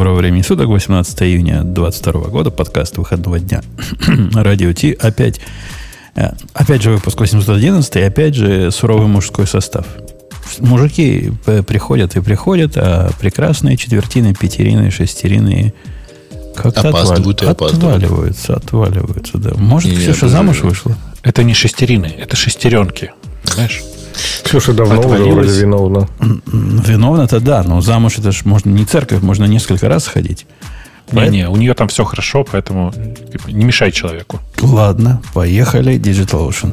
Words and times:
Доброго 0.00 0.16
времени 0.16 0.40
суток, 0.40 0.68
18 0.68 1.22
июня 1.24 1.62
2022 1.62 2.30
года, 2.30 2.50
подкаст 2.50 2.96
выходного 2.96 3.38
дня. 3.38 3.60
Радио 4.32 4.72
Ти, 4.72 4.96
опять, 4.98 5.42
э, 6.14 6.30
опять 6.54 6.80
же 6.80 6.92
выпуск 6.92 7.20
811, 7.20 7.96
и 7.96 8.00
опять 8.00 8.34
же 8.34 8.70
суровый 8.70 9.08
мужской 9.08 9.46
состав. 9.46 9.84
Мужики 10.58 11.30
приходят 11.44 12.16
и 12.16 12.22
приходят, 12.22 12.78
а 12.78 13.10
прекрасные 13.20 13.76
четвертины, 13.76 14.32
пятерины, 14.32 14.90
шестерины 14.90 15.74
как-то 16.56 16.88
опаздывают 16.88 17.42
отвали, 17.42 17.74
отваливаются, 17.74 18.54
отваливаются, 18.56 19.36
да. 19.36 19.50
Может, 19.54 19.90
Не, 19.90 19.98
Ксюша 19.98 20.28
замуж 20.28 20.62
вышла? 20.62 20.96
Это 21.22 21.44
не 21.44 21.52
шестерины, 21.52 22.06
это 22.06 22.36
шестеренки. 22.36 23.10
Знаешь? 23.44 23.82
Ксюша 24.44 24.72
давно 24.72 25.00
уже 25.00 25.24
вроде 25.24 25.60
виновна. 25.60 26.08
М, 26.20 26.42
Виновна-то 26.86 27.40
да, 27.40 27.62
но 27.62 27.80
замуж 27.80 28.18
это 28.18 28.32
ж 28.32 28.44
можно 28.44 28.70
не 28.70 28.84
церковь, 28.84 29.22
можно 29.22 29.44
несколько 29.46 29.88
раз 29.88 30.04
сходить. 30.04 30.46
Не-не, 31.12 31.48
у 31.48 31.56
нее 31.56 31.74
там 31.74 31.88
все 31.88 32.04
хорошо, 32.04 32.44
поэтому 32.50 32.92
типа, 33.32 33.48
не 33.50 33.64
мешай 33.64 33.92
человеку. 33.92 34.38
Ладно, 34.62 35.20
поехали, 35.34 35.94
Digital 35.98 36.48
Ocean. 36.48 36.72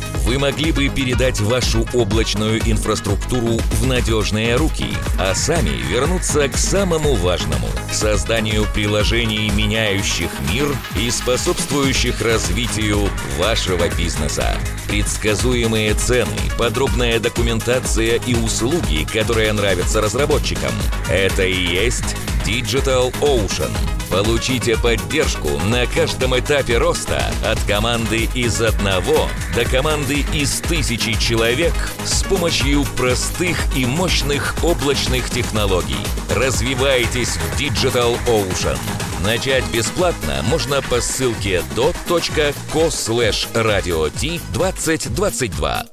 Вы 0.23 0.37
могли 0.37 0.71
бы 0.71 0.87
передать 0.89 1.39
вашу 1.39 1.85
облачную 1.93 2.59
инфраструктуру 2.69 3.59
в 3.79 3.87
надежные 3.87 4.55
руки, 4.55 4.95
а 5.19 5.33
сами 5.33 5.69
вернуться 5.69 6.47
к 6.47 6.57
самому 6.57 7.15
важному– 7.15 7.67
созданию 7.91 8.65
приложений, 8.73 9.51
меняющих 9.55 10.29
мир 10.51 10.67
и 10.95 11.09
способствующих 11.09 12.21
развитию 12.21 13.09
вашего 13.37 13.89
бизнеса. 13.89 14.55
Предсказуемые 14.87 15.93
цены, 15.95 16.37
подробная 16.57 17.19
документация 17.19 18.19
и 18.25 18.35
услуги, 18.35 19.07
которые 19.11 19.51
нравятся 19.53 20.01
разработчикам– 20.01 20.71
это 21.09 21.43
и 21.43 21.53
есть 21.53 22.15
Digital 22.45 23.13
Ocean. 23.21 23.71
Получите 24.09 24.77
поддержку 24.77 25.49
на 25.69 25.85
каждом 25.85 26.37
этапе 26.37 26.77
роста 26.77 27.31
от 27.45 27.61
команды 27.63 28.27
из 28.33 28.61
одного 28.61 29.29
до 29.55 29.63
команды 29.63 30.10
из 30.13 30.61
тысячи 30.61 31.13
человек 31.13 31.73
с 32.03 32.23
помощью 32.23 32.83
простых 32.97 33.57
и 33.75 33.85
мощных 33.85 34.55
облачных 34.63 35.29
технологий. 35.29 35.95
Развивайтесь 36.29 37.37
в 37.37 37.59
Digital 37.59 38.17
Ocean. 38.27 38.77
Начать 39.23 39.63
бесплатно 39.71 40.43
можно 40.49 40.81
по 40.81 41.01
ссылке 41.01 41.61
dot.co 41.75 42.87
slash 42.89 43.47
radio 43.53 44.11
2022. 44.53 45.85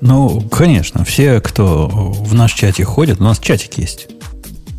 Ну, 0.00 0.40
конечно, 0.50 1.04
все, 1.04 1.40
кто 1.40 1.88
в 1.88 2.34
наш 2.34 2.52
чате 2.52 2.84
ходит, 2.84 3.20
у 3.20 3.24
нас 3.24 3.38
чатик 3.38 3.78
есть. 3.78 4.08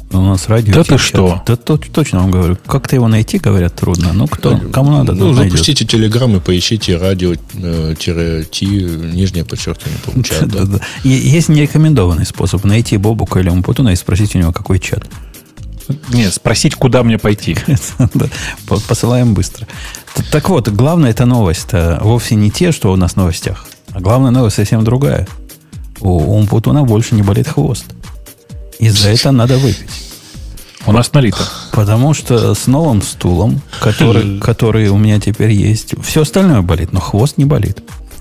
У 0.10 0.22
нас 0.22 0.48
радио. 0.48 0.74
Да 0.74 0.84
ты 0.86 0.98
что? 0.98 1.42
Да 1.46 1.56
то- 1.58 1.78
точно 1.78 2.20
вам 2.20 2.32
говорю. 2.32 2.58
Как-то 2.66 2.96
его 2.96 3.08
найти, 3.10 3.40
говорят, 3.40 3.76
трудно. 3.76 4.14
Ну, 4.14 4.28
кто? 4.28 4.58
Кому 4.72 4.92
надо, 4.92 5.12
Ну, 5.14 5.34
запустите 5.34 5.86
телеграм 5.86 6.34
и 6.38 6.40
поищите 6.40 6.96
радио 6.98 7.34
э, 7.56 8.44
Ти, 8.50 8.66
нижнее 8.66 9.44
подчеркивание, 9.44 10.00
по 10.06 10.24
чат, 10.24 10.48
да? 10.48 10.80
И 11.04 11.10
Есть 11.10 11.50
нерекомендованный 11.50 12.26
способ 12.26 12.64
найти 12.64 12.96
Бобука 12.98 13.40
или 13.40 13.50
Умпутуна 13.50 13.90
и 13.90 13.96
спросить 13.98 14.34
у 14.36 14.40
него, 14.40 14.54
какой 14.54 14.80
чат. 14.80 15.06
Не, 16.14 16.30
спросить, 16.32 16.76
куда 16.76 17.04
мне 17.04 17.17
пойти. 17.17 17.58
Да, 18.14 18.28
по- 18.67 18.80
Посылаем 18.80 19.34
быстро. 19.34 19.67
Так 20.32 20.50
вот, 20.50 20.70
главная 20.70 21.12
эта 21.12 21.26
новость-то 21.26 22.00
вовсе 22.02 22.36
не 22.36 22.50
те, 22.50 22.72
что 22.72 22.92
у 22.94 22.96
нас 22.96 23.14
в 23.14 23.16
новостях. 23.17 23.66
А 23.92 24.00
главная 24.00 24.32
новость 24.32 24.56
совсем 24.56 24.84
другая. 24.86 25.28
У 26.00 26.10
Умпутуна 26.38 26.84
больше 26.84 27.16
не 27.16 27.23
болит 27.23 27.48
хвост. 27.48 27.86
И 28.80 28.89
за 28.89 29.10
это 29.10 29.32
надо 29.32 29.58
выпить. 29.58 29.89
У 30.86 30.92
нас 30.92 31.11
налито. 31.14 31.43
Потому 31.73 32.14
что 32.14 32.54
с 32.54 32.65
новым 32.67 33.02
стулом, 33.02 33.61
который, 33.82 34.39
который 34.39 34.88
у 34.88 34.98
меня 34.98 35.20
теперь 35.20 35.52
есть, 35.52 35.93
все 36.04 36.21
остальное 36.21 36.61
болит, 36.61 36.93
но 36.93 36.99
хвост 36.99 37.37
не 37.37 37.45
болит. 37.45 37.80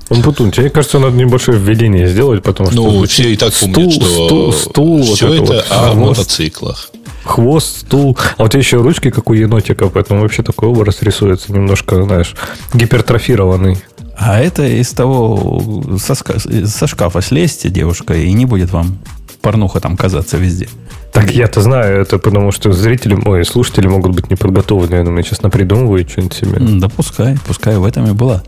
Умпутун, 0.09 0.51
тебе 0.51 0.71
кажется, 0.71 0.99
надо 0.99 1.17
небольшое 1.17 1.59
введение 1.59 2.09
сделать, 2.09 2.43
потому 2.43 2.71
что... 2.71 2.81
Ну, 2.81 3.05
все 3.07 3.33
и 3.33 3.37
так 3.37 3.55
стул, 3.55 3.73
помнят, 3.73 3.93
что 3.93 4.27
стул, 4.27 4.53
стул, 4.53 5.03
вот 5.03 5.17
все 5.17 5.35
это, 5.35 5.53
вот, 5.53 5.67
о 5.71 5.91
хвост, 5.93 6.19
мотоциклах. 6.19 6.91
хвост, 7.25 7.81
стул. 7.81 8.17
А 8.37 8.45
у 8.45 8.49
тебя 8.49 8.61
еще 8.61 8.77
ручки, 8.77 9.11
как 9.11 9.29
у 9.31 9.33
енотика, 9.33 9.89
поэтому 9.89 10.21
вообще 10.21 10.43
такой 10.43 10.69
образ 10.69 11.03
рисуется 11.03 11.53
немножко, 11.53 12.03
знаешь, 12.05 12.35
гипертрофированный. 12.73 13.79
А 14.17 14.41
это 14.41 14.67
из 14.67 14.91
того, 14.91 15.99
со, 15.99 16.15
со 16.15 16.87
шкафа 16.87 17.21
слезьте, 17.21 17.69
девушка, 17.69 18.15
и 18.15 18.33
не 18.33 18.47
будет 18.47 18.71
вам 18.71 18.99
порнуха 19.47 19.79
там 19.79 19.97
казаться 19.97 20.39
везде. 20.39 20.69
Так 21.13 21.31
я-то 21.31 21.61
знаю, 21.61 22.01
это 22.01 22.19
потому 22.19 22.51
что 22.51 22.73
зрители, 22.73 23.17
ой, 23.25 23.45
слушатели 23.45 23.87
могут 23.87 24.13
быть 24.13 24.29
не 24.29 24.35
подготовлены. 24.35 24.97
Я 24.97 25.05
думаю, 25.05 25.23
сейчас 25.23 25.41
напридумывают 25.43 26.11
что-нибудь 26.11 26.35
себе. 26.35 26.59
Да 26.59 26.89
пускай, 26.89 27.37
пускай 27.47 27.77
в 27.77 27.85
этом 27.85 28.09
и 28.09 28.13
была 28.13 28.43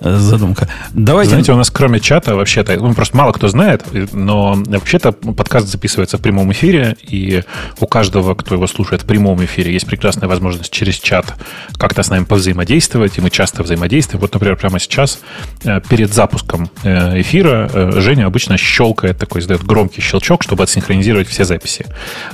задумка. 0.00 0.68
Давайте... 0.92 1.30
Знаете, 1.30 1.52
у 1.52 1.56
нас 1.56 1.70
кроме 1.70 2.00
чата 2.00 2.34
вообще-то, 2.34 2.76
ну, 2.76 2.94
просто 2.94 3.16
мало 3.16 3.32
кто 3.32 3.48
знает, 3.48 3.84
но 4.12 4.54
вообще-то 4.54 5.12
подкаст 5.12 5.68
записывается 5.68 6.18
в 6.18 6.20
прямом 6.20 6.52
эфире, 6.52 6.96
и 7.02 7.42
у 7.80 7.86
каждого, 7.86 8.34
кто 8.34 8.54
его 8.54 8.66
слушает 8.66 9.02
в 9.02 9.06
прямом 9.06 9.44
эфире, 9.44 9.72
есть 9.72 9.86
прекрасная 9.86 10.28
возможность 10.28 10.72
через 10.72 10.96
чат 10.96 11.34
как-то 11.78 12.02
с 12.02 12.10
нами 12.10 12.24
повзаимодействовать, 12.24 13.18
и 13.18 13.20
мы 13.20 13.30
часто 13.30 13.62
взаимодействуем. 13.62 14.20
Вот, 14.20 14.32
например, 14.32 14.56
прямо 14.56 14.78
сейчас, 14.78 15.20
э, 15.64 15.80
перед 15.88 16.12
запуском 16.12 16.70
э, 16.82 17.20
эфира, 17.20 17.70
э, 17.72 18.00
Женя 18.00 18.26
обычно 18.26 18.56
щелкает 18.56 19.18
такой, 19.18 19.40
издает 19.40 19.64
громкий 19.64 20.00
щелчок, 20.00 20.42
чтобы 20.42 20.64
отсинхронизировать 20.64 21.28
все 21.28 21.44
записи. 21.44 21.86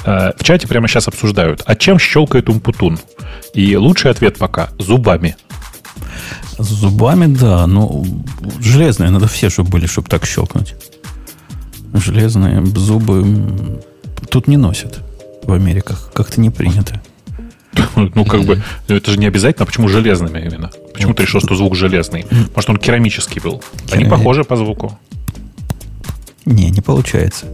В 0.05 0.43
чате 0.43 0.67
прямо 0.69 0.89
сейчас 0.89 1.09
обсуждают, 1.09 1.63
а 1.67 1.75
чем 1.75 1.99
щелкает 1.99 2.49
Умпутун? 2.49 2.99
И 3.55 3.77
лучший 3.77 4.11
ответ 4.11 4.39
пока– 4.39 4.69
зубами. 4.79 5.37
С 6.59 6.67
зубами, 6.67 7.27
да, 7.27 7.67
ну, 7.67 8.05
железные 8.61 9.11
надо 9.11 9.27
все, 9.29 9.51
чтобы 9.51 9.71
были, 9.71 9.87
чтобы 9.87 10.09
так 10.09 10.27
щелкнуть. 10.27 10.75
Железные 11.95 12.65
зубы 12.67 13.83
тут 14.31 14.49
не 14.49 14.57
носят 14.57 15.01
в 15.45 15.53
Америках. 15.53 16.11
Как-то 16.15 16.41
не 16.41 16.51
принято. 16.51 17.01
Ну, 18.15 18.25
как 18.25 18.45
бы, 18.45 18.63
это 18.89 19.11
же 19.11 19.19
не 19.19 19.27
обязательно. 19.27 19.65
А 19.65 19.67
почему 19.67 19.89
железными 19.89 20.39
именно? 20.41 20.71
Почему 20.93 21.15
ты 21.15 21.23
решил, 21.23 21.41
что 21.41 21.55
звук 21.55 21.75
железный? 21.77 22.27
Может, 22.55 22.71
он 22.71 22.77
керамический 22.79 23.41
был? 23.41 23.63
Они 23.91 24.05
похожи 24.05 24.45
по 24.45 24.57
звуку. 24.57 24.99
Не, 26.47 26.71
не 26.71 26.81
получается. 26.81 27.47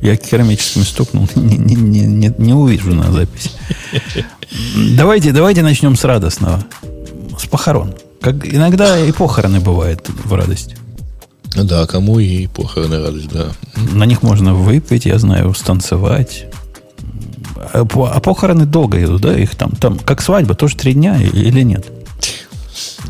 Я 0.00 0.16
керамическими 0.16 0.84
стукнул, 0.84 1.28
не, 1.36 1.56
не, 1.56 1.74
не, 1.74 2.06
не, 2.06 2.34
не 2.38 2.54
увижу 2.54 2.94
на 2.94 3.10
записи. 3.12 3.50
Давайте, 4.96 5.32
давайте 5.32 5.62
начнем 5.62 5.94
с 5.94 6.04
радостного. 6.04 6.64
С 7.48 7.50
похорон. 7.50 7.94
Как 8.20 8.46
иногда 8.46 9.00
и 9.00 9.10
похороны 9.10 9.58
бывают 9.58 10.06
в 10.06 10.34
радость. 10.34 10.74
Ну 11.54 11.64
Да, 11.64 11.86
кому 11.86 12.18
и 12.18 12.46
похороны 12.46 12.98
радость, 12.98 13.28
да. 13.28 13.46
На 13.94 14.04
них 14.04 14.22
можно 14.22 14.52
выпить, 14.52 15.06
я 15.06 15.18
знаю, 15.18 15.54
станцевать. 15.54 16.44
А 17.72 17.86
а 17.90 18.20
похороны 18.20 18.66
долго 18.66 19.02
идут, 19.02 19.22
да? 19.22 19.34
Их 19.34 19.54
там, 19.54 19.70
там 19.70 19.98
как 19.98 20.20
свадьба, 20.20 20.54
тоже 20.54 20.76
три 20.76 20.92
дня 20.92 21.16
или 21.22 21.62
нет? 21.62 21.86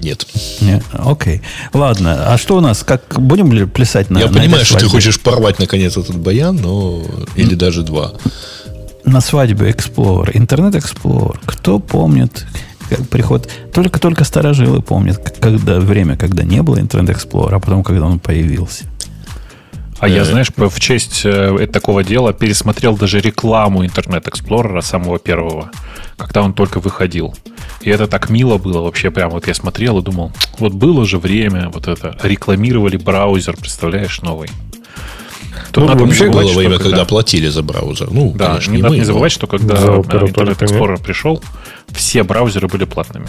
Нет. 0.00 0.25
Нет, 0.60 0.84
окей. 0.93 1.43
Ладно, 1.75 2.32
а 2.32 2.38
что 2.38 2.59
у 2.59 2.60
нас? 2.60 2.84
Как 2.84 3.21
будем 3.21 3.53
ли 3.53 3.66
плясать 3.66 4.09
на 4.09 4.18
Я 4.21 4.28
на 4.28 4.34
понимаю, 4.34 4.65
что 4.65 4.78
ты 4.78 4.86
хочешь 4.86 5.18
порвать 5.18 5.59
наконец 5.59 5.97
этот 5.97 6.16
баян, 6.16 6.54
но... 6.54 7.03
Или 7.34 7.57
даже 7.57 7.83
два. 7.83 8.12
на 9.04 9.21
свадьбе 9.21 9.71
Explorer, 9.71 10.30
интернет 10.34 10.77
Explorer. 10.77 11.41
Кто 11.45 11.80
помнит 11.80 12.47
как 12.88 13.08
приход? 13.08 13.48
Только-только 13.72 14.24
старожилы 14.24 14.82
помнят, 14.82 15.36
когда 15.40 15.78
время, 15.80 16.16
когда 16.16 16.42
не 16.44 16.62
было 16.62 16.80
интернет 16.80 17.16
Explorer, 17.16 17.54
а 17.56 17.60
потом, 17.60 17.82
когда 17.82 18.06
он 18.06 18.18
появился. 18.18 18.84
А 20.00 20.08
я, 20.08 20.24
знаешь, 20.24 20.52
по- 20.54 20.68
в 20.70 20.78
честь 20.78 21.22
э, 21.24 21.66
такого 21.72 22.04
дела 22.04 22.32
пересмотрел 22.32 22.96
даже 22.96 23.18
рекламу 23.20 23.84
Интернет 23.84 24.28
Эксплорера 24.28 24.80
самого 24.80 25.18
первого, 25.18 25.70
когда 26.16 26.42
он 26.42 26.54
только 26.54 26.78
выходил. 26.78 27.34
И 27.80 27.90
это 27.90 28.06
так 28.06 28.30
мило 28.30 28.58
было 28.58 28.80
вообще. 28.82 29.10
Прям 29.10 29.30
вот 29.30 29.48
я 29.48 29.54
смотрел 29.54 29.98
и 29.98 30.02
думал, 30.02 30.32
вот 30.60 30.72
было 30.72 31.04
же 31.04 31.18
время, 31.18 31.68
вот 31.70 31.88
это. 31.88 32.16
Рекламировали 32.22 32.96
браузер, 32.96 33.56
представляешь, 33.56 34.22
новый. 34.22 34.48
Тут 35.72 35.84
Ну, 35.84 35.89
надо 35.89 36.01
не 36.01 36.07
вообще 36.07 36.25
забывать, 36.25 36.45
было 36.45 36.53
что 36.53 36.59
время, 36.60 36.78
когда 36.78 37.05
платили 37.05 37.49
за 37.49 37.63
браузер. 37.63 38.09
Ну, 38.10 38.33
Да, 38.34 38.47
конечно, 38.47 38.71
не 38.71 38.77
не 38.77 38.83
надо 38.83 38.95
мы, 38.95 38.99
не 38.99 39.05
забывать, 39.05 39.33
что 39.33 39.47
когда 39.47 39.75
э. 39.75 39.78
Internet 39.78 40.59
Explorer 40.59 41.03
пришел, 41.03 41.43
все 41.93 42.22
браузеры 42.22 42.69
были 42.69 42.84
платными. 42.84 43.27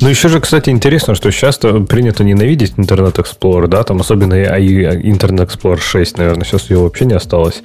Ну, 0.00 0.08
еще 0.08 0.28
же, 0.28 0.40
кстати, 0.40 0.70
интересно, 0.70 1.14
что 1.14 1.30
сейчас 1.30 1.58
принято 1.58 2.24
ненавидеть 2.24 2.74
Internet 2.76 3.16
Explorer, 3.16 3.66
да, 3.66 3.82
там 3.82 4.00
особенно 4.00 4.34
и 4.34 4.84
Internet 5.10 5.48
Explorer 5.48 5.80
6, 5.80 6.18
наверное, 6.18 6.44
сейчас 6.44 6.70
его 6.70 6.84
вообще 6.84 7.04
не 7.04 7.14
осталось. 7.14 7.62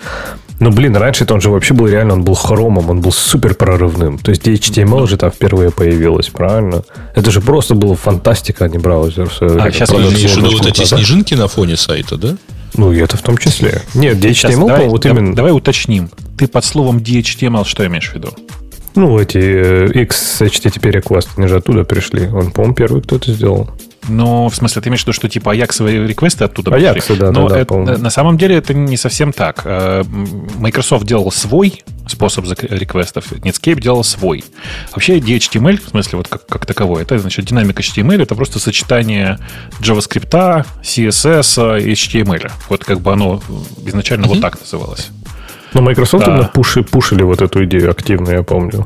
Но, 0.60 0.72
блин, 0.72 0.96
раньше-то 0.96 1.34
он 1.34 1.42
же 1.42 1.50
вообще 1.50 1.74
был 1.74 1.88
реально, 1.88 2.14
он 2.14 2.24
был 2.24 2.36
хромом, 2.36 2.90
он 2.90 3.02
был 3.02 3.12
супер 3.12 3.56
прорывным. 3.56 4.18
То 4.18 4.32
есть 4.32 4.48
HTML 4.48 5.08
же 5.08 5.18
там 5.18 5.32
впервые 5.32 5.72
появилась, 5.72 6.30
правильно? 6.30 6.84
Это 7.16 7.32
же 7.32 7.42
просто 7.42 7.76
была 7.76 7.96
фантастика, 7.96 8.66
а 8.66 8.70
не 8.70 8.78
браузер. 8.78 9.30
А, 9.42 9.46
время. 9.46 9.72
сейчас 9.72 9.90
Правда, 9.90 10.08
подожди, 10.08 10.28
виду 10.28 10.58
вот 10.58 10.68
эти 10.68 10.80
было, 10.80 10.88
снежинки 10.88 11.34
на 11.34 11.48
фоне 11.48 11.76
сайта, 11.76 12.18
да? 12.18 12.38
Ну, 12.76 12.92
и 12.92 13.00
это 13.00 13.18
в 13.18 13.22
том 13.22 13.38
числе. 13.38 13.82
Нет, 13.94 14.18
HTML, 14.18 14.34
Сейчас, 14.34 14.54
по-моему, 14.54 14.68
давай, 14.68 14.88
вот 14.88 15.06
именно... 15.06 15.36
давай 15.36 15.52
уточним. 15.52 16.10
Ты 16.38 16.48
под 16.48 16.66
словом 16.66 16.98
DHTML 16.98 17.66
что 17.66 17.86
имеешь 17.86 18.10
в 18.12 18.16
виду? 18.16 18.30
Ну, 18.96 19.20
эти 19.20 19.38
э, 19.38 20.02
X 20.04 20.42
HTTP 20.42 20.92
request, 20.92 21.30
они 21.38 21.48
же 21.48 21.58
оттуда 21.58 21.84
пришли. 21.84 22.28
Он, 22.28 22.52
по-моему, 22.52 22.76
первый 22.76 23.02
кто 23.02 23.16
это 23.16 23.32
сделал. 23.32 23.70
Ну, 24.10 24.50
в 24.50 24.56
смысле, 24.56 24.82
ты 24.82 24.90
имеешь 24.90 25.02
в 25.02 25.04
виду, 25.06 25.14
что 25.14 25.30
типа 25.30 25.52
аяксовые 25.54 26.06
реквесты 26.08 26.44
оттуда 26.44 26.72
пришли? 26.72 27.16
да, 27.18 27.32
Но 27.32 27.48
да, 27.48 27.56
да, 27.56 27.62
это- 27.62 27.66
по-моему. 27.74 27.98
на 27.98 28.10
самом 28.10 28.38
деле 28.38 28.56
это 28.56 28.74
не 28.74 28.98
совсем 28.98 29.32
так. 29.32 29.62
Э, 29.66 30.04
Microsoft 30.58 31.06
делал 31.06 31.32
свой 31.32 31.84
способ 32.08 32.46
реквестов, 32.62 33.32
Netscape 33.32 33.80
делал 33.80 34.04
свой. 34.04 34.44
Вообще 34.92 35.20
DHTML, 35.20 35.80
в 35.86 35.90
смысле 35.90 36.18
вот 36.18 36.28
как, 36.28 36.46
как 36.48 36.66
таковой, 36.66 37.02
это 37.04 37.18
значит 37.18 37.46
динамик 37.46 37.80
HTML, 37.80 38.22
это 38.22 38.36
просто 38.36 38.60
сочетание 38.60 39.40
JavaScript, 39.80 40.66
CSS 40.84 41.82
и 41.82 41.92
HTML. 41.94 42.52
Вот 42.70 42.84
как 42.84 43.00
бы 43.00 43.14
оно 43.14 43.42
изначально 43.86 44.28
вот 44.28 44.42
так 44.42 44.60
называлось. 44.60 45.10
Но 45.74 45.82
Microsoft 45.82 46.26
Да. 46.26 46.32
именно 46.34 46.50
пуши, 46.54 46.84
пушили 46.84 47.24
вот 47.24 47.42
эту 47.42 47.64
идею 47.66 47.90
активно, 47.90 48.30
я 48.30 48.44
помню. 48.44 48.86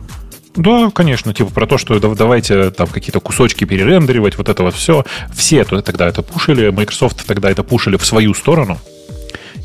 Да, 0.57 0.89
конечно, 0.93 1.33
типа 1.33 1.51
про 1.51 1.67
то, 1.67 1.77
что 1.77 1.99
да- 1.99 2.15
давайте 2.15 2.71
там 2.71 2.87
какие-то 2.87 3.19
кусочки 3.19 3.63
перерендеривать, 3.63 4.37
вот 4.37 4.49
это 4.49 4.63
вот 4.63 4.73
все. 4.73 5.05
Все 5.33 5.63
тогда 5.63 6.07
это 6.07 6.23
пушили, 6.23 6.69
Microsoft 6.69 7.25
тогда 7.25 7.51
это 7.51 7.63
пушили 7.63 7.95
в 7.95 8.05
свою 8.05 8.33
сторону. 8.33 8.79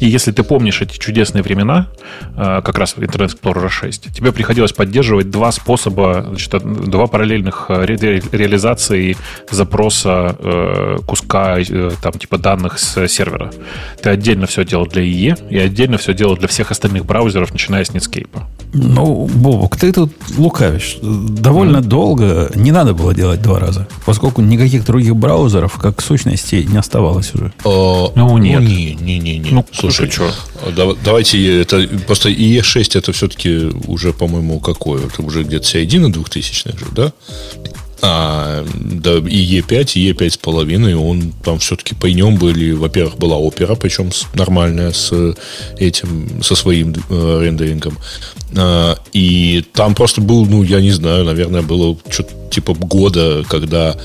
И 0.03 0.07
если 0.07 0.33
ты 0.33 0.43
помнишь 0.43 0.83
эти 0.83 0.99
чудесные 0.99 1.43
времена, 1.43 1.87
э, 2.37 2.61
как 2.65 2.77
раз 2.79 2.95
в 2.97 2.99
Internet 2.99 3.31
Explorer 3.41 3.69
6, 3.69 4.13
тебе 4.13 4.33
приходилось 4.33 4.73
поддерживать 4.73 5.31
два 5.31 5.53
способа, 5.53 6.25
значит, 6.29 6.51
два 6.91 7.07
параллельных 7.07 7.67
э, 7.69 7.85
ре- 7.85 7.97
ре- 7.97 8.23
реализации 8.33 9.17
запроса 9.51 10.35
э, 10.41 10.97
куска 11.07 11.57
э, 11.61 11.91
там 12.03 12.13
типа 12.15 12.39
данных 12.39 12.81
с 12.81 13.07
сервера. 13.07 13.53
Ты 14.03 14.11
отдельно 14.11 14.47
все 14.47 14.65
делал 14.65 14.87
для 14.87 15.03
IE 15.03 15.39
и 15.51 15.59
отдельно 15.59 15.99
все 15.99 16.15
делал 16.15 16.37
для 16.37 16.49
всех 16.49 16.73
остальных 16.73 17.07
браузеров, 17.07 17.53
начиная 17.53 17.85
с 17.85 17.91
Netscape. 17.91 18.29
Ну, 18.75 19.27
Бобок, 19.33 19.77
ты 19.77 19.93
тут 19.93 20.13
лукавишь. 20.37 20.97
Довольно 21.03 21.81
долго 21.81 22.51
не 22.57 22.73
надо 22.73 22.93
было 22.95 23.15
делать 23.15 23.41
два 23.43 23.61
раза, 23.61 23.87
поскольку 24.07 24.41
никаких 24.43 24.85
других 24.85 25.15
браузеров, 25.15 25.75
как 25.79 26.01
сущности, 26.03 26.67
не 26.69 26.79
оставалось 26.79 27.35
уже. 27.35 27.53
А, 27.65 28.11
Ну, 28.17 28.39
нет. 28.39 28.61
не, 28.63 28.95
не, 28.95 29.19
не, 29.19 29.39
не. 29.39 29.51
Ну, 29.51 29.65
Слушай, 29.73 29.92
ты 29.93 30.09
чё? 30.09 30.31
а 30.67 30.71
дав- 30.71 30.97
давайте 31.05 31.61
это 31.61 31.89
просто 32.07 32.29
IE6 32.31 32.99
это 32.99 33.13
все-таки 33.13 33.71
уже, 33.87 34.13
по-моему, 34.13 34.61
какое? 34.61 35.07
Это 35.07 35.23
уже 35.23 35.43
где-то 35.43 35.67
середина 35.67 36.07
2000-х 36.07 36.79
же, 36.79 36.87
да? 36.93 37.13
А, 38.05 38.67
да, 38.75 39.19
и 39.19 39.61
E5, 39.61 39.93
и 39.95 40.11
E5 40.11 40.31
с 40.31 40.37
половиной, 40.37 40.95
он 40.95 41.33
там 41.45 41.61
все-таки 41.61 41.95
по 41.95 42.07
нем 42.07 42.35
были, 42.37 42.73
во-первых, 42.73 43.17
была 43.17 43.37
опера, 43.37 43.77
причем 43.77 44.11
нормальная 44.35 44.91
с 44.91 45.13
этим, 45.79 46.43
со 46.43 46.57
своим 46.57 46.97
э, 47.09 47.41
рендерингом. 47.45 47.97
А, 48.57 48.99
и 49.13 49.65
там 49.73 49.95
просто 49.95 50.21
был, 50.21 50.47
ну, 50.47 50.65
я 50.65 50.81
не 50.81 50.91
знаю, 50.91 51.25
наверное, 51.25 51.63
было 51.63 51.97
что-то 52.11 52.33
типа 52.51 52.75
года, 52.75 53.45
когда 53.49 53.97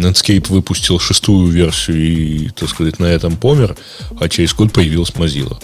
Netscape 0.00 0.48
выпустил 0.48 0.98
шестую 0.98 1.50
версию 1.50 1.98
и, 1.98 2.48
так 2.50 2.68
сказать, 2.68 2.98
на 2.98 3.06
этом 3.06 3.36
помер, 3.36 3.76
а 4.20 4.28
через 4.28 4.54
год 4.54 4.72
появилась 4.72 5.10
Mozilla. 5.10 5.56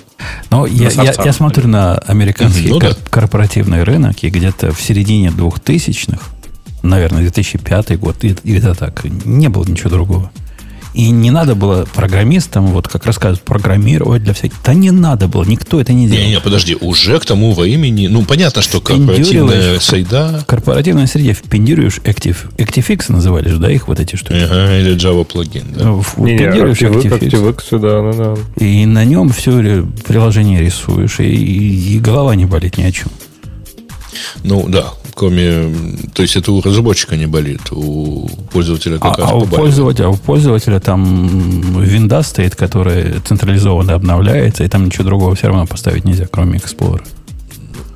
Но 0.51 0.67
я, 0.67 0.91
я, 0.91 1.15
я 1.25 1.33
смотрю 1.33 1.69
на 1.69 1.97
американский 1.99 2.69
Ну 2.69 2.81
кор- 2.81 2.91
да. 2.91 2.97
корпоративный 3.11 3.83
рынок, 3.83 4.17
и 4.23 4.31
где-то 4.31 4.73
в 4.73 4.81
середине 4.81 5.29
2000-х, 5.29 6.21
наверное, 6.83 7.21
2005 7.23 7.99
год, 7.99 8.23
и- 8.25 8.37
где-то 8.43 8.75
так, 8.75 9.05
не 9.05 9.49
было 9.49 9.65
ничего 9.65 9.91
другого. 9.91 10.31
И 10.97 11.11
не 11.11 11.31
надо 11.31 11.55
было 11.55 11.87
программистам, 11.95 12.69
вот 12.69 12.89
как 12.89 13.05
рассказывают, 13.05 13.43
программировать 13.43 14.25
для 14.25 14.33
всяких. 14.33 14.57
Да 14.65 14.73
не 14.73 14.91
надо 14.91 15.29
было, 15.29 15.45
никто 15.45 15.79
это 15.79 15.93
не 15.93 16.07
делал. 16.09 16.23
Не-не, 16.23 16.41
подожди, 16.41 16.75
уже 16.81 17.21
к 17.21 17.27
тому 17.27 17.53
времени, 17.53 18.07
ну, 18.07 18.25
понятно, 18.25 18.63
что 18.63 18.81
корпоративная 18.81 19.79
сайда 19.79 20.41
В 20.43 20.47
корпоративной 20.47 21.07
среде 21.07 21.35
впендируешь 21.35 21.99
Active, 21.99 22.37
ActiveX 22.57 23.13
называли 23.13 23.51
же, 23.51 23.59
да, 23.59 23.71
их 23.71 23.89
вот 23.89 24.01
эти 24.01 24.17
штуки? 24.17 24.39
ага, 24.43 24.79
или 24.79 24.97
Java 24.97 25.27
плагин, 25.27 25.65
да. 25.77 25.85
Ну, 25.85 26.01
в- 26.01 26.17
Не, 26.17 26.33
не, 26.33 26.39
впендируешь 26.39 26.79
ActiveX, 26.81 27.21
ActiveX, 27.21 27.57
ActiveX, 27.71 27.79
да, 27.79 28.13
да, 28.13 28.35
да. 28.35 28.65
и 28.65 28.87
на 28.87 29.05
нем 29.05 29.29
все 29.29 29.87
приложение 30.07 30.63
рисуешь, 30.63 31.21
и, 31.21 31.25
и 31.25 31.99
голова 31.99 32.35
не 32.35 32.47
болит 32.47 32.79
ни 32.79 32.85
о 32.85 32.91
чем. 32.91 33.09
Ну, 34.45 34.67
да, 34.67 34.95
кроме... 35.17 35.43
м, 35.43 35.99
То 36.13 36.23
есть 36.23 36.37
это 36.37 36.53
у 36.53 36.61
разработчика 36.61 37.17
не 37.17 37.27
болит, 37.27 37.73
у 37.73 38.29
пользователя 38.53 38.99
А, 39.01 39.15
а 39.19 39.35
у 39.35 39.47
пользователя, 39.47 40.07
а 40.07 40.11
у 40.11 40.17
пользователя 40.17 40.79
там 40.79 41.83
винда 41.83 42.23
стоит, 42.23 42.55
которая 42.55 43.21
централизованно 43.21 43.95
обновляется, 43.95 44.65
и 44.65 44.69
там 44.69 44.85
ничего 44.85 45.05
другого 45.05 45.35
все 45.35 45.49
равно 45.49 45.67
поставить 45.67 46.05
нельзя, 46.05 46.27
кроме 46.31 46.59
Explorer. 46.59 47.03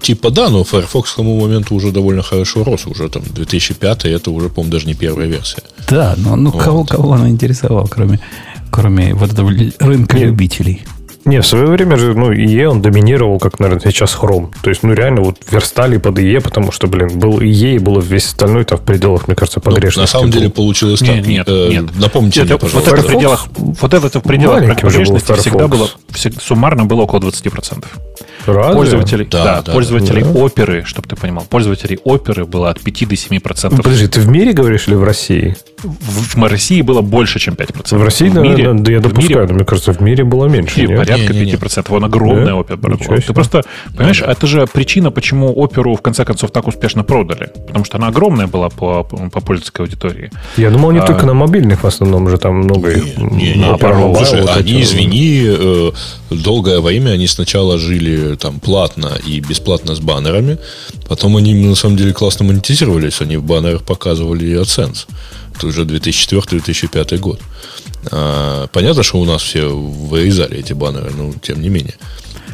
Типа 0.00 0.31
да, 0.31 0.49
но 0.49 0.64
Firefox 0.64 1.12
к 1.12 1.17
тому 1.17 1.38
моменту 1.40 1.75
уже 1.75 1.93
довольно 1.93 2.22
хорошо 2.22 2.64
рос. 2.64 2.87
Уже 2.87 3.08
там 3.11 3.22
2005 3.34 4.06
это 4.06 4.31
уже, 4.31 4.49
по-моему, 4.49 4.72
даже 4.72 4.87
не 4.87 4.94
первая 4.94 5.28
версия. 5.28 5.62
Да, 5.90 6.14
но 6.17 6.37
ну, 6.37 6.52
кого, 6.52 6.84
кого 6.84 7.11
он 7.11 7.28
интересовал, 7.28 7.87
кроме, 7.87 8.19
кроме 8.70 9.14
вот 9.14 9.32
этого 9.32 9.50
рынка 9.78 10.17
Нет. 10.17 10.26
любителей. 10.26 10.82
Не, 11.26 11.40
в 11.43 11.46
свое 11.46 11.67
время 11.67 11.96
же, 11.96 12.14
ну, 12.14 12.32
IE 12.32 12.64
он 12.64 12.81
доминировал, 12.81 13.38
как, 13.38 13.61
наверное, 13.61 13.90
сейчас 13.90 14.17
Chrome. 14.20 14.49
То 14.62 14.70
есть, 14.70 14.82
ну, 14.82 14.94
реально, 14.94 15.20
вот 15.20 15.37
верстали 15.50 15.99
под 15.99 16.19
IE, 16.19 16.40
потому 16.40 16.72
что, 16.72 16.87
блин, 16.87 17.19
был 17.19 17.40
IE, 17.40 17.75
и 17.76 17.78
было 17.78 18.00
весь 18.00 18.26
остальной 18.26 18.64
там 18.64 18.78
в 18.78 18.82
пределах, 18.82 19.26
мне 19.28 19.37
кажется, 19.37 19.61
Ну, 19.62 19.70
погрешности. 19.70 20.00
на 20.00 20.06
самом 20.20 20.31
деле 20.31 20.49
получилось 20.49 21.02
Нет, 21.02 21.17
так. 21.17 21.26
нет, 21.26 21.49
Э, 21.49 21.69
нет. 21.70 21.84
Напомните 21.99 22.40
Это- 22.40 22.44
мне, 22.46 22.52
вот 22.55 22.61
пожалуйста. 22.62 22.90
это 22.94 23.02
в 23.02 23.06
пределах, 23.06 23.46
вот 23.56 23.94
это 23.94 24.20
в 24.20 24.22
пределах 24.22 24.81
погрешности 24.81 25.32
всегда 25.34 25.69
было, 25.69 25.88
всег- 26.08 26.40
суммарно 26.40 26.87
было 26.87 27.02
около 27.02 27.20
20%. 27.20 27.87
Разве? 28.46 28.72
Пользователей, 28.75 29.28
Да, 29.31 29.44
да, 29.44 29.62
да, 29.62 29.72
пользователей 29.72 30.22
да. 30.22 30.31
оперы, 30.31 30.84
чтобы 30.87 31.06
ты 31.06 31.14
понимал, 31.14 31.44
пользователей 31.49 31.99
оперы 32.05 32.46
было 32.46 32.70
от 32.70 32.81
5 32.81 33.05
до 33.05 33.14
7%. 33.14 33.76
Ну, 33.76 33.82
подожди, 33.82 34.06
ты 34.08 34.20
в 34.20 34.28
мире 34.28 34.55
говоришь 34.55 34.88
или 34.88 34.94
в 34.94 35.05
России? 35.05 35.56
В, 35.82 36.37
в 36.38 36.44
России 36.46 36.81
было 36.81 37.02
больше, 37.02 37.38
чем 37.38 37.55
5%. 37.55 38.00
В 38.00 38.02
России, 38.05 38.28
в 38.31 38.34
да, 38.34 38.40
мире, 38.40 38.72
да, 38.72 38.78
да, 38.82 38.93
я 38.93 38.99
в 39.00 39.02
допускаю, 39.02 39.40
мире- 39.40 39.46
но 39.49 39.55
мне 39.56 39.64
кажется, 39.67 39.93
в 39.93 40.00
мире 40.00 40.25
было 40.25 40.48
в 40.48 40.50
меньше. 40.53 40.81
мире 40.81 40.96
порядка 41.12 41.32
Не-не-не. 41.34 41.52
5%. 41.52 41.96
Он 41.96 42.05
огромная 42.05 42.46
Да? 42.46 42.55
опера 42.56 42.76
была. 42.76 42.94
Ничего 42.96 43.17
Ты 43.17 43.22
себе. 43.22 43.34
просто, 43.34 43.62
понимаешь, 43.96 44.22
это 44.22 44.46
же 44.46 44.67
причина, 44.67 45.10
почему 45.10 45.52
оперу 45.56 45.94
в 45.94 46.02
конце 46.02 46.24
концов 46.24 46.50
так 46.50 46.67
успешно 46.69 47.05
продали. 47.05 47.50
Потому 47.67 47.84
что 47.84 47.96
она 47.98 48.08
огромная 48.08 48.46
была 48.46 48.69
по, 48.69 49.05
по 49.05 49.40
пользовательской 49.40 49.84
аудитории. 49.86 50.31
Я 50.56 50.70
думал, 50.70 50.90
они 50.90 50.98
А- 51.00 51.06
только 51.06 51.26
на 51.26 51.34
мобильных 51.34 51.82
в 51.82 51.86
основном 51.86 52.24
уже 52.26 52.38
там 52.38 52.55
много 52.56 52.90
их. 52.90 53.17
Не, 53.19 53.24
не, 53.24 53.55
на 53.55 53.67
не, 53.67 53.72
Opera 53.72 53.94
Mobile 54.00 54.17
слушай, 54.17 54.40
вот 54.43 54.56
они, 54.56 54.72
эти- 54.72 54.82
извини, 54.82 55.43
э, 55.46 55.90
долгое 56.31 56.81
время 56.81 57.10
они 57.10 57.26
сначала 57.26 57.79
жили 57.79 58.36
там 58.36 58.60
платно 58.60 59.12
и 59.26 59.40
бесплатно 59.40 59.94
с 59.94 60.00
баннерами, 60.00 60.58
потом 61.08 61.36
они 61.36 61.55
на 61.55 61.74
самом 61.74 61.96
деле 61.96 62.12
классно 62.12 62.44
монетизировались, 62.46 63.20
они 63.20 63.36
в 63.36 63.43
баннерах 63.44 63.82
показывали 63.82 64.60
AdSense. 64.60 65.06
Это 65.56 65.67
уже 65.67 65.84
2004-2005 65.84 67.19
год. 67.19 67.40
А, 68.11 68.67
понятно, 68.69 69.03
что 69.03 69.19
у 69.19 69.25
нас 69.25 69.43
все 69.43 69.69
вырезали 69.69 70.59
эти 70.59 70.73
баннеры, 70.73 71.11
но 71.11 71.33
тем 71.43 71.61
не 71.61 71.69
менее. 71.69 71.95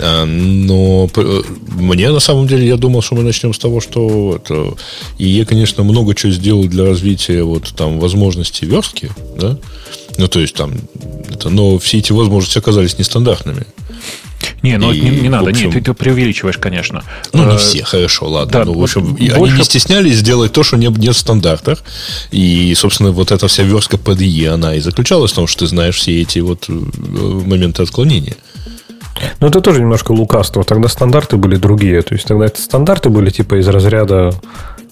А, 0.01 0.25
Но 0.25 1.09
э, 1.15 1.43
мне 1.69 2.11
на 2.11 2.21
самом 2.21 2.47
деле 2.47 2.67
я 2.67 2.77
думал, 2.77 3.03
что 3.03 3.15
мы 3.15 3.23
начнем 3.23 3.55
с 3.55 3.59
того, 3.59 3.81
что 3.81 4.37
это, 4.37 4.75
ИЕ, 5.19 5.45
конечно, 5.47 5.85
много 5.85 6.15
чего 6.15 6.33
сделал 6.33 6.65
для 6.65 6.85
развития 6.85 7.43
вот 7.43 7.73
там 7.77 7.99
возможностей 8.01 8.67
верстки, 8.67 9.11
да, 9.39 9.57
ну 10.19 10.29
то 10.29 10.41
есть 10.41 10.55
там, 10.55 10.75
это, 11.33 11.49
но 11.49 11.79
все 11.79 11.99
эти 11.99 12.13
возможности 12.13 12.59
оказались 12.59 12.99
нестандартными. 12.99 13.67
Не, 14.67 14.79
ну 14.79 14.93
И, 14.93 15.01
не, 15.01 15.11
не 15.23 15.29
надо, 15.29 15.51
общем- 15.51 15.67
нет, 15.67 15.75
ты, 15.75 15.81
ты 15.81 15.95
преувеличиваешь, 15.95 16.59
конечно. 16.59 17.03
Ну, 17.33 17.45
не 17.49 17.55
Э, 17.55 17.59
все, 17.59 17.85
хорошо, 17.85 18.29
ладно. 18.29 18.53
да, 18.53 18.65
ну, 18.65 18.75
в 18.79 18.83
общем, 18.83 19.15
и 19.15 19.29
они 19.29 19.39
больше- 19.39 19.57
не 19.59 19.65
стеснялись 19.65 20.17
сделать 20.17 20.53
то, 20.53 20.63
что 20.63 20.77
не, 20.77 20.89
нет 20.89 21.15
в 21.15 21.19
стандартах. 21.19 21.83
И, 22.31 22.75
собственно, 22.75 23.13
вот 23.13 23.31
эта 23.33 23.47
вся 23.49 23.63
верстка 23.63 23.97
ИЕ, 23.97 24.51
она 24.55 24.75
и 24.75 24.81
заключалась 24.81 25.33
в 25.33 25.35
том, 25.35 25.47
что 25.47 25.61
ты 25.61 25.67
знаешь 25.69 25.97
все 25.97 26.21
эти 26.23 26.41
вот 26.41 26.65
э, 26.69 26.73
моменты 26.73 27.83
отклонения. 27.83 28.37
Ну, 29.41 29.47
это 29.47 29.61
тоже 29.63 29.81
немножко 29.81 30.13
лукавство. 30.13 30.63
Тогда 30.65 30.89
стандарты 30.89 31.37
были 31.39 31.57
другие. 31.57 32.03
То 32.03 32.15
есть, 32.15 32.27
тогда 32.27 32.47
это 32.47 32.61
стандарты 32.61 33.09
были 33.09 33.31
типа 33.31 33.59
из 33.61 33.67
разряда 33.69 34.35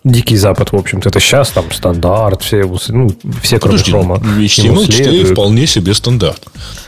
Дикий 0.05 0.37
Запад, 0.37 0.73
в 0.73 0.77
общем-то. 0.77 1.09
Это 1.09 1.19
сейчас 1.19 1.51
там 1.51 1.73
стандарт, 1.73 2.43
все, 2.43 2.71
ну, 2.89 3.11
все 3.43 3.59
кроме 3.59 3.79
Подожди, 3.79 3.91
хрома. 3.91 4.17
HTML 4.17 4.87
4 4.87 5.25
вполне 5.25 5.67
себе 5.67 5.95
стандарт. 5.95 6.47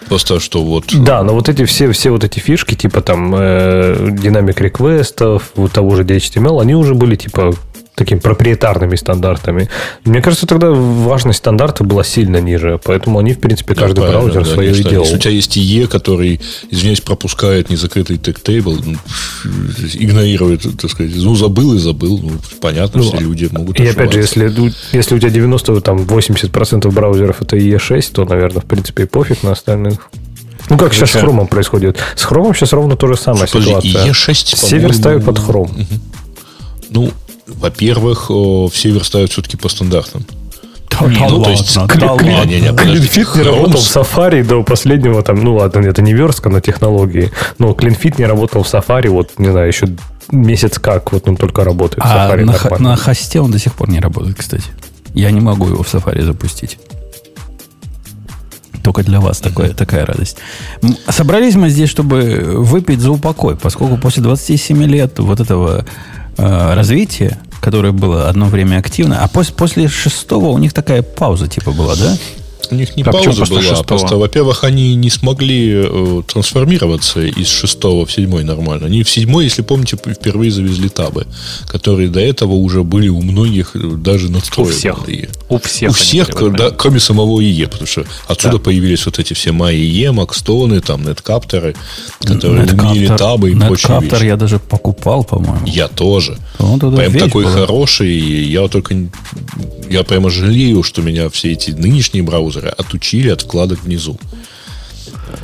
Просто 0.09 0.39
что 0.39 0.63
вот... 0.63 0.85
Да, 0.93 1.23
но 1.23 1.33
вот 1.33 1.49
эти 1.49 1.65
все, 1.65 1.91
все 1.93 2.11
вот 2.11 2.25
эти 2.25 2.39
фишки, 2.41 2.75
типа 2.75 3.01
там 3.01 3.35
э, 3.35 4.11
динамик 4.13 4.61
реквестов, 4.61 5.53
вот 5.57 5.73
того 5.73 5.97
же 5.97 6.05
DHTML, 6.05 6.61
они 6.61 6.75
уже 6.75 6.95
были 6.95 7.17
типа 7.17 7.55
такими 7.97 8.19
проприетарными 8.19 8.95
стандартами. 8.95 9.69
Мне 10.05 10.21
кажется, 10.21 10.47
тогда 10.47 10.71
важность 10.71 11.39
стандарта 11.39 11.83
была 11.83 12.05
сильно 12.05 12.37
ниже, 12.43 12.79
поэтому 12.85 13.19
они, 13.19 13.33
в 13.33 13.41
принципе, 13.41 13.75
каждый 13.75 14.03
да, 14.03 14.11
браузер 14.11 14.45
да, 14.45 14.51
свое 14.51 14.71
и 14.71 14.83
делал. 14.83 15.05
Если 15.05 15.17
у 15.17 15.19
тебя 15.19 15.33
есть 15.33 15.57
IE, 15.57 15.87
который, 15.87 16.41
извиняюсь, 16.71 17.01
пропускает 17.01 17.71
незакрытый 17.71 18.19
тег-тейбл, 18.19 18.79
ну, 18.85 18.97
игнорирует, 19.95 20.63
так 20.79 20.91
сказать, 20.91 21.13
ну, 21.17 21.35
забыл 21.35 21.75
и 21.75 21.79
забыл, 21.79 22.21
ну, 22.23 22.33
понятно, 22.61 23.01
ну, 23.01 23.09
все 23.09 23.19
люди 23.19 23.49
могут 23.51 23.81
И 23.81 23.87
опять 23.87 24.13
же, 24.13 24.21
если, 24.21 24.53
если 24.93 25.15
у 25.15 25.19
тебя 25.19 25.31
90, 25.31 25.81
там, 25.81 26.01
80% 26.01 26.91
браузеров 26.91 27.41
это 27.41 27.57
IE6, 27.57 28.13
то, 28.13 28.27
наверное, 28.27 28.61
в 28.61 28.67
принципе, 28.67 29.05
и 29.05 29.07
пофиг 29.07 29.43
на 29.43 29.53
остальных. 29.53 30.11
Ну, 30.69 30.77
как 30.77 30.93
сейчас 30.93 31.13
с 31.13 31.15
хромом 31.15 31.47
происходит. 31.47 31.97
С 32.15 32.25
хромом 32.25 32.55
сейчас 32.55 32.75
ровно 32.75 32.97
то 32.97 33.07
же 33.07 33.17
самое 33.17 33.47
Подожди, 33.47 33.89
ситуация. 33.89 34.13
IE6, 34.13 34.57
Север 34.69 34.93
ставит 34.93 35.25
под 35.25 35.39
хром. 35.39 35.71
Ну, 36.91 37.11
во-первых, 37.47 38.31
в 38.31 38.71
север 38.71 39.05
ставят 39.05 39.31
все-таки 39.31 39.57
по 39.57 39.69
стандартам. 39.69 40.25
Да, 40.91 40.99
да 41.01 41.07
ну, 41.09 41.39
ладно, 41.39 41.45
то 41.45 41.51
есть, 41.51 41.75
да 41.75 41.87
клин, 41.87 42.09
ладно. 42.09 42.49
не, 42.49 42.61
не, 42.61 42.75
Клинфит 42.75 43.35
не 43.35 43.43
работал 43.43 43.81
в 43.81 43.97
Safari 43.97 44.45
до 44.45 44.63
последнего, 44.63 45.23
там, 45.23 45.43
ну 45.43 45.57
ладно, 45.57 45.81
это 45.81 46.01
не 46.01 46.15
верстка 46.15 46.49
на 46.49 46.61
технологии, 46.61 47.33
но 47.59 47.75
Клинфит 47.75 48.19
не 48.19 48.25
работал 48.25 48.63
в 48.63 48.73
Safari, 48.73 49.09
вот, 49.09 49.39
не 49.39 49.51
знаю, 49.51 49.69
еще 49.69 49.89
месяц 50.31 50.79
как, 50.79 51.13
вот 51.13 51.29
он 51.29 51.37
только 51.37 51.65
работает 51.65 52.03
в 52.03 52.07
А 52.07 52.31
Safari 52.31 52.45
на, 52.45 52.53
х- 52.53 52.79
на 52.79 52.97
хосте 52.97 53.41
он 53.41 53.51
до 53.51 53.59
сих 53.59 53.75
пор 53.75 53.91
не 53.91 54.01
работает, 54.01 54.37
кстати. 54.39 54.71
Я 55.13 55.31
не 55.31 55.41
могу 55.41 55.67
его 55.69 55.83
в 55.83 55.93
Safari 55.93 56.23
запустить. 56.23 56.79
Только 58.83 59.03
для 59.03 59.21
вас 59.21 59.39
такое, 59.39 59.71
такая 59.71 60.07
радость. 60.07 60.37
Собрались 61.09 61.57
мы 61.57 61.71
здесь, 61.71 61.91
чтобы 61.91 62.43
выпить 62.55 63.01
за 63.01 63.11
упокой, 63.11 63.57
поскольку 63.57 63.97
после 63.97 64.23
27 64.23 64.85
лет 64.85 65.19
вот 65.19 65.41
этого 65.41 65.85
э, 66.37 66.75
развития, 66.75 67.39
которое 67.61 67.93
было 67.93 68.29
одно 68.29 68.47
время 68.47 68.79
активно, 68.79 69.23
а 69.23 69.29
после, 69.29 69.55
после 69.55 69.89
шестого 69.89 70.49
у 70.49 70.59
них 70.59 70.73
такая 70.73 71.03
пауза 71.03 71.49
типа 71.49 71.73
была, 71.73 71.95
да? 71.97 72.17
У 72.71 72.75
них 72.75 72.97
не 72.97 73.03
Да, 73.03 73.13
почему 73.13 73.35
пауза 73.35 73.51
была, 73.51 73.61
шестого? 73.63 73.83
просто, 73.85 74.17
во-первых, 74.17 74.65
они 74.65 74.95
не 74.95 75.11
смогли 75.11 75.73
э, 75.75 76.23
трансформироваться 76.27 77.21
из 77.23 77.49
шестого 77.49 78.07
в 78.07 78.13
седьмой 78.13 78.45
нормально. 78.45 78.87
Они 78.87 79.03
в 79.03 79.11
седьмой, 79.11 79.45
если 79.45 79.63
помните, 79.63 79.97
впервые 79.97 80.51
завезли 80.51 80.89
табы, 80.89 81.27
которые 81.67 82.09
до 82.09 82.21
этого 82.21 82.53
уже 82.53 82.83
были 82.83 83.09
у 83.09 83.21
многих 83.23 83.73
э, 83.75 83.79
даже 83.97 84.29
У 84.29 84.31
надстроены. 84.31 84.73
всех. 84.73 84.97
У 85.49 85.59
всех. 85.59 85.91
У 85.91 85.95
всех, 85.95 86.29
были 86.29 86.45
в 86.51 86.55
этот 86.55 86.57
да, 86.57 86.71
кроме 86.71 87.01
самого 87.01 87.41
ИЕ, 87.41 87.67
потому 87.69 87.87
что 87.87 88.05
отсюда 88.29 88.59
появились 88.59 89.05
вот 89.07 89.19
эти 89.19 89.33
все 89.35 89.51
MyIE, 89.51 90.13
Макстоны, 90.13 90.81
там, 90.81 91.05
неткаптеры, 91.09 91.75
которые 92.21 92.65
умели 92.67 93.09
Netcapter- 93.09 93.17
табы 93.19 93.51
и 93.53 93.55
прочие 93.55 94.01
вещи. 94.01 94.25
я 94.25 94.37
даже 94.37 94.59
покупал, 94.59 95.25
по-моему. 95.25 95.67
Я 95.67 95.89
тоже. 95.89 96.39
Это 96.59 96.91
Прям 96.91 97.13
такой 97.19 97.45
была. 97.45 97.53
хороший. 97.55 98.17
Я 98.47 98.67
только... 98.69 98.97
Я 99.89 100.03
прямо 100.03 100.31
жалею, 100.31 100.83
что 100.83 101.03
меня 101.03 101.29
все 101.31 101.53
эти 101.53 101.71
нынешние 101.71 102.23
браузеры 102.23 102.56
отучили 102.61 103.29
от 103.31 103.43
вкладок 103.43 103.83
внизу. 103.83 104.19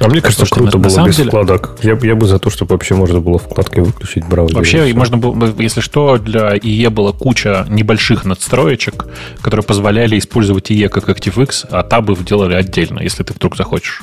А 0.01 0.09
мне 0.09 0.21
кажется, 0.21 0.45
Слушайте, 0.47 0.55
круто 0.55 0.77
на- 0.79 0.83
на 0.83 0.89
было 0.89 0.95
самом 0.95 1.09
без 1.09 1.17
деле- 1.17 1.29
вкладок. 1.29 1.79
Я, 1.83 1.97
бы- 1.97 2.07
я 2.07 2.15
бы 2.15 2.27
за 2.27 2.39
то, 2.39 2.51
чтобы 2.51 2.73
вообще 2.73 2.95
можно 2.95 3.21
было 3.21 3.39
вкладки 3.39 3.81
выключить 3.81 4.25
в 4.25 4.29
браузере. 4.29 4.57
Вообще, 4.57 4.95
можно 4.95 5.17
было, 5.17 5.53
если 5.59 5.81
что, 5.81 6.19
для 6.19 6.57
IE 6.57 6.89
была 6.91 7.13
куча 7.13 7.67
небольших 7.69 8.25
надстроечек, 8.25 9.07
которые 9.41 9.65
позволяли 9.65 10.19
использовать 10.19 10.71
IE 10.71 10.89
как 10.89 11.09
ActiveX, 11.09 11.67
а 11.71 11.83
табы 11.83 12.17
делали 12.17 12.55
отдельно, 12.55 13.01
если 13.01 13.23
ты 13.23 13.35
вдруг 13.35 13.57
захочешь. 13.57 14.03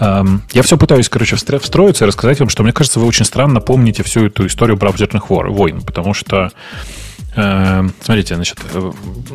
Эм, 0.00 0.42
Я 0.52 0.62
все 0.62 0.76
пытаюсь, 0.76 1.08
короче, 1.08 1.36
встро- 1.36 1.58
встроиться 1.60 2.04
и 2.04 2.08
рассказать 2.08 2.38
вам, 2.40 2.48
что 2.48 2.62
мне 2.62 2.72
кажется, 2.72 3.00
вы 3.00 3.06
очень 3.06 3.24
странно 3.24 3.60
помните 3.60 4.02
всю 4.02 4.26
эту 4.26 4.46
историю 4.46 4.76
браузерных 4.76 5.30
вор- 5.30 5.50
войн, 5.50 5.80
потому 5.82 6.14
что 6.14 6.50
Смотрите, 7.36 8.34
значит, 8.34 8.58
э, 8.72 8.92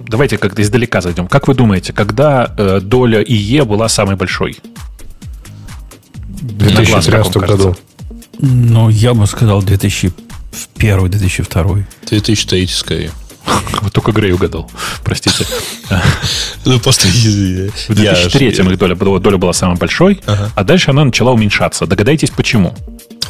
давайте 0.07 0.39
как-то 0.39 0.63
издалека 0.63 1.01
зайдем. 1.01 1.27
Как 1.27 1.47
вы 1.47 1.53
думаете, 1.53 1.93
когда 1.93 2.51
э, 2.57 2.79
доля 2.81 3.21
ИЕ 3.21 3.63
была 3.63 3.87
самой 3.89 4.15
большой? 4.15 4.57
в 6.41 6.63
на 6.73 6.83
глаз, 6.83 7.05
как 7.05 7.23
2013 7.23 7.35
вам 7.35 7.43
кажется? 7.45 7.67
году. 7.67 7.77
Ну, 8.39 8.89
я 8.89 9.13
бы 9.13 9.27
сказал 9.27 9.61
2001-2002. 9.61 11.83
2003 12.09 12.67
скорее. 12.67 13.11
Вот 13.81 13.93
только 13.93 14.11
Грей 14.11 14.33
угадал. 14.33 14.69
Простите. 15.03 15.45
Ну, 16.65 16.79
просто 16.79 17.07
В 17.07 17.93
2003 17.95 18.47
их 18.49 18.77
доля, 18.77 18.93
была- 18.95 19.19
доля 19.19 19.37
была 19.37 19.53
самой 19.53 19.77
большой, 19.77 20.21
Ага. 20.27 20.51
а 20.55 20.63
дальше 20.63 20.91
она 20.91 21.03
начала 21.05 21.31
уменьшаться. 21.31 21.85
Догадайтесь, 21.87 22.29
почему? 22.29 22.75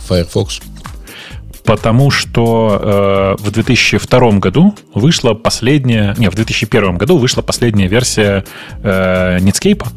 Firefox. 0.07 0.59
Потому 1.71 2.11
что 2.11 3.37
э, 3.39 3.41
в 3.41 3.49
2002 3.49 4.31
году 4.39 4.75
вышла 4.93 5.33
последняя... 5.33 6.13
Не, 6.17 6.29
в 6.29 6.35
2001 6.35 6.97
году 6.97 7.17
вышла 7.17 7.41
последняя 7.41 7.87
версия 7.87 8.43
э, 8.83 9.37
Netscape. 9.39 9.87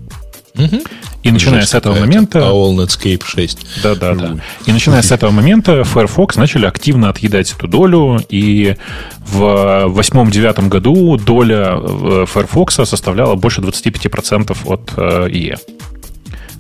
И 1.25 1.33
начиная 1.33 1.63
Жесть 1.63 1.73
с 1.73 1.75
этого 1.75 1.99
момента... 1.99 2.39
AOL 2.39 2.77
Netscape 2.77 3.25
6. 3.27 3.83
Да, 3.83 3.97
да, 3.97 4.15
да. 4.15 4.37
И 4.67 4.73
начиная 4.73 5.03
с 5.03 5.11
этого 5.17 5.33
момента 5.33 5.83
Firefox 5.83 6.37
начали 6.37 6.67
активно 6.67 7.09
отъедать 7.09 7.53
эту 7.53 7.67
долю, 7.67 8.21
и 8.29 8.77
в 9.19 9.87
восьмом-девятом 9.87 10.69
году 10.69 11.17
доля 11.17 11.77
э, 11.77 12.25
Firefox 12.33 12.77
составляла 12.89 13.35
больше 13.35 13.63
25% 13.63 14.57
от 14.67 14.93
э, 14.97 15.29
IE. 15.29 15.59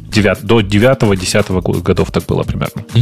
Девят- 0.08 0.42
до 0.42 0.60
9-10 0.60 1.82
годов 1.82 2.10
так 2.10 2.26
было 2.26 2.42
примерно. 2.42 2.82
Э, 2.94 3.00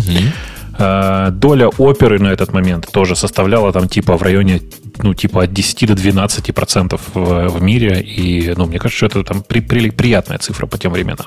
Доля 0.79 1.69
оперы 1.69 2.19
на 2.19 2.29
этот 2.29 2.53
момент 2.53 2.89
тоже 2.93 3.15
составляла 3.17 3.73
там 3.73 3.89
типа 3.89 4.17
в 4.17 4.23
районе 4.23 4.61
ну, 5.03 5.15
типа 5.15 5.45
от 5.45 5.53
10 5.53 5.87
до 5.89 5.95
12 5.95 6.55
процентов 6.55 7.01
в, 7.15 7.49
в 7.49 7.63
мире. 7.63 8.01
И, 8.01 8.53
ну, 8.57 8.67
мне 8.67 8.79
кажется, 8.79 8.97
что 8.97 9.21
это 9.21 9.25
там 9.25 9.43
при- 9.43 9.61
при- 9.61 9.91
приятная 9.91 10.39
цифра 10.39 10.67
по 10.67 10.79
тем 10.79 10.93
временам. 10.93 11.27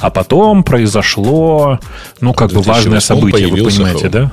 А 0.00 0.10
потом 0.10 0.64
произошло, 0.64 1.78
ну, 2.20 2.32
как 2.32 2.50
бы 2.50 2.62
важное 2.62 3.00
2008 3.00 3.00
событие, 3.00 3.48
вы 3.48 3.64
понимаете, 3.64 4.06
Chrome. 4.06 4.10
да? 4.10 4.32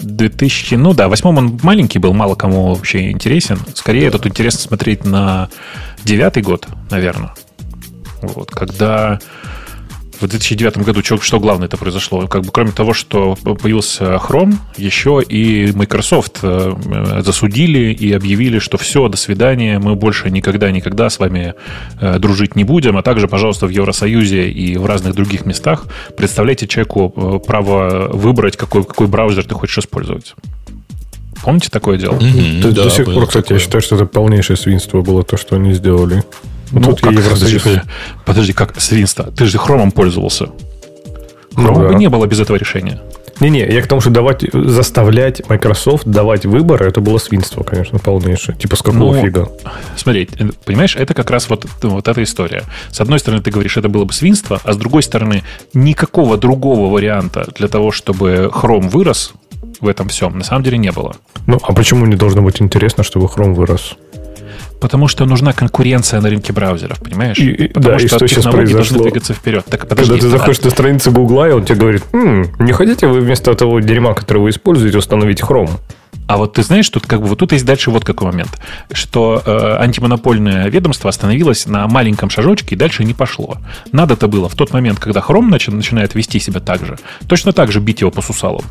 2000, 0.00 0.74
ну 0.76 0.94
да, 0.94 1.08
восьмом 1.08 1.38
он 1.38 1.60
маленький 1.62 1.98
был, 1.98 2.12
мало 2.14 2.36
кому 2.36 2.72
вообще 2.74 3.10
интересен. 3.10 3.58
Скорее 3.74 4.10
тут 4.10 4.26
интересно 4.26 4.60
смотреть 4.60 5.04
на 5.04 5.48
девятый 6.04 6.42
год, 6.42 6.68
наверное. 6.90 7.34
Вот, 8.22 8.50
когда 8.50 9.18
в 10.20 10.26
2009 10.26 10.78
году 10.78 11.02
что, 11.04 11.20
что 11.20 11.40
главное 11.40 11.66
это 11.68 11.76
произошло? 11.76 12.26
Как 12.26 12.42
бы 12.42 12.50
кроме 12.52 12.72
того, 12.72 12.92
что 12.92 13.36
появился 13.36 14.14
Chrome, 14.14 14.54
еще 14.76 15.22
и 15.26 15.70
Microsoft 15.72 16.40
э, 16.42 16.74
э, 16.84 17.22
засудили 17.22 17.92
и 17.92 18.12
объявили, 18.12 18.58
что 18.58 18.78
все, 18.78 19.08
до 19.08 19.16
свидания, 19.16 19.78
мы 19.78 19.94
больше 19.94 20.30
никогда-никогда 20.30 21.10
с 21.10 21.18
вами 21.18 21.54
э, 22.00 22.18
дружить 22.18 22.56
не 22.56 22.64
будем, 22.64 22.96
а 22.96 23.02
также, 23.02 23.28
пожалуйста, 23.28 23.66
в 23.66 23.70
Евросоюзе 23.70 24.48
и 24.48 24.76
в 24.76 24.86
разных 24.86 25.14
других 25.14 25.46
местах 25.46 25.86
представляйте 26.16 26.66
человеку 26.66 27.42
право 27.46 28.08
выбрать, 28.12 28.56
какой, 28.56 28.84
какой 28.84 29.06
браузер 29.06 29.44
ты 29.44 29.54
хочешь 29.54 29.78
использовать. 29.78 30.34
Помните 31.42 31.70
такое 31.70 31.98
дело? 31.98 32.14
Мгм, 32.14 32.62
То- 32.62 32.72
да, 32.72 32.84
до 32.84 32.90
сих 32.90 33.06
пор, 33.06 33.26
кстати, 33.26 33.36
я 33.36 33.42
такое. 33.42 33.58
считаю, 33.60 33.82
что 33.82 33.96
это 33.96 34.06
полнейшее 34.06 34.56
свинство 34.56 35.02
было 35.02 35.22
то, 35.22 35.36
что 35.36 35.56
они 35.56 35.72
сделали. 35.72 36.24
Ну, 36.72 36.80
Тут 36.82 37.00
я 37.02 37.08
как, 37.12 37.14
Евросоюз- 37.24 37.32
подожди, 37.62 37.80
подожди, 38.26 38.52
как 38.52 38.80
свинство? 38.80 39.24
Ты 39.30 39.46
же 39.46 39.58
хромом 39.58 39.90
пользовался. 39.90 40.48
Ну 41.56 41.64
Хрома 41.64 41.82
бы 41.84 41.88
да. 41.90 41.94
не 41.94 42.08
было 42.08 42.26
без 42.26 42.40
этого 42.40 42.56
решения. 42.56 43.00
Не-не, 43.40 43.60
я 43.68 43.82
к 43.82 43.86
тому, 43.86 44.00
что 44.00 44.10
давать, 44.10 44.44
заставлять 44.52 45.48
Microsoft 45.48 46.06
давать 46.06 46.44
выбор, 46.44 46.82
это 46.82 47.00
было 47.00 47.18
свинство, 47.18 47.62
конечно, 47.62 47.98
полнейшее. 48.00 48.56
Типа, 48.56 48.74
с 48.74 48.82
какого 48.82 49.14
Ну, 49.14 49.22
фига? 49.22 49.48
Смотри, 49.96 50.28
э, 50.38 50.48
понимаешь, 50.64 50.96
это 50.96 51.14
как 51.14 51.30
раз 51.30 51.48
вот, 51.48 51.64
ну, 51.82 51.90
вот 51.90 52.08
эта 52.08 52.20
история. 52.24 52.64
С 52.90 53.00
одной 53.00 53.20
стороны, 53.20 53.40
ты 53.40 53.52
говоришь, 53.52 53.76
это 53.76 53.88
было 53.88 54.04
бы 54.04 54.12
свинство, 54.12 54.60
а 54.64 54.72
с 54.72 54.76
другой 54.76 55.04
стороны, 55.04 55.44
никакого 55.72 56.36
другого 56.36 56.92
варианта 56.92 57.48
для 57.56 57.68
того, 57.68 57.92
чтобы 57.92 58.50
Chrome 58.52 58.88
вырос 58.88 59.32
в 59.80 59.86
этом 59.86 60.08
всем, 60.08 60.36
на 60.38 60.44
самом 60.44 60.64
деле 60.64 60.76
не 60.78 60.90
было. 60.90 61.14
Ну, 61.46 61.60
а 61.62 61.72
почему 61.72 62.06
не 62.06 62.16
должно 62.16 62.42
быть 62.42 62.60
интересно, 62.60 63.04
чтобы 63.04 63.26
Chrome 63.26 63.54
вырос? 63.54 63.94
Потому 64.80 65.08
что 65.08 65.24
нужна 65.26 65.52
конкуренция 65.52 66.20
на 66.20 66.30
рынке 66.30 66.52
браузеров, 66.52 67.00
понимаешь? 67.00 67.36
И- 67.38 67.50
и- 67.50 67.68
Потому 67.68 67.98
да, 67.98 68.04
и 68.04 68.06
что 68.06 68.16
что 68.18 68.28
сейчас 68.28 68.44
произошло? 68.44 69.02
двигаться 69.02 69.34
вперед. 69.34 69.64
Так, 69.68 69.88
подожди, 69.88 70.12
Когда 70.12 70.22
ты 70.22 70.34
а- 70.34 70.38
заходишь 70.38 70.60
на 70.62 70.70
страницу 70.70 71.10
Гугла, 71.10 71.48
и 71.48 71.52
он 71.52 71.64
тебе 71.64 71.78
говорит, 71.80 72.04
«М, 72.12 72.46
не 72.58 72.72
хотите 72.72 73.06
вы 73.08 73.20
вместо 73.20 73.54
того 73.54 73.80
дерьма, 73.80 74.14
которое 74.14 74.40
вы 74.40 74.50
используете, 74.50 74.98
установить 74.98 75.40
Chrome? 75.40 75.70
А 76.28 76.36
вот 76.36 76.52
ты 76.54 76.62
знаешь, 76.62 76.88
тут 76.90 77.06
как 77.06 77.22
бы 77.22 77.26
вот 77.26 77.38
тут 77.38 77.52
есть 77.52 77.64
дальше 77.64 77.90
вот 77.90 78.04
какой 78.04 78.26
момент, 78.30 78.50
что 78.92 79.42
э, 79.44 79.76
антимонопольное 79.82 80.68
ведомство 80.68 81.08
остановилось 81.08 81.66
на 81.66 81.86
маленьком 81.88 82.28
шажочке 82.28 82.74
и 82.74 82.78
дальше 82.78 83.02
не 83.04 83.14
пошло. 83.14 83.56
Надо-то 83.92 84.28
было 84.28 84.48
в 84.48 84.54
тот 84.54 84.72
момент, 84.74 84.98
когда 85.00 85.20
Chrome 85.20 85.48
начи- 85.48 85.70
начинает 85.74 86.14
вести 86.14 86.38
себя 86.38 86.60
так 86.60 86.84
же, 86.84 86.98
точно 87.26 87.52
так 87.52 87.72
же 87.72 87.80
бить 87.80 88.02
его 88.02 88.10
по 88.10 88.20
сусалам. 88.20 88.62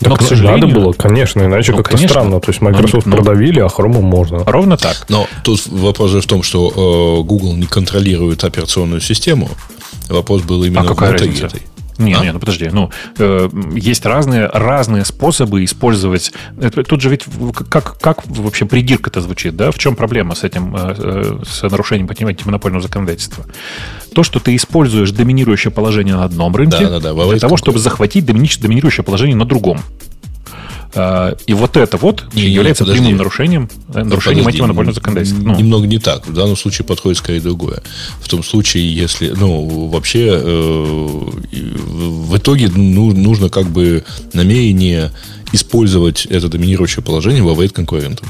Но, 0.00 0.16
к 0.16 0.22
сожалению... 0.22 0.68
Надо 0.68 0.80
было, 0.80 0.92
конечно, 0.92 1.42
иначе 1.42 1.72
ну, 1.72 1.78
как-то 1.78 1.96
конечно. 1.96 2.08
странно. 2.08 2.40
То 2.40 2.50
есть 2.50 2.60
Microsoft 2.60 3.06
но, 3.06 3.16
продавили, 3.16 3.60
а 3.60 3.66
Chrome 3.66 4.00
можно. 4.00 4.44
Ровно 4.44 4.76
так. 4.76 5.06
Но 5.08 5.26
тут 5.44 5.66
вопрос 5.66 6.12
в 6.12 6.26
том, 6.26 6.42
что 6.42 7.20
э, 7.20 7.26
Google 7.26 7.54
не 7.54 7.66
контролирует 7.66 8.44
операционную 8.44 9.00
систему. 9.00 9.50
Вопрос 10.08 10.42
был 10.42 10.64
именно 10.64 10.90
а 10.90 10.94
в 10.94 11.02
этой. 11.02 11.32
Не, 12.00 12.14
а? 12.14 12.20
не, 12.20 12.32
ну 12.32 12.40
подожди, 12.40 12.68
ну 12.72 12.90
э, 13.18 13.48
есть 13.74 14.06
разные 14.06 14.46
разные 14.46 15.04
способы 15.04 15.64
использовать. 15.64 16.32
Это, 16.60 16.82
тут 16.82 17.00
же 17.00 17.10
ведь 17.10 17.24
как 17.68 17.98
как 17.98 18.26
вообще 18.26 18.64
придирка-то 18.64 19.20
звучит, 19.20 19.56
да? 19.56 19.70
В 19.70 19.78
чем 19.78 19.96
проблема 19.96 20.34
с 20.34 20.44
этим 20.44 20.74
э, 20.74 20.94
э 20.98 21.40
с 21.46 21.62
нарушением 21.62 22.08
антимонопольного 22.08 22.82
законодательства? 22.82 23.44
То, 24.14 24.22
что 24.22 24.40
ты 24.40 24.56
используешь 24.56 25.10
доминирующее 25.12 25.70
положение 25.70 26.16
на 26.16 26.24
одном 26.24 26.56
рынке 26.56 26.86
да, 26.86 27.00
да, 27.00 27.12
да, 27.12 27.28
для 27.28 27.38
того, 27.38 27.56
чтобы 27.56 27.78
захватить 27.78 28.24
доминирующее 28.24 29.04
положение 29.04 29.36
на 29.36 29.44
другом. 29.44 29.80
А, 30.94 31.36
и 31.46 31.54
вот 31.54 31.76
это 31.76 31.96
вот 31.96 32.24
не, 32.34 32.42
является 32.42 32.84
не, 32.84 32.92
прямым 32.92 33.16
нарушением, 33.16 33.68
нарушением 33.88 34.44
подожди, 34.44 34.58
антимонопольного 34.58 34.94
законодательства. 34.94 35.42
Ну. 35.42 35.56
Немного 35.56 35.86
не 35.86 35.98
так. 35.98 36.26
В 36.26 36.32
данном 36.32 36.56
случае 36.56 36.84
подходит 36.84 37.18
скорее 37.18 37.40
другое. 37.40 37.82
В 38.20 38.28
том 38.28 38.42
случае, 38.42 38.92
если, 38.92 39.28
ну, 39.28 39.86
вообще, 39.88 40.28
э, 40.32 41.08
в 41.52 42.36
итоге 42.36 42.70
ну, 42.74 43.12
нужно 43.12 43.48
как 43.48 43.66
бы 43.66 44.04
намерение 44.32 45.12
использовать 45.52 46.26
это 46.26 46.48
доминирующее 46.48 47.04
положение 47.04 47.42
во 47.42 47.54
вред 47.54 47.72
конкурентам. 47.72 48.28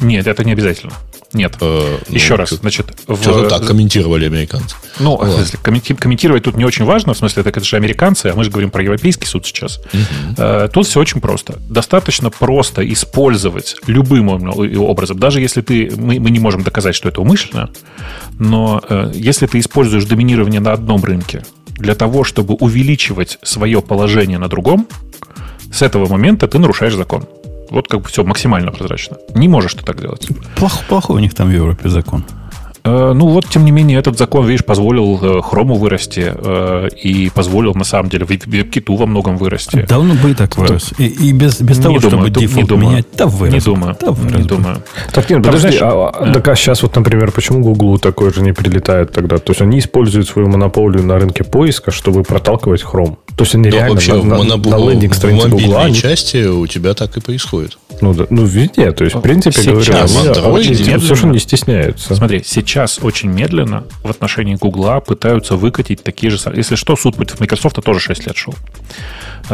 Нет, 0.00 0.26
это 0.26 0.44
не 0.44 0.52
обязательно. 0.52 0.92
Нет. 1.32 1.56
Э, 1.60 1.98
ну, 2.08 2.14
Еще 2.14 2.34
раз, 2.34 2.50
значит... 2.50 2.94
Что-то 3.04 3.44
в... 3.44 3.48
так 3.48 3.66
комментировали 3.66 4.26
американцы. 4.26 4.76
Ну, 4.98 5.18
ну 5.22 5.38
если 5.38 5.56
комментировать 5.56 6.44
тут 6.44 6.56
не 6.56 6.64
очень 6.64 6.84
важно, 6.84 7.14
в 7.14 7.16
смысле, 7.16 7.42
так 7.42 7.56
это 7.56 7.64
же 7.64 7.76
американцы, 7.76 8.26
а 8.26 8.34
мы 8.34 8.44
же 8.44 8.50
говорим 8.50 8.70
про 8.70 8.82
европейский 8.82 9.26
суд 9.26 9.46
сейчас. 9.46 9.78
Угу. 9.78 10.34
Э, 10.38 10.68
тут 10.72 10.86
все 10.86 11.00
очень 11.00 11.20
просто. 11.20 11.58
Достаточно 11.68 12.30
просто 12.30 12.90
использовать 12.92 13.76
любым 13.86 14.28
образом, 14.28 15.18
даже 15.18 15.40
если 15.40 15.62
ты... 15.62 15.92
Мы, 15.96 16.20
мы 16.20 16.30
не 16.30 16.38
можем 16.38 16.62
доказать, 16.62 16.94
что 16.94 17.08
это 17.08 17.20
умышленно, 17.20 17.70
но 18.38 18.82
э, 18.88 19.12
если 19.14 19.46
ты 19.46 19.58
используешь 19.58 20.04
доминирование 20.04 20.60
на 20.60 20.72
одном 20.72 21.02
рынке 21.02 21.44
для 21.76 21.94
того, 21.94 22.24
чтобы 22.24 22.54
увеличивать 22.54 23.38
свое 23.42 23.80
положение 23.80 24.38
на 24.38 24.48
другом, 24.48 24.86
с 25.72 25.80
этого 25.82 26.06
момента 26.06 26.46
ты 26.46 26.58
нарушаешь 26.58 26.94
закон. 26.94 27.26
Вот 27.72 27.88
как 27.88 28.02
бы 28.02 28.08
все 28.08 28.22
максимально 28.22 28.70
прозрачно. 28.70 29.16
Не 29.34 29.48
можешь 29.48 29.72
ты 29.74 29.82
так 29.82 29.98
делать. 29.98 30.28
Плохо, 30.56 30.84
плохой 30.88 31.16
у 31.16 31.18
них 31.20 31.34
там 31.34 31.48
в 31.48 31.52
Европе 31.52 31.88
закон. 31.88 32.22
Э, 32.84 33.12
ну 33.14 33.28
вот, 33.28 33.48
тем 33.48 33.64
не 33.64 33.70
менее, 33.70 33.98
этот 33.98 34.18
закон, 34.18 34.46
видишь, 34.46 34.64
позволил 34.64 35.42
хрому 35.42 35.76
э, 35.76 35.78
вырасти 35.78 36.32
э, 36.34 36.88
и 37.00 37.30
позволил, 37.30 37.74
на 37.74 37.84
самом 37.84 38.08
деле, 38.08 38.24
веб-киту 38.24 38.96
во 38.96 39.06
многом 39.06 39.36
вырасти. 39.36 39.86
Давно 39.88 40.14
бы 40.14 40.32
и 40.32 40.34
так 40.34 40.56
вырос. 40.56 40.92
И, 40.98 41.06
и 41.06 41.32
без, 41.32 41.60
без 41.60 41.78
не 41.78 41.82
того, 41.82 41.98
думаю, 42.00 42.26
чтобы 42.26 42.30
дефолт 42.30 42.70
не 42.70 42.76
менять, 42.76 43.06
да 43.16 43.26
вырос. 43.26 43.54
Не 43.54 43.60
думаю. 43.60 43.96
Да 44.00 44.10
вырос 44.10 44.36
не 44.36 44.44
думаю. 44.44 44.82
Так, 45.12 45.30
нет, 45.30 45.44
подожди, 45.44 45.78
знаешь, 45.78 45.82
а, 45.82 46.08
а, 46.08 46.32
так 46.32 46.48
а 46.48 46.56
сейчас 46.56 46.82
вот, 46.82 46.96
например, 46.96 47.30
почему 47.30 47.60
Google 47.60 47.98
такое 47.98 48.32
же 48.32 48.42
не 48.42 48.52
прилетает 48.52 49.12
тогда? 49.12 49.38
То 49.38 49.52
есть 49.52 49.62
они 49.62 49.78
используют 49.78 50.26
свою 50.28 50.48
монополию 50.48 51.04
на 51.04 51.18
рынке 51.18 51.44
поиска, 51.44 51.92
чтобы 51.92 52.24
проталкивать 52.24 52.82
Chrome. 52.82 53.16
То 53.36 53.44
есть 53.44 53.54
они 53.54 53.68
Но 53.68 53.76
реально 53.76 53.94
вообще, 53.94 54.22
на, 54.22 54.42
на, 54.42 54.56
на 54.56 54.90
лендинг 54.90 55.14
странице 55.14 55.48
Google. 55.48 55.78
В 55.78 55.94
части 55.94 56.46
у 56.46 56.66
тебя 56.66 56.94
так 56.94 57.16
и 57.16 57.20
происходит. 57.20 57.78
Ну, 58.00 58.12
да, 58.12 58.26
ну 58.30 58.44
везде. 58.44 58.90
То 58.92 59.04
есть, 59.04 59.16
в 59.16 59.20
принципе, 59.20 59.62
сейчас, 59.62 60.12
говорю, 60.12 60.54
они 60.56 60.74
совершенно 60.74 61.32
не 61.32 61.38
стесняются. 61.38 62.14
Смотри, 62.16 62.42
сейчас 62.44 62.71
очень 63.02 63.30
медленно 63.30 63.84
в 64.02 64.10
отношении 64.10 64.54
Гугла 64.54 65.00
пытаются 65.00 65.56
выкатить 65.56 66.02
такие 66.02 66.30
же... 66.30 66.38
Если 66.54 66.74
что, 66.74 66.96
суд 66.96 67.16
против 67.16 67.40
Microsoft 67.40 67.82
тоже 67.82 68.00
6 68.00 68.26
лет 68.26 68.36
шел. 68.36 68.54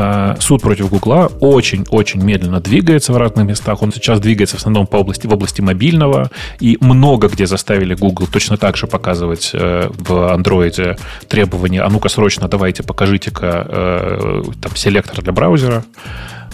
А, 0.01 0.37
суд 0.39 0.63
против 0.63 0.91
Гугла 0.91 1.27
очень-очень 1.41 2.23
медленно 2.23 2.61
двигается 2.61 3.13
в 3.13 3.17
разных 3.17 3.45
местах. 3.47 3.83
Он 3.83 3.93
сейчас 3.93 4.21
двигается 4.21 4.55
в 4.55 4.61
основном 4.61 4.87
по 4.87 4.99
области, 4.99 5.27
в 5.27 5.33
области 5.33 5.61
мобильного. 5.61 6.31
И 6.61 6.79
много 6.81 7.27
где 7.27 7.47
заставили 7.47 7.95
Google 7.95 8.29
точно 8.29 8.57
так 8.57 8.77
же 8.77 8.87
показывать 8.87 9.51
э, 9.55 9.91
в 9.91 10.33
андроиде 10.33 10.97
требования, 11.27 11.83
а 11.83 11.91
ну-ка 11.91 12.09
срочно 12.09 12.47
давайте 12.47 12.85
покажите-ка 12.85 13.67
э, 13.69 14.43
там 14.63 14.77
селектор 14.77 15.21
для 15.21 15.33
браузера. 15.33 15.85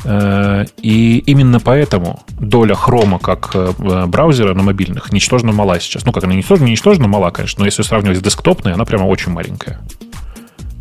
Э, 0.05 0.65
и 0.79 1.19
именно 1.19 1.61
поэтому 1.61 2.23
доля 2.41 2.75
хрома 2.75 3.19
как 3.19 3.51
э, 3.53 3.73
браузера 4.07 4.55
на 4.55 4.63
мобильных 4.63 5.13
ничтожно 5.13 5.53
мала 5.53 5.79
сейчас. 5.81 6.07
Ну, 6.07 6.13
как 6.13 6.25
она 6.25 6.33
ничтожно, 6.33 6.65
ничтожно 6.65 7.09
мала, 7.09 7.31
конечно, 7.31 7.61
но 7.61 7.67
если 7.67 7.83
сравнивать 7.83 8.17
с 8.17 8.23
десктопной, 8.23 8.73
она 8.73 8.87
прямо 8.87 9.05
очень 9.05 9.33
маленькая. 9.33 9.81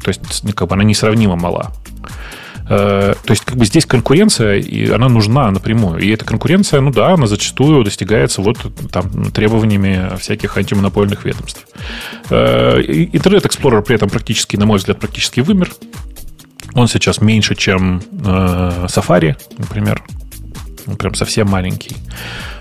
То 0.01 0.10
есть, 0.10 0.55
как 0.55 0.70
бы 0.70 0.75
она 0.75 0.86
несравнимо 0.86 1.36
мала. 1.36 1.74
Э, 2.70 3.13
то 3.24 3.32
есть, 3.32 3.43
как 3.43 3.57
бы 3.57 3.66
здесь 3.66 3.85
конкуренция, 3.85 4.55
и 4.55 4.90
она 4.90 5.09
нужна 5.09 5.51
напрямую. 5.51 6.00
И 6.00 6.09
эта 6.09 6.25
конкуренция, 6.25 6.81
ну 6.81 6.92
да, 6.92 7.14
она 7.14 7.27
зачастую 7.27 7.83
достигается 7.83 8.42
вот 8.42 8.57
там 8.92 9.31
требованиями 9.31 10.16
всяких 10.18 10.57
антимонопольных 10.57 11.25
ведомств. 11.25 11.66
Интернет 12.29 13.46
Explorer 13.46 13.81
при 13.81 13.96
этом 13.96 14.09
практически, 14.09 14.55
на 14.57 14.66
мой 14.66 14.77
взгляд, 14.77 15.00
практически 15.00 15.42
вымер. 15.42 15.70
Он 16.74 16.87
сейчас 16.87 17.22
меньше, 17.22 17.55
чем 17.55 18.00
э, 18.00 18.87
Safari, 18.87 19.35
например. 19.57 20.03
Он 20.87 20.96
прям 20.96 21.14
совсем 21.16 21.48
маленький. 21.48 21.96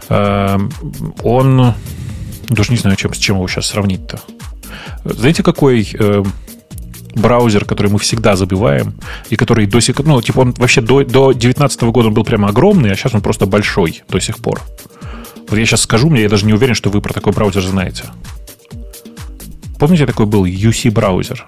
Э, 0.08 0.58
он... 1.22 1.74
Даже 2.48 2.72
не 2.72 2.76
знаю, 2.76 2.96
чем, 2.96 3.14
с 3.14 3.18
чем 3.18 3.36
его 3.36 3.48
сейчас 3.48 3.68
сравнить-то. 3.68 4.20
Знаете, 5.04 5.42
какой 5.42 5.88
э, 5.94 6.22
браузер, 7.14 7.64
который 7.64 7.90
мы 7.90 7.98
всегда 7.98 8.36
забиваем, 8.36 8.94
и 9.30 9.36
который 9.36 9.66
до 9.66 9.80
сих 9.80 9.98
ну, 10.00 10.20
типа 10.22 10.40
он 10.40 10.52
вообще 10.52 10.80
до, 10.80 11.04
до 11.04 11.32
2019 11.32 11.82
года 11.82 12.08
он 12.08 12.14
был 12.14 12.24
прямо 12.24 12.48
огромный, 12.48 12.92
а 12.92 12.96
сейчас 12.96 13.14
он 13.14 13.20
просто 13.20 13.46
большой 13.46 14.02
до 14.08 14.20
сих 14.20 14.38
пор. 14.38 14.60
Вот 15.48 15.58
я 15.58 15.66
сейчас 15.66 15.82
скажу, 15.82 16.08
мне 16.08 16.22
я 16.22 16.28
даже 16.28 16.46
не 16.46 16.54
уверен, 16.54 16.74
что 16.74 16.90
вы 16.90 17.00
про 17.00 17.12
такой 17.12 17.32
браузер 17.32 17.62
знаете. 17.62 18.04
Помните, 19.78 20.06
такой 20.06 20.26
был 20.26 20.44
UC 20.44 20.90
браузер? 20.90 21.44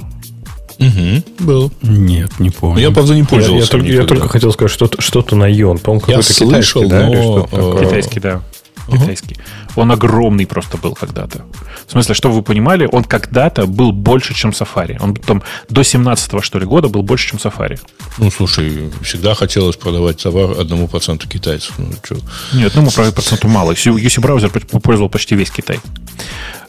Угу, 0.79 1.45
был. 1.47 1.73
Нет, 1.83 2.41
не 2.41 2.51
помню. 2.51 2.81
Я, 2.81 2.91
правда, 2.91 3.15
не 3.15 3.23
пользовался. 3.23 3.77
Я, 3.79 3.85
я, 3.85 4.01
я 4.01 4.05
только 4.05 4.29
хотел 4.29 4.53
сказать, 4.53 4.73
что-то, 4.73 5.01
что-то 5.01 5.37
на 5.37 5.51
Ион. 5.51 5.79
По-моему, 5.79 6.01
какой-то 6.01 6.33
слышал, 6.33 6.83
китайский, 6.83 6.89
да? 6.89 7.09
Но... 7.09 7.49
Э, 7.53 7.85
китайский, 7.85 8.21
да. 8.21 8.43
Uh-huh. 8.89 8.99
Китайский. 8.99 9.37
Он 9.77 9.91
огромный 9.91 10.47
просто 10.47 10.77
был 10.77 10.95
когда-то. 10.95 11.45
В 11.87 11.91
смысле, 11.91 12.15
чтобы 12.15 12.37
вы 12.37 12.43
понимали, 12.43 12.89
он 12.91 13.05
когда-то 13.05 13.67
был 13.67 13.93
больше, 13.93 14.35
чем 14.35 14.51
Safari. 14.51 14.97
Он 15.01 15.15
там 15.15 15.43
до 15.69 15.81
17-го, 15.81 16.41
что 16.43 16.59
ли, 16.59 16.67
года 16.67 16.89
был 16.89 17.03
больше, 17.03 17.31
чем 17.31 17.39
Safari. 17.39 17.79
Ну, 18.19 18.31
слушай, 18.31 18.91
всегда 19.03 19.35
хотелось 19.35 19.77
продавать 19.77 20.23
товар 20.23 20.61
одному 20.61 20.89
проценту 20.89 21.29
китайцев. 21.29 21.75
Ну, 21.79 21.93
что? 22.03 22.17
Нет, 22.53 22.73
одному 22.73 22.91
проценту 22.91 23.49
мало. 23.49 23.73
Если 23.73 24.21
браузер 24.21 24.51
попользовал 24.51 25.09
почти 25.09 25.35
весь 25.35 25.51
Китай. 25.51 25.81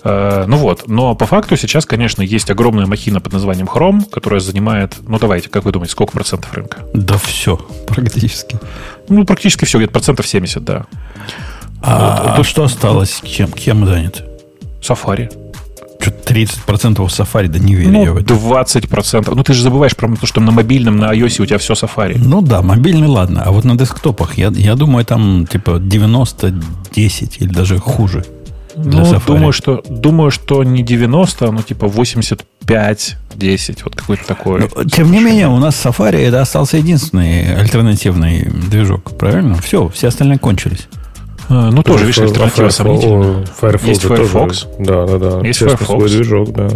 Э, 0.05 0.45
ну 0.47 0.57
вот, 0.57 0.87
но 0.87 1.15
по 1.15 1.25
факту 1.25 1.57
сейчас, 1.57 1.85
конечно, 1.85 2.21
есть 2.21 2.51
огромная 2.51 2.85
махина 2.85 3.19
под 3.19 3.33
названием 3.33 3.67
Chrome, 3.67 4.07
которая 4.09 4.39
занимает, 4.39 4.93
ну 5.07 5.17
давайте, 5.17 5.49
как 5.49 5.65
вы 5.65 5.71
думаете, 5.71 5.93
сколько 5.93 6.13
процентов 6.13 6.53
рынка? 6.53 6.77
Да 6.93 7.17
все, 7.17 7.57
практически. 7.87 8.59
Ну, 9.09 9.25
практически 9.25 9.65
все, 9.65 9.79
где-то 9.79 9.93
процентов 9.93 10.27
70, 10.27 10.63
да. 10.63 10.85
А, 11.81 12.35
а 12.37 12.43
что 12.43 12.63
осталось? 12.63 13.21
Кем, 13.23 13.51
кем 13.51 13.85
занят? 13.85 14.23
Safari. 14.81 15.31
Что-то 15.99 16.33
30% 16.33 17.01
у 17.01 17.05
Safari, 17.07 17.47
да 17.47 17.57
не 17.57 17.73
верю 17.73 17.91
ну, 17.91 18.03
я 18.03 18.11
в 18.11 18.17
это. 18.17 18.33
20%. 18.33 19.33
Ну, 19.33 19.43
ты 19.43 19.53
же 19.53 19.63
забываешь 19.63 19.95
про 19.95 20.13
то, 20.15 20.27
что 20.27 20.41
на 20.41 20.51
мобильном, 20.51 20.97
на 20.97 21.11
iOS 21.15 21.41
у 21.41 21.45
тебя 21.45 21.57
все 21.57 21.73
Safari. 21.73 22.17
Ну 22.23 22.41
да, 22.41 22.61
мобильный, 22.61 23.07
ладно. 23.07 23.43
А 23.43 23.51
вот 23.51 23.63
на 23.63 23.75
десктопах, 23.75 24.37
я, 24.37 24.49
я 24.49 24.75
думаю, 24.75 25.05
там 25.05 25.47
типа 25.47 25.77
90-10 25.77 27.37
или 27.39 27.49
даже 27.49 27.79
хуже. 27.79 28.23
Для 28.75 29.01
ну, 29.01 29.05
Safari. 29.05 29.27
думаю, 29.27 29.51
что, 29.53 29.83
думаю, 29.89 30.31
что 30.31 30.63
не 30.63 30.83
90, 30.83 31.51
но 31.51 31.61
типа 31.61 31.87
85, 31.87 33.17
10, 33.35 33.83
вот 33.83 33.95
какой-то 33.95 34.27
такой. 34.27 34.59
Но, 34.59 34.69
ну, 34.75 34.83
тем 34.83 35.11
не 35.11 35.19
менее, 35.19 35.47
у 35.47 35.57
нас 35.57 35.83
Safari 35.83 36.17
это 36.17 36.41
остался 36.41 36.77
единственный 36.77 37.55
альтернативный 37.55 38.43
движок, 38.43 39.17
правильно? 39.17 39.55
Все, 39.55 39.87
все 39.89 40.09
остальные 40.09 40.39
кончились. 40.39 40.87
А, 41.49 41.69
ну, 41.71 41.83
тоже, 41.83 42.05
видишь, 42.05 42.19
альтернатива 42.19 42.69
сомнительная. 42.69 43.45
Firefox 43.59 43.87
есть 43.87 44.01
Firefox. 44.03 44.67
Да, 44.79 45.05
да, 45.05 45.17
да. 45.17 45.47
Есть 45.47 45.59
Firefox. 45.59 45.85
Свой 45.85 46.09
движок, 46.09 46.51
да. 46.51 46.69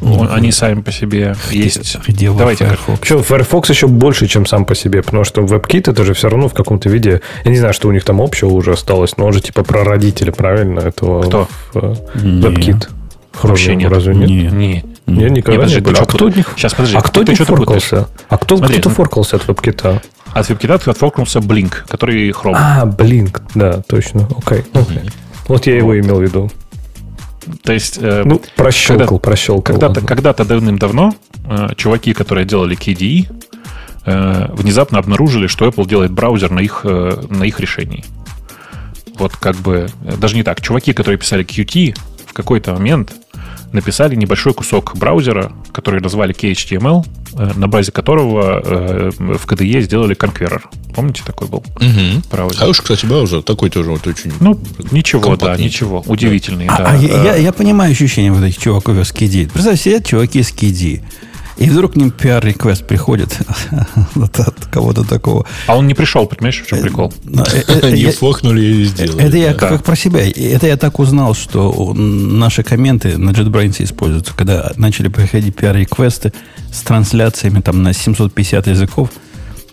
Ну, 0.00 0.28
они 0.30 0.50
сами 0.50 0.80
по 0.80 0.90
себе 0.90 1.36
есть. 1.50 1.96
Где 2.08 2.30
Давайте 2.30 2.64
Firefox? 2.66 3.06
Что, 3.06 3.22
Firefox 3.22 3.70
еще 3.70 3.86
больше, 3.86 4.26
чем 4.26 4.46
сам 4.46 4.64
по 4.64 4.74
себе, 4.74 5.02
потому 5.02 5.22
что 5.24 5.42
WebKit 5.42 5.90
это 5.90 6.04
же 6.04 6.14
все 6.14 6.28
равно 6.28 6.48
в 6.48 6.54
каком-то 6.54 6.88
виде, 6.88 7.20
я 7.44 7.50
не 7.50 7.56
знаю, 7.56 7.72
что 7.72 7.88
у 7.88 7.92
них 7.92 8.04
там 8.04 8.20
общего 8.20 8.50
уже 8.50 8.72
осталось, 8.72 9.16
но 9.16 9.26
он 9.26 9.32
же 9.32 9.40
типа 9.40 9.62
прародитель, 9.62 10.32
правильно, 10.32 10.80
этого 10.80 11.22
Кто? 11.22 11.48
В, 11.72 11.76
WebKit. 12.14 12.88
Вообще 13.42 13.76
нет. 13.76 13.90
Разве 13.90 14.14
нет? 14.14 14.28
Нет. 14.28 14.52
нет. 14.52 14.84
Нет, 15.06 15.30
никогда 15.32 15.66
не, 15.66 15.74
не 15.74 15.80
было. 15.80 15.94
А 15.98 16.06
кто 16.06 16.26
от 16.26 16.36
них, 16.36 16.52
Сейчас, 16.56 16.74
подожди, 16.74 16.96
а 16.96 17.02
кто 17.02 17.24
ты, 17.24 17.34
ты 17.34 17.44
форкался? 17.44 18.08
А 18.28 18.38
кто, 18.38 18.56
Смотри, 18.56 18.74
кто-то 18.74 18.88
ну, 18.88 18.94
форкался 18.94 19.36
от 19.36 19.46
WebKit? 19.46 20.02
От 20.32 20.50
WebKit 20.50 20.90
отфоркнулся 20.90 21.40
Blink, 21.40 21.74
который 21.88 22.30
Chrome. 22.30 22.54
А, 22.56 22.86
Blink, 22.86 23.40
да, 23.54 23.82
точно. 23.82 24.28
Окей. 24.44 24.60
Okay. 24.60 24.72
Okay. 24.72 25.12
Вот 25.48 25.66
я 25.66 25.76
его 25.76 25.98
имел 25.98 26.18
в 26.18 26.22
виду. 26.22 26.50
То 27.64 27.72
есть... 27.72 27.98
Э, 28.00 28.22
ну, 28.24 28.40
прощелкал, 28.56 29.06
когда, 29.06 29.18
прощелкал. 29.18 29.74
Когда-то, 29.74 30.06
когда-то 30.06 30.44
давным-давно 30.44 31.14
э, 31.44 31.68
чуваки, 31.76 32.14
которые 32.14 32.46
делали 32.46 32.76
KDE, 32.76 33.26
э, 34.06 34.46
внезапно 34.54 34.98
обнаружили, 34.98 35.48
что 35.48 35.66
Apple 35.66 35.86
делает 35.86 36.12
браузер 36.12 36.50
на 36.50 36.60
их, 36.60 36.82
э, 36.84 37.22
на 37.28 37.42
их 37.44 37.58
решении. 37.60 38.04
Вот 39.18 39.36
как 39.36 39.56
бы, 39.56 39.88
э, 40.04 40.16
даже 40.16 40.36
не 40.36 40.44
так, 40.44 40.60
чуваки, 40.60 40.92
которые 40.92 41.18
писали 41.18 41.44
Qt, 41.44 41.96
в 42.26 42.32
какой-то 42.32 42.72
момент 42.72 43.12
написали 43.72 44.14
небольшой 44.14 44.54
кусок 44.54 44.96
браузера, 44.96 45.52
который 45.72 46.00
назвали 46.00 46.34
KHTML, 46.34 47.06
э, 47.34 47.50
на 47.56 47.68
базе 47.68 47.92
которого 47.92 48.60
э, 48.64 49.10
в 49.10 49.46
KDE 49.46 49.80
сделали 49.82 50.16
Conqueror. 50.16 50.62
Помните, 50.94 51.22
такой 51.24 51.48
был 51.48 51.58
угу. 51.58 52.22
браузер? 52.30 52.58
Хороший, 52.58 52.82
кстати, 52.82 53.06
браузер. 53.06 53.42
Такой 53.42 53.70
тоже 53.70 53.90
вот 53.90 54.06
очень 54.06 54.32
Ну, 54.40 54.58
ничего, 54.90 55.36
да, 55.36 55.56
ничего. 55.56 56.02
Удивительный, 56.06 56.66
а, 56.66 56.78
да. 56.78 56.90
А 56.90 56.96
я, 56.96 57.36
я 57.36 57.52
понимаю 57.52 57.92
ощущение 57.92 58.32
вот 58.32 58.44
этих 58.44 58.58
чуваков 58.58 58.98
из 58.98 59.12
KDE. 59.12 59.50
Представь, 59.50 59.80
сидят 59.80 60.06
чуваки 60.06 60.40
из 60.40 60.52
KDE. 60.52 61.02
И 61.62 61.70
вдруг 61.70 61.92
к 61.92 61.96
ним 61.96 62.10
пиар-реквест 62.10 62.86
приходит 62.86 63.38
от, 64.16 64.40
от 64.40 64.66
кого-то 64.66 65.04
такого. 65.04 65.46
А 65.66 65.76
он 65.76 65.86
не 65.86 65.94
пришел, 65.94 66.26
понимаешь, 66.26 66.60
в 66.62 66.66
чем 66.66 66.80
прикол? 66.80 67.12
Они 67.82 68.06
фокнули 68.06 68.62
и 68.62 68.84
сделали. 68.84 69.24
Это 69.24 69.36
я 69.36 69.54
как 69.54 69.82
про 69.82 69.96
себя. 69.96 70.20
Это 70.28 70.66
я 70.66 70.76
так 70.76 70.98
узнал, 70.98 71.34
что 71.34 71.94
наши 71.94 72.62
комменты 72.62 73.16
на 73.18 73.30
JetBrains 73.30 73.82
используются, 73.82 74.34
когда 74.34 74.72
начали 74.76 75.08
приходить 75.08 75.54
пиар-реквесты 75.56 76.32
с 76.72 76.80
трансляциями 76.82 77.60
там 77.60 77.82
на 77.82 77.92
750 77.92 78.66
языков 78.66 79.10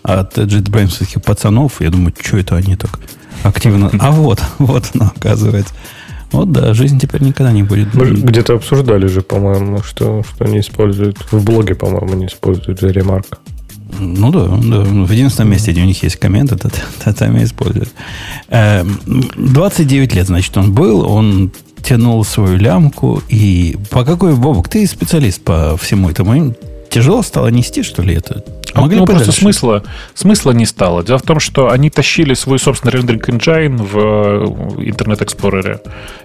от 0.02 0.38
JetBrains 0.38 1.20
пацанов. 1.20 1.80
Я 1.80 1.90
думаю, 1.90 2.14
что 2.20 2.38
это 2.38 2.56
они 2.56 2.76
так 2.76 3.00
активно... 3.42 3.90
А 3.98 4.10
вот, 4.10 4.42
вот 4.58 4.84
оно 4.94 5.12
оказывается. 5.16 5.74
Вот 6.32 6.52
да, 6.52 6.74
жизнь 6.74 6.98
теперь 6.98 7.22
никогда 7.22 7.52
не 7.52 7.62
будет. 7.62 7.92
Мы 7.94 8.10
где-то 8.10 8.54
обсуждали 8.54 9.06
же, 9.06 9.20
по-моему, 9.20 9.82
что, 9.82 10.22
что 10.22 10.44
они 10.44 10.60
используют. 10.60 11.18
В 11.32 11.44
блоге, 11.44 11.74
по-моему, 11.74 12.12
они 12.12 12.26
используют 12.26 12.82
ремарк. 12.82 13.40
Ну 13.98 14.30
да, 14.30 14.46
да, 14.46 14.82
в 14.82 15.10
единственном 15.10 15.50
месте, 15.50 15.72
где 15.72 15.82
у 15.82 15.84
них 15.84 16.02
есть 16.02 16.16
комменты, 16.16 16.56
то, 16.56 16.70
то, 17.04 17.12
там 17.12 17.36
и 17.36 17.44
используют. 17.44 17.88
29 18.48 20.12
эм, 20.12 20.16
лет, 20.16 20.26
значит, 20.26 20.56
он 20.56 20.72
был, 20.72 21.00
он 21.00 21.50
тянул 21.82 22.24
свою 22.24 22.56
лямку, 22.56 23.22
и 23.28 23.76
по 23.90 24.04
какой, 24.04 24.36
Бобок, 24.36 24.68
ты 24.68 24.86
специалист 24.86 25.42
по 25.42 25.76
всему 25.76 26.08
этому, 26.10 26.54
тяжело 26.90 27.22
стало 27.22 27.48
нести, 27.48 27.82
что 27.82 28.02
ли, 28.02 28.14
это? 28.14 28.44
А 28.72 28.82
Могли 28.82 28.98
ну, 28.98 29.06
просто 29.06 29.32
смысла, 29.32 29.82
смысла 30.14 30.52
не 30.52 30.66
стало. 30.66 31.02
Дело 31.02 31.18
в 31.18 31.22
том, 31.22 31.40
что 31.40 31.70
они 31.70 31.90
тащили 31.90 32.34
свой 32.34 32.58
собственный 32.58 32.92
рендеринг 32.92 33.28
engine 33.28 33.76
в 33.76 34.78
Internet 34.80 35.24
Explorer. 35.24 35.80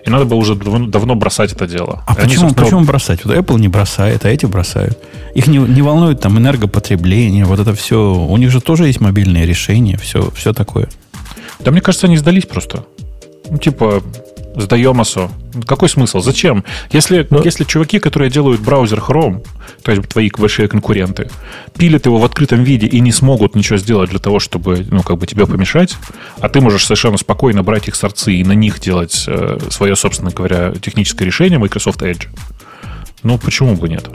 И 0.06 0.10
надо 0.10 0.26
было 0.26 0.38
уже 0.38 0.56
давно 0.56 1.16
бросать 1.16 1.54
это 1.54 1.66
дело. 1.66 2.04
А 2.06 2.14
они, 2.16 2.36
почему, 2.36 2.54
почему 2.54 2.82
бросать? 2.82 3.26
Вот 3.26 3.36
Apple 3.36 3.60
не 3.60 3.68
бросает, 3.68 4.26
а 4.26 4.30
эти 4.30 4.46
бросают. 4.46 4.98
Их 5.34 5.48
не, 5.48 5.58
не 5.58 5.82
волнует 5.82 6.20
там 6.20 6.38
энергопотребление, 6.38 7.46
вот 7.46 7.60
это 7.60 7.74
все. 7.74 8.14
У 8.14 8.38
них 8.38 8.52
же 8.52 8.62
тоже 8.62 8.88
есть 8.88 9.02
мобильные 9.02 9.46
решения, 9.46 9.98
все, 9.98 10.30
все 10.32 10.54
такое. 10.54 10.88
Да 11.60 11.72
мне 11.72 11.82
кажется, 11.82 12.08
они 12.08 12.18
сдались 12.18 12.46
просто. 12.46 12.86
Ну, 13.50 13.58
типа, 13.58 14.04
сдаем 14.56 15.00
ОСО. 15.02 15.30
Какой 15.66 15.90
смысл? 15.90 16.22
Зачем? 16.22 16.64
Если, 16.92 17.28
Но... 17.30 17.38
Ну. 17.38 17.44
если 17.44 17.64
чуваки, 17.64 18.00
которые 18.00 18.30
делают 18.30 18.62
браузер 18.62 19.00
Chrome, 19.00 19.46
то 19.84 19.92
есть 19.92 20.08
твои 20.10 20.30
большие 20.38 20.68
конкуренты, 20.68 21.30
пилят 21.78 22.06
его 22.06 22.18
в 22.18 22.26
открытом 22.26 22.64
виде 22.64 22.88
и 22.88 23.00
не 23.00 23.12
смогут 23.12 23.56
ничего 23.56 23.78
сделать 23.78 24.10
для 24.10 24.20
того, 24.20 24.40
чтобы 24.40 24.86
ну, 24.90 25.04
как 25.04 25.18
бы 25.18 25.28
тебе 25.28 25.46
помешать, 25.46 25.98
а 26.40 26.50
ты 26.50 26.62
можешь 26.62 26.86
совершенно 26.86 27.18
спокойно 27.18 27.64
брать 27.64 27.88
их 27.88 27.96
сорцы 27.96 28.34
и 28.34 28.44
на 28.44 28.54
них 28.54 28.80
делать 28.80 29.26
э, 29.28 29.60
свое, 29.70 29.96
собственно 29.96 30.32
говоря, 30.32 30.74
техническое 30.82 31.26
решение 31.26 31.60
Microsoft 31.60 32.02
Edge, 32.02 32.28
ну, 33.26 33.38
почему 33.38 33.76
бы 33.76 33.90
нет? 33.90 34.06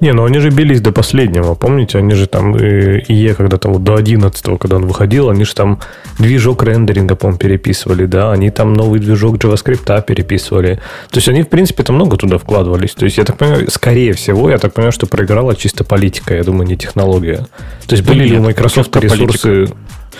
Не, 0.00 0.12
ну 0.12 0.24
они 0.24 0.38
же 0.38 0.50
бились 0.50 0.80
до 0.80 0.92
последнего, 0.92 1.54
помните? 1.54 1.98
Они 1.98 2.14
же 2.14 2.26
там, 2.26 2.56
ИЕ, 2.56 3.34
когда 3.34 3.58
там 3.58 3.74
вот 3.74 3.84
до 3.84 3.94
11 3.94 4.58
когда 4.58 4.76
он 4.76 4.86
выходил, 4.86 5.30
они 5.30 5.44
же 5.44 5.54
там 5.54 5.80
движок 6.18 6.62
рендеринга, 6.62 7.14
по-моему, 7.14 7.38
переписывали, 7.38 8.06
да, 8.06 8.32
они 8.32 8.50
там 8.50 8.72
новый 8.72 9.00
движок 9.00 9.36
JavaScript 9.36 10.04
переписывали. 10.04 10.80
То 11.10 11.18
есть 11.18 11.28
они, 11.28 11.42
в 11.42 11.48
принципе, 11.48 11.82
там 11.82 11.96
много 11.96 12.16
туда 12.16 12.38
вкладывались. 12.38 12.92
То 12.92 13.04
есть, 13.04 13.18
я 13.18 13.24
так 13.24 13.36
понимаю, 13.36 13.70
скорее 13.70 14.12
всего, 14.12 14.50
я 14.50 14.58
так 14.58 14.72
понимаю, 14.72 14.92
что 14.92 15.06
проиграла 15.06 15.54
чисто 15.54 15.84
политика, 15.84 16.34
я 16.34 16.44
думаю, 16.44 16.66
не 16.66 16.76
технология. 16.76 17.46
То 17.86 17.96
есть, 17.96 18.06
были 18.06 18.24
ли 18.24 18.38
у 18.38 18.42
Microsoft 18.42 18.94
ресурсы... 18.96 19.66
Политика 19.66 19.76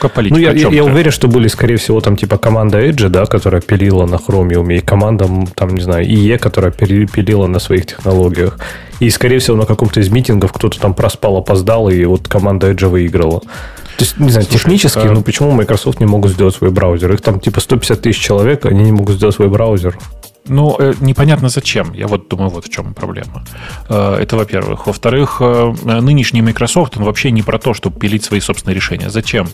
политика. 0.08 0.34
Ну, 0.34 0.40
я, 0.40 0.52
я, 0.52 0.68
я 0.68 0.84
уверен, 0.84 1.10
что 1.10 1.28
были, 1.28 1.48
скорее 1.48 1.76
всего, 1.76 2.00
там 2.00 2.16
типа 2.16 2.38
команда 2.38 2.80
Edge, 2.80 3.08
да, 3.08 3.26
которая 3.26 3.60
пилила 3.60 4.06
на 4.06 4.16
Chromium, 4.16 4.74
и 4.74 4.80
команда, 4.80 5.28
там, 5.54 5.74
не 5.74 5.80
знаю, 5.80 6.06
IE, 6.06 6.38
которая 6.38 6.72
пилила 6.72 7.46
на 7.46 7.58
своих 7.58 7.86
технологиях. 7.86 8.58
И, 9.00 9.10
скорее 9.10 9.38
всего, 9.38 9.56
на 9.56 9.66
каком-то 9.66 10.00
из 10.00 10.08
митингов 10.10 10.52
кто-то 10.52 10.80
там 10.80 10.94
проспал, 10.94 11.36
опоздал, 11.36 11.88
и 11.88 12.04
вот 12.04 12.28
команда 12.28 12.70
Edge 12.70 12.86
выиграла. 12.86 13.40
То 13.40 14.04
есть, 14.04 14.18
не 14.18 14.30
знаю, 14.30 14.46
Слушай, 14.46 14.58
технически, 14.58 15.06
а... 15.06 15.12
ну 15.12 15.22
почему 15.22 15.50
Microsoft 15.52 16.00
не 16.00 16.06
могут 16.06 16.32
сделать 16.32 16.54
свой 16.54 16.70
браузер? 16.70 17.12
Их 17.12 17.20
там 17.20 17.40
типа 17.40 17.60
150 17.60 18.00
тысяч 18.00 18.20
человек, 18.20 18.66
они 18.66 18.84
не 18.84 18.92
могут 18.92 19.16
сделать 19.16 19.34
свой 19.34 19.48
браузер. 19.48 19.98
Ну, 20.46 20.76
э, 20.78 20.94
непонятно 21.00 21.48
зачем. 21.48 21.92
Я 21.92 22.06
вот 22.06 22.28
думаю, 22.28 22.50
вот 22.50 22.66
в 22.66 22.68
чем 22.68 22.94
проблема. 22.94 23.44
Э, 23.88 24.16
это 24.20 24.36
во-первых. 24.36 24.86
Во-вторых, 24.86 25.40
э, 25.40 25.72
нынешний 26.00 26.42
Microsoft, 26.42 26.96
он 26.96 27.04
вообще 27.04 27.30
не 27.30 27.42
про 27.42 27.58
то, 27.58 27.74
чтобы 27.74 28.00
пилить 28.00 28.24
свои 28.24 28.40
собственные 28.40 28.74
решения. 28.74 29.10
Зачем? 29.10 29.48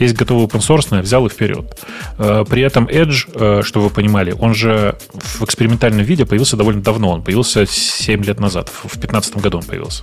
Есть 0.00 0.14
готовый 0.16 0.46
open 0.46 0.60
source, 0.60 1.00
взял 1.00 1.26
и 1.26 1.28
вперед. 1.28 1.78
При 2.18 2.62
этом 2.62 2.86
Edge, 2.86 3.62
чтобы 3.62 3.86
вы 3.86 3.90
понимали, 3.90 4.32
он 4.32 4.54
же 4.54 4.96
в 5.12 5.42
экспериментальном 5.44 6.04
виде 6.04 6.26
появился 6.26 6.56
довольно 6.56 6.82
давно. 6.82 7.10
Он 7.10 7.22
появился 7.22 7.66
7 7.66 8.24
лет 8.24 8.40
назад. 8.40 8.68
В 8.68 8.98
2015 8.98 9.36
году 9.36 9.58
он 9.58 9.64
появился. 9.64 10.02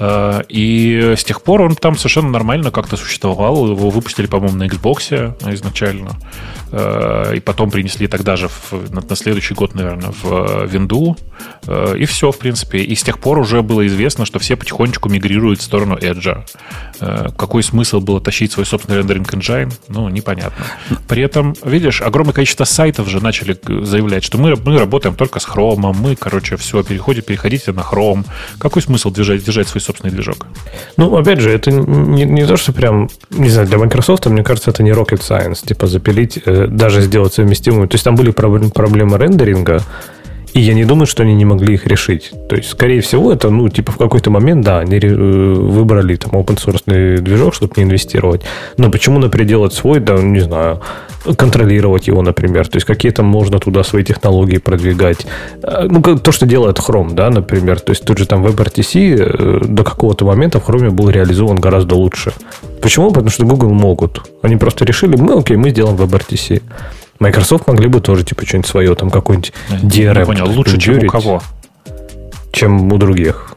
И 0.00 1.14
с 1.16 1.24
тех 1.24 1.42
пор 1.42 1.62
он 1.62 1.74
там 1.74 1.96
совершенно 1.96 2.30
нормально 2.30 2.70
как-то 2.70 2.96
существовал. 2.96 3.68
Его 3.68 3.90
выпустили, 3.90 4.26
по-моему, 4.26 4.56
на 4.56 4.66
Xbox 4.66 5.34
изначально. 5.52 6.16
Э, 6.70 7.32
и 7.34 7.40
потом 7.40 7.70
принесли 7.70 8.06
тогда 8.08 8.36
же 8.36 8.48
на, 8.90 9.16
следующий 9.16 9.54
год, 9.54 9.74
наверное, 9.74 10.12
в 10.22 10.66
винду, 10.66 11.16
э, 11.66 11.96
и 11.98 12.04
все, 12.04 12.30
в 12.30 12.38
принципе. 12.38 12.78
И 12.78 12.94
с 12.94 13.02
тех 13.02 13.18
пор 13.18 13.38
уже 13.38 13.62
было 13.62 13.86
известно, 13.86 14.26
что 14.26 14.38
все 14.38 14.56
потихонечку 14.56 15.08
мигрируют 15.08 15.60
в 15.60 15.62
сторону 15.62 15.96
Edge. 15.96 16.44
Э, 17.00 17.28
какой 17.36 17.62
смысл 17.62 18.00
было 18.00 18.20
тащить 18.20 18.52
свой 18.52 18.66
собственный 18.66 18.98
рендеринг 18.98 19.32
engine, 19.32 19.72
ну, 19.88 20.08
непонятно. 20.08 20.64
При 21.08 21.22
этом, 21.22 21.54
видишь, 21.64 22.02
огромное 22.02 22.34
количество 22.34 22.64
сайтов 22.64 23.08
же 23.08 23.22
начали 23.22 23.58
заявлять, 23.84 24.24
что 24.24 24.38
мы, 24.38 24.54
мы 24.56 24.78
работаем 24.78 25.14
только 25.14 25.40
с 25.40 25.46
Chrome, 25.46 25.94
мы, 25.98 26.16
короче, 26.16 26.56
все, 26.56 26.82
переходите, 26.82 27.26
переходите 27.26 27.72
на 27.72 27.80
Chrome. 27.80 28.26
Какой 28.58 28.82
смысл 28.82 29.10
держать, 29.10 29.44
держать 29.44 29.68
свой 29.68 29.80
собственный 29.88 30.12
движок? 30.12 30.46
Ну, 30.96 31.16
опять 31.16 31.40
же, 31.40 31.50
это 31.50 31.70
не, 31.70 32.24
не 32.24 32.46
то, 32.46 32.56
что 32.56 32.72
прям, 32.72 33.08
не 33.30 33.48
знаю, 33.48 33.66
для 33.68 33.78
Microsoft, 33.78 34.26
мне 34.26 34.44
кажется, 34.44 34.70
это 34.70 34.82
не 34.82 34.90
rocket 34.90 35.20
science, 35.20 35.66
типа 35.66 35.86
запилить 35.86 36.42
даже 36.44 37.00
сделать 37.00 37.34
совместимую. 37.34 37.88
То 37.88 37.94
есть 37.94 38.04
там 38.04 38.14
были 38.14 38.30
проблемы 38.30 39.18
рендеринга, 39.18 39.82
и 40.54 40.60
я 40.60 40.74
не 40.74 40.84
думаю, 40.84 41.06
что 41.06 41.22
они 41.22 41.34
не 41.34 41.44
могли 41.44 41.74
их 41.74 41.86
решить. 41.86 42.32
То 42.48 42.56
есть, 42.56 42.70
скорее 42.70 43.00
всего, 43.00 43.32
это, 43.32 43.50
ну, 43.50 43.68
типа, 43.68 43.92
в 43.92 43.96
какой-то 43.96 44.30
момент, 44.30 44.64
да, 44.64 44.80
они 44.80 44.98
э, 44.98 45.14
выбрали 45.14 46.16
там 46.16 46.32
open 46.32 46.56
source 46.56 47.20
движок, 47.20 47.54
чтобы 47.54 47.74
не 47.76 47.84
инвестировать. 47.84 48.42
Но 48.76 48.90
почему, 48.90 49.18
например, 49.18 49.48
делать 49.48 49.72
свой, 49.72 50.00
да, 50.00 50.14
не 50.14 50.40
знаю, 50.40 50.80
контролировать 51.36 52.08
его, 52.08 52.22
например. 52.22 52.66
То 52.68 52.76
есть, 52.76 52.86
какие 52.86 53.12
там 53.12 53.26
можно 53.26 53.58
туда 53.58 53.82
свои 53.82 54.02
технологии 54.04 54.58
продвигать. 54.58 55.26
Э, 55.62 55.86
ну, 55.88 56.02
то, 56.02 56.32
что 56.32 56.46
делает 56.46 56.78
Chrome, 56.78 57.12
да, 57.12 57.30
например. 57.30 57.80
То 57.80 57.90
есть, 57.90 58.04
тут 58.04 58.18
же 58.18 58.26
там 58.26 58.44
WebRTC 58.44 59.16
э, 59.16 59.64
до 59.64 59.84
какого-то 59.84 60.24
момента 60.24 60.60
в 60.60 60.68
Chrome 60.68 60.90
был 60.90 61.10
реализован 61.10 61.56
гораздо 61.56 61.94
лучше. 61.94 62.32
Почему? 62.80 63.10
Потому 63.10 63.30
что 63.30 63.44
Google 63.44 63.70
могут. 63.70 64.22
Они 64.42 64.56
просто 64.56 64.84
решили, 64.84 65.16
мы, 65.16 65.38
окей, 65.38 65.56
мы 65.56 65.70
сделаем 65.70 65.96
WebRTC. 65.96 66.62
Microsoft 67.18 67.66
могли 67.66 67.88
бы 67.88 68.00
тоже, 68.00 68.24
типа, 68.24 68.46
что-нибудь 68.46 68.68
свое, 68.68 68.94
там, 68.94 69.10
какой-нибудь 69.10 69.52
DRM. 69.70 70.18
Не 70.18 70.24
понял, 70.24 70.50
лучше, 70.50 70.78
чем 70.78 70.98
у 70.98 71.06
кого? 71.06 71.42
Чем 72.52 72.92
у 72.92 72.98
других. 72.98 73.54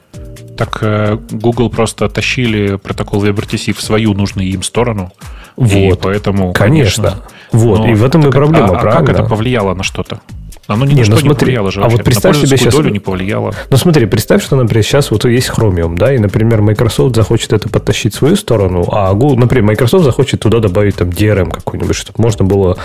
Так 0.57 0.79
э, 0.81 1.17
Google 1.31 1.69
просто 1.69 2.09
тащили 2.09 2.75
протокол 2.75 3.23
WebRTC 3.23 3.73
в 3.73 3.81
свою 3.81 4.13
нужную 4.13 4.47
им 4.47 4.63
сторону. 4.63 5.11
Вот. 5.55 5.69
И 5.71 5.93
поэтому, 6.01 6.53
конечно. 6.53 7.03
конечно 7.03 7.31
вот, 7.51 7.79
но, 7.79 7.91
и 7.91 7.93
в 7.95 8.03
этом 8.03 8.21
так, 8.21 8.31
и 8.31 8.33
проблема, 8.33 8.67
а, 8.67 8.79
правильно? 8.79 8.91
А 8.91 9.05
как 9.05 9.09
это 9.09 9.23
повлияло 9.23 9.73
на 9.73 9.83
что-то? 9.83 10.21
Оно 10.67 10.85
ни 10.85 10.93
не, 10.93 11.03
ну, 11.03 11.17
смотри, 11.17 11.27
не 11.27 11.33
повлияло 11.33 11.71
же. 11.71 11.83
А 11.83 11.89
вот 11.89 12.03
представь 12.03 12.37
себе 12.37 12.57
сейчас... 12.57 12.73
долю 12.73 12.91
не 12.91 12.99
повлияло. 12.99 13.53
Ну 13.69 13.77
смотри, 13.77 14.05
представь, 14.05 14.41
что, 14.43 14.55
например, 14.55 14.85
сейчас 14.85 15.11
вот 15.11 15.25
есть 15.25 15.49
Chromium, 15.49 15.95
да, 15.97 16.13
и, 16.13 16.17
например, 16.17 16.61
Microsoft 16.61 17.15
захочет 17.15 17.51
это 17.51 17.67
подтащить 17.67 18.13
в 18.13 18.17
свою 18.17 18.35
сторону, 18.35 18.87
а 18.89 19.13
Google, 19.13 19.37
например, 19.37 19.65
Microsoft 19.65 20.05
захочет 20.05 20.39
туда 20.39 20.59
добавить 20.59 20.95
там 20.95 21.09
DRM 21.09 21.51
какой-нибудь, 21.51 21.95
чтобы 21.95 22.21
можно 22.21 22.45
было 22.45 22.77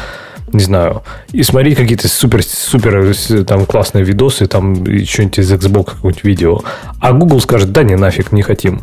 не 0.53 0.61
знаю, 0.61 1.03
и 1.33 1.43
смотреть 1.43 1.77
какие-то 1.77 2.09
супер, 2.09 2.43
супер 2.43 3.15
там 3.45 3.67
классные 3.67 4.05
видосы, 4.05 4.47
там 4.47 4.85
что-нибудь 5.05 5.39
из 5.39 5.53
Xbox, 5.53 5.95
какое-нибудь 5.95 6.25
видео. 6.25 6.61
А 7.01 7.13
Google 7.13 7.41
скажет, 7.41 7.73
да 7.73 7.83
не, 7.83 7.97
нафиг, 7.97 8.33
не 8.33 8.43
хотим. 8.43 8.83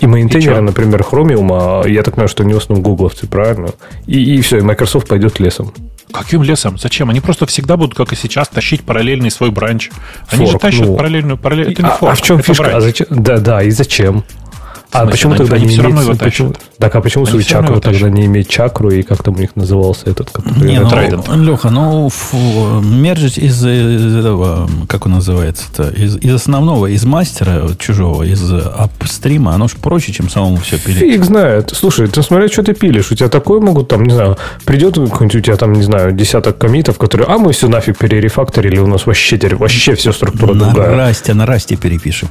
И 0.00 0.06
мейнтейнеры, 0.06 0.60
например, 0.60 1.00
Chromium, 1.00 1.48
а 1.50 1.88
я 1.88 2.02
так 2.02 2.14
понимаю, 2.14 2.28
что 2.28 2.44
не 2.44 2.54
в 2.54 2.58
основном 2.58 2.84
гугловцы, 2.84 3.26
правильно? 3.26 3.70
И, 4.06 4.36
и 4.36 4.40
все, 4.42 4.58
и 4.58 4.60
Microsoft 4.60 5.08
пойдет 5.08 5.40
лесом. 5.40 5.72
Каким 6.12 6.42
лесом? 6.42 6.78
Зачем? 6.78 7.10
Они 7.10 7.20
просто 7.20 7.46
всегда 7.46 7.76
будут, 7.76 7.96
как 7.96 8.12
и 8.12 8.16
сейчас, 8.16 8.48
тащить 8.48 8.82
параллельный 8.82 9.30
свой 9.30 9.50
бранч. 9.50 9.90
Они 10.30 10.46
форк, 10.46 10.52
же 10.52 10.58
тащат 10.58 10.86
ну, 10.86 10.96
параллельную... 10.96 11.36
Параллель... 11.36 11.72
Это 11.72 11.82
не 11.82 11.88
а, 11.88 11.92
форк, 11.92 12.12
а 12.12 12.14
в 12.14 12.22
чем 12.22 12.42
фишка? 12.42 12.76
А 12.76 12.80
зачем? 12.80 13.06
Да, 13.10 13.38
да, 13.38 13.62
и 13.62 13.70
зачем? 13.70 14.24
А 14.90 15.00
смысле, 15.00 15.10
почему 15.10 15.34
тогда 15.34 15.56
они 15.56 15.66
не 15.66 15.72
всё 15.72 15.82
равно 15.82 15.98
иметь- 15.98 16.08
его 16.08 16.18
почему-. 16.18 16.54
Так, 16.78 16.94
а 16.94 17.00
почему 17.00 17.24
Они 17.24 17.30
свою 17.30 17.44
равно 17.52 17.68
чакру 17.68 17.80
тогда 17.80 18.08
не 18.10 18.24
иметь 18.26 18.48
чакру, 18.48 18.90
и 18.90 19.02
как 19.02 19.22
там 19.22 19.34
у 19.34 19.38
них 19.38 19.54
назывался 19.54 20.08
этот, 20.08 20.30
который... 20.30 20.62
Не, 20.62 20.80
ну, 20.80 20.88
Trident. 20.88 21.36
Леха, 21.44 21.70
ну, 21.70 22.08
фу, 22.08 22.80
мержить 22.80 23.36
из, 23.38 23.64
из 23.64 24.16
этого, 24.16 24.68
как 24.88 25.06
он 25.06 25.12
называется-то, 25.12 25.90
из, 25.90 26.16
из 26.16 26.34
основного, 26.34 26.86
из 26.86 27.04
мастера 27.04 27.68
чужого, 27.78 28.22
из 28.22 28.42
апстрима, 28.50 29.54
оно 29.54 29.68
ж 29.68 29.74
проще, 29.74 30.12
чем 30.12 30.30
самому 30.30 30.56
все 30.56 30.78
пилить. 30.78 30.98
Фиг 30.98 31.24
знает. 31.24 31.70
Слушай, 31.74 32.08
ты 32.08 32.22
смотри, 32.22 32.48
что 32.48 32.62
ты 32.62 32.72
пилишь. 32.74 33.10
У 33.10 33.14
тебя 33.14 33.28
такое 33.28 33.60
могут, 33.60 33.88
там, 33.88 34.04
не 34.04 34.14
знаю, 34.14 34.38
придет 34.64 34.94
какой-нибудь 34.94 35.36
у 35.36 35.40
тебя 35.40 35.56
там, 35.56 35.72
не 35.72 35.82
знаю, 35.82 36.12
десяток 36.12 36.58
комитов, 36.58 36.98
которые, 36.98 37.28
а 37.28 37.38
мы 37.38 37.52
все 37.52 37.68
нафиг 37.68 37.98
перерефакторили, 37.98 38.78
у 38.78 38.86
нас 38.86 39.06
вообще, 39.06 39.38
вообще 39.56 39.94
все 39.96 40.12
структура 40.12 40.54
На 40.54 40.66
другая. 40.66 40.96
расте, 40.96 41.34
на 41.34 41.44
расте 41.46 41.76
перепишем. 41.76 42.28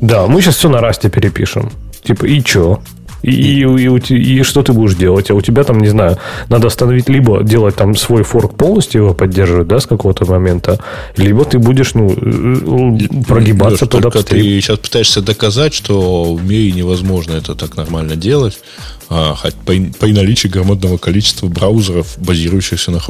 Да, 0.00 0.26
мы 0.26 0.40
сейчас 0.42 0.56
все 0.56 0.68
на 0.68 0.80
расте 0.80 1.08
перепишем. 1.10 1.70
Типа, 2.02 2.26
и 2.26 2.42
чё? 2.42 2.80
И, 3.22 3.62
и, 3.62 3.64
и 3.64 4.38
и 4.38 4.42
что 4.44 4.62
ты 4.62 4.72
будешь 4.72 4.94
делать? 4.94 5.30
А 5.30 5.34
у 5.34 5.40
тебя 5.40 5.64
там, 5.64 5.80
не 5.80 5.88
знаю, 5.88 6.18
надо 6.48 6.68
остановить, 6.68 7.08
либо 7.08 7.42
делать 7.42 7.74
там 7.74 7.96
свой 7.96 8.22
форк 8.22 8.54
полностью 8.54 9.02
его 9.02 9.14
поддерживать, 9.14 9.66
да, 9.66 9.80
с 9.80 9.86
какого-то 9.86 10.26
момента, 10.26 10.78
либо 11.16 11.44
ты 11.44 11.58
будешь, 11.58 11.94
ну, 11.94 12.10
э, 12.10 13.24
прогибаться 13.26 13.84
Леш, 13.84 13.90
под 13.90 14.04
апстрим. 14.06 14.42
ты 14.42 14.60
сейчас 14.60 14.78
пытаешься 14.78 15.22
доказать, 15.22 15.74
что 15.74 16.34
в 16.34 16.44
мире 16.44 16.70
невозможно 16.72 17.32
это 17.32 17.54
так 17.56 17.76
нормально 17.76 18.14
делать, 18.14 18.60
а, 19.08 19.34
хоть 19.34 19.54
при, 19.54 19.92
при 19.98 20.12
наличии 20.12 20.48
громадного 20.48 20.98
количества 20.98 21.48
браузеров, 21.48 22.14
базирующихся 22.18 22.92
на 22.92 23.00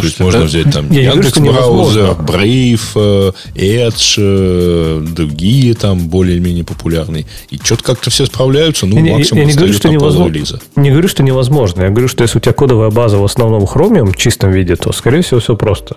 То 0.00 0.06
есть 0.06 0.16
Слушайте, 0.16 0.24
можно 0.24 0.40
да- 0.40 0.46
взять 0.46 0.74
там 0.74 0.90
Я 0.90 1.10
говорю, 1.12 1.28
Яндекс 1.28 1.38
браузер, 1.38 2.10
Brave, 2.18 2.80
э, 2.94 3.32
Edge, 3.54 4.14
э, 4.18 5.00
другие 5.14 5.74
там 5.74 6.08
более-менее 6.08 6.64
популярные. 6.64 7.26
И 7.50 7.58
что-то 7.62 7.84
как-то 7.84 8.10
все 8.10 8.26
справляются, 8.26 8.86
ну, 8.86 9.04
Я 9.04 9.14
максимум 9.14 9.42
я 9.42 9.46
не 9.48 9.54
говорю, 9.54 9.72
что 9.72 9.88
невозможно. 9.88 10.24
полрелиза. 10.24 10.60
Не 10.76 10.90
говорю, 10.90 11.08
что 11.08 11.22
невозможно. 11.22 11.82
Я 11.82 11.88
говорю, 11.90 12.08
что 12.08 12.22
если 12.22 12.38
у 12.38 12.40
тебя 12.40 12.52
кодовая 12.52 12.90
база 12.90 13.18
в 13.18 13.24
основном 13.24 13.64
Chromium 13.64 14.12
в 14.12 14.16
чистом 14.16 14.50
виде, 14.52 14.76
то, 14.76 14.92
скорее 14.92 15.22
всего, 15.22 15.40
все 15.40 15.56
просто. 15.56 15.96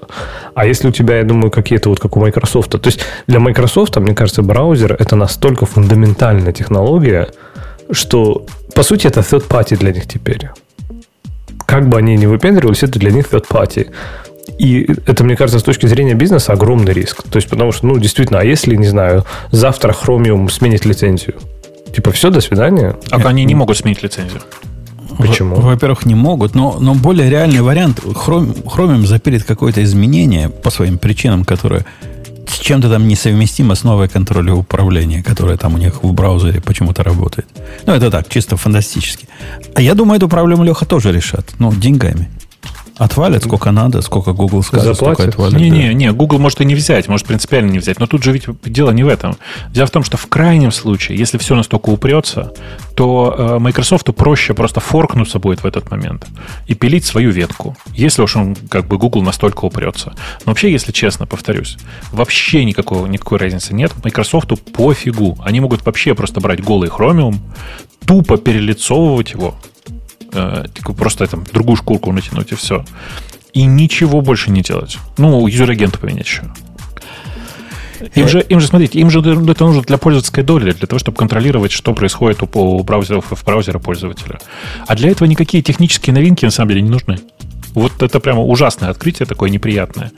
А 0.55 0.65
если 0.65 0.87
у 0.87 0.91
тебя, 0.91 1.17
я 1.17 1.23
думаю, 1.23 1.51
какие-то 1.51 1.89
вот 1.89 1.99
как 1.99 2.17
у 2.17 2.19
Microsoft, 2.19 2.69
то 2.71 2.81
есть 2.85 2.99
для 3.27 3.39
Microsoft, 3.39 3.95
мне 3.97 4.15
кажется, 4.15 4.41
браузер 4.41 4.95
это 4.99 5.15
настолько 5.15 5.65
фундаментальная 5.65 6.53
технология, 6.53 7.29
что, 7.91 8.45
по 8.75 8.83
сути, 8.83 9.07
это 9.07 9.21
third 9.21 9.47
party 9.47 9.77
для 9.77 9.91
них 9.91 10.07
теперь. 10.07 10.49
Как 11.69 11.87
бы 11.87 11.97
они 11.97 12.15
ни 12.17 12.25
выпендривались, 12.25 12.83
это 12.83 12.99
для 12.99 13.11
них 13.11 13.27
third 13.31 13.45
party. 13.47 13.89
И 14.57 14.87
это, 15.05 15.23
мне 15.23 15.35
кажется, 15.35 15.59
с 15.59 15.63
точки 15.63 15.85
зрения 15.85 16.15
бизнеса 16.15 16.53
огромный 16.53 16.93
риск. 16.93 17.23
То 17.23 17.37
есть, 17.37 17.49
потому 17.49 17.71
что, 17.71 17.87
ну, 17.87 17.97
действительно, 17.97 18.39
а 18.39 18.43
если, 18.43 18.75
не 18.75 18.87
знаю, 18.87 19.25
завтра 19.51 19.93
Chromium 19.93 20.49
сменит 20.49 20.85
лицензию? 20.85 21.35
Типа, 21.95 22.11
все, 22.11 22.29
до 22.29 22.41
свидания? 22.41 22.95
А 23.11 23.17
они 23.27 23.45
не 23.45 23.55
могут 23.55 23.77
сменить 23.77 24.03
лицензию. 24.03 24.41
Почему? 25.17 25.55
Во- 25.55 25.69
Во-первых, 25.71 26.05
не 26.05 26.15
могут, 26.15 26.55
но, 26.55 26.77
но 26.79 26.93
более 26.95 27.29
реальный 27.29 27.61
вариант. 27.61 27.99
Chrome, 27.99 28.63
Chromium 28.63 29.05
запилит 29.05 29.43
какое-то 29.43 29.83
изменение 29.83 30.49
по 30.49 30.69
своим 30.69 30.97
причинам, 30.97 31.43
которое 31.45 31.85
с 32.49 32.59
чем-то 32.59 32.89
там 32.89 33.07
несовместимо 33.07 33.75
с 33.75 33.83
новой 33.83 34.07
контролью 34.07 34.57
управления, 34.57 35.23
которая 35.23 35.57
там 35.57 35.75
у 35.75 35.77
них 35.77 36.03
в 36.03 36.13
браузере 36.13 36.61
почему-то 36.61 37.03
работает. 37.03 37.47
Ну, 37.85 37.93
это 37.93 38.09
так, 38.09 38.29
чисто 38.29 38.57
фантастически. 38.57 39.27
А 39.75 39.81
я 39.81 39.93
думаю, 39.93 40.17
эту 40.17 40.27
проблему 40.27 40.63
Леха 40.63 40.85
тоже 40.85 41.11
решат. 41.11 41.45
Ну, 41.59 41.73
деньгами. 41.73 42.29
Отвалят 42.99 43.45
сколько 43.45 43.71
надо, 43.71 44.01
сколько 44.01 44.33
Google 44.33 44.61
скажет, 44.61 44.97
Заплатят? 44.97 45.29
отвалят. 45.29 45.53
да. 45.53 45.59
Не-не, 45.59 45.93
не, 45.93 46.11
Google 46.11 46.37
может 46.37 46.59
и 46.59 46.65
не 46.65 46.75
взять, 46.75 47.07
может 47.07 47.25
принципиально 47.25 47.71
не 47.71 47.79
взять. 47.79 47.97
Но 47.97 48.07
тут 48.07 48.23
же 48.23 48.33
ведь 48.33 48.43
дело 48.65 48.91
не 48.91 49.03
в 49.03 49.07
этом. 49.07 49.37
Дело 49.71 49.87
в 49.87 49.91
том, 49.91 50.03
что 50.03 50.17
в 50.17 50.27
крайнем 50.27 50.71
случае, 50.73 51.17
если 51.17 51.37
все 51.37 51.55
настолько 51.55 51.89
упрется, 51.89 52.53
то 52.95 53.33
э, 53.37 53.59
Microsoft 53.59 54.13
проще 54.13 54.53
просто 54.53 54.81
форкнуться 54.81 55.39
будет 55.39 55.63
в 55.63 55.65
этот 55.65 55.89
момент 55.89 56.27
и 56.67 56.73
пилить 56.73 57.05
свою 57.05 57.31
ветку, 57.31 57.77
если 57.93 58.21
уж 58.21 58.35
он 58.35 58.57
как 58.69 58.85
бы 58.85 58.97
Google 58.97 59.21
настолько 59.21 59.63
упрется. 59.63 60.13
Но 60.45 60.51
вообще, 60.51 60.69
если 60.69 60.91
честно, 60.91 61.25
повторюсь, 61.25 61.77
вообще 62.11 62.65
никакого, 62.65 63.07
никакой 63.07 63.37
разницы 63.37 63.73
нет. 63.73 63.93
Microsoft 64.03 64.49
пофигу. 64.73 65.37
Они 65.41 65.61
могут 65.61 65.85
вообще 65.85 66.15
просто 66.15 66.41
брать 66.41 66.61
голый 66.61 66.89
Chromium, 66.89 67.37
тупо 68.05 68.37
перелицовывать 68.37 69.31
его, 69.31 69.55
просто 70.97 71.27
там 71.27 71.43
другую 71.51 71.75
шкурку 71.75 72.11
натянуть 72.11 72.51
и 72.51 72.55
все. 72.55 72.85
И 73.53 73.65
ничего 73.65 74.21
больше 74.21 74.51
не 74.51 74.61
делать. 74.61 74.97
Ну, 75.17 75.47
юзер-агента 75.47 75.97
поменять 75.97 76.25
еще. 76.25 76.43
Им 78.15 78.27
же, 78.27 78.41
им 78.41 78.59
же, 78.59 78.67
смотрите, 78.67 78.99
им 78.99 79.09
же 79.09 79.19
это 79.19 79.65
нужно 79.65 79.81
для 79.81 79.97
пользовательской 79.97 80.43
доли, 80.43 80.71
для 80.71 80.87
того, 80.87 80.99
чтобы 80.99 81.17
контролировать, 81.17 81.71
что 81.71 81.93
происходит 81.93 82.41
у, 82.41 82.47
у 82.59 82.83
браузеров 82.83 83.25
в 83.29 83.45
браузере 83.45 83.79
пользователя. 83.79 84.39
А 84.87 84.95
для 84.95 85.11
этого 85.11 85.27
никакие 85.27 85.61
технические 85.61 86.13
новинки 86.13 86.45
на 86.45 86.51
самом 86.51 86.69
деле 86.69 86.81
не 86.81 86.89
нужны. 86.89 87.19
Вот 87.73 88.01
это 88.01 88.19
прямо 88.19 88.43
ужасное 88.43 88.89
открытие, 88.89 89.25
такое 89.25 89.49
неприятное. 89.49 90.11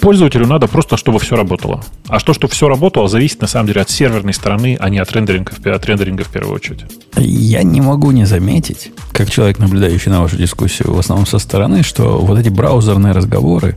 Пользователю 0.00 0.46
надо 0.46 0.66
просто, 0.66 0.96
чтобы 0.96 1.18
все 1.18 1.36
работало. 1.36 1.84
А 2.08 2.18
что, 2.18 2.32
чтобы 2.32 2.52
все 2.52 2.68
работало, 2.68 3.08
зависит 3.08 3.40
на 3.42 3.46
самом 3.46 3.66
деле 3.66 3.82
от 3.82 3.90
серверной 3.90 4.32
стороны, 4.32 4.76
а 4.80 4.88
не 4.88 4.98
от 4.98 5.12
рендеринга, 5.12 5.52
от 5.64 5.84
рендеринга 5.86 6.24
в 6.24 6.28
первую 6.28 6.54
очередь. 6.54 6.84
Я 7.16 7.62
не 7.62 7.80
могу 7.80 8.10
не 8.10 8.24
заметить, 8.24 8.92
как 9.12 9.30
человек, 9.30 9.58
наблюдающий 9.58 10.10
на 10.10 10.22
вашу 10.22 10.36
дискуссию 10.36 10.94
в 10.94 10.98
основном 10.98 11.26
со 11.26 11.38
стороны, 11.38 11.82
что 11.82 12.18
вот 12.18 12.38
эти 12.38 12.48
браузерные 12.48 13.12
разговоры, 13.12 13.76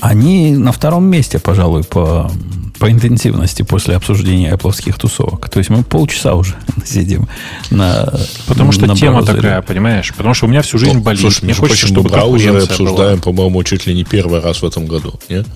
они 0.00 0.52
на 0.52 0.72
втором 0.72 1.04
месте, 1.04 1.38
пожалуй, 1.38 1.84
по, 1.84 2.30
по 2.78 2.90
интенсивности 2.90 3.62
после 3.62 3.96
обсуждения 3.96 4.50
apple 4.52 4.92
тусовок. 4.98 5.48
То 5.50 5.58
есть 5.58 5.70
мы 5.70 5.82
полчаса 5.82 6.34
уже 6.34 6.54
сидим 6.84 7.28
на 7.70 8.12
Потому 8.46 8.72
что 8.72 8.86
на 8.86 8.96
тема 8.96 9.16
браузере. 9.22 9.36
такая, 9.42 9.62
понимаешь? 9.62 10.12
Потому 10.16 10.34
что 10.34 10.46
у 10.46 10.48
меня 10.48 10.62
всю 10.62 10.78
жизнь 10.78 10.94
Ну, 10.94 11.00
болит. 11.02 11.20
Слушай, 11.20 11.44
Мне 11.44 11.54
хочется, 11.54 11.86
чтобы 11.86 12.08
браузеры 12.08 12.52
конкуренция 12.60 12.78
была. 12.78 12.90
обсуждаем, 12.90 13.20
по-моему, 13.20 13.62
чуть 13.64 13.86
ли 13.86 13.94
не 13.94 14.04
первый 14.04 14.40
раз 14.40 14.62
в 14.62 14.64
этом 14.64 14.86
году. 14.86 15.14
Нет? 15.28 15.46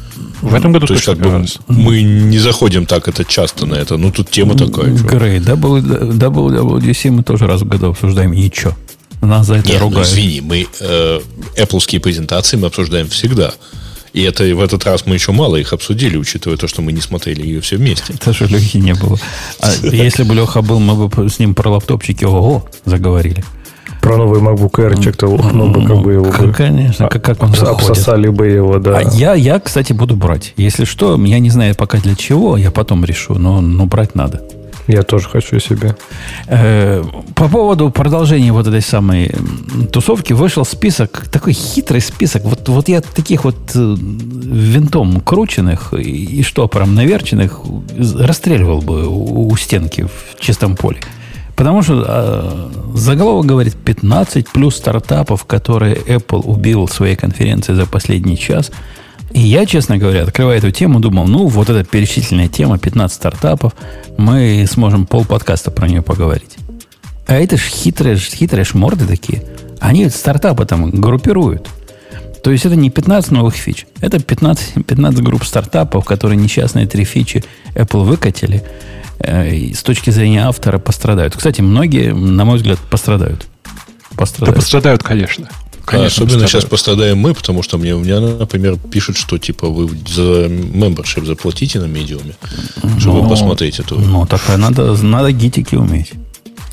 В 0.43 0.55
этом 0.55 0.73
году 0.73 0.87
То 0.87 0.95
есть, 0.95 1.07
точно 1.07 1.23
как 1.23 1.33
бы, 1.33 1.39
раз. 1.39 1.59
мы 1.69 2.03
не 2.03 2.39
заходим 2.39 2.87
так 2.87 3.09
это 3.09 3.25
часто 3.25 3.67
на 3.67 3.75
это. 3.75 3.97
Ну, 3.97 4.11
тут 4.11 4.31
тема 4.31 4.57
такая. 4.57 4.91
Грей, 4.93 5.39
WWDC 5.39 7.11
мы 7.11 7.23
тоже 7.23 7.47
раз 7.47 7.63
в 7.63 7.67
году 7.69 7.91
обсуждаем, 7.91 8.33
и 8.33 8.43
ничего. 8.43 8.75
Нас 9.23 9.47
за 9.47 9.55
это 9.55 9.69
Нет, 9.69 9.81
ну, 9.81 9.87
ругают. 9.89 10.07
извини, 10.09 10.41
мы 10.43 10.67
э, 10.81 11.21
Apple 11.57 12.01
презентации 12.01 12.59
мы 12.59 12.67
обсуждаем 12.67 13.09
всегда. 13.09 13.55
И 14.15 14.23
это 14.23 14.45
в 14.45 14.61
этот 14.61 14.85
раз 14.85 15.07
мы 15.07 15.17
еще 15.17 15.33
мало 15.33 15.57
их 15.57 15.73
обсудили, 15.73 16.17
учитывая 16.17 16.57
то, 16.57 16.69
что 16.69 16.83
мы 16.83 16.93
не 16.93 17.01
смотрели 17.01 17.43
ее 17.43 17.61
все 17.61 17.77
вместе. 17.77 18.15
Это 18.15 18.33
же 18.33 18.47
Лехи 18.47 18.77
не 18.77 18.95
было. 18.95 19.19
А 19.61 19.73
если 19.83 20.23
бы 20.23 20.37
Леха 20.37 20.63
был, 20.63 20.79
мы 20.79 21.09
бы 21.09 21.29
с 21.29 21.41
ним 21.41 21.55
про 21.55 21.69
лаптопчики 21.69 22.25
ого 22.25 22.65
заговорили. 22.85 23.45
Про 24.01 24.19
новый 24.19 24.41
MacBook 24.41 24.71
Air 24.73 25.01
что-то 25.01 25.27
ну, 25.27 25.69
бы 25.73 25.85
как 25.85 26.03
бы 26.03 26.13
его 26.13 26.27
бы 26.27 26.53
Конечно, 26.53 27.09
как, 27.09 27.25
как 27.25 27.43
он 27.43 27.51
обсосали 27.55 28.29
бы 28.29 28.47
его, 28.47 28.79
да. 28.79 28.99
А 28.99 29.03
я, 29.15 29.35
я, 29.35 29.59
кстати, 29.59 29.93
буду 29.93 30.15
брать. 30.15 30.53
Если 30.57 30.85
что, 30.85 31.17
я 31.25 31.41
не 31.41 31.51
знаю 31.51 31.75
пока 31.75 31.99
для 31.99 32.15
чего, 32.15 32.57
я 32.57 32.71
потом 32.71 33.05
решу, 33.05 33.35
но, 33.35 33.61
но 33.61 33.87
брать 33.87 34.15
надо. 34.15 34.43
Я 34.87 35.03
тоже 35.03 35.29
хочу 35.29 35.59
себе. 35.61 35.97
Э, 36.47 37.03
По 37.35 37.49
поводу 37.49 37.91
продолжения 37.91 38.53
вот 38.53 38.67
этой 38.67 38.83
самой 38.83 39.35
тусовки 39.93 40.35
вышел 40.35 40.65
список, 40.65 41.27
такой 41.33 41.55
хитрый 41.55 42.01
список. 42.01 42.45
Вот, 42.45 42.69
вот 42.69 42.89
я 42.89 43.01
таких 43.01 43.45
вот 43.45 43.57
э, 43.75 43.97
винтом 43.99 45.21
крученных 45.21 45.95
и 45.95 46.43
штопором 46.43 46.95
наверченных 46.95 47.61
расстреливал 48.19 48.83
бы 48.83 49.07
у, 49.07 49.49
у 49.49 49.57
стенки 49.57 50.03
в 50.03 50.41
чистом 50.41 50.77
поле. 50.77 51.01
Потому 51.57 51.83
что 51.83 52.05
э, 52.07 52.97
заголовок 52.97 53.47
говорит 53.47 53.77
15 53.77 54.49
плюс 54.51 54.77
стартапов, 54.77 55.45
которые 55.45 55.97
Apple 55.97 56.43
убил 56.43 56.87
в 56.87 56.93
своей 56.93 57.17
конференции 57.17 57.75
за 57.75 57.87
последний 57.87 58.37
час. 58.37 58.71
И 59.35 59.41
я, 59.41 59.67
честно 59.67 59.99
говоря, 59.99 60.23
открывая 60.23 60.59
эту 60.59 60.71
тему, 60.71 61.01
думал, 61.01 61.27
ну, 61.27 61.47
вот 61.49 61.69
эта 61.69 61.83
перечисленная 61.89 62.49
тема, 62.49 62.79
15 62.79 63.15
стартапов, 63.17 63.73
мы 64.17 64.65
сможем 64.71 65.07
пол 65.07 65.25
подкаста 65.25 65.71
про 65.73 65.89
нее 65.89 66.03
поговорить. 66.03 66.57
А 67.27 67.35
это 67.35 67.57
ж 67.57 67.63
хитрые, 67.63 68.15
ж- 68.17 68.31
хитрые 68.31 68.65
шморды 68.65 69.07
такие. 69.07 69.43
Они 69.81 70.09
стартапы 70.09 70.65
там 70.67 70.91
группируют. 70.91 71.69
То 72.45 72.51
есть 72.53 72.65
это 72.67 72.77
не 72.77 72.91
15 72.91 73.33
новых 73.33 73.55
фич. 73.55 73.87
Это 74.01 74.21
15, 74.23 74.87
15 74.87 75.21
групп 75.25 75.45
стартапов, 75.45 76.05
которые 76.05 76.37
несчастные 76.39 76.87
три 76.87 77.05
фичи 77.05 77.43
Apple 77.75 78.05
выкатили. 78.05 78.63
э, 79.19 79.73
с 79.73 79.83
точки 79.83 80.11
зрения 80.11 80.47
автора 80.47 80.79
пострадают. 80.79 81.35
Кстати, 81.37 81.61
многие, 81.61 82.13
на 82.15 82.45
мой 82.45 82.59
взгляд, 82.59 82.79
пострадают. 82.91 83.47
Да 84.13 84.17
Пострадают. 84.19 84.57
пострадают, 84.57 85.03
конечно. 85.85 86.21
Конечно, 86.21 86.25
Особенно 86.25 86.49
сейчас 86.49 86.65
пострадаем 86.65 87.19
мы, 87.19 87.35
потому 87.35 87.63
что 87.63 87.79
мне, 87.79 87.95
у 87.95 88.01
меня, 88.01 88.21
например, 88.21 88.77
пишут, 88.77 89.17
что 89.17 89.39
типа 89.39 89.69
вы 89.69 89.89
за 89.89 90.47
membership 90.47 91.25
заплатите 91.25 91.81
на 91.81 91.87
медиуме, 91.87 92.35
чтобы 92.99 93.23
Ну, 93.23 93.29
посмотреть 93.29 93.79
эту. 93.81 93.99
Ну, 93.99 94.27
такая 94.27 94.57
надо, 94.57 94.95
надо 95.03 95.33
гитики 95.33 95.75
уметь. 95.75 96.13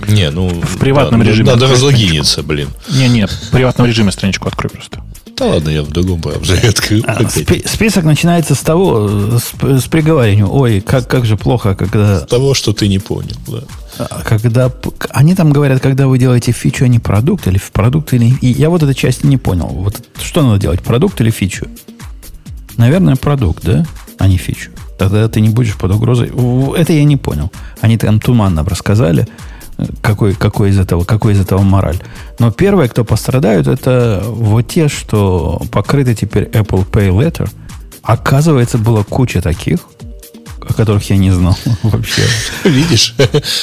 Не, 0.08 0.32
ну 0.32 0.50
В 0.50 0.80
приватном 0.80 1.24
да, 1.24 1.30
режиме 1.30 1.52
Надо 1.52 1.68
разлогиниться, 1.68 2.42
блин. 2.42 2.70
Не, 2.90 3.08
нет, 3.08 3.30
в 3.30 3.52
приватном 3.52 3.88
режиме 3.88 4.12
страничку 4.12 4.48
открой 4.48 4.70
просто. 4.72 5.04
Да 5.42 5.48
ладно, 5.56 5.70
я 5.70 5.82
в 5.82 5.90
другом 5.90 6.22
открыл. 6.70 7.04
А, 7.08 7.28
спи- 7.28 7.64
Список 7.66 8.04
начинается 8.04 8.54
с 8.54 8.60
того, 8.60 9.10
с, 9.40 9.54
с 9.82 9.88
приговариванием. 9.88 10.48
Ой, 10.52 10.82
как, 10.82 11.08
как 11.08 11.26
же 11.26 11.36
плохо, 11.36 11.74
когда, 11.76 12.20
С 12.20 12.28
того, 12.28 12.54
что 12.54 12.74
ты 12.74 12.88
не 12.88 13.00
понял, 13.00 13.36
да. 13.48 13.64
а, 13.98 14.22
когда... 14.24 14.72
Они 15.10 15.34
там 15.34 15.52
говорят, 15.52 15.82
когда 15.82 16.06
вы 16.08 16.20
делаете 16.20 16.52
фичу, 16.52 16.86
а 16.86 16.88
не 16.88 17.00
продукт, 17.00 17.48
или 17.48 17.58
в 17.58 17.72
продукт, 17.72 18.14
или... 18.14 18.36
И 18.42 18.48
я 18.52 18.70
вот 18.70 18.84
этой 18.84 18.94
части 18.94 19.26
не 19.26 19.38
понял. 19.38 19.66
Вот 19.68 20.00
что 20.22 20.44
надо 20.44 20.60
делать, 20.60 20.82
продукт 20.82 21.20
или 21.22 21.32
фичу? 21.32 21.66
Наверное, 22.78 23.16
продукт, 23.16 23.64
да? 23.64 23.86
А 24.18 24.28
не 24.28 24.38
фичу. 24.38 24.70
Тогда 24.98 25.28
ты 25.28 25.42
не 25.42 25.50
будешь 25.50 25.76
под 25.76 25.92
угрозой. 25.92 26.32
Это 26.78 26.94
я 26.94 27.04
не 27.04 27.18
понял. 27.18 27.52
Они 27.82 27.98
там 27.98 28.20
туманно 28.20 28.64
рассказали, 28.64 29.28
какой, 30.02 30.34
какой, 30.34 30.70
из 30.70 30.80
этого, 30.80 31.04
какой 31.04 31.34
из 31.34 31.40
этого 31.40 31.62
мораль. 31.62 32.00
Но 32.40 32.52
первые, 32.52 32.90
кто 32.90 33.04
пострадают, 33.04 33.68
это 33.68 34.24
вот 34.26 34.68
те, 34.68 34.88
что 34.88 35.62
покрыты 35.72 36.16
теперь 36.16 36.46
Apple 36.46 36.86
Pay 36.90 37.10
Letter. 37.10 37.50
Оказывается, 38.04 38.78
была 38.78 39.04
куча 39.04 39.42
таких, 39.42 39.80
о 40.68 40.74
которых 40.74 41.10
я 41.10 41.18
не 41.18 41.32
знал 41.32 41.58
вообще, 41.84 42.22
Видишь? 42.64 43.16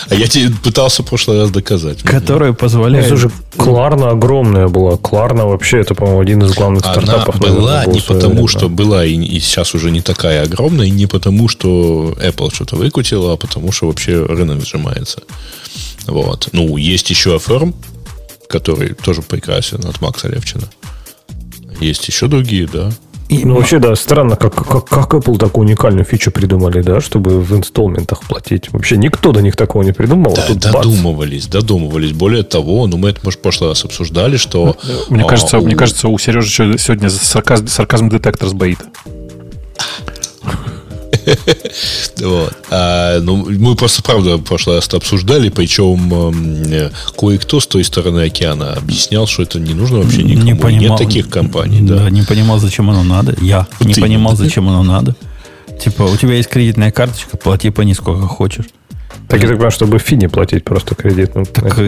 А 0.09 0.15
я 0.15 0.27
тебе 0.27 0.51
пытался 0.63 1.03
в 1.03 1.07
прошлый 1.07 1.39
раз 1.41 1.51
доказать. 1.51 2.03
которые 2.03 2.51
Ну, 2.51 2.57
позволяют... 2.57 3.09
слушай, 3.09 3.31
Кларна 3.57 4.11
огромная 4.11 4.69
была. 4.69 4.97
Кларна 4.97 5.47
вообще, 5.47 5.81
это, 5.81 5.95
по-моему, 5.95 6.21
один 6.21 6.43
из 6.43 6.55
главных 6.55 6.85
Она 6.85 6.93
стартапов. 6.93 7.39
была 7.39 7.79
наверное, 7.79 7.95
не 7.95 8.01
потому, 8.01 8.33
время. 8.35 8.49
что 8.49 8.69
была 8.69 9.05
и, 9.05 9.15
и 9.15 9.41
сейчас 9.41 9.75
уже 9.75 9.91
не 9.91 10.01
такая 10.01 10.43
огромная, 10.43 10.87
и 10.87 10.91
не 10.91 11.07
потому, 11.07 11.49
что 11.49 12.17
Apple 12.21 12.53
что-то 12.53 12.77
выкутила, 12.77 13.35
а 13.35 13.37
потому, 13.37 13.73
что 13.73 13.87
вообще 13.87 14.25
рынок 14.25 14.65
сжимается. 14.65 15.23
Вот. 16.09 16.49
Ну, 16.53 16.77
есть 16.77 17.11
еще 17.11 17.37
Affirm, 17.37 17.75
который 18.49 18.95
тоже 18.95 19.23
прекрасен 19.23 19.85
от 19.87 20.01
Макса 20.01 20.29
Левчина. 20.29 20.65
Есть 21.81 22.09
еще 22.09 22.27
другие, 22.27 22.67
да. 22.67 22.91
И 23.29 23.45
Ну, 23.45 23.57
вообще, 23.57 23.79
да, 23.79 23.95
странно, 23.95 24.37
как, 24.37 24.55
как, 24.55 24.87
как 24.87 25.13
Apple 25.13 25.37
такую 25.37 25.67
уникальную 25.67 26.07
фичу 26.07 26.31
придумали, 26.31 26.81
да, 26.81 27.03
чтобы 27.03 27.41
в 27.41 27.55
инсталментах 27.55 28.23
платить. 28.23 28.73
Вообще 28.73 28.97
никто 28.97 29.33
до 29.33 29.43
них 29.43 29.55
такого 29.55 29.83
не 29.83 29.93
придумал. 29.93 30.33
Да, 30.35 30.45
а 30.45 30.47
тут 30.47 30.65
бац. 30.65 30.73
додумывались, 30.73 31.47
додумывались. 31.47 32.13
Более 32.13 32.43
того, 32.43 32.87
ну, 32.87 32.97
мы 32.97 33.11
это, 33.11 33.21
может, 33.23 33.41
в 33.41 33.43
прошлый 33.43 33.69
раз 33.69 33.85
обсуждали, 33.85 34.39
что... 34.39 34.77
Мне 35.11 35.25
а, 35.25 35.27
кажется, 35.27 35.59
у- 35.59 35.63
мне 35.63 35.77
кажется, 35.77 36.09
у 36.09 36.19
Сережи 36.19 36.79
сегодня 36.79 37.11
сарказм, 37.11 37.69
сарказм 37.69 38.09
детектор 38.09 38.49
сбоит. 38.49 38.79
Вот. 42.21 42.53
А, 42.71 43.21
ну, 43.21 43.47
мы 43.49 43.75
просто, 43.77 44.03
правда, 44.03 44.37
в 44.37 44.43
прошлый 44.43 44.77
раз 44.77 44.89
обсуждали, 44.93 45.51
причем 45.51 46.13
эм, 46.13 46.91
кое-кто 47.17 47.61
с 47.61 47.67
той 47.67 47.85
стороны 47.85 48.21
океана 48.27 48.75
объяснял, 48.75 49.27
что 49.27 49.43
это 49.43 49.61
не 49.61 49.75
нужно 49.75 49.99
вообще 49.99 50.23
никому. 50.23 50.45
не 50.45 50.55
понимал. 50.55 50.99
Нет 50.99 51.07
таких 51.07 51.29
компаний, 51.29 51.81
да. 51.81 52.11
не 52.11 52.23
понимал, 52.23 52.59
зачем 52.59 52.91
оно 52.91 53.03
надо. 53.03 53.37
Я 53.41 53.67
не 53.81 53.95
понимал, 53.95 54.37
зачем 54.37 54.69
оно 54.69 54.83
надо. 54.83 55.15
Типа, 55.83 56.03
у 56.03 56.17
тебя 56.17 56.35
есть 56.35 56.49
кредитная 56.49 56.91
карточка, 56.91 57.37
плати 57.37 57.71
по 57.71 57.83
ней 57.83 57.95
сколько 57.95 58.27
хочешь. 58.27 58.67
Так 59.27 59.41
я 59.43 59.49
так 59.49 59.57
понимаю, 59.57 59.71
чтобы 59.71 59.99
фи 59.99 60.17
не 60.17 60.29
платить 60.29 60.65
просто 60.65 60.95
кредит. 60.95 61.33
Ну, 61.35 61.45
Так 61.45 61.65
у 61.79 61.81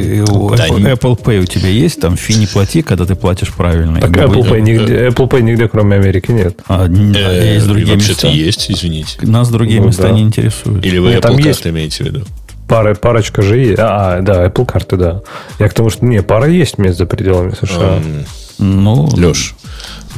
Да, 0.57 0.67
Apple, 0.69 0.93
Apple 0.95 1.23
Pay 1.23 1.41
у 1.43 1.47
тебя 1.47 1.69
есть, 1.69 2.01
там 2.01 2.17
фи 2.17 2.35
не 2.35 2.47
плати, 2.47 2.83
когда 2.83 3.07
ты 3.07 3.15
платишь 3.15 3.49
правильно. 3.53 4.01
Так 4.01 4.11
Apple 4.11 4.49
Pay, 4.49 4.61
нигде, 4.61 5.07
Apple 5.09 5.29
Pay 5.29 5.41
нигде, 5.43 5.69
кроме 5.69 5.97
Америки, 5.97 6.31
нет. 6.33 6.59
А, 6.67 6.87
н- 6.87 7.15
Э, 7.17 7.55
есть 7.55 7.67
другие 7.67 7.97
места. 7.97 8.29
есть, 8.29 8.71
извините. 8.71 9.17
Нас 9.23 9.49
другие 9.49 9.81
Ну, 9.81 9.87
места 9.87 10.03
да. 10.05 10.11
не 10.11 10.23
интересуют. 10.23 10.85
Или 10.85 10.99
вы 10.99 11.11
Нет, 11.11 11.23
там 11.23 11.37
Apple 11.37 11.47
есть. 11.47 11.65
Card 11.65 11.71
имеете 11.71 12.05
в 12.05 12.07
виду? 12.09 12.25
Пара, 12.69 12.95
парочка 12.95 13.43
же 13.43 13.57
есть. 13.59 13.79
А, 13.81 14.21
да, 14.21 14.47
Apple 14.47 14.67
карты, 14.67 14.97
да. 14.97 15.23
Я 15.59 15.69
к 15.69 15.75
тому, 15.75 15.89
что 15.91 16.05
не, 16.05 16.23
пара 16.23 16.47
есть 16.47 16.79
мест 16.79 16.99
за 16.99 17.07
пределами 17.07 17.53
США. 17.53 17.99
Эм, 17.99 18.25
Ну, 18.59 19.09
Леш, 19.17 19.55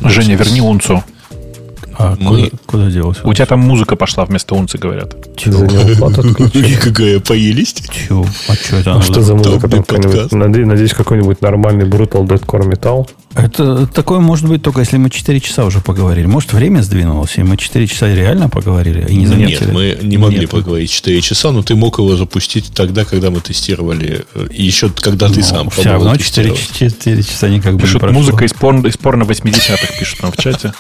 Женя, 0.04 0.34
верни 0.34 0.60
унцу. 0.60 1.04
А 2.02 2.16
мы- 2.18 2.50
куда, 2.50 2.58
куда 2.66 2.90
делся? 2.90 3.20
У 3.26 3.32
тебя 3.34 3.46
там 3.46 3.60
музыка 3.60 3.96
пошла 3.96 4.24
вместо 4.24 4.54
унцы, 4.54 4.78
говорят. 4.78 5.14
Чего? 5.36 5.58
За 5.58 5.66
отключили. 6.18 6.74
Какая 6.76 7.20
поелисть? 7.20 7.90
Чего? 7.90 8.26
А 8.48 8.54
что 8.54 8.76
это? 8.76 8.94
А 8.94 9.02
что 9.02 9.22
за 9.22 9.34
музыка 9.34 9.68
Надеюсь, 10.66 10.92
какой-нибудь 10.94 11.40
нормальный 11.42 11.86
Brutal 11.86 12.26
Deadcore 12.26 12.70
Metal. 12.70 13.08
Это 13.34 13.86
такое 13.86 14.20
может 14.20 14.46
быть 14.48 14.62
только 14.62 14.80
если 14.80 14.98
мы 14.98 15.08
4 15.10 15.40
часа 15.40 15.64
уже 15.64 15.80
поговорили. 15.80 16.26
Может, 16.26 16.52
время 16.52 16.82
сдвинулось, 16.82 17.36
и 17.38 17.42
мы 17.42 17.56
4 17.56 17.86
часа 17.86 18.14
реально 18.14 18.48
поговорили 18.48 19.06
и 19.08 19.16
не 19.16 19.26
заметили. 19.26 19.64
Нет, 19.64 19.72
мы 19.72 19.98
не 20.02 20.18
могли 20.18 20.40
Нет. 20.40 20.50
поговорить 20.50 20.90
4 20.90 21.20
часа, 21.22 21.50
но 21.50 21.62
ты 21.62 21.74
мог 21.74 21.98
его 21.98 22.14
запустить 22.16 22.72
тогда, 22.74 23.04
когда 23.04 23.30
мы 23.30 23.40
тестировали. 23.40 24.24
э, 24.34 24.46
И 24.52 24.62
еще 24.64 24.90
когда 24.90 25.28
ты 25.28 25.42
сам 25.42 25.70
Все 25.70 25.90
равно 25.90 26.16
4, 26.16 26.50
тестировать. 26.50 26.98
4 26.98 27.22
часа 27.22 27.48
никак 27.48 27.72
бы 27.74 27.78
не 27.78 27.82
Пишут, 27.86 28.00
прошло. 28.00 28.18
музыка 28.18 28.44
из, 28.44 28.52
порно, 28.52 28.86
из 28.86 28.96
порно 28.96 29.22
80-х, 29.24 29.98
пишут 29.98 30.22
нам 30.22 30.32
в 30.32 30.36
чате. 30.36 30.72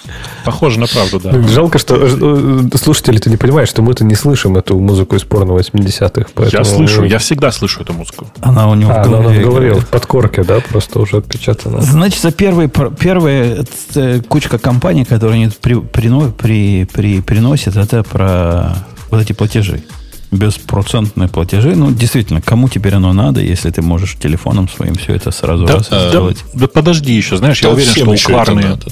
Похоже 0.44 0.78
на 0.78 0.86
правду, 0.86 1.20
да. 1.20 1.32
Ну, 1.32 1.48
Жалко, 1.48 1.78
что 1.78 1.96
э, 1.96 2.68
э, 2.72 2.76
слушатели-то 2.76 3.30
не 3.30 3.36
понимают, 3.36 3.70
что 3.70 3.82
мы-то 3.82 4.04
не 4.04 4.14
слышим 4.14 4.56
эту 4.56 4.78
музыку 4.78 5.16
из 5.16 5.22
порно 5.24 5.52
80-х. 5.52 6.26
Я 6.52 6.64
слышу, 6.64 7.04
я 7.04 7.18
всегда 7.18 7.50
слышу 7.50 7.80
эту 7.82 7.92
музыку. 7.94 8.26
Она 8.40 8.68
у 8.68 8.74
него 8.74 8.92
А, 8.92 9.02
в 9.04 9.08
ну, 9.10 9.16
она 9.16 9.22
голове. 9.24 9.40
в 9.40 9.44
голове, 9.48 9.74
в 9.74 9.86
подкорке, 9.88 10.44
да, 10.44 10.60
просто 10.60 10.98
уже 11.00 11.16
отпечатано. 11.16 11.80
Значит, 11.80 12.20
за 12.20 12.30
первые, 12.42 12.68
первые 12.68 13.64
э, 13.94 14.20
кучка 14.28 14.58
компаний, 14.58 15.04
которые 15.04 15.44
они 15.44 15.52
при, 15.60 15.74
при- 15.74 16.84
при- 16.86 17.20
приносят, 17.20 17.76
это 17.76 18.02
про 18.02 18.74
вот 19.12 19.22
эти 19.22 19.32
платежи. 19.32 19.84
Беспроцентные 20.32 21.28
платежи. 21.28 21.76
Ну, 21.76 21.92
действительно, 21.92 22.40
кому 22.40 22.68
теперь 22.68 22.94
оно 22.94 23.12
надо, 23.12 23.40
если 23.42 23.70
ты 23.70 23.82
можешь 23.82 24.16
телефоном 24.18 24.66
своим 24.68 24.94
все 24.94 25.14
это 25.14 25.30
сразу 25.30 25.66
Да, 25.66 25.74
раз 25.74 25.88
да, 25.90 26.08
сделать? 26.08 26.38
да 26.54 26.66
подожди 26.68 27.12
еще, 27.12 27.36
знаешь, 27.36 27.60
я 27.60 27.68
Да 27.68 27.74
уверен, 27.74 27.92
всем 27.92 28.16
что 28.16 28.30
у 28.30 28.34
Кларны, 28.34 28.62
надо, 28.62 28.86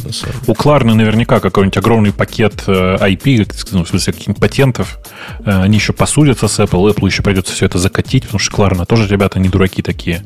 у 0.46 0.54
Кларны 0.54 0.94
наверняка 0.94 1.40
какой-нибудь 1.40 1.78
огромный 1.78 2.12
пакет 2.12 2.62
э, 2.66 2.96
IP, 3.00 3.50
ну, 3.72 3.84
в 3.84 3.88
смысле, 3.88 4.12
каких-нибудь 4.12 4.40
патентов. 4.40 4.98
Э, 5.46 5.62
Они 5.62 5.76
еще 5.78 5.94
посудятся 5.94 6.46
с 6.46 6.58
Apple, 6.60 6.94
Apple 6.94 7.06
еще 7.06 7.22
придется 7.22 7.54
все 7.54 7.64
это 7.66 7.78
закатить, 7.78 8.24
потому 8.24 8.38
что 8.38 8.54
Кларна 8.54 8.84
тоже 8.84 9.08
ребята 9.08 9.38
не 9.38 9.48
дураки 9.48 9.80
такие. 9.80 10.22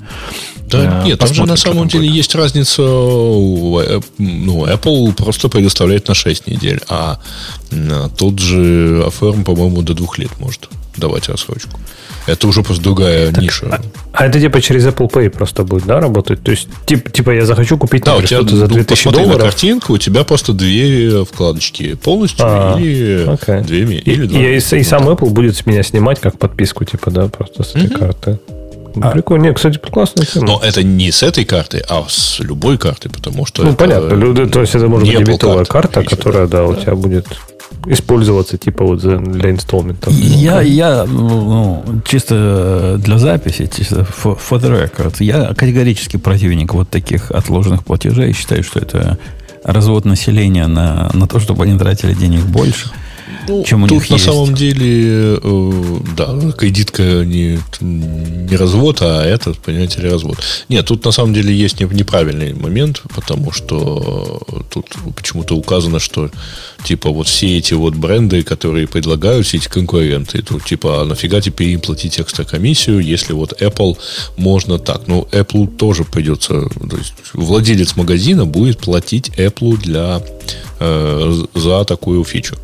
Да, 0.69 1.03
Э, 1.03 1.07
нет, 1.07 1.21
там 1.21 1.33
же 1.33 1.45
на 1.47 1.57
самом 1.57 1.87
деле 1.87 2.09
будет. 2.09 2.17
есть 2.17 2.35
разница. 2.35 2.83
Эп- 2.83 4.05
Ну, 4.19 4.67
Apple 4.67 5.13
просто 5.15 5.49
предоставляет 5.49 6.09
на 6.09 6.15
6 6.15 6.49
недель, 6.49 6.81
а 6.89 7.21
тот 8.17 8.39
же 8.41 9.05
Affirm, 9.07 9.45
по-моему, 9.45 9.83
до 9.83 9.95
двух 9.95 10.19
лет 10.19 10.31
может 10.41 10.69
давать 10.97 11.29
рассрочку. 11.29 11.79
Это 12.27 12.47
уже 12.49 12.63
просто 12.63 12.83
другая 12.83 13.33
ниша. 13.33 13.81
А 14.13 14.27
это 14.27 14.41
типа 14.41 14.61
через 14.63 14.87
Apple 14.87 15.11
Pay 15.11 15.29
просто 15.31 15.63
будет, 15.65 15.85
да, 15.87 16.01
работать? 16.01 16.43
То 16.43 16.51
есть, 16.53 16.69
тип- 16.87 17.11
типа, 17.13 17.31
я 17.33 17.45
захочу 17.45 17.77
купить, 17.77 18.05
Да, 18.05 18.17
у 18.17 18.23
тебя, 18.23 18.39
что-то 18.39 18.57
за 18.57 18.67
ну, 18.69 18.75
2000 18.75 19.05
посмотри 19.05 19.21
на 19.23 19.27
долларов. 19.33 19.51
картинку, 19.53 19.93
у 19.93 19.99
тебя 19.99 20.25
просто 20.25 20.53
две 20.53 21.25
вкладочки 21.25 21.95
полностью 21.95 22.45
А, 22.47 22.79
или 22.79 23.27
окей. 23.29 23.61
две 23.63 23.97
И, 23.99 24.11
или 24.13 24.27
два. 24.27 24.41
и- 24.41 24.57
и 24.57 24.83
сам 24.85 25.09
Apple 25.09 25.29
будет 25.31 25.57
с 25.57 25.67
меня 25.67 25.83
снимать 25.83 26.21
как 26.21 26.39
подписку, 26.39 26.85
типа, 26.85 27.11
да, 27.11 27.29
просто 27.29 27.63
с 27.63 27.71
этой 27.75 27.89
Мгм. 27.91 27.99
карты. 27.99 28.39
А- 29.03 29.11
Прикольно. 29.11 29.43
Не, 29.47 29.53
кстати, 29.53 29.77
классная 29.79 30.25
тема. 30.25 30.47
Но 30.47 30.61
это 30.65 30.85
не 30.85 31.11
с 31.11 31.25
этой 31.25 31.45
карты, 31.45 31.85
а 31.89 32.05
с 32.09 32.39
любой 32.39 32.79
карты, 32.79 33.09
потому 33.11 33.45
что 33.45 33.65
Ну, 33.65 33.75
понятно. 33.75 34.15
Люди- 34.15 34.47
то 34.47 34.61
есть 34.61 34.75
это 34.77 34.87
может 34.87 35.09
быть 35.09 35.19
дебетовая 35.19 35.65
карта, 35.65 35.95
карта, 35.95 36.17
которая, 36.17 36.43
идет. 36.45 36.51
да, 36.53 36.65
у 36.65 36.77
тебя 36.77 36.95
будет 36.95 37.27
использоваться 37.87 38.57
типа 38.59 38.85
вот 38.85 39.01
для 39.01 39.51
инсталментов. 39.51 40.13
Я, 40.13 40.61
я 40.61 41.05
ну, 41.05 41.85
чисто 42.05 42.97
для 42.99 43.19
записи, 43.19 43.71
чисто 43.75 44.07
for 44.23 44.39
the 44.53 44.91
record, 44.91 45.17
я 45.21 45.55
категорически 45.55 46.17
противник 46.17 46.75
вот 46.75 46.89
таких 46.89 47.31
отложенных 47.31 47.85
платежей. 47.85 48.33
Считаю, 48.33 48.63
что 48.63 48.81
это 48.81 49.19
развод 49.65 50.05
населения 50.05 50.67
на, 50.67 51.11
на 51.13 51.27
то, 51.27 51.41
чтобы 51.41 51.65
они 51.65 51.79
тратили 51.79 52.15
денег 52.15 52.45
больше. 52.45 52.91
Ну, 53.49 53.65
чем 53.65 53.85
у 53.85 53.87
тут 53.87 53.99
них 54.01 54.11
на 54.11 54.15
есть. 54.15 54.25
самом 54.27 54.55
деле, 54.55 55.39
э, 55.43 56.01
да, 56.17 56.53
кредитка 56.53 57.03
не, 57.25 57.59
не 57.81 58.57
развод, 58.57 58.99
а 59.01 59.23
это, 59.25 59.55
понимаете 59.55 60.01
ли, 60.03 60.09
развод. 60.09 60.39
Нет, 60.69 60.87
тут 60.87 61.05
на 61.05 61.13
самом 61.13 61.35
деле 61.35 61.55
есть 61.55 61.81
не- 61.81 61.87
неправильный 61.87 62.55
момент, 62.55 63.03
потому 63.15 63.53
что 63.53 64.41
тут 64.71 64.87
почему-то 65.17 65.57
указано, 65.57 66.01
что 66.01 66.31
типа 66.85 67.11
вот 67.11 67.29
все 67.29 67.59
эти 67.59 67.75
вот 67.75 67.95
бренды, 67.95 68.43
которые 68.43 68.87
предлагают, 68.87 69.47
все 69.47 69.57
эти 69.57 69.69
конкуренты, 69.69 70.43
тут 70.43 70.65
типа, 70.65 71.03
а 71.03 71.05
нафига 71.05 71.41
теперь 71.41 71.69
им 71.69 71.81
платить 71.81 72.21
экстра 72.21 72.45
комиссию, 72.45 73.01
если 73.01 73.33
вот 73.33 73.61
Apple 73.61 73.97
можно 74.37 74.79
так. 74.79 75.03
Ну, 75.07 75.27
Apple 75.33 75.67
тоже 75.77 76.05
придется, 76.05 76.69
то 76.91 76.97
есть 76.97 77.15
владелец 77.33 77.97
магазина 77.97 78.45
будет 78.47 78.79
платить 78.79 79.31
Apple 79.37 79.79
для, 79.79 80.23
э, 80.81 81.43
за 81.55 81.85
такую 81.85 82.25
фичу. 82.25 82.57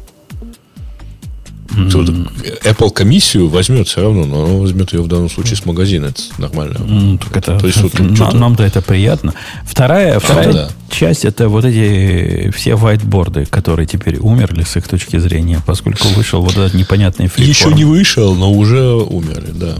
Apple 1.72 2.90
комиссию 2.92 3.48
возьмет 3.48 3.88
все 3.88 4.02
равно, 4.02 4.24
но 4.24 4.44
он 4.44 4.61
возьмет 4.61 4.92
ее 4.92 5.02
в 5.02 5.09
данном 5.09 5.30
случае 5.30 5.56
с 5.56 5.64
магазина. 5.64 6.06
Это 6.06 6.22
нормально. 6.38 6.80
Ну, 6.85 7.18
так 7.18 7.37
это, 7.37 7.59
То 7.59 7.66
есть 7.66 7.80
вот 7.80 7.98
на- 7.98 8.33
нам-то 8.33 8.62
это 8.62 8.83
приятно. 8.83 9.35
Вторая, 9.64 10.18
вторая 10.18 10.52
да. 10.52 10.70
часть 10.90 11.24
это 11.24 11.48
вот 11.48 11.64
эти 11.64 12.50
все 12.50 12.72
whiteboarды, 12.72 13.47
которые 13.47 13.86
теперь 13.86 14.18
умерли 14.18 14.64
с 14.64 14.76
их 14.76 14.88
точки 14.88 15.18
зрения, 15.18 15.61
поскольку 15.64 16.09
вышел 16.09 16.40
вот 16.42 16.53
этот 16.53 16.74
непонятный 16.74 17.26
Еще 17.26 17.34
фриформ. 17.34 17.74
не 17.76 17.84
вышел, 17.84 18.34
но 18.34 18.53
уже 18.53 18.92
умерли, 18.95 19.53
да. 19.53 19.74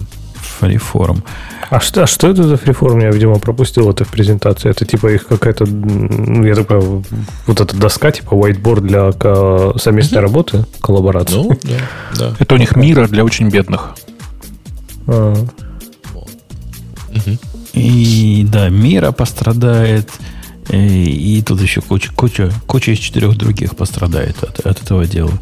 Фриформ. 0.61 1.25
А 1.71 1.81
что, 1.81 2.03
а 2.03 2.07
что 2.07 2.29
это 2.29 2.43
за 2.43 2.57
фриформ? 2.57 3.01
Я, 3.01 3.11
видимо, 3.11 3.39
пропустил 3.39 3.91
это 3.91 4.05
в 4.05 4.09
презентации. 4.09 4.71
Это 4.71 4.85
типа 4.85 5.07
их 5.07 5.27
какая-то, 5.27 5.65
ну, 5.65 6.45
я 6.45 6.55
такой, 6.55 6.81
вот 6.81 7.61
эта 7.61 7.77
доска, 7.77 8.11
типа 8.11 8.35
whiteboard 8.35 8.81
для 8.81 9.79
совместной 9.79 10.21
работы, 10.21 10.67
коллаборации. 10.81 11.37
Ну, 11.37 11.59
да, 11.63 11.79
да. 12.19 12.37
Это 12.39 12.55
у 12.57 12.59
них 12.59 12.77
мира 12.77 13.07
для 13.07 13.25
очень 13.25 13.49
бедных. 13.49 13.95
А. 15.07 15.35
И 17.73 18.47
да, 18.51 18.69
мира 18.69 19.13
пострадает, 19.13 20.11
и, 20.69 21.39
и 21.39 21.43
тут 21.43 21.61
еще 21.61 21.81
куча, 21.81 22.13
куча, 22.15 22.53
куча 22.67 22.93
из 22.93 22.99
четырех 22.99 23.37
других 23.37 23.77
пострадает 23.77 24.43
от, 24.43 24.61
от 24.61 24.83
этого 24.83 25.07
дела. 25.07 25.33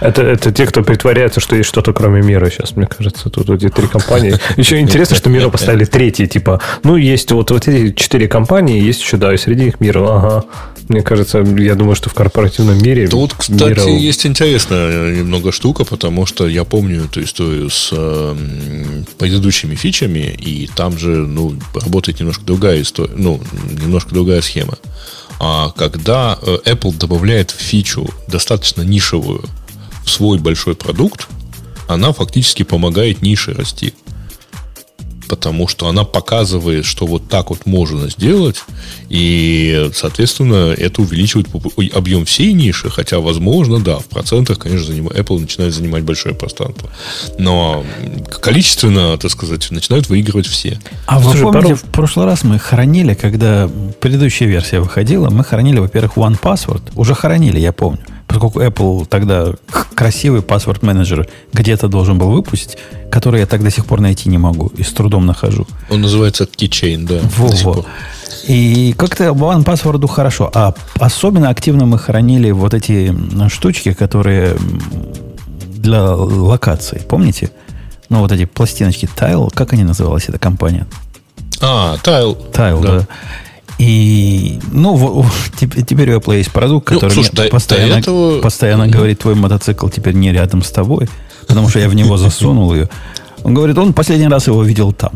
Это, 0.00 0.22
это 0.22 0.52
те, 0.52 0.66
кто 0.66 0.82
притворяется, 0.82 1.40
что 1.40 1.56
есть 1.56 1.68
что-то 1.68 1.92
кроме 1.92 2.22
мира 2.22 2.48
сейчас, 2.50 2.76
мне 2.76 2.86
кажется. 2.86 3.30
Тут 3.30 3.50
эти 3.50 3.68
три 3.68 3.86
компании. 3.88 4.38
Еще 4.56 4.78
интересно, 4.78 5.16
что 5.16 5.28
мира 5.30 5.48
поставили 5.48 5.84
третий, 5.84 6.26
типа, 6.26 6.60
ну, 6.84 6.96
есть 6.96 7.30
вот, 7.32 7.50
вот 7.50 7.68
эти 7.68 7.94
четыре 7.94 8.28
компании, 8.28 8.80
есть 8.80 9.02
еще, 9.02 9.16
да, 9.16 9.34
и 9.34 9.36
среди 9.36 9.64
них 9.64 9.80
мира. 9.80 10.00
Ага. 10.00 10.44
Мне 10.88 11.02
кажется, 11.02 11.38
я 11.40 11.74
думаю, 11.74 11.96
что 11.96 12.08
в 12.08 12.14
корпоративном 12.14 12.78
мире... 12.82 13.08
Тут, 13.08 13.34
кстати, 13.34 13.62
мира... 13.62 13.84
есть 13.84 14.24
интересная 14.24 15.14
немного 15.14 15.52
штука, 15.52 15.84
потому 15.84 16.24
что 16.24 16.48
я 16.48 16.64
помню 16.64 17.04
эту 17.04 17.22
историю 17.22 17.68
с 17.68 17.90
э, 17.92 18.36
предыдущими 19.18 19.74
фичами, 19.74 20.34
и 20.38 20.66
там 20.74 20.98
же, 20.98 21.10
ну, 21.10 21.54
работает 21.74 22.20
немножко 22.20 22.44
другая 22.44 22.80
история, 22.80 23.12
ну, 23.14 23.38
немножко 23.70 24.14
другая 24.14 24.40
схема. 24.40 24.78
А 25.40 25.70
когда 25.70 26.38
э, 26.40 26.58
Apple 26.64 26.96
добавляет 26.96 27.50
фичу 27.50 28.08
достаточно 28.26 28.80
нишевую, 28.82 29.44
свой 30.12 30.38
большой 30.38 30.74
продукт, 30.74 31.28
она 31.88 32.12
фактически 32.12 32.62
помогает 32.62 33.22
нише 33.22 33.52
расти. 33.54 33.94
Потому 35.28 35.68
что 35.68 35.88
она 35.88 36.04
показывает, 36.04 36.86
что 36.86 37.04
вот 37.04 37.28
так 37.28 37.50
вот 37.50 37.66
можно 37.66 38.08
сделать, 38.08 38.56
и, 39.10 39.90
соответственно, 39.94 40.72
это 40.72 41.02
увеличивает 41.02 41.48
объем 41.94 42.24
всей 42.24 42.54
ниши, 42.54 42.88
хотя, 42.88 43.20
возможно, 43.20 43.78
да, 43.78 43.98
в 43.98 44.06
процентах, 44.06 44.58
конечно, 44.58 44.90
Apple 44.90 45.40
начинает 45.40 45.74
занимать 45.74 46.02
большое 46.02 46.34
пространство. 46.34 46.88
Но 47.38 47.84
количественно, 48.40 49.18
так 49.18 49.30
сказать, 49.30 49.70
начинают 49.70 50.08
выигрывать 50.08 50.46
все. 50.46 50.80
А 51.04 51.18
вы 51.18 51.32
помните, 51.32 51.52
пару... 51.52 51.76
в 51.76 51.82
прошлый 51.82 52.24
раз 52.24 52.42
мы 52.42 52.58
хранили, 52.58 53.12
когда 53.12 53.68
предыдущая 54.00 54.48
версия 54.48 54.80
выходила, 54.80 55.28
мы 55.28 55.44
хранили, 55.44 55.78
во-первых, 55.78 56.16
One 56.16 56.40
Password. 56.40 56.92
Уже 56.94 57.14
хранили, 57.14 57.60
я 57.60 57.72
помню 57.72 58.00
поскольку 58.28 58.60
Apple 58.60 59.06
тогда 59.06 59.54
красивый 59.94 60.42
паспорт 60.42 60.82
менеджер 60.82 61.28
где-то 61.52 61.88
должен 61.88 62.18
был 62.18 62.30
выпустить, 62.30 62.78
который 63.10 63.40
я 63.40 63.46
так 63.46 63.64
до 63.64 63.70
сих 63.70 63.86
пор 63.86 64.00
найти 64.00 64.28
не 64.28 64.38
могу 64.38 64.70
и 64.76 64.82
с 64.82 64.92
трудом 64.92 65.26
нахожу. 65.26 65.66
Он 65.90 66.02
называется 66.02 66.44
Keychain, 66.44 67.06
да. 67.06 67.20
Во-во. 67.36 67.84
И 68.46 68.94
как-то 68.96 69.24
One 69.24 69.64
Password 69.64 70.06
хорошо. 70.08 70.50
А 70.54 70.74
особенно 71.00 71.48
активно 71.48 71.86
мы 71.86 71.98
хранили 71.98 72.50
вот 72.50 72.74
эти 72.74 73.14
штучки, 73.48 73.92
которые 73.92 74.56
для 75.76 76.02
локации. 76.14 77.02
Помните? 77.08 77.50
Ну, 78.08 78.20
вот 78.20 78.32
эти 78.32 78.44
пластиночки 78.44 79.08
Tile. 79.16 79.50
Как 79.52 79.72
они 79.72 79.84
называлась, 79.84 80.28
эта 80.28 80.38
компания? 80.38 80.86
А, 81.60 81.96
Tile. 81.96 82.52
Tile, 82.52 82.82
да. 82.82 82.98
да. 83.00 83.06
И, 83.78 84.58
ну, 84.72 85.24
теперь, 85.56 85.84
теперь 85.84 86.12
у 86.12 86.18
Apple 86.18 86.36
есть 86.36 86.50
продукт, 86.50 86.90
ну, 86.90 86.96
который 86.96 87.14
ну, 87.14 87.22
слушай, 87.22 87.34
до, 87.34 87.48
постоянно, 87.48 87.94
до 87.94 87.98
этого... 88.00 88.40
постоянно 88.40 88.88
говорит, 88.88 89.20
твой 89.20 89.36
мотоцикл 89.36 89.88
теперь 89.88 90.14
не 90.14 90.32
рядом 90.32 90.62
с 90.62 90.70
тобой, 90.70 91.08
потому 91.46 91.68
что 91.68 91.78
я 91.78 91.88
в 91.88 91.94
него 91.94 92.16
засунул 92.16 92.74
ее. 92.74 92.88
Он 93.44 93.54
говорит, 93.54 93.78
он 93.78 93.92
последний 93.92 94.26
раз 94.26 94.48
его 94.48 94.62
видел 94.64 94.92
там. 94.92 95.12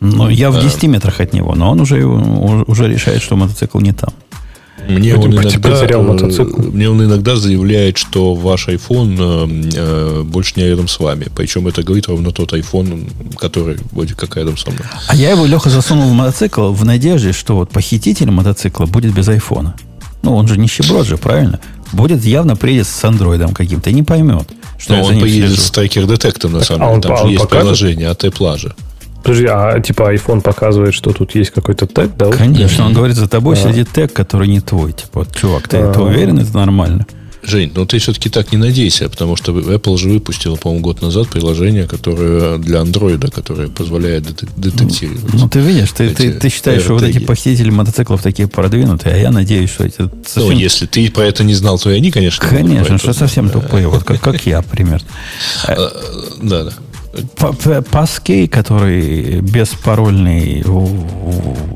Но 0.00 0.30
я 0.30 0.50
в 0.50 0.60
10 0.60 0.82
метрах 0.84 1.20
от 1.20 1.32
него, 1.32 1.54
но 1.54 1.70
он 1.70 1.80
уже, 1.80 2.04
уже 2.04 2.88
решает, 2.88 3.22
что 3.22 3.36
мотоцикл 3.36 3.78
не 3.80 3.92
там. 3.92 4.10
Мне 4.90 5.14
он, 5.16 5.32
иногда, 5.32 5.58
потерял 5.58 6.02
мотоцикл. 6.02 6.60
мне 6.62 6.90
он 6.90 7.02
иногда 7.04 7.36
заявляет, 7.36 7.98
что 7.98 8.34
ваш 8.34 8.68
iPhone 8.68 9.16
э, 9.18 9.70
э, 9.76 10.22
больше 10.22 10.54
не 10.56 10.66
рядом 10.66 10.88
с 10.88 10.98
вами. 10.98 11.26
Причем 11.34 11.66
это 11.68 11.82
говорит 11.82 12.08
ровно 12.08 12.32
тот 12.32 12.52
iPhone, 12.52 13.10
который 13.36 13.78
вроде 13.92 14.14
как 14.14 14.36
рядом 14.36 14.56
со 14.56 14.70
мной. 14.70 14.82
А 15.08 15.16
я 15.16 15.30
его, 15.30 15.46
Леха, 15.46 15.70
засунул 15.70 16.08
в 16.10 16.12
мотоцикл 16.12 16.72
в 16.72 16.84
надежде, 16.84 17.32
что 17.32 17.56
вот 17.56 17.70
похититель 17.70 18.30
мотоцикла 18.30 18.86
будет 18.86 19.14
без 19.14 19.28
айфона. 19.28 19.74
Ну, 20.22 20.34
он 20.34 20.46
же 20.48 20.58
нищеброд 20.58 21.06
же, 21.06 21.16
правильно? 21.16 21.60
Будет 21.92 22.24
явно 22.24 22.54
приедет 22.56 22.86
с 22.86 23.04
андроидом 23.04 23.54
каким-то 23.54 23.90
и 23.90 23.94
не 23.94 24.02
поймет, 24.02 24.48
что 24.78 24.94
Но 24.96 25.04
он 25.04 25.20
поедет 25.20 25.50
слежу. 25.50 25.62
с 25.62 25.70
трекер-детектором, 25.70 26.54
на 26.54 26.64
самом 26.64 26.82
а 26.82 27.00
деле. 27.00 27.14
А 27.14 27.16
Там 27.16 27.16
же 27.26 27.32
есть 27.32 27.42
покажет? 27.42 27.62
приложение 27.62 28.08
от 28.08 28.24
Apple 28.24 28.58
же. 28.58 28.74
Подожди, 29.22 29.46
а 29.46 29.78
типа 29.80 30.14
iPhone 30.14 30.40
показывает, 30.40 30.94
что 30.94 31.12
тут 31.12 31.34
есть 31.34 31.50
какой-то 31.50 31.86
тег, 31.86 32.16
да? 32.16 32.30
Конечно, 32.30 32.86
он 32.86 32.94
говорит, 32.94 33.16
за 33.16 33.28
тобой 33.28 33.56
а. 33.56 33.56
сидит 33.56 33.90
тег, 33.90 34.12
который 34.12 34.48
не 34.48 34.60
твой. 34.60 34.92
Типа, 34.92 35.26
чувак, 35.34 35.68
ты, 35.68 35.76
а. 35.76 35.92
ты 35.92 36.00
уверен, 36.00 36.38
это 36.38 36.54
нормально? 36.56 37.06
Жень, 37.42 37.72
ну 37.74 37.86
ты 37.86 37.98
все-таки 37.98 38.28
так 38.28 38.52
не 38.52 38.58
надейся, 38.58 39.08
потому 39.08 39.34
что 39.34 39.52
Apple 39.52 39.96
же 39.96 40.10
выпустила, 40.10 40.56
по-моему, 40.56 40.82
год 40.82 41.00
назад 41.00 41.28
приложение, 41.28 41.86
которое 41.86 42.58
для 42.58 42.80
андроида, 42.80 43.30
которое 43.30 43.68
позволяет 43.68 44.24
детектировать. 44.56 45.32
Ну, 45.32 45.48
ты 45.48 45.60
видишь, 45.60 45.90
ты, 45.92 46.10
ты, 46.10 46.32
ты 46.32 46.48
считаешь, 46.50 46.82
что 46.82 46.94
вот 46.94 47.02
эти 47.02 47.18
похитители 47.18 47.70
мотоциклов 47.70 48.22
такие 48.22 48.46
продвинутые, 48.46 49.14
а 49.14 49.18
я 49.18 49.30
надеюсь, 49.30 49.70
что 49.70 49.84
эти... 49.84 50.10
Совсем... 50.26 50.42
Ну, 50.44 50.50
если 50.50 50.84
ты 50.84 51.10
про 51.10 51.22
это 51.22 51.42
не 51.42 51.54
знал, 51.54 51.78
то 51.78 51.90
и 51.90 51.96
они, 51.96 52.10
конечно... 52.10 52.46
Конечно, 52.46 52.98
что 52.98 53.14
совсем 53.14 53.48
тупые, 53.48 53.88
вот 53.88 54.04
как, 54.04 54.20
как 54.20 54.44
я, 54.46 54.60
примерно. 54.62 55.06
Да, 56.42 56.64
да. 56.64 56.72
Паскей, 57.90 58.46
который 58.46 59.40
беспарольный, 59.40 60.64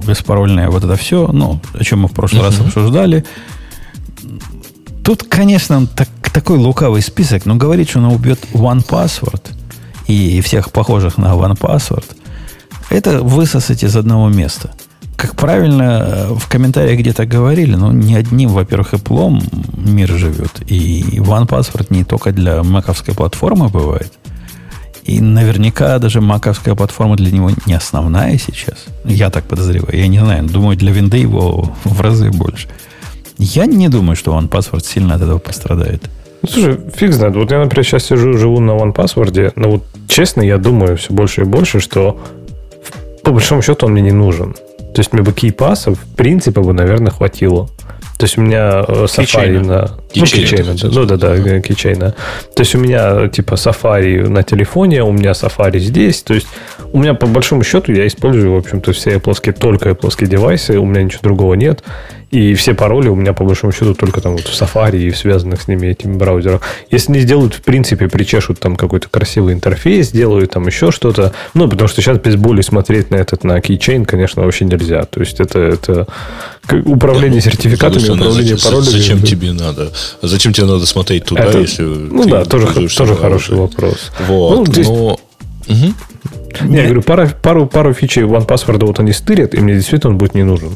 беспарольное 0.07 0.71
вот 0.71 0.85
это 0.85 0.97
все, 0.97 1.29
ну, 1.33 1.61
о 1.73 1.83
чем 1.83 2.01
мы 2.01 2.09
в 2.09 2.13
прошлый 2.13 2.43
uh-huh. 2.43 2.47
раз 2.47 2.61
обсуждали. 2.61 3.25
Тут, 5.03 5.25
конечно, 5.25 5.87
так, 5.87 6.09
такой 6.33 6.59
лукавый 6.59 7.03
список, 7.03 7.47
но 7.47 7.57
говорит, 7.57 7.91
что 7.91 7.99
он 7.99 8.07
убьет 8.07 8.39
One 8.53 8.87
Password 8.87 9.43
и 10.07 10.41
всех 10.41 10.71
похожих 10.71 11.19
на 11.19 11.35
One 11.35 11.59
Password, 11.59 12.05
это 12.91 13.21
высосать 13.23 13.83
из 13.83 13.97
одного 13.97 14.29
места. 14.29 14.71
Как 15.17 15.35
правильно 15.37 16.05
э, 16.07 16.35
в 16.35 16.49
комментариях 16.49 16.99
где-то 17.01 17.27
говорили, 17.27 17.75
ну, 17.75 17.93
не 17.93 18.15
одним, 18.15 18.51
во-первых, 18.51 18.95
Apple 18.95 19.43
мир 19.77 20.11
живет. 20.11 20.63
И 20.67 21.19
One 21.19 21.49
Password 21.49 21.87
не 21.91 22.05
только 22.05 22.31
для 22.31 22.63
маковской 22.63 23.15
платформы 23.15 23.69
бывает– 23.69 24.13
и 25.05 25.21
наверняка 25.21 25.99
даже 25.99 26.21
маковская 26.21 26.75
платформа 26.75 27.17
для 27.17 27.31
него 27.31 27.51
не 27.67 27.75
основная 27.75 28.39
сейчас. 28.39 28.87
Я 29.05 29.31
так 29.31 29.45
подозреваю. 29.45 29.97
Я 29.97 30.09
не 30.09 30.19
знаю. 30.19 30.45
Думаю, 30.45 30.77
для 30.77 30.93
винды 30.93 31.19
его 31.19 31.73
в 31.85 32.01
разы 32.01 32.31
больше. 32.31 32.69
Я 33.39 33.67
не 33.67 33.89
думаю, 33.89 34.17
что 34.17 34.39
OnePassword 34.39 34.85
сильно 34.85 35.15
от 35.15 35.23
этого 35.23 35.39
пострадает. 35.39 36.03
Ну, 36.43 36.49
слушай, 36.49 36.79
фиг 36.95 37.13
знает. 37.13 37.35
Вот 37.37 37.51
я, 37.51 37.59
например, 37.59 37.85
сейчас 37.85 38.05
сижу, 38.05 38.39
живу 38.39 38.61
на 38.61 38.73
OnePassword, 38.73 39.53
но 39.57 39.71
вот 39.71 39.85
честно, 40.09 40.43
я 40.43 40.59
думаю 40.59 40.97
все 40.97 41.13
больше 41.13 41.43
и 41.43 41.45
больше, 41.45 41.81
что 41.81 42.21
по 43.23 43.31
большому 43.31 43.63
счету 43.63 43.87
он 43.87 43.93
мне 43.93 44.03
не 44.03 44.13
нужен. 44.13 44.55
То 44.95 45.01
есть 45.01 45.13
мне 45.13 45.23
бы 45.23 45.33
кейпаса, 45.33 45.95
в 45.95 46.05
принципе, 46.17 46.61
бы, 46.61 46.73
наверное, 46.73 47.11
хватило. 47.11 47.69
То 48.19 48.25
есть 48.25 48.39
у 48.39 48.43
меня 48.43 48.85
э, 48.87 49.05
Safari 49.07 49.59
на... 49.59 49.91
Ну, 50.15 50.27
кейчейна, 50.27 50.75
да, 50.75 50.89
ну 50.91 51.05
да, 51.05 51.17
да, 51.17 51.61
кейчейна. 51.61 52.15
То 52.55 52.63
есть 52.63 52.75
у 52.75 52.79
меня 52.79 53.29
типа 53.29 53.55
Safari 53.55 54.29
на 54.29 54.43
телефоне, 54.43 55.03
у 55.03 55.13
меня 55.13 55.33
Safari 55.33 55.79
здесь. 55.79 56.23
То 56.23 56.35
есть 56.35 56.47
у 56.93 56.99
меня 56.99 57.15
по 57.15 57.27
большому 57.27 57.65
счету 57.65 57.93
я 57.93 58.07
использую, 58.07 58.55
в 58.55 58.59
общем-то, 58.59 58.93
все 58.93 59.17
Apple, 59.17 59.53
только 59.53 59.91
Apple 59.91 60.27
девайсы, 60.27 60.79
у 60.79 60.85
меня 60.85 61.03
ничего 61.03 61.21
другого 61.23 61.55
нет. 61.55 61.83
И 62.35 62.55
все 62.55 62.75
пароли 62.75 63.09
у 63.09 63.15
меня, 63.15 63.33
по 63.33 63.45
большому 63.45 63.73
счету, 63.73 63.95
только 63.95 64.21
там 64.21 64.33
вот 64.33 64.43
в 64.43 64.61
Safari 64.61 64.99
и 64.99 65.11
в 65.11 65.17
связанных 65.17 65.63
с 65.63 65.69
ними 65.69 65.87
этими 65.87 66.17
браузерах. 66.17 66.63
Если 66.91 67.13
не 67.13 67.21
сделают, 67.21 67.55
в 67.55 67.63
принципе, 67.63 68.09
причешут 68.09 68.59
там 68.59 68.75
какой-то 68.75 69.09
красивый 69.09 69.55
интерфейс, 69.55 70.09
сделают 70.09 70.51
там 70.51 70.67
еще 70.67 70.91
что-то. 70.91 71.33
Ну, 71.55 71.69
потому 71.69 71.87
что 71.87 72.03
сейчас 72.03 72.19
без 72.19 72.35
боли 72.35 72.61
смотреть 72.63 73.13
на 73.13 73.17
этот, 73.17 73.45
на 73.45 73.59
Keychain, 73.59 74.05
конечно, 74.05 74.43
вообще 74.43 74.65
нельзя. 74.65 75.05
То 75.05 75.21
есть 75.21 75.39
это, 75.39 75.61
это 75.61 76.09
управление 76.85 77.41
да, 77.41 77.47
ну, 77.47 77.53
сертификатами, 77.53 78.09
управление 78.09 78.57
паролями. 78.57 78.91
Зачем 78.91 79.23
тебе 79.23 79.53
надо? 79.53 79.93
Зачем 80.23 80.53
тебе 80.53 80.67
надо 80.67 80.87
смотреть 80.87 81.27
туда, 81.27 81.45
это, 81.45 81.59
если 81.59 81.83
Ну 81.83 82.25
да, 82.25 82.45
тоже, 82.45 82.89
тоже 82.89 83.17
хороший 83.17 83.57
вопрос. 83.57 84.11
Вот, 84.27 84.67
ну, 84.67 84.73
здесь... 84.73 84.87
но... 84.87 85.19
Угу. 85.67 85.95
Не, 86.69 86.77
я 86.77 86.85
говорю, 86.85 87.03
пару, 87.03 87.29
пару, 87.43 87.67
пару 87.67 87.95
фичей 87.95 88.23
OnePassword 88.23 88.85
вот 88.87 89.01
они 89.01 89.13
стырят, 89.13 89.55
и 89.55 89.59
мне 89.59 89.75
действительно 89.75 90.13
он 90.13 90.19
будет 90.19 90.35
не 90.35 90.45
нужен. 90.45 90.71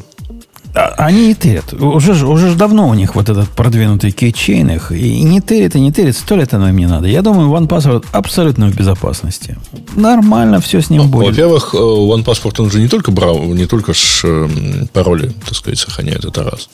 А, 0.75 0.95
они 0.99 1.29
не 1.29 1.35
тырят. 1.35 1.73
Уже, 1.73 2.27
уже 2.27 2.55
давно 2.55 2.89
у 2.89 2.95
них 2.95 3.15
вот 3.15 3.29
этот 3.29 3.49
продвинутый 3.49 4.11
кейчейн 4.11 4.71
их. 4.71 4.93
И 4.93 5.23
не 5.23 5.41
тырит, 5.41 5.75
и 5.77 5.81
не 5.81 5.93
тырит. 5.93 6.17
Сто 6.17 6.37
лет 6.37 6.55
оно 6.55 6.69
им 6.69 6.77
не 6.77 6.87
надо. 6.87 7.09
Я 7.09 7.23
думаю, 7.23 7.49
OnePassword 7.51 8.07
абсолютно 8.13 8.69
в 8.69 8.77
безопасности. 8.77 9.57
Нормально 9.97 10.61
все 10.61 10.81
с 10.81 10.91
ним 10.91 11.03
ну, 11.03 11.09
будет. 11.09 11.31
Во-первых, 11.31 11.75
э, 11.75 11.79
OnePassword, 11.79 12.63
он 12.63 12.71
же 12.71 12.81
не 12.81 12.89
только, 12.89 13.11
брау, 13.11 13.55
не 13.55 13.67
только 13.67 13.95
ш, 13.95 14.49
пароли, 14.93 15.33
так 15.45 15.55
сказать, 15.55 15.79
сохраняет, 15.79 16.25
это 16.25 16.45
раз. 16.45 16.69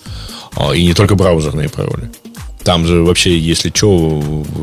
А, 0.56 0.72
и 0.74 0.84
не 0.84 0.94
только 0.94 1.14
браузерные 1.14 1.68
пароли. 1.68 2.10
Там 2.64 2.86
же 2.86 3.02
вообще, 3.02 3.38
если 3.38 3.70
что, 3.74 4.22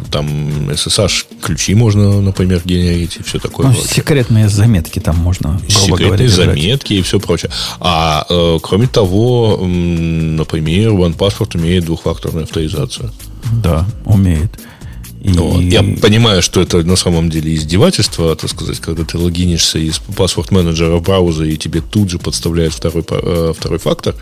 там 0.09 0.25
SSH 0.69 1.25
ключи 1.41 1.75
можно, 1.75 2.19
например, 2.19 2.61
генерить 2.65 3.17
и 3.17 3.23
все 3.23 3.39
такое. 3.39 3.67
Ну, 3.67 3.73
прочее. 3.73 3.89
секретные 3.93 4.49
заметки 4.49 4.99
там 4.99 5.17
можно, 5.17 5.61
Секретные 5.67 6.07
говоря, 6.07 6.29
заметки 6.29 6.93
и 6.93 7.01
все 7.03 7.19
прочее. 7.19 7.51
А 7.79 8.25
э, 8.27 8.57
кроме 8.63 8.87
того, 8.87 9.59
например, 9.61 10.89
OnePassword 10.91 11.57
имеет 11.57 11.85
двухфакторную 11.85 12.45
авторизацию. 12.45 13.11
Да, 13.63 13.85
умеет. 14.05 14.51
И- 15.23 15.29
Вот. 15.37 15.61
Я 15.61 15.83
понимаю, 16.01 16.41
что 16.41 16.61
это 16.61 16.83
на 16.83 16.95
самом 16.95 17.29
деле 17.29 17.53
издевательство, 17.53 18.35
так 18.35 18.49
сказать, 18.49 18.79
когда 18.79 19.03
ты 19.03 19.17
логинишься 19.19 19.77
из 19.77 19.99
паспорт 19.99 20.51
менеджера 20.51 20.95
в 20.97 21.03
браузер, 21.03 21.45
и 21.45 21.57
тебе 21.57 21.81
тут 21.81 22.09
же 22.09 22.17
подставляют 22.17 22.73
второй, 22.73 23.03
э, 23.09 23.53
второй 23.55 23.77
фактор. 23.77 24.15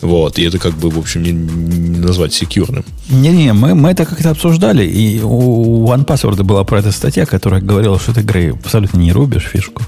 Вот. 0.00 0.38
И 0.38 0.42
это 0.42 0.58
как 0.58 0.74
бы, 0.76 0.90
в 0.90 0.98
общем, 0.98 1.22
не, 1.22 1.30
не 1.32 1.98
назвать 2.00 2.32
секьюрным. 2.34 2.84
Не-не, 3.08 3.52
мы, 3.52 3.74
мы 3.74 3.90
это 3.90 4.04
как-то 4.06 4.30
обсуждали, 4.30 4.84
и 4.84 5.20
у 5.22 5.86
OnePassword 5.86 6.42
была 6.42 6.64
про 6.64 6.80
это 6.80 6.90
статья, 6.92 7.26
которая 7.26 7.60
говорила, 7.60 7.98
что 8.00 8.12
ты, 8.12 8.22
Грей, 8.22 8.50
абсолютно 8.50 8.98
не 8.98 9.12
рубишь 9.12 9.44
фишку. 9.52 9.82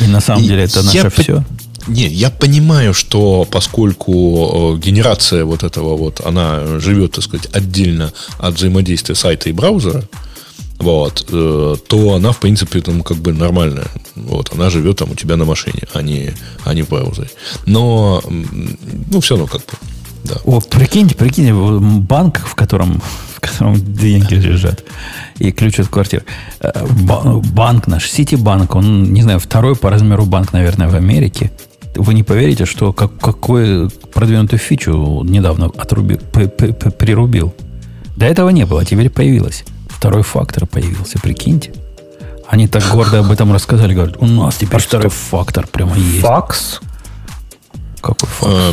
И 0.00 0.06
на 0.06 0.20
самом 0.20 0.42
И 0.42 0.46
деле 0.48 0.62
это 0.64 0.78
я 0.80 0.84
наше 0.86 1.10
по- 1.10 1.22
все. 1.22 1.44
Нет, 1.86 2.12
я 2.12 2.30
понимаю, 2.30 2.94
что 2.94 3.46
поскольку 3.50 4.74
э, 4.76 4.78
генерация 4.78 5.44
вот 5.44 5.62
этого 5.62 5.96
вот, 5.96 6.20
она 6.24 6.78
живет, 6.78 7.12
так 7.12 7.24
сказать, 7.24 7.48
отдельно 7.52 8.12
от 8.38 8.54
взаимодействия 8.54 9.14
сайта 9.14 9.48
и 9.48 9.52
браузера, 9.52 10.04
вот, 10.78 11.26
э, 11.30 11.76
то 11.88 12.14
она, 12.14 12.32
в 12.32 12.38
принципе, 12.40 12.80
там 12.80 13.02
как 13.02 13.18
бы 13.18 13.32
нормальная. 13.32 13.88
Вот, 14.14 14.52
она 14.54 14.70
живет 14.70 14.98
там 14.98 15.10
у 15.10 15.14
тебя 15.14 15.36
на 15.36 15.44
машине, 15.44 15.82
а 15.92 16.02
не, 16.02 16.32
а 16.64 16.72
не 16.74 16.82
в 16.82 16.88
браузере. 16.88 17.30
Но, 17.66 18.22
ну, 19.10 19.20
все 19.20 19.36
равно 19.36 19.46
как 19.46 19.60
бы, 19.62 19.72
да. 20.24 20.36
О, 20.44 20.60
прикиньте, 20.60 21.14
прикиньте, 21.14 21.52
банк, 21.52 22.40
в 22.40 22.54
котором, 22.54 23.02
в 23.34 23.40
котором 23.40 23.74
деньги 23.94 24.34
лежат, 24.34 24.84
и 25.38 25.50
ключ 25.50 25.80
от 25.80 25.88
квартиры. 25.88 26.24
Э, 26.60 26.86
ба- 27.02 27.42
Банк 27.52 27.86
наш, 27.86 28.10
Ситибанк, 28.10 28.74
он, 28.74 29.12
не 29.12 29.22
знаю, 29.22 29.38
второй 29.38 29.76
по 29.76 29.90
размеру 29.90 30.24
банк, 30.26 30.52
наверное, 30.52 30.88
в 30.88 30.94
Америке. 30.94 31.50
Вы 31.96 32.14
не 32.14 32.22
поверите, 32.22 32.64
что 32.66 32.92
как, 32.92 33.18
какую 33.18 33.90
продвинутую 34.12 34.58
фичу 34.58 35.22
недавно 35.24 35.66
отрубил, 35.66 36.18
п- 36.32 36.48
п- 36.48 36.72
п- 36.72 36.90
прирубил. 36.90 37.52
До 38.16 38.26
этого 38.26 38.48
не 38.50 38.64
было, 38.64 38.82
а 38.82 38.84
теперь 38.84 39.10
появилось. 39.10 39.64
Второй 39.88 40.22
фактор 40.22 40.66
появился, 40.66 41.18
прикиньте. 41.18 41.72
Они 42.48 42.66
так 42.68 42.82
гордо 42.92 43.20
об 43.20 43.30
этом 43.30 43.52
рассказали, 43.52 43.94
говорят, 43.94 44.16
у 44.18 44.26
нас 44.26 44.56
теперь 44.56 44.80
второй 44.80 45.10
фактор 45.10 45.66
прямо 45.66 45.96
есть. 45.96 46.20
Факс? 46.20 46.80
Какой 48.00 48.28
фактор? 48.28 48.52
Э, 48.52 48.72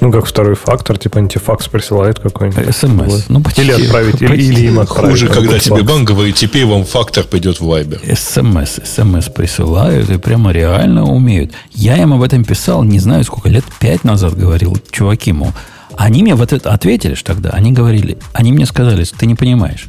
Ну, 0.00 0.12
как 0.12 0.26
второй 0.26 0.54
фактор, 0.54 0.98
типа 0.98 1.18
антифакс 1.18 1.66
присылает 1.68 2.18
какой-нибудь. 2.20 2.74
СМС. 2.74 3.24
Ну, 3.28 3.40
почти. 3.42 3.62
Или 3.62 3.72
отправить, 3.72 4.20
или, 4.22 4.28
Почти. 4.28 4.52
или 4.52 4.66
им 4.68 4.78
отправить. 4.80 5.10
Хуже, 5.10 5.26
когда 5.26 5.40
какой-то 5.42 5.64
тебе 5.64 5.76
факс. 5.78 5.88
банк 5.88 6.08
говорит, 6.08 6.36
теперь 6.36 6.64
вам 6.66 6.84
фактор 6.84 7.24
пойдет 7.24 7.60
в 7.60 7.64
Viber. 7.64 8.00
СМС, 8.16 8.78
СМС 8.84 9.28
присылают 9.30 10.10
и 10.10 10.18
прямо 10.18 10.52
реально 10.52 11.04
умеют. 11.04 11.52
Я 11.72 11.96
им 12.00 12.12
об 12.12 12.22
этом 12.22 12.44
писал, 12.44 12.84
не 12.84 12.98
знаю 13.00 13.24
сколько, 13.24 13.48
лет 13.48 13.64
пять 13.80 14.04
назад 14.04 14.36
говорил, 14.36 14.76
чуваки, 14.90 15.32
мол. 15.32 15.52
Они 15.96 16.22
мне 16.22 16.34
вот 16.34 16.52
это 16.52 16.70
ответили 16.72 17.14
ж 17.14 17.22
тогда, 17.22 17.50
они 17.50 17.72
говорили, 17.72 18.16
они 18.32 18.50
мне 18.52 18.64
сказали, 18.66 19.04
ты 19.04 19.26
не 19.26 19.34
понимаешь. 19.34 19.88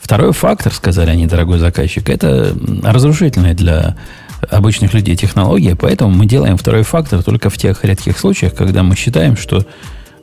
Второй 0.00 0.32
фактор, 0.32 0.72
сказали 0.74 1.10
они, 1.10 1.26
дорогой 1.26 1.58
заказчик, 1.58 2.10
это 2.10 2.54
м, 2.56 2.80
разрушительная 2.84 3.54
для 3.54 3.96
обычных 4.50 4.94
людей 4.94 5.16
технология, 5.16 5.76
поэтому 5.76 6.10
мы 6.10 6.26
делаем 6.26 6.56
второй 6.56 6.82
фактор 6.82 7.22
только 7.22 7.50
в 7.50 7.56
тех 7.56 7.84
редких 7.84 8.18
случаях, 8.18 8.54
когда 8.54 8.82
мы 8.82 8.96
считаем, 8.96 9.36
что 9.36 9.66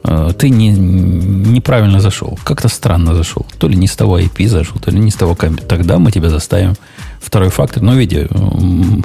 э, 0.03 0.31
ты 0.37 0.49
не, 0.49 0.69
неправильно 0.69 1.99
зашел, 1.99 2.37
как-то 2.43 2.67
странно 2.67 3.15
зашел. 3.15 3.45
То 3.59 3.67
ли 3.67 3.75
не 3.75 3.87
с 3.87 3.95
того 3.95 4.19
IP 4.19 4.47
зашел, 4.47 4.79
то 4.79 4.91
ли 4.91 4.99
не 4.99 5.11
с 5.11 5.15
того 5.15 5.35
компьютера. 5.35 5.69
Тогда 5.69 5.99
мы 5.99 6.11
тебя 6.11 6.29
заставим 6.29 6.75
второй 7.19 7.49
фактор, 7.49 7.83
ну, 7.83 7.93
в 7.93 7.97
виде 7.97 8.27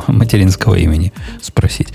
материнского 0.06 0.74
имени 0.74 1.12
спросить. 1.42 1.88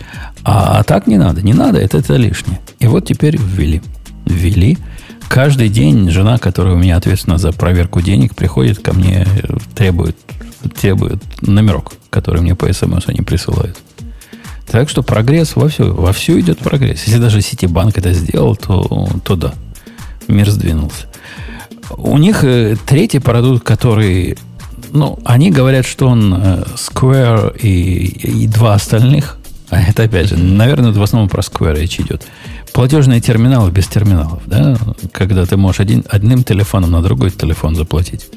А, 0.43 0.79
а 0.79 0.83
так 0.83 1.07
не 1.07 1.17
надо, 1.17 1.41
не 1.41 1.53
надо, 1.53 1.79
это, 1.79 1.97
это 1.97 2.15
лишнее. 2.15 2.59
И 2.79 2.87
вот 2.87 3.05
теперь 3.05 3.37
ввели. 3.37 3.81
Ввели. 4.25 4.77
Каждый 5.29 5.69
день 5.69 6.09
жена, 6.09 6.37
которая 6.37 6.75
у 6.75 6.77
меня 6.77 6.97
ответственна 6.97 7.37
за 7.37 7.53
проверку 7.53 8.01
денег, 8.01 8.35
приходит 8.35 8.79
ко 8.79 8.93
мне, 8.93 9.25
э, 9.25 9.57
требует 10.69 11.21
номерок, 11.41 11.93
который 12.09 12.41
мне 12.41 12.55
по 12.55 12.71
смс 12.71 13.03
они 13.07 13.21
присылают. 13.21 13.77
Так 14.67 14.89
что 14.89 15.03
прогресс 15.03 15.55
вовсю, 15.55 15.93
вовсю 15.93 16.39
идет 16.39 16.59
прогресс. 16.59 17.03
Если 17.05 17.19
даже 17.19 17.41
Ситибанк 17.41 17.97
это 17.97 18.13
сделал, 18.13 18.55
то, 18.55 19.09
то 19.23 19.35
да, 19.35 19.53
мир 20.27 20.49
сдвинулся. 20.49 21.07
У 21.97 22.17
них 22.17 22.43
э, 22.43 22.77
третий 22.85 23.19
продукт, 23.19 23.65
который... 23.65 24.37
Ну, 24.93 25.19
они 25.25 25.51
говорят, 25.51 25.85
что 25.85 26.07
он 26.07 26.33
э, 26.33 26.63
Square 26.75 27.59
и, 27.59 28.43
и 28.43 28.47
два 28.47 28.75
остальных. 28.75 29.37
А 29.69 29.81
это, 29.81 30.03
опять 30.03 30.29
же, 30.29 30.37
наверное, 30.37 30.91
в 30.91 31.01
основном 31.01 31.29
про 31.29 31.41
Square 31.41 31.79
речь 31.79 31.99
идет. 31.99 32.23
Платежные 32.73 33.19
терминалы 33.19 33.71
без 33.71 33.87
терминалов, 33.87 34.41
да? 34.45 34.77
Когда 35.11 35.45
ты 35.45 35.57
можешь 35.57 35.81
один, 35.81 36.05
одним 36.09 36.43
телефоном 36.43 36.91
на 36.91 37.01
другой 37.01 37.31
телефон 37.31 37.75
заплатить. 37.75 38.29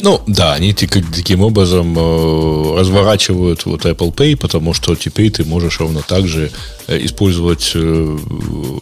Ну, 0.00 0.20
да, 0.26 0.54
они 0.54 0.72
таким 0.72 1.42
образом 1.42 1.96
э, 1.96 2.78
разворачивают 2.78 3.64
вот 3.66 3.84
Apple 3.84 4.14
Pay, 4.14 4.36
потому 4.36 4.74
что 4.74 4.94
теперь 4.96 5.30
ты 5.30 5.44
можешь 5.44 5.80
ровно 5.80 6.02
так 6.02 6.26
же 6.26 6.50
э, 6.88 7.04
использовать 7.04 7.72
э, 7.74 7.78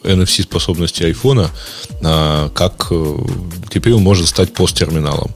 NFC-способности 0.04 1.04
айфона, 1.04 1.50
а, 2.02 2.48
как 2.50 2.90
теперь 3.70 3.92
он 3.92 4.02
может 4.02 4.28
стать 4.28 4.52
посттерминалом. 4.54 5.30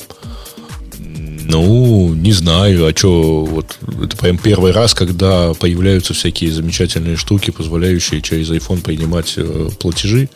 Ну, 1.46 2.14
не 2.14 2.32
знаю, 2.32 2.86
а 2.86 2.96
что, 2.96 3.44
вот 3.44 3.76
это 4.02 4.16
прям 4.16 4.38
первый 4.38 4.72
раз, 4.72 4.94
когда 4.94 5.52
появляются 5.52 6.14
всякие 6.14 6.50
замечательные 6.50 7.16
штуки, 7.16 7.50
позволяющие 7.50 8.22
через 8.22 8.50
iPhone 8.50 8.80
принимать 8.80 9.36
платежи. 9.78 10.30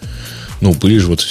Ну, 0.61 0.75
были 0.75 0.99
же 0.99 1.09
вот 1.09 1.25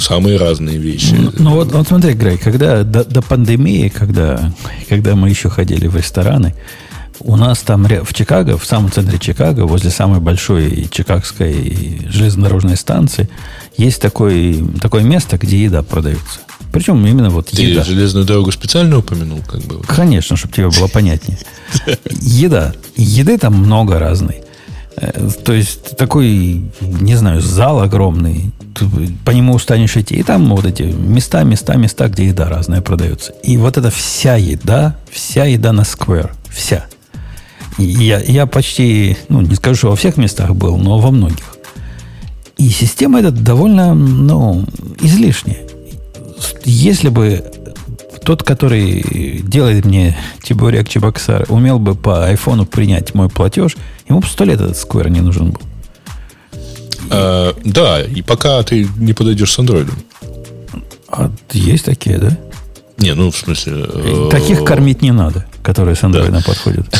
самые 0.00 0.36
разные 0.36 0.78
вещи. 0.78 1.14
Ну, 1.14 1.32
ну 1.38 1.50
вот, 1.54 1.72
вот 1.72 1.88
смотри, 1.88 2.12
Грей, 2.14 2.38
когда 2.38 2.84
до, 2.84 3.04
до 3.04 3.20
пандемии, 3.22 3.88
когда, 3.88 4.52
когда 4.88 5.16
мы 5.16 5.28
еще 5.28 5.50
ходили 5.50 5.88
в 5.88 5.96
рестораны, 5.96 6.54
у 7.20 7.36
нас 7.36 7.58
там 7.60 7.84
в 7.84 8.14
Чикаго, 8.14 8.56
в 8.56 8.64
самом 8.64 8.90
центре 8.90 9.18
Чикаго, 9.18 9.66
возле 9.66 9.90
самой 9.90 10.20
большой 10.20 10.88
чикагской 10.90 12.00
железнодорожной 12.08 12.76
станции, 12.76 13.28
есть 13.76 14.00
такой, 14.00 14.64
такое 14.80 15.02
место, 15.02 15.36
где 15.36 15.64
еда 15.64 15.82
продается. 15.82 16.40
Причем 16.72 17.04
именно 17.04 17.30
вот 17.30 17.48
Ты 17.48 17.62
еда. 17.62 17.82
железную 17.82 18.24
дорогу 18.24 18.52
специально 18.52 18.98
упомянул, 18.98 19.40
как 19.46 19.60
бы. 19.62 19.80
Конечно, 19.82 20.36
чтобы 20.36 20.54
тебе 20.54 20.70
было 20.70 20.86
понятнее. 20.86 21.38
Еда. 22.20 22.74
Еды 22.96 23.38
там 23.38 23.54
много 23.54 23.98
разной. 23.98 24.42
Э, 25.00 25.28
То 25.44 25.52
есть 25.52 25.96
такой, 25.96 26.62
не 26.80 27.16
знаю, 27.16 27.40
зал 27.40 27.80
огромный. 27.80 28.52
По 29.24 29.30
нему 29.30 29.54
устанешь 29.54 29.96
идти. 29.96 30.16
И 30.16 30.22
там 30.22 30.48
вот 30.54 30.64
эти 30.64 30.82
места, 30.82 31.42
места, 31.42 31.76
места, 31.76 32.08
где 32.08 32.26
еда 32.26 32.48
разная 32.48 32.80
продается. 32.80 33.32
И 33.42 33.56
вот 33.56 33.78
эта 33.78 33.90
вся 33.90 34.36
еда, 34.36 34.96
вся 35.10 35.44
еда 35.44 35.72
на 35.72 35.82
Square. 35.82 36.30
Вся. 36.48 36.86
И 37.78 37.84
я, 37.84 38.20
я 38.20 38.46
почти, 38.46 39.16
ну, 39.28 39.40
не 39.40 39.54
скажу, 39.54 39.76
что 39.76 39.90
во 39.90 39.96
всех 39.96 40.16
местах 40.16 40.54
был, 40.54 40.76
но 40.76 40.98
во 40.98 41.10
многих. 41.10 41.56
И 42.58 42.68
система 42.68 43.20
эта 43.20 43.30
довольно, 43.30 43.94
ну, 43.94 44.66
излишняя. 45.00 45.60
Если 46.64 47.08
бы 47.08 47.44
тот, 48.24 48.42
который 48.42 49.40
делает 49.42 49.84
мне 49.84 50.16
Тибурек 50.42 50.88
Чебоксар, 50.88 51.46
умел 51.48 51.78
бы 51.78 51.94
по 51.94 52.26
айфону 52.26 52.66
принять 52.66 53.14
мой 53.14 53.28
платеж, 53.28 53.76
ему 54.08 54.20
бы 54.20 54.26
сто 54.26 54.44
лет 54.44 54.60
этот 54.60 54.76
Square 54.76 55.10
не 55.10 55.20
нужен 55.20 55.52
был. 55.52 55.60
А, 57.10 57.54
да, 57.64 58.02
и 58.02 58.22
пока 58.22 58.62
ты 58.62 58.88
не 58.96 59.12
подойдешь 59.12 59.52
с 59.52 59.58
андроидом. 59.58 59.96
А 61.08 61.30
есть 61.52 61.84
такие, 61.86 62.18
да? 62.18 62.36
Не, 62.98 63.14
ну, 63.14 63.30
в 63.30 63.36
смысле... 63.36 63.86
э, 63.88 64.28
Таких 64.30 64.64
кормить 64.64 65.02
не 65.02 65.10
надо, 65.10 65.46
которые 65.62 65.96
с 65.96 66.04
андроида 66.04 66.42
подходят. 66.44 66.86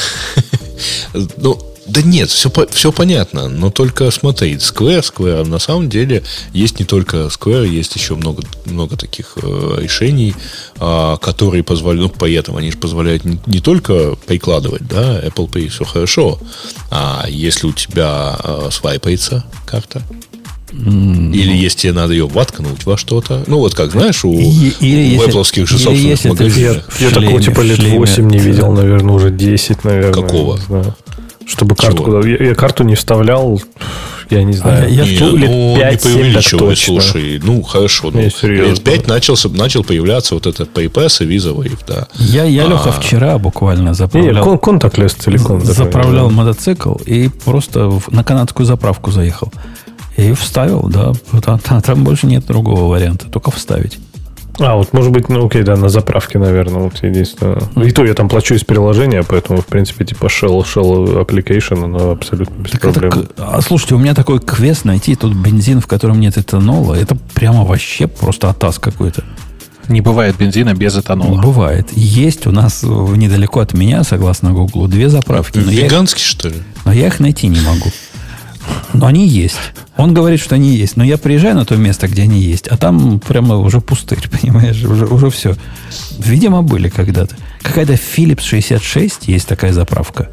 Ну, 1.37 1.59
да 1.91 2.03
нет, 2.03 2.31
все, 2.31 2.51
все 2.71 2.93
понятно, 2.93 3.49
но 3.49 3.71
только 3.71 4.11
смотри, 4.11 4.55
Square, 4.55 5.03
Square, 5.03 5.45
на 5.47 5.59
самом 5.59 5.89
деле 5.89 6.23
есть 6.53 6.79
не 6.79 6.85
только 6.85 7.17
Square, 7.27 7.69
есть 7.69 7.95
еще 7.97 8.15
много, 8.15 8.43
много 8.67 8.97
таких 8.97 9.37
э, 9.43 9.79
решений, 9.81 10.35
а, 10.79 11.17
которые 11.17 11.63
позволяют, 11.63 12.13
ну, 12.13 12.19
поэтому 12.19 12.59
они 12.59 12.71
же 12.71 12.79
позволяют 12.79 13.25
не, 13.25 13.41
не 13.47 13.61
только 13.61 14.17
прикладывать, 14.27 14.87
да, 14.87 15.21
Apple 15.21 15.51
Pay 15.51 15.69
все 15.69 15.85
хорошо, 15.85 16.39
а 16.91 17.27
если 17.29 17.67
у 17.67 17.73
тебя 17.73 18.37
э, 18.43 18.69
свайпается 18.71 19.45
карта, 19.67 20.03
или 20.73 21.57
если 21.57 21.79
тебе 21.81 21.93
надо 21.93 22.13
ее 22.13 22.27
воткнуть 22.29 22.87
во 22.87 22.97
что-то, 22.97 23.43
ну, 23.49 23.59
вот 23.59 23.75
как, 23.75 23.91
знаешь, 23.91 24.25
у, 24.25 24.33
И- 24.33 24.73
или 24.81 25.17
у 25.19 25.23
если- 25.23 25.33
Apple-ских 25.33 25.67
же 25.69 25.79
собственных 25.79 26.39
ты 26.39 26.61
Я, 26.61 26.83
я 27.01 27.11
такого 27.11 27.43
типа 27.43 27.61
лет 27.63 27.77
шлеме. 27.77 27.99
8 27.99 28.29
не 28.31 28.39
видел, 28.39 28.71
наверное, 28.73 29.15
уже 29.15 29.31
10, 29.31 29.83
наверное. 29.85 30.13
Какого? 30.13 30.57
не 30.57 30.65
знаю. 30.65 30.97
Чтобы 31.47 31.75
карту 31.75 31.97
Чего? 32.05 32.05
куда... 32.21 32.29
Я, 32.29 32.37
я 32.49 32.55
карту 32.55 32.85
не 32.85 32.95
вставлял, 32.95 33.61
я 34.29 34.43
не 34.45 34.53
знаю. 34.53 34.85
А 34.87 34.89
я- 34.89 35.05
Не, 35.05 35.19
Ну, 35.19 35.37
лет 35.37 35.51
ну, 35.51 35.77
5-7 35.77 35.91
не 35.91 35.97
преувеличивай, 35.97 36.77
слушай. 36.77 37.41
Ну, 37.43 37.63
хорошо. 37.63 38.11
Ну, 38.13 38.21
Не, 38.21 38.31
серьезно. 38.31 38.71
лет 38.71 38.85
5 38.85 39.09
начался, 39.09 39.49
начал 39.49 39.83
появляться 39.83 40.35
вот 40.35 40.47
этот 40.47 40.69
PayPass 40.77 41.25
и 41.25 41.37
Visa 41.37 41.55
Wave, 41.57 41.79
да. 41.89 42.07
Я, 42.17 42.45
я 42.45 42.67
Леха, 42.67 42.91
А. 42.91 42.93
вчера 42.93 43.39
буквально 43.39 43.81
Не, 43.83 43.89
не, 43.89 43.95
заправлял, 43.95 44.45
кон- 44.45 44.59
контактлесс 44.59 45.13
целиком. 45.15 45.65
заправлял 45.65 46.29
да. 46.29 46.35
мотоцикл 46.35 46.95
и 47.07 47.29
просто 47.45 47.89
в- 47.89 48.13
на 48.13 48.23
канадскую 48.23 48.67
заправку 48.67 49.11
заехал. 49.11 49.53
И 50.17 50.33
вставил, 50.35 50.89
да. 50.93 51.13
Там- 51.41 51.59
там 51.81 52.05
больше 52.05 52.27
нет 52.27 52.45
другого 52.47 52.85
варианта, 52.85 53.27
только 53.31 53.51
вставить. 53.51 53.99
А, 54.59 54.77
вот 54.77 54.93
может 54.93 55.11
быть, 55.13 55.29
ну 55.29 55.47
окей, 55.47 55.63
да, 55.63 55.77
на 55.77 55.89
заправке, 55.89 56.39
наверное, 56.39 56.83
вот 56.83 57.03
единственное. 57.03 57.59
И 57.83 57.91
то 57.93 58.05
я 58.05 58.15
там 58.15 58.29
плачу 58.29 58.55
из 58.55 58.65
приложения, 58.65 59.23
поэтому, 59.23 59.61
в 59.63 59.67
принципе, 59.67 60.05
типа 60.05 60.27
shell, 60.27 60.63
shell 60.65 61.25
application, 61.25 61.85
оно 61.85 62.11
абсолютно 62.11 62.55
без 62.63 62.73
Так 62.73 62.85
это 62.85 63.01
проблем. 63.01 63.27
к- 63.27 63.31
а 63.39 63.61
слушайте, 63.63 63.95
у 63.95 63.99
меня 63.99 64.15
такой 64.15 64.39
квест 64.41 64.85
найти 64.85 65.15
тут 65.15 65.35
бензин, 65.35 65.81
в 65.81 65.87
котором 65.87 66.21
нет 66.21 66.37
этанола. 66.37 66.95
Это 66.95 67.17
прямо 67.35 67.65
вообще 67.65 68.07
просто 68.07 68.51
атас 68.51 68.79
какой-то. 68.79 69.25
Не 69.89 70.01
бывает 70.03 70.37
бензина 70.37 70.75
без 70.75 70.97
этанола. 70.97 71.41
Бывает. 71.41 71.89
Есть 71.93 72.47
у 72.47 72.53
нас 72.53 72.85
э, 72.85 72.87
недалеко 72.87 73.59
от 73.61 73.73
меня, 73.75 74.05
согласно 74.05 74.53
Гуглу, 74.53 74.87
две 74.87 75.09
заправки. 75.09 75.59
Их, 75.59 75.67
Веганский, 75.67 76.23
что 76.23 76.49
ли? 76.49 76.57
но 76.85 76.93
я 76.93 77.09
их 77.09 77.19
найти 77.19 77.49
не 77.49 77.61
могу. 77.61 77.91
Но 78.93 79.07
они 79.07 79.27
есть. 79.27 79.59
Он 79.97 80.15
говорит, 80.15 80.41
что 80.41 80.55
они 80.55 80.71
есть. 80.75 80.97
Но 80.97 81.05
я 81.05 81.19
приезжаю 81.19 81.55
на 81.55 81.65
то 81.65 81.77
место, 81.77 82.09
где 82.09 82.23
они 82.23 82.41
есть, 82.41 82.69
а 82.69 82.77
там 82.77 83.21
прямо 83.21 83.57
уже 83.57 83.81
пустырь, 83.81 84.29
понимаешь? 84.41 84.83
Уже, 84.85 85.07
уже 85.07 85.31
все. 85.31 85.55
Видимо, 86.19 86.63
были 86.63 86.89
когда-то. 86.89 87.37
Какая-то 87.63 87.95
Philips 87.95 88.43
66 88.43 89.29
есть 89.29 89.47
такая 89.47 89.73
заправка. 89.73 90.31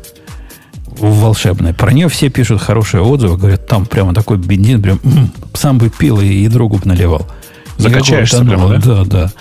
Волшебная. 0.99 1.73
Про 1.73 1.91
нее 1.91 2.09
все 2.09 2.29
пишут 2.29 2.61
хорошие 2.61 3.03
отзывы. 3.03 3.37
Говорят, 3.37 3.67
там 3.67 3.85
прямо 3.85 4.13
такой 4.13 4.37
бензин, 4.37 4.81
прям 4.81 4.99
м, 5.03 5.31
сам 5.53 5.77
бы 5.77 5.89
пил 5.89 6.19
и, 6.19 6.27
и 6.27 6.47
другу 6.47 6.77
бы 6.77 6.85
наливал. 6.85 7.27
Закачаешься 7.77 8.43
прямо, 8.43 8.77
этанола. 8.77 9.05
Да, 9.05 9.05
да. 9.05 9.31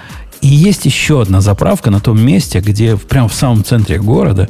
И 0.42 0.48
есть 0.48 0.84
еще 0.84 1.22
одна 1.22 1.40
заправка 1.40 1.90
на 1.90 2.00
том 2.00 2.20
месте, 2.20 2.60
где 2.60 2.96
прямо 2.96 3.28
в 3.28 3.34
самом 3.34 3.64
центре 3.64 3.98
города, 3.98 4.48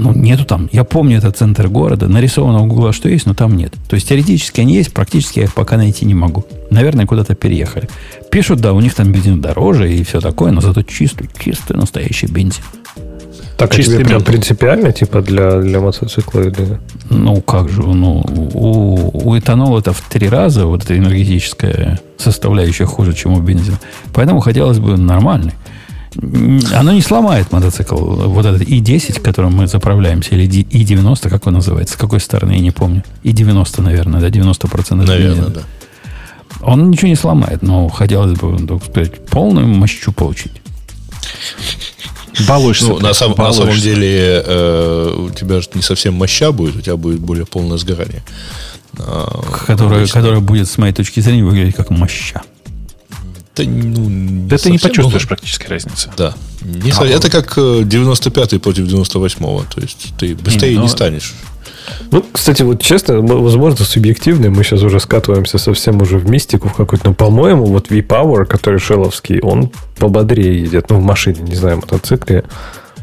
ну, 0.00 0.14
нету 0.14 0.44
там. 0.44 0.68
Я 0.72 0.84
помню, 0.84 1.18
это 1.18 1.30
центр 1.30 1.68
города. 1.68 2.08
Нарисовано 2.08 2.60
у 2.60 2.66
Гугла, 2.66 2.92
что 2.92 3.08
есть, 3.08 3.26
но 3.26 3.34
там 3.34 3.56
нет. 3.56 3.74
То 3.88 3.94
есть, 3.94 4.08
теоретически 4.08 4.60
они 4.60 4.74
есть, 4.74 4.92
практически 4.92 5.40
я 5.40 5.44
их 5.44 5.54
пока 5.54 5.76
найти 5.76 6.06
не 6.06 6.14
могу. 6.14 6.44
Наверное, 6.70 7.06
куда-то 7.06 7.34
переехали. 7.34 7.88
Пишут, 8.30 8.60
да, 8.60 8.72
у 8.72 8.80
них 8.80 8.94
там 8.94 9.12
бензин 9.12 9.40
дороже 9.40 9.92
и 9.92 10.02
все 10.02 10.20
такое, 10.20 10.52
но 10.52 10.60
зато 10.60 10.82
чистый, 10.82 11.28
чистый 11.38 11.76
настоящий 11.76 12.26
бензин. 12.26 12.62
Так, 13.58 13.72
а 13.72 13.76
чистый 13.76 13.96
тебе 13.96 14.06
прям 14.06 14.22
принципиально, 14.22 14.90
типа, 14.90 15.20
для, 15.20 15.60
для 15.60 15.80
мотоцикла 15.80 16.40
или... 16.40 16.80
Ну, 17.10 17.42
как 17.42 17.68
же, 17.68 17.82
ну, 17.82 18.24
у, 18.54 19.28
у 19.28 19.38
этанола 19.38 19.80
это 19.80 19.92
в 19.92 20.00
три 20.00 20.30
раза 20.30 20.64
вот 20.64 20.84
эта 20.84 20.96
энергетическая 20.96 22.00
составляющая 22.16 22.86
хуже, 22.86 23.12
чем 23.12 23.34
у 23.34 23.40
бензина. 23.40 23.78
Поэтому 24.14 24.40
хотелось 24.40 24.78
бы 24.78 24.96
нормальный. 24.96 25.52
Оно 26.74 26.92
не 26.92 27.02
сломает 27.02 27.52
мотоцикл. 27.52 27.96
Вот 27.96 28.44
этот 28.44 28.62
И-10, 28.62 29.20
которым 29.20 29.54
мы 29.54 29.66
заправляемся, 29.68 30.34
или 30.34 30.46
Ди- 30.46 30.66
И-90, 30.70 31.28
как 31.30 31.46
он 31.46 31.54
называется, 31.54 31.94
с 31.94 31.96
какой 31.96 32.20
стороны, 32.20 32.52
я 32.52 32.58
не 32.60 32.72
помню. 32.72 33.04
И-90, 33.22 33.80
наверное, 33.82 34.20
да, 34.20 34.28
90% 34.28 34.94
Наверное, 34.94 35.28
бензина. 35.28 35.48
да. 35.50 35.60
Он 36.62 36.90
ничего 36.90 37.08
не 37.08 37.16
сломает, 37.16 37.62
но 37.62 37.88
хотелось 37.88 38.38
бы, 38.38 38.58
так 38.66 38.84
сказать, 38.84 39.24
полную 39.26 39.66
мощу 39.68 40.12
получить. 40.12 40.52
Балуешься. 42.48 42.86
Ну, 42.86 42.98
на, 42.98 43.12
сам- 43.12 43.34
на 43.36 43.52
самом 43.52 43.74
деле, 43.76 44.42
э, 44.46 45.14
у 45.26 45.30
тебя 45.30 45.60
же 45.60 45.68
не 45.74 45.82
совсем 45.82 46.14
моща 46.14 46.52
будет, 46.52 46.76
у 46.76 46.80
тебя 46.80 46.96
будет 46.96 47.20
более 47.20 47.44
полное 47.46 47.76
сгорание. 47.78 48.22
А, 48.98 49.42
Которое, 49.66 50.06
которое 50.06 50.40
будет, 50.40 50.68
с 50.68 50.76
моей 50.78 50.92
точки 50.92 51.20
зрения, 51.20 51.44
выглядеть 51.44 51.76
как 51.76 51.90
моща. 51.90 52.42
Да, 53.56 53.64
ну, 53.64 54.46
Да 54.48 54.58
ты 54.58 54.70
не 54.70 54.78
почувствуешь 54.78 55.22
но- 55.24 55.28
практически 55.28 55.66
разницы. 55.66 56.10
Да. 56.16 56.34
Не 56.62 56.92
со- 56.92 57.04
Это 57.04 57.30
как 57.30 57.56
э, 57.56 57.82
95-й 57.82 58.60
против 58.60 58.86
98-го. 58.86 59.64
То 59.74 59.80
есть 59.80 60.12
ты 60.18 60.34
быстрее 60.34 60.76
ну, 60.76 60.82
не 60.82 60.88
станешь. 60.88 61.34
Ну, 62.10 62.24
кстати, 62.32 62.62
вот 62.62 62.82
честно, 62.82 63.20
возможно, 63.20 63.84
субъективно, 63.84 64.50
мы 64.50 64.62
сейчас 64.64 64.82
уже 64.82 65.00
скатываемся 65.00 65.58
совсем 65.58 66.00
уже 66.02 66.18
в 66.18 66.28
мистику 66.30 66.68
в 66.68 66.74
какую-то, 66.74 67.08
но, 67.08 67.14
по-моему, 67.14 67.66
вот 67.66 67.90
V-Power, 67.90 68.44
который 68.44 68.78
шеловский, 68.78 69.40
он 69.40 69.70
пободрее 69.98 70.60
едет, 70.62 70.90
ну, 70.90 70.98
в 70.98 71.02
машине, 71.02 71.40
не 71.40 71.54
знаю, 71.54 71.76
мотоцикле. 71.76 72.44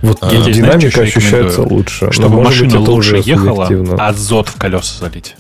Вот 0.02 0.20
знаешь, 0.20 0.56
динамика 0.56 1.02
ощущается 1.02 1.64
лучше. 1.64 2.06
Но, 2.06 2.12
Чтобы 2.12 2.36
быть, 2.38 2.45
машина 2.45 2.70
это 2.70 2.80
лучше 2.80 3.18
ехала, 3.18 3.66
субъективно. 3.66 4.08
азот 4.08 4.48
в 4.50 4.56
колеса 4.56 4.93
залить. 5.00 5.36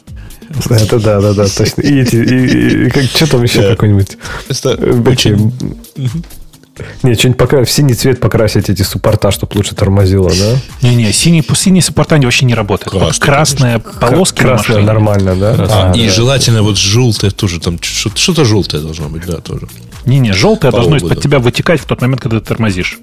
Это 0.69 0.99
да, 0.99 1.19
да, 1.21 1.33
да, 1.33 1.45
точно. 1.47 1.81
И 1.81 1.99
эти, 2.01 2.15
и- 2.15 2.85
и- 2.85 2.89
как, 2.89 3.03
что 3.03 3.29
там 3.31 3.43
еще 3.43 3.61
какой-нибудь... 3.61 4.17
Э, 4.63 5.01
очень... 5.09 5.51
Не, 7.03 7.13
что-нибудь 7.15 7.37
покрасить, 7.37 7.69
в 7.69 7.71
синий 7.71 7.93
цвет 7.93 8.19
покрасить 8.19 8.69
эти 8.69 8.83
суппорта, 8.83 9.31
чтобы 9.31 9.55
лучше 9.55 9.75
тормозило, 9.75 10.29
да? 10.29 10.59
Не-не, 10.81 11.11
синий, 11.11 11.43
синий 11.55 11.81
суппорта 11.81 12.17
не 12.17 12.25
вообще 12.25 12.45
не 12.45 12.55
работает. 12.55 12.91
Красный, 12.91 13.25
красная 13.25 13.79
полоска 13.79 14.41
Красная 14.41 14.81
нормально, 14.81 15.35
да? 15.35 15.55
А, 15.69 15.93
и 15.95 16.07
да. 16.07 16.13
желательно 16.13 16.63
вот 16.63 16.77
желтое 16.77 17.31
тоже, 17.31 17.59
там 17.59 17.79
что-то 17.81 18.45
желтое 18.45 18.81
должно 18.81 19.09
быть, 19.09 19.25
да, 19.25 19.37
тоже. 19.37 19.67
Не-не, 20.05 20.31
желтое 20.31 20.71
По 20.71 20.77
должно 20.77 20.97
из-под 20.97 21.21
тебя 21.21 21.39
вытекать 21.39 21.81
в 21.81 21.85
тот 21.85 22.01
момент, 22.01 22.21
когда 22.21 22.39
ты 22.39 22.45
тормозишь. 22.45 22.99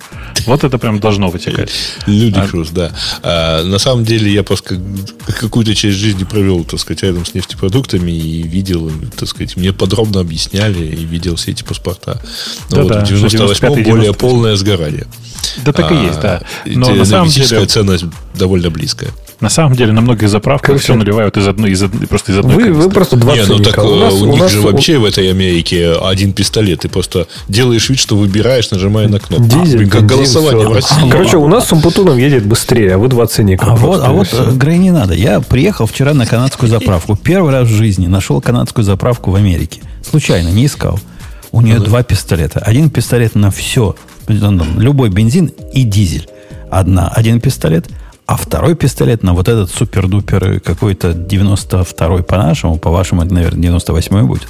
Вот 0.46 0.64
это 0.64 0.78
прям 0.78 1.00
должно 1.00 1.28
вытекать. 1.28 1.70
Люди 2.06 2.38
а... 2.38 2.46
Круз, 2.46 2.70
да. 2.70 2.92
А, 3.22 3.62
на 3.62 3.78
самом 3.78 4.04
деле 4.04 4.32
я 4.32 4.42
просто 4.42 4.80
какую-то 5.38 5.74
часть 5.74 5.98
жизни 5.98 6.24
провел, 6.24 6.64
так 6.64 6.80
сказать, 6.80 7.02
рядом 7.02 7.26
с 7.26 7.34
нефтепродуктами 7.34 8.10
и 8.10 8.42
видел, 8.42 8.90
так 9.16 9.28
сказать, 9.28 9.56
мне 9.56 9.72
подробно 9.72 10.20
объясняли 10.20 10.84
и 10.84 11.04
видел 11.04 11.36
все 11.36 11.50
эти 11.50 11.62
паспорта. 11.62 12.22
Но 12.70 12.76
да, 12.76 12.82
вот 12.82 12.92
да, 12.92 13.04
в 13.04 13.08
98 13.08 13.63
95 13.68 13.86
Но 13.86 13.92
более 13.92 14.14
полное 14.14 14.56
сгорание. 14.56 15.06
Да 15.64 15.72
так 15.72 15.90
и 15.90 15.94
а, 15.94 16.02
есть, 16.02 16.20
да. 16.20 16.42
Но 16.66 16.94
на 16.94 17.04
самом 17.04 17.28
деле... 17.28 17.66
ценность 17.66 18.04
довольно 18.34 18.70
близкая. 18.70 19.10
На 19.40 19.50
самом 19.50 19.74
деле 19.74 19.92
на 19.92 20.00
многих 20.00 20.28
заправках 20.28 20.80
все 20.80 20.94
наливают 20.94 21.36
из 21.36 21.46
одной, 21.46 21.72
из 21.72 21.82
одной, 21.82 22.06
просто 22.06 22.32
из 22.32 22.38
одной. 22.38 22.54
Вы, 22.54 22.72
вы 22.72 22.90
просто 22.90 23.16
два 23.16 23.34
Не, 23.34 23.44
ну 23.44 23.58
так 23.58 23.76
у, 23.78 23.88
э, 23.88 24.00
нас, 24.00 24.14
у, 24.14 24.22
у 24.22 24.26
них 24.32 24.40
нас, 24.40 24.52
же 24.52 24.60
вообще 24.60 24.96
в 24.98 25.04
этой 25.04 25.30
Америке 25.30 25.92
один 25.92 26.32
пистолет. 26.32 26.80
Ты 26.80 26.88
просто 26.88 27.26
делаешь 27.48 27.88
вид, 27.90 27.98
что 27.98 28.16
выбираешь, 28.16 28.70
нажимая 28.70 29.08
на 29.08 29.18
кнопку. 29.18 29.44
Дизель, 29.44 29.88
как 29.88 30.06
голосование 30.06 30.66
в 30.66 30.72
России. 30.72 31.10
Короче, 31.10 31.36
у 31.36 31.48
нас 31.48 31.68
с 31.68 31.72
Умпутуном 31.72 32.16
едет 32.16 32.46
быстрее, 32.46 32.94
а 32.94 32.98
вы 32.98 33.08
два 33.08 33.26
ценника. 33.26 33.66
А 33.66 33.76
вот, 33.76 34.00
а 34.02 34.12
вот 34.12 34.28
э, 34.32 34.52
Грей 34.52 34.78
не 34.78 34.90
надо. 34.90 35.14
Я 35.14 35.40
приехал 35.40 35.86
вчера 35.86 36.14
на 36.14 36.26
канадскую 36.26 36.68
заправку. 36.68 37.16
Первый 37.16 37.52
раз 37.52 37.68
в 37.68 37.72
жизни 37.72 38.06
нашел 38.06 38.40
канадскую 38.40 38.84
заправку 38.84 39.30
в 39.30 39.34
Америке. 39.34 39.82
Случайно, 40.02 40.48
не 40.48 40.66
искал. 40.66 40.98
У 41.54 41.60
нее 41.60 41.78
два 41.78 42.02
пистолета. 42.02 42.58
Один 42.58 42.90
пистолет 42.90 43.36
на 43.36 43.52
все. 43.52 43.94
Любой 44.26 45.08
бензин 45.10 45.52
и 45.72 45.84
дизель. 45.84 46.28
Одна, 46.68 47.06
один 47.08 47.40
пистолет. 47.40 47.88
А 48.26 48.36
второй 48.36 48.74
пистолет 48.74 49.22
на 49.22 49.34
вот 49.34 49.48
этот 49.48 49.70
супер-дупер 49.70 50.58
какой-то 50.58 51.10
92-й 51.10 52.24
по-нашему. 52.24 52.76
По-вашему, 52.78 53.22
это, 53.22 53.32
наверное, 53.34 53.70
98-й 53.78 54.22
будет. 54.24 54.48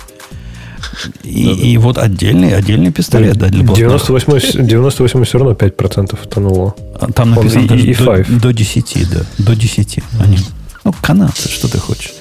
И, 1.24 1.72
и 1.72 1.76
вот 1.76 1.98
отдельный, 1.98 2.54
отдельный 2.56 2.90
пистолет, 2.90 3.36
да, 3.36 3.48
для 3.48 3.64
блокнота. 3.64 3.98
98, 3.98 4.66
98 4.66 5.24
все 5.24 5.38
равно 5.38 5.52
5% 5.52 6.28
тонуло. 6.28 6.74
А 6.98 7.12
Там 7.12 7.32
написано 7.32 7.66
Он 7.70 7.78
и- 7.78 7.82
и 7.82 7.94
до, 7.94 8.24
до 8.40 8.52
10, 8.54 9.10
да. 9.10 9.20
До 9.36 9.54
10. 9.54 9.98
Они, 10.20 10.38
ну, 10.84 10.94
канадцы, 11.02 11.50
что 11.50 11.68
ты 11.68 11.78
хочешь. 11.78 12.14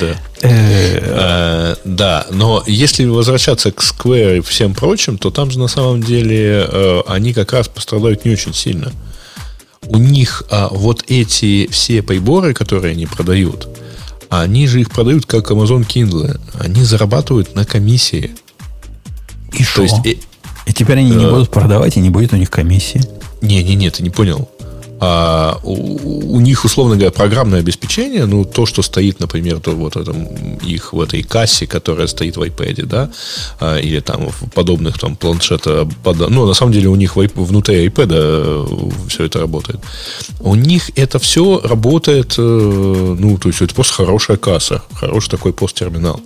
Да. 0.00 0.16
Э, 0.42 0.69
да, 1.84 2.26
но 2.30 2.62
если 2.66 3.06
возвращаться 3.06 3.72
к 3.72 3.80
Square 3.80 4.38
и 4.38 4.40
всем 4.40 4.74
прочим, 4.74 5.18
то 5.18 5.30
там 5.30 5.50
же 5.50 5.58
на 5.58 5.68
самом 5.68 6.02
деле 6.02 6.66
э, 6.68 7.00
они 7.06 7.32
как 7.32 7.52
раз 7.52 7.68
пострадают 7.68 8.24
не 8.24 8.32
очень 8.32 8.54
сильно. 8.54 8.92
У 9.86 9.96
них 9.96 10.44
а, 10.50 10.68
вот 10.70 11.04
эти 11.08 11.66
все 11.70 12.02
приборы, 12.02 12.52
которые 12.52 12.92
они 12.92 13.06
продают, 13.06 13.66
они 14.30 14.68
же 14.68 14.80
их 14.80 14.90
продают 14.90 15.26
как 15.26 15.50
Amazon 15.50 15.86
Kindle. 15.86 16.40
Они 16.58 16.84
зарабатывают 16.84 17.54
на 17.54 17.64
комиссии. 17.64 18.30
и 19.52 19.64
что? 19.64 19.76
То 19.76 19.82
есть, 19.82 20.06
э, 20.06 20.14
И 20.66 20.72
теперь 20.72 20.98
они 20.98 21.10
не 21.10 21.24
э, 21.24 21.30
будут 21.30 21.50
продавать, 21.50 21.96
и 21.96 22.00
не 22.00 22.10
будет 22.10 22.32
у 22.32 22.36
них 22.36 22.50
комиссии. 22.50 23.02
Не-не-не, 23.42 23.90
ты 23.90 24.02
не 24.02 24.10
понял. 24.10 24.48
А, 25.00 25.58
у, 25.62 26.36
у 26.36 26.40
них, 26.40 26.64
условно 26.64 26.94
говоря, 26.96 27.10
программное 27.10 27.60
обеспечение, 27.60 28.26
ну, 28.26 28.44
то, 28.44 28.66
что 28.66 28.82
стоит, 28.82 29.18
например, 29.20 29.58
то 29.60 29.70
вот 29.70 29.96
этом, 29.96 30.26
их 30.58 30.92
в 30.92 31.00
этой 31.00 31.22
кассе, 31.22 31.66
которая 31.66 32.06
стоит 32.06 32.36
в 32.36 32.42
iPad, 32.42 32.84
да, 32.86 33.10
а, 33.60 33.78
или 33.78 34.00
там 34.00 34.28
в 34.28 34.50
подобных 34.50 34.98
там 34.98 35.16
планшета, 35.16 35.88
под- 36.04 36.28
ну, 36.30 36.46
на 36.46 36.54
самом 36.54 36.72
деле 36.72 36.88
у 36.88 36.96
них 36.96 37.16
iP- 37.16 37.32
внутри 37.44 37.86
iPad 37.88 39.08
все 39.08 39.24
это 39.24 39.40
работает. 39.40 39.80
У 40.40 40.54
них 40.54 40.90
это 40.96 41.18
все 41.18 41.60
работает, 41.64 42.34
э, 42.38 43.16
ну, 43.18 43.38
то 43.38 43.48
есть 43.48 43.62
это 43.62 43.74
просто 43.74 43.94
хорошая 43.94 44.36
касса, 44.36 44.82
хороший 44.94 45.30
такой 45.30 45.52
посттерминал. 45.52 46.20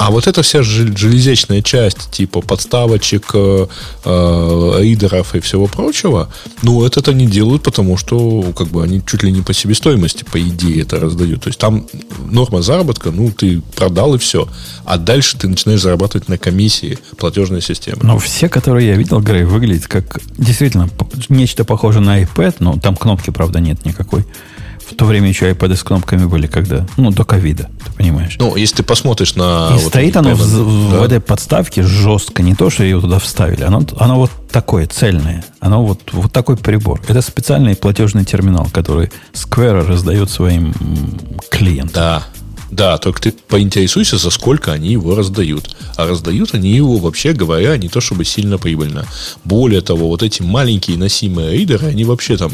А 0.00 0.10
вот 0.10 0.26
эта 0.26 0.42
вся 0.42 0.62
железячная 0.62 1.60
часть, 1.60 2.10
типа 2.10 2.40
подставочек, 2.40 3.32
э, 3.34 3.66
э, 4.06 4.80
и 4.82 5.40
всего 5.42 5.66
прочего, 5.66 6.30
ну, 6.62 6.86
это 6.86 7.10
они 7.10 7.26
делают, 7.26 7.62
потому 7.62 7.98
что 7.98 8.50
как 8.56 8.68
бы 8.68 8.82
они 8.82 9.02
чуть 9.04 9.22
ли 9.22 9.30
не 9.30 9.42
по 9.42 9.52
себестоимости, 9.52 10.24
по 10.24 10.40
идее, 10.40 10.84
это 10.84 10.98
раздают. 10.98 11.42
То 11.42 11.48
есть 11.50 11.58
там 11.58 11.86
норма 12.30 12.62
заработка, 12.62 13.10
ну, 13.10 13.30
ты 13.30 13.60
продал 13.76 14.14
и 14.14 14.18
все. 14.18 14.48
А 14.86 14.96
дальше 14.96 15.36
ты 15.36 15.48
начинаешь 15.48 15.82
зарабатывать 15.82 16.30
на 16.30 16.38
комиссии 16.38 16.98
платежной 17.18 17.60
системы. 17.60 18.00
Но 18.02 18.18
все, 18.18 18.48
которые 18.48 18.88
я 18.88 18.96
видел, 18.96 19.20
Грей, 19.20 19.44
выглядят 19.44 19.86
как 19.86 20.18
действительно 20.38 20.88
нечто 21.28 21.66
похожее 21.66 22.02
на 22.02 22.22
iPad, 22.22 22.56
но 22.60 22.78
там 22.78 22.96
кнопки, 22.96 23.28
правда, 23.28 23.60
нет 23.60 23.84
никакой. 23.84 24.24
В 24.90 24.96
то 24.96 25.04
время 25.04 25.28
еще 25.28 25.50
iPad 25.50 25.76
с 25.76 25.82
кнопками 25.82 26.26
были, 26.26 26.46
когда, 26.46 26.86
ну, 26.96 27.10
до 27.10 27.24
ковида, 27.24 27.70
ты 27.84 27.92
понимаешь. 27.92 28.36
Ну, 28.38 28.56
если 28.56 28.76
ты 28.76 28.82
посмотришь 28.82 29.34
на... 29.36 29.68
И 29.70 29.78
вот 29.78 29.88
стоит 29.88 30.16
оно 30.16 30.34
в, 30.34 30.90
да? 30.92 30.98
в 30.98 31.02
этой 31.02 31.20
подставке 31.20 31.82
жестко, 31.82 32.42
не 32.42 32.54
то, 32.54 32.70
что 32.70 32.82
ее 32.82 33.00
туда 33.00 33.18
вставили, 33.18 33.62
оно, 33.62 33.82
оно 33.98 34.16
вот 34.16 34.30
такое, 34.50 34.86
цельное. 34.86 35.44
Оно 35.60 35.84
вот, 35.84 36.12
вот 36.12 36.32
такой 36.32 36.56
прибор. 36.56 37.00
Это 37.08 37.22
специальный 37.22 37.76
платежный 37.76 38.24
терминал, 38.24 38.68
который 38.72 39.10
Square 39.32 39.86
раздает 39.86 40.30
своим 40.30 40.74
клиентам. 41.50 41.94
Да, 41.94 42.22
да, 42.70 42.98
только 42.98 43.20
ты 43.20 43.32
поинтересуйся, 43.32 44.16
за 44.16 44.30
сколько 44.30 44.72
они 44.72 44.92
его 44.92 45.14
раздают. 45.14 45.76
А 45.96 46.06
раздают 46.06 46.54
они 46.54 46.70
его, 46.70 46.98
вообще 46.98 47.32
говоря, 47.32 47.76
не 47.76 47.88
то 47.88 48.00
чтобы 48.00 48.24
сильно 48.24 48.58
прибыльно. 48.58 49.06
Более 49.44 49.80
того, 49.80 50.08
вот 50.08 50.22
эти 50.22 50.42
маленькие 50.42 50.96
носимые 50.96 51.52
ридеры, 51.52 51.88
они 51.88 52.04
вообще 52.04 52.36
там, 52.36 52.52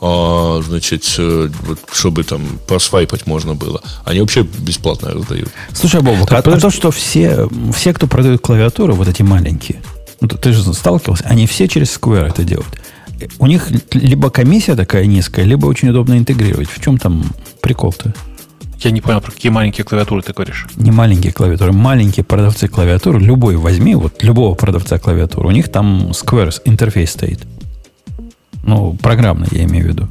а, 0.00 0.62
значит, 0.64 1.04
э, 1.18 1.50
вот, 1.62 1.80
чтобы 1.92 2.22
там 2.22 2.60
просвайпать 2.66 3.26
можно 3.26 3.54
было, 3.54 3.82
они 4.04 4.20
вообще 4.20 4.42
бесплатно 4.42 5.10
раздают. 5.10 5.48
Слушай, 5.72 6.00
Бобок, 6.00 6.30
а, 6.32 6.38
а 6.38 6.42
то, 6.42 6.70
что 6.70 6.90
все, 6.90 7.48
все, 7.74 7.92
кто 7.92 8.06
продают 8.06 8.40
клавиатуры, 8.40 8.92
вот 8.92 9.08
эти 9.08 9.22
маленькие, 9.22 9.82
ну, 10.20 10.28
ты 10.28 10.52
же 10.52 10.62
сталкивался, 10.72 11.24
они 11.26 11.46
все 11.46 11.66
через 11.66 11.88
Square 11.88 12.28
это 12.28 12.44
делают. 12.44 12.68
У 13.38 13.46
них 13.46 13.68
либо 13.92 14.30
комиссия 14.30 14.76
такая 14.76 15.06
низкая, 15.06 15.44
либо 15.44 15.66
очень 15.66 15.88
удобно 15.88 16.18
интегрировать. 16.18 16.68
В 16.68 16.82
чем 16.82 16.98
там 16.98 17.24
прикол-то? 17.62 18.14
Я 18.80 18.90
не 18.90 19.00
понял, 19.00 19.20
про 19.20 19.32
какие 19.32 19.50
маленькие 19.50 19.84
клавиатуры 19.84 20.22
ты 20.22 20.32
говоришь. 20.32 20.66
Не 20.76 20.90
маленькие 20.90 21.32
клавиатуры, 21.32 21.72
маленькие 21.72 22.24
продавцы 22.24 22.68
клавиатуры. 22.68 23.18
Любой 23.18 23.56
возьми, 23.56 23.94
вот 23.94 24.22
любого 24.22 24.54
продавца 24.54 24.98
клавиатуры. 24.98 25.48
У 25.48 25.50
них 25.50 25.70
там 25.70 26.10
Squares 26.10 26.60
интерфейс 26.64 27.10
стоит. 27.10 27.40
Ну, 28.64 28.94
программный, 28.94 29.48
я 29.50 29.64
имею 29.64 29.86
в 29.86 29.88
виду. 29.88 30.08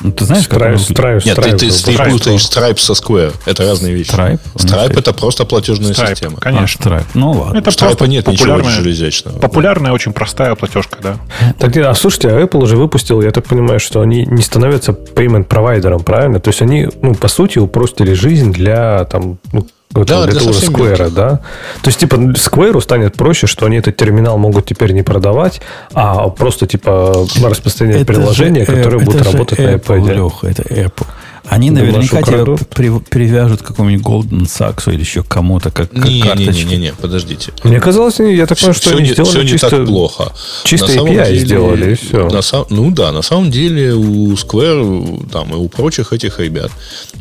Ну, 0.00 0.12
ты 0.12 0.24
знаешь, 0.24 0.46
Stripe, 0.46 0.76
Stripe, 0.76 1.22
Нет, 1.24 1.38
Stripe, 1.38 1.58
ты, 1.58 1.70
ты, 1.70 1.96
ты 1.96 2.10
путаешь 2.10 2.42
Stripe 2.42 2.78
со 2.78 2.92
Square. 2.92 3.34
Это 3.46 3.64
разные 3.64 3.94
вещи. 3.94 4.10
Stripe? 4.10 4.40
Stripe 4.54 4.98
это 4.98 5.12
просто 5.12 5.44
платежная 5.44 5.92
Stripe, 5.92 6.10
система. 6.10 6.36
Конечно. 6.36 6.80
А, 6.84 6.88
Stripe. 6.88 7.06
Ну 7.14 7.32
ладно. 7.32 7.58
Это 7.58 7.70
Stripe 7.70 8.06
нет 8.06 8.26
ничего 8.28 8.62
железячного. 8.62 9.38
Популярная, 9.38 9.92
очень 9.92 10.12
простая 10.12 10.54
платежка, 10.54 10.98
да. 11.02 11.16
Так, 11.58 11.76
а 11.76 11.94
слушайте, 11.94 12.28
а 12.28 12.40
Apple 12.40 12.62
уже 12.62 12.76
выпустил, 12.76 13.20
я 13.22 13.30
так 13.32 13.46
понимаю, 13.46 13.80
что 13.80 14.00
они 14.00 14.24
не 14.26 14.42
становятся 14.42 14.92
payment 14.92 15.44
провайдером, 15.44 16.02
правильно? 16.02 16.38
То 16.40 16.50
есть 16.50 16.62
они, 16.62 16.88
ну, 17.02 17.14
по 17.14 17.28
сути, 17.28 17.58
упростили 17.58 18.12
жизнь 18.12 18.52
для 18.52 19.04
там, 19.04 19.38
ну, 19.52 19.66
да, 19.90 20.04
для, 20.24 20.26
для 20.26 20.40
того 20.40 20.52
же 20.52 20.66
Square, 20.66 21.10
да? 21.10 21.40
То 21.82 21.88
есть, 21.88 21.98
типа, 21.98 22.16
Square 22.16 22.80
станет 22.80 23.16
проще, 23.16 23.46
что 23.46 23.66
они 23.66 23.78
этот 23.78 23.96
терминал 23.96 24.38
могут 24.38 24.66
теперь 24.66 24.92
не 24.92 25.02
продавать, 25.02 25.60
а 25.94 26.28
просто, 26.28 26.66
типа, 26.66 27.26
распространять 27.42 28.02
это 28.02 28.12
приложение, 28.12 28.64
же, 28.64 28.72
которое 28.74 29.04
будет 29.04 29.22
работать 29.22 29.58
Apple, 29.58 30.00
на 30.00 30.10
iPad. 30.10 30.14
Леха, 30.14 30.46
это 30.46 30.62
Apple. 30.62 31.06
Они 31.48 31.70
наверняка 31.70 32.22
тебя 32.22 32.44
при, 32.74 32.90
привяжут 32.98 33.62
к 33.62 33.66
какому-нибудь 33.66 34.04
Golden 34.04 34.42
Sachs 34.42 34.92
или 34.92 35.00
еще 35.00 35.22
кому-то, 35.22 35.70
как, 35.70 35.90
как 35.90 36.04
не, 36.04 36.20
карточки. 36.20 36.64
Не, 36.64 36.64
не, 36.64 36.76
не, 36.76 36.92
подождите. 36.92 37.52
Мне 37.64 37.80
казалось, 37.80 38.18
я 38.20 38.46
так 38.46 38.58
понимаю, 38.58 38.74
что 38.74 38.90
все 38.90 38.98
они 38.98 39.08
не, 39.08 39.12
сделали 39.12 39.30
все 39.30 39.48
чисто, 39.48 39.66
не 39.66 39.70
так 39.70 39.86
плохо. 39.86 40.32
Чисто 40.64 40.86
на 40.88 41.00
API 41.00 41.26
деле, 41.26 41.38
сделали, 41.38 41.92
и 41.92 41.94
все. 41.94 42.28
На, 42.28 42.40
ну 42.70 42.90
да, 42.90 43.12
на 43.12 43.22
самом 43.22 43.50
деле 43.50 43.94
у 43.94 44.32
Square 44.32 45.30
там, 45.30 45.52
и 45.54 45.56
у 45.56 45.68
прочих 45.68 46.12
этих 46.12 46.38
ребят 46.38 46.70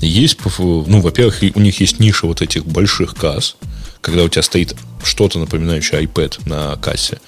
есть, 0.01 0.37
ну, 0.57 1.01
во-первых, 1.01 1.41
у 1.55 1.59
них 1.59 1.79
есть 1.79 1.99
ниша 1.99 2.27
вот 2.27 2.41
этих 2.41 2.65
больших 2.65 3.15
касс, 3.15 3.55
когда 4.01 4.23
у 4.23 4.29
тебя 4.29 4.43
стоит 4.43 4.75
что-то 5.03 5.39
напоминающее 5.39 6.03
iPad 6.03 6.41
на 6.45 6.75
кассе 6.77 7.19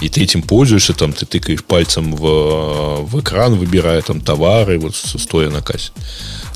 и 0.00 0.08
ты 0.08 0.22
этим 0.22 0.42
пользуешься, 0.42 0.92
там, 0.92 1.12
ты 1.12 1.26
тыкаешь 1.26 1.64
пальцем 1.64 2.14
в, 2.14 3.04
в 3.04 3.20
экран, 3.20 3.54
выбирая 3.54 4.02
там 4.02 4.20
товары, 4.20 4.78
вот 4.78 4.94
стоя 4.94 5.50
на 5.50 5.62
кассе. 5.62 5.92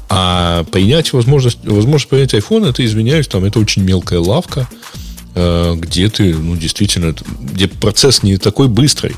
А 0.08 0.64
принять 0.64 1.12
возможность, 1.12 1.58
возможность 1.64 2.08
принять 2.08 2.34
iPhone, 2.34 2.68
это, 2.68 2.84
извиняюсь, 2.84 3.28
там, 3.28 3.44
это 3.44 3.58
очень 3.58 3.82
мелкая 3.82 4.18
лавка, 4.18 4.68
э, 5.34 5.74
где 5.76 6.08
ты, 6.08 6.34
ну, 6.34 6.56
действительно, 6.56 7.14
где 7.40 7.68
процесс 7.68 8.22
не 8.22 8.36
такой 8.36 8.68
быстрый. 8.68 9.14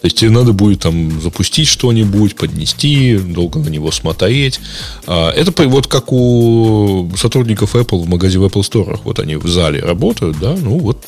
То 0.00 0.08
есть 0.08 0.18
тебе 0.18 0.30
надо 0.30 0.52
будет 0.52 0.80
там 0.80 1.20
запустить 1.20 1.68
что-нибудь, 1.68 2.36
поднести, 2.36 3.16
долго 3.16 3.58
на 3.58 3.68
него 3.68 3.90
смотреть. 3.90 4.60
А, 5.06 5.30
это 5.30 5.52
вот 5.68 5.86
как 5.86 6.12
у 6.12 7.10
сотрудников 7.16 7.74
Apple 7.74 8.02
в 8.02 8.08
магазине 8.08 8.44
в 8.44 8.46
Apple 8.46 8.60
Store. 8.60 9.00
Вот 9.02 9.18
они 9.18 9.36
в 9.36 9.48
зале 9.48 9.80
работают, 9.80 10.38
да, 10.38 10.54
ну 10.54 10.78
вот, 10.78 11.06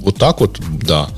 вот 0.00 0.16
так 0.16 0.40
вот, 0.40 0.58
да. 0.82 1.10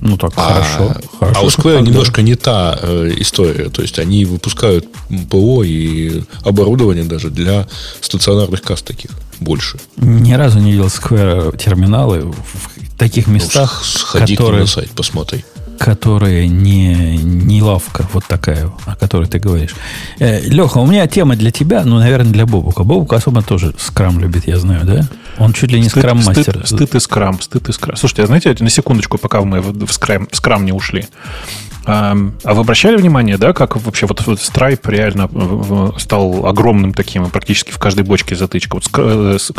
Ну 0.00 0.16
так, 0.16 0.32
а, 0.36 0.52
хорошо. 0.52 0.94
хорошо. 1.18 1.40
А 1.40 1.44
у 1.44 1.48
Square 1.48 1.82
немножко 1.82 2.22
не 2.22 2.34
та 2.34 2.78
э, 2.80 3.12
история. 3.18 3.70
То 3.70 3.82
есть 3.82 3.98
они 3.98 4.24
выпускают 4.24 4.86
ПО 5.30 5.62
и 5.64 6.22
оборудование 6.44 7.04
даже 7.04 7.30
для 7.30 7.66
стационарных 8.00 8.62
касс 8.62 8.82
таких 8.82 9.10
больше. 9.40 9.78
Ни 9.96 10.32
разу 10.32 10.58
не 10.58 10.72
видел 10.72 10.86
Square 10.86 11.56
терминалы 11.56 12.20
в 12.22 12.98
таких 12.98 13.26
ну, 13.26 13.34
местах, 13.34 13.82
ну, 13.82 13.98
сходи 13.98 14.36
которые... 14.36 14.62
на 14.62 14.66
сайт, 14.66 14.90
посмотри 14.90 15.44
которая 15.78 16.48
не, 16.48 17.16
не 17.18 17.62
лавка 17.62 18.08
вот 18.12 18.24
такая, 18.26 18.72
о 18.86 18.96
которой 18.96 19.28
ты 19.28 19.38
говоришь. 19.38 19.74
Э, 20.18 20.40
Леха, 20.40 20.78
у 20.78 20.86
меня 20.86 21.06
тема 21.06 21.36
для 21.36 21.50
тебя, 21.50 21.84
ну, 21.84 21.98
наверное, 21.98 22.32
для 22.32 22.46
Бобука. 22.46 22.82
Бобук 22.82 23.12
особо 23.12 23.42
тоже 23.42 23.74
скрам 23.78 24.18
любит, 24.18 24.46
я 24.46 24.58
знаю, 24.58 24.84
да? 24.86 25.06
Он 25.38 25.52
чуть 25.52 25.72
ли 25.72 25.80
не 25.80 25.88
скрам-мастер. 25.88 26.64
Стыд, 26.64 26.66
стыд 26.66 26.94
и 26.94 27.00
скрам, 27.00 27.40
стыд 27.40 27.68
и 27.68 27.72
скрам. 27.72 27.96
Слушайте, 27.96 28.22
а 28.22 28.26
знаете, 28.26 28.56
на 28.58 28.70
секундочку, 28.70 29.18
пока 29.18 29.40
мы 29.42 29.60
в, 29.60 29.86
в, 29.86 29.92
скрам, 29.92 30.28
в 30.30 30.36
скрам 30.36 30.64
не 30.64 30.72
ушли. 30.72 31.06
А, 31.84 32.16
а 32.42 32.54
вы 32.54 32.60
обращали 32.60 32.96
внимание, 32.96 33.38
да, 33.38 33.52
как 33.52 33.76
вообще 33.76 34.06
вот, 34.06 34.26
вот 34.26 34.38
Stripe 34.38 34.90
реально 34.90 35.98
стал 35.98 36.46
огромным 36.46 36.94
таким, 36.94 37.30
практически 37.30 37.70
в 37.70 37.78
каждой 37.78 38.04
бочке 38.04 38.34
затычка. 38.34 38.74
Вот 38.74 38.84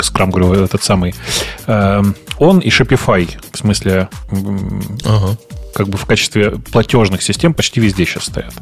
скрам, 0.04 0.32
говорю, 0.32 0.64
этот 0.64 0.84
самый. 0.84 1.16
Он 1.66 2.60
и 2.60 2.70
Shopify, 2.70 3.30
в 3.54 3.58
смысле, 3.58 4.10
ага 5.06 5.38
как 5.78 5.90
бы 5.90 5.98
в 6.00 6.08
качестве 6.08 6.52
платежных 6.72 7.22
систем 7.22 7.54
почти 7.54 7.80
везде 7.80 8.04
сейчас 8.04 8.24
стоят. 8.24 8.54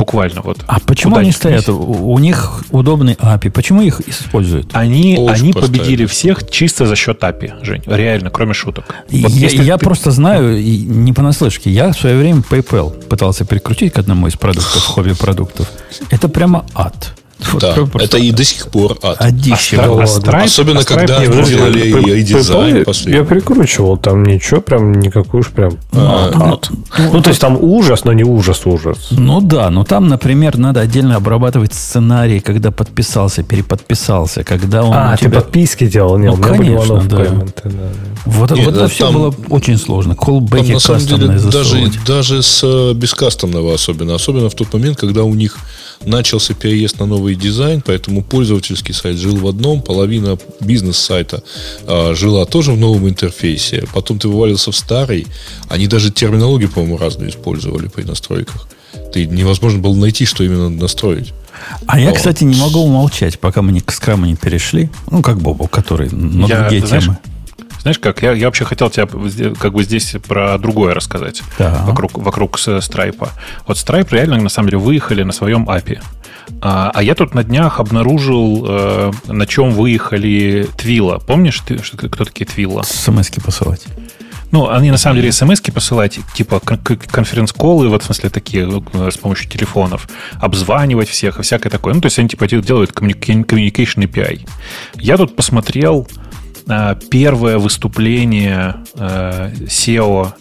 Буквально 0.00 0.40
вот. 0.40 0.64
А 0.66 0.80
почему 0.80 1.16
они 1.16 1.30
стоят? 1.30 1.68
У, 1.68 1.74
у 1.74 2.18
них 2.18 2.64
удобный 2.70 3.12
API. 3.20 3.50
Почему 3.50 3.82
их 3.82 4.00
используют? 4.08 4.70
Они, 4.72 5.14
они 5.28 5.52
победили 5.52 6.06
всех 6.06 6.48
чисто 6.48 6.86
за 6.86 6.96
счет 6.96 7.22
API, 7.22 7.62
Жень. 7.62 7.82
Реально, 7.84 8.30
кроме 8.30 8.54
шуток. 8.54 8.86
Вот 9.10 9.30
я 9.30 9.48
я 9.48 9.76
ты... 9.76 9.84
просто 9.84 10.10
знаю, 10.10 10.56
и 10.58 10.78
не 10.78 11.12
понаслышке, 11.12 11.70
я 11.70 11.92
в 11.92 11.98
свое 11.98 12.16
время 12.16 12.42
PayPal 12.50 13.08
пытался 13.08 13.44
прикрутить 13.44 13.92
к 13.92 13.98
одному 13.98 14.26
из 14.26 14.36
продуктов, 14.36 14.82
хобби-продуктов. 14.86 15.70
Это 16.08 16.30
прямо 16.30 16.64
ад. 16.74 17.12
Вот 17.52 17.60
да, 17.60 17.76
это 18.02 18.18
и 18.18 18.32
до 18.32 18.44
сих 18.44 18.68
пор 18.68 18.98
ад. 19.02 19.16
Адище. 19.20 19.76
А, 19.78 19.84
а 19.84 20.04
Stripe, 20.04 20.44
Особенно, 20.44 20.80
а 20.80 20.84
когда 20.84 21.18
они 21.18 21.44
делали 21.44 22.18
и 22.18 22.22
дизайн 22.22 22.84
Я 23.06 23.24
прикручивал, 23.24 23.96
там 23.96 24.24
ничего, 24.24 24.60
прям 24.60 24.92
никакой 24.92 25.40
уж 25.40 25.48
прям 25.48 25.72
а, 25.92 26.52
ад. 26.52 26.70
Ну, 26.98 27.12
ну, 27.12 27.22
то 27.22 27.30
есть 27.30 27.40
там 27.40 27.56
ужас, 27.60 28.04
но 28.04 28.12
не 28.12 28.24
ужас-ужас. 28.24 29.08
Ну 29.10 29.40
да, 29.40 29.70
но 29.70 29.84
там, 29.84 30.08
например, 30.08 30.58
надо 30.58 30.80
отдельно 30.80 31.16
обрабатывать 31.16 31.72
сценарий, 31.74 32.40
когда 32.40 32.70
подписался, 32.70 33.42
переподписался, 33.42 34.44
когда 34.44 34.82
он 34.82 34.94
А, 34.94 35.16
тебя... 35.16 35.30
ты 35.30 35.36
подписки 35.36 35.86
делал? 35.86 36.18
Нет, 36.18 36.36
ну, 36.36 36.42
конечно, 36.42 37.00
да. 37.02 37.24
Комменты, 37.24 37.62
да. 37.64 37.88
Вот, 38.26 38.50
Нет, 38.50 38.66
вот 38.66 38.74
это 38.74 38.88
все 38.88 39.10
было 39.10 39.34
очень 39.48 39.78
сложно. 39.78 40.14
Колбеки 40.14 40.72
кастомные 40.72 41.38
даже, 41.38 41.90
даже 42.06 42.42
с 42.42 42.60
э, 42.62 42.92
бескастомного 42.94 43.74
особенно. 43.74 44.14
Особенно 44.14 44.50
в 44.50 44.54
тот 44.54 44.72
момент, 44.72 44.98
когда 44.98 45.24
у 45.24 45.34
них 45.34 45.56
начался 46.04 46.54
переезд 46.54 46.98
на 46.98 47.06
новый 47.06 47.34
дизайн, 47.34 47.82
поэтому 47.84 48.22
пользовательский 48.22 48.94
сайт 48.94 49.16
жил 49.16 49.36
в 49.36 49.46
одном, 49.46 49.82
половина 49.82 50.38
бизнес-сайта 50.60 51.42
а, 51.86 52.14
жила 52.14 52.46
тоже 52.46 52.72
в 52.72 52.78
новом 52.78 53.08
интерфейсе. 53.08 53.84
Потом 53.92 54.18
ты 54.18 54.28
вывалился 54.28 54.72
в 54.72 54.76
старый. 54.76 55.26
Они 55.68 55.86
даже 55.86 56.10
терминологию, 56.10 56.70
по-моему, 56.70 56.96
разную 56.96 57.30
использовали 57.30 57.88
при 57.88 58.02
настройках. 58.02 58.68
Ты 59.12 59.26
невозможно 59.26 59.80
было 59.80 59.94
найти, 59.94 60.24
что 60.24 60.44
именно 60.44 60.68
настроить. 60.68 61.32
А 61.86 61.96
вот. 61.96 62.02
я, 62.02 62.12
кстати, 62.12 62.44
не 62.44 62.58
могу 62.58 62.80
умолчать, 62.80 63.38
пока 63.38 63.60
мы 63.60 63.72
не 63.72 63.80
к 63.80 63.92
скраму 63.92 64.26
не 64.26 64.36
перешли. 64.36 64.88
Ну, 65.10 65.22
как 65.22 65.40
Бобу, 65.40 65.66
который 65.66 66.10
на 66.10 66.46
я, 66.46 66.60
другие 66.60 66.82
темы. 66.82 66.88
Знаешь 66.88 67.18
как, 68.00 68.22
я, 68.22 68.32
я 68.32 68.46
вообще 68.46 68.64
хотел 68.64 68.90
тебе 68.90 69.06
как 69.54 69.72
бы 69.72 69.82
здесь 69.82 70.16
про 70.26 70.58
другое 70.58 70.94
рассказать. 70.94 71.42
Да. 71.58 71.82
Вокруг, 71.86 72.18
вокруг 72.18 72.56
Stripe. 72.56 73.28
Вот 73.66 73.76
Stripe 73.76 74.08
реально, 74.10 74.36
на 74.38 74.48
самом 74.48 74.68
деле, 74.68 74.78
выехали 74.78 75.22
на 75.22 75.32
своем 75.32 75.68
API. 75.68 76.00
А, 76.62 76.90
а 76.92 77.02
я 77.02 77.14
тут 77.14 77.34
на 77.34 77.44
днях 77.44 77.80
обнаружил, 77.80 78.66
э, 78.68 79.12
на 79.28 79.46
чем 79.46 79.70
выехали 79.70 80.68
Твила. 80.76 81.18
Помнишь, 81.18 81.60
ты, 81.60 81.82
что, 81.82 81.96
кто 81.96 82.24
такие 82.24 82.46
Твила? 82.46 82.82
СМСки 82.82 83.40
посылать. 83.40 83.86
Ну, 84.52 84.68
они 84.68 84.90
на 84.90 84.96
самом 84.96 85.16
деле 85.16 85.30
смс 85.30 85.60
посылать, 85.60 86.18
типа 86.34 86.60
конференц-колы, 86.60 87.88
вот 87.88 88.02
в 88.02 88.06
смысле 88.06 88.30
такие, 88.30 88.82
э, 88.92 89.10
с 89.10 89.16
помощью 89.16 89.48
телефонов, 89.48 90.08
обзванивать 90.40 91.08
всех 91.08 91.38
и 91.38 91.42
всякое 91.42 91.70
такое. 91.70 91.94
Ну, 91.94 92.00
то 92.00 92.06
есть 92.06 92.18
они 92.18 92.28
типа 92.28 92.48
делают 92.48 92.90
communication 92.90 94.04
API. 94.04 94.46
Я 94.96 95.16
тут 95.16 95.36
посмотрел 95.36 96.08
первое 97.10 97.58
выступление 97.58 98.76
э, 98.94 99.52
SEO, 99.66 100.32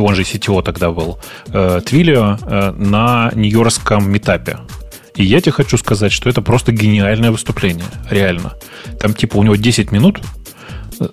он 0.00 0.14
же 0.14 0.22
CTO 0.22 0.62
тогда 0.62 0.90
был, 0.90 1.18
Твилио, 1.46 2.38
на 2.76 3.30
нью-йоркском 3.34 4.10
метапе. 4.10 4.58
И 5.16 5.24
я 5.24 5.40
тебе 5.40 5.52
хочу 5.52 5.78
сказать, 5.78 6.12
что 6.12 6.28
это 6.28 6.42
просто 6.42 6.72
гениальное 6.72 7.30
выступление. 7.30 7.84
Реально. 8.10 8.54
Там 9.00 9.14
типа 9.14 9.36
у 9.36 9.42
него 9.42 9.56
10 9.56 9.92
минут 9.92 10.20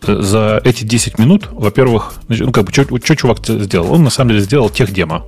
за 0.08 0.62
эти 0.64 0.84
10 0.84 1.20
минут, 1.20 1.48
во-первых, 1.52 2.14
ну, 2.28 2.52
как 2.52 2.66
бы, 2.66 2.72
что 2.72 3.16
чувак 3.16 3.40
сделал? 3.46 3.92
Он, 3.92 4.04
на 4.04 4.10
самом 4.10 4.32
деле, 4.32 4.42
сделал 4.42 4.70
тех 4.70 4.92
демо. 4.92 5.26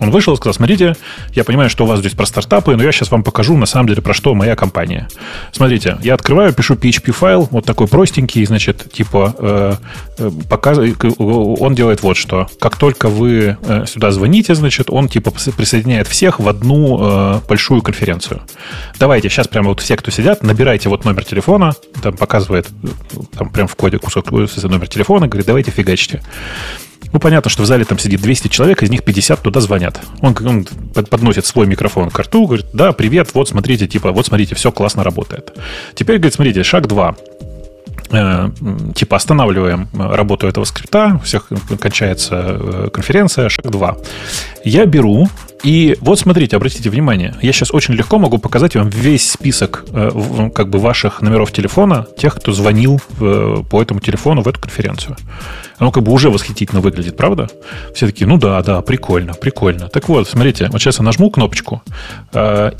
Он 0.00 0.10
вышел 0.10 0.34
и 0.34 0.36
сказал, 0.36 0.54
смотрите, 0.54 0.96
я 1.34 1.44
понимаю, 1.44 1.70
что 1.70 1.84
у 1.84 1.86
вас 1.86 2.00
здесь 2.00 2.12
про 2.12 2.26
стартапы, 2.26 2.76
но 2.76 2.82
я 2.82 2.92
сейчас 2.92 3.10
вам 3.10 3.22
покажу, 3.22 3.56
на 3.56 3.66
самом 3.66 3.88
деле, 3.88 4.02
про 4.02 4.14
что 4.14 4.34
моя 4.34 4.56
компания. 4.56 5.08
Смотрите, 5.52 5.98
я 6.02 6.14
открываю, 6.14 6.52
пишу 6.52 6.74
PHP-файл, 6.74 7.48
вот 7.50 7.64
такой 7.64 7.86
простенький, 7.86 8.44
значит, 8.44 8.92
типа, 8.92 9.34
э, 9.38 9.74
э 10.18 10.30
показ... 10.48 10.78
он 10.78 11.74
делает 11.74 12.02
вот 12.02 12.16
что. 12.16 12.48
Как 12.60 12.76
только 12.76 13.08
вы 13.08 13.56
э, 13.60 13.84
сюда 13.86 14.10
звоните, 14.10 14.54
значит, 14.54 14.90
он, 14.90 15.08
типа, 15.08 15.30
присоединяет 15.30 16.08
всех 16.08 16.40
в 16.40 16.48
одну 16.48 16.98
э, 17.00 17.40
большую 17.48 17.82
конференцию. 17.82 18.42
Давайте, 18.98 19.28
сейчас 19.28 19.48
прямо 19.48 19.68
вот 19.68 19.80
все, 19.80 19.96
кто 19.96 20.10
сидят, 20.10 20.42
набирайте 20.42 20.88
вот 20.88 21.04
номер 21.04 21.24
телефона, 21.24 21.74
там 22.02 22.16
показывает, 22.16 22.68
там 23.36 23.50
прям 23.50 23.68
в 23.68 23.76
коде 23.76 23.98
кусок 23.98 24.30
номер 24.30 24.88
телефона, 24.88 25.28
говорит, 25.28 25.46
давайте 25.46 25.70
фигачьте. 25.70 26.22
Ну, 27.14 27.20
понятно, 27.20 27.48
что 27.48 27.62
в 27.62 27.66
зале 27.66 27.84
там 27.84 27.96
сидит 27.96 28.20
200 28.20 28.48
человек, 28.48 28.82
из 28.82 28.90
них 28.90 29.04
50 29.04 29.40
туда 29.40 29.60
звонят. 29.60 30.00
Он, 30.20 30.36
он 30.44 30.66
подносит 31.08 31.46
свой 31.46 31.64
микрофон 31.68 32.10
к 32.10 32.18
рту, 32.18 32.46
говорит, 32.46 32.66
да, 32.72 32.92
привет, 32.92 33.30
вот 33.34 33.48
смотрите, 33.48 33.86
типа, 33.86 34.10
вот 34.10 34.26
смотрите, 34.26 34.56
все 34.56 34.72
классно 34.72 35.04
работает. 35.04 35.56
Теперь, 35.94 36.16
говорит, 36.16 36.34
смотрите, 36.34 36.64
шаг 36.64 36.88
2 36.88 37.16
э, 38.10 38.50
типа 38.96 39.16
останавливаем 39.16 39.88
работу 39.96 40.48
этого 40.48 40.64
скрипта, 40.64 41.20
у 41.20 41.24
всех 41.24 41.50
кончается 41.80 42.34
э, 42.34 42.88
конференция, 42.92 43.48
шаг 43.48 43.70
2. 43.70 43.96
Я 44.64 44.84
беру 44.84 45.28
и 45.64 45.96
вот 46.00 46.18
смотрите, 46.18 46.56
обратите 46.56 46.90
внимание, 46.90 47.34
я 47.40 47.52
сейчас 47.52 47.72
очень 47.72 47.94
легко 47.94 48.18
могу 48.18 48.38
показать 48.38 48.76
вам 48.76 48.90
весь 48.90 49.30
список 49.30 49.84
э, 49.88 50.50
как 50.54 50.68
бы 50.68 50.78
ваших 50.78 51.22
номеров 51.22 51.52
телефона, 51.52 52.06
тех, 52.18 52.36
кто 52.36 52.52
звонил 52.52 53.00
по 53.18 53.82
этому 53.82 54.00
телефону 54.00 54.42
в 54.42 54.48
эту 54.48 54.60
конференцию. 54.60 55.16
Оно 55.78 55.90
как 55.90 56.02
бы 56.02 56.12
уже 56.12 56.28
восхитительно 56.30 56.80
выглядит, 56.80 57.16
правда? 57.16 57.48
Все 57.94 58.06
такие, 58.06 58.26
ну 58.26 58.36
да, 58.36 58.62
да, 58.62 58.82
прикольно, 58.82 59.32
прикольно. 59.34 59.88
Так 59.88 60.08
вот, 60.08 60.28
смотрите, 60.28 60.68
вот 60.70 60.80
сейчас 60.80 60.98
я 60.98 61.04
нажму 61.04 61.30
кнопочку, 61.30 61.82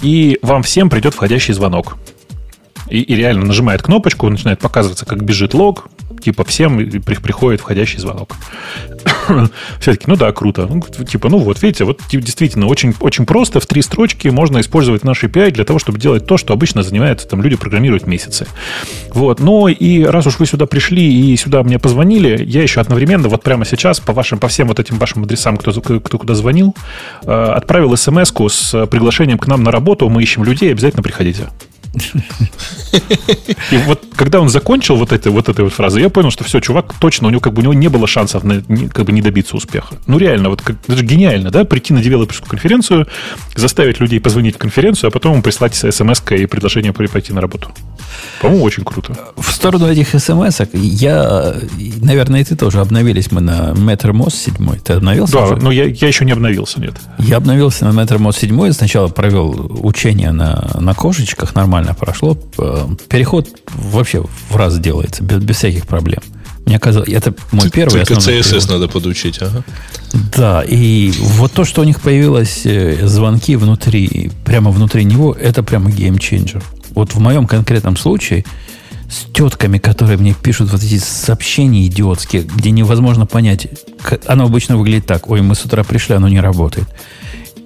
и 0.02 0.38
вам 0.42 0.62
всем 0.62 0.90
придет 0.90 1.14
входящий 1.14 1.54
звонок 1.54 1.96
и, 2.88 3.00
и 3.00 3.14
реально 3.14 3.46
нажимает 3.46 3.82
кнопочку, 3.82 4.28
начинает 4.28 4.60
показываться, 4.60 5.06
как 5.06 5.24
бежит 5.24 5.54
лог, 5.54 5.88
типа 6.22 6.44
всем 6.44 6.76
при, 6.76 7.14
приходит 7.16 7.60
входящий 7.60 7.98
звонок. 7.98 8.36
Все-таки, 9.80 10.04
ну 10.06 10.16
да, 10.16 10.32
круто. 10.32 10.66
Ну, 10.66 10.80
типа, 11.04 11.28
ну 11.28 11.38
вот, 11.38 11.62
видите, 11.62 11.84
вот 11.84 12.00
действительно 12.10 12.66
очень, 12.66 12.94
очень 13.00 13.26
просто, 13.26 13.60
в 13.60 13.66
три 13.66 13.82
строчки 13.82 14.28
можно 14.28 14.60
использовать 14.60 15.04
наш 15.04 15.24
API 15.24 15.50
для 15.50 15.64
того, 15.64 15.78
чтобы 15.78 15.98
делать 15.98 16.26
то, 16.26 16.36
что 16.36 16.52
обычно 16.52 16.82
занимаются 16.82 17.28
там 17.28 17.42
люди 17.42 17.56
программируют 17.56 18.06
месяцы. 18.06 18.46
Вот, 19.10 19.40
но 19.40 19.68
и 19.68 20.02
раз 20.02 20.26
уж 20.26 20.38
вы 20.38 20.46
сюда 20.46 20.66
пришли 20.66 21.32
и 21.32 21.36
сюда 21.36 21.62
мне 21.62 21.78
позвонили, 21.78 22.42
я 22.44 22.62
еще 22.62 22.80
одновременно 22.80 23.28
вот 23.28 23.42
прямо 23.42 23.64
сейчас 23.64 24.00
по 24.00 24.12
вашим, 24.12 24.38
по 24.38 24.48
всем 24.48 24.68
вот 24.68 24.80
этим 24.80 24.98
вашим 24.98 25.24
адресам, 25.24 25.56
кто, 25.56 25.72
кто 25.80 26.18
куда 26.18 26.34
звонил, 26.34 26.74
э, 27.24 27.30
отправил 27.30 27.96
смс 27.96 28.32
с 28.48 28.86
приглашением 28.86 29.38
к 29.38 29.46
нам 29.46 29.62
на 29.62 29.70
работу, 29.70 30.08
мы 30.08 30.22
ищем 30.22 30.44
людей, 30.44 30.70
обязательно 30.72 31.02
приходите. 31.02 31.48
И 33.70 33.76
вот 33.86 34.04
когда 34.16 34.40
он 34.40 34.48
закончил 34.48 34.96
вот, 34.96 35.12
это, 35.12 35.30
вот 35.30 35.48
этой 35.48 35.64
вот 35.64 35.72
фразой, 35.72 36.02
я 36.02 36.10
понял, 36.10 36.30
что 36.30 36.44
все, 36.44 36.60
чувак, 36.60 36.94
точно, 36.98 37.28
у 37.28 37.30
него 37.30 37.40
как 37.40 37.52
бы 37.52 37.60
у 37.60 37.62
него 37.62 37.74
не 37.74 37.88
было 37.88 38.06
шансов 38.06 38.44
на, 38.44 38.62
как 38.88 39.06
бы 39.06 39.12
не 39.12 39.22
добиться 39.22 39.56
успеха. 39.56 39.96
Ну, 40.06 40.18
реально, 40.18 40.48
вот 40.50 40.62
как, 40.62 40.76
это 40.86 40.96
же 40.96 41.04
гениально, 41.04 41.50
да, 41.50 41.64
прийти 41.64 41.92
на 41.92 42.02
девелоперскую 42.02 42.48
конференцию, 42.48 43.06
заставить 43.56 44.00
людей 44.00 44.20
позвонить 44.20 44.56
в 44.56 44.58
конференцию, 44.58 45.08
а 45.08 45.10
потом 45.10 45.42
прислать 45.42 45.74
смс 45.74 46.22
и 46.30 46.46
предложение 46.46 46.92
пойти 46.92 47.32
на 47.32 47.40
работу. 47.40 47.70
По-моему, 48.40 48.64
очень 48.64 48.84
круто. 48.84 49.16
В 49.36 49.50
сторону 49.50 49.86
этих 49.90 50.08
смс 50.08 50.60
я, 50.72 51.54
наверное, 52.00 52.40
и 52.40 52.44
ты 52.44 52.56
тоже 52.56 52.80
обновились 52.80 53.32
мы 53.32 53.40
на 53.40 53.72
MetroMOS 53.72 54.34
7. 54.34 54.78
Ты 54.78 54.92
обновился? 54.94 55.32
Да, 55.32 55.44
уже? 55.44 55.56
но 55.56 55.70
я, 55.70 55.84
я 55.84 56.08
еще 56.08 56.24
не 56.24 56.32
обновился, 56.32 56.80
нет. 56.80 56.94
Я 57.18 57.36
обновился 57.38 57.84
на 57.86 57.98
MetroMOS 57.98 58.38
7. 58.40 58.72
Сначала 58.72 59.08
провел 59.08 59.70
учение 59.82 60.32
на, 60.32 60.70
на 60.78 60.94
кошечках, 60.94 61.54
нормально 61.54 61.83
прошло. 61.92 62.38
Э, 62.56 62.86
переход 63.08 63.48
вообще 63.74 64.24
в 64.48 64.56
раз 64.56 64.78
делается, 64.78 65.22
без, 65.22 65.42
без 65.42 65.56
всяких 65.56 65.86
проблем. 65.86 66.20
Мне 66.64 66.78
казалось, 66.78 67.10
это 67.10 67.34
мой 67.52 67.68
первый 67.68 68.04
Только 68.04 68.14
CSS 68.14 68.42
перевод. 68.42 68.70
надо 68.70 68.88
подучить, 68.88 69.38
ага. 69.42 69.62
Да, 70.34 70.62
и 70.66 71.12
вот 71.18 71.52
то, 71.52 71.64
что 71.64 71.82
у 71.82 71.84
них 71.84 72.00
появилось 72.00 72.62
э, 72.64 73.06
звонки 73.06 73.56
внутри, 73.56 74.30
прямо 74.44 74.70
внутри 74.70 75.04
него, 75.04 75.34
это 75.38 75.62
прямо 75.62 75.90
геймченджер. 75.90 76.62
Вот 76.94 77.14
в 77.14 77.18
моем 77.18 77.46
конкретном 77.46 77.96
случае 77.96 78.44
с 79.10 79.30
тетками, 79.32 79.78
которые 79.78 80.16
мне 80.16 80.34
пишут 80.34 80.70
вот 80.72 80.82
эти 80.82 80.98
сообщения 80.98 81.86
идиотские, 81.86 82.42
где 82.42 82.70
невозможно 82.70 83.26
понять, 83.26 83.68
оно 84.26 84.44
обычно 84.44 84.76
выглядит 84.76 85.06
так, 85.06 85.28
ой, 85.28 85.42
мы 85.42 85.54
с 85.54 85.64
утра 85.64 85.84
пришли, 85.84 86.14
оно 86.14 86.28
не 86.28 86.40
работает. 86.40 86.86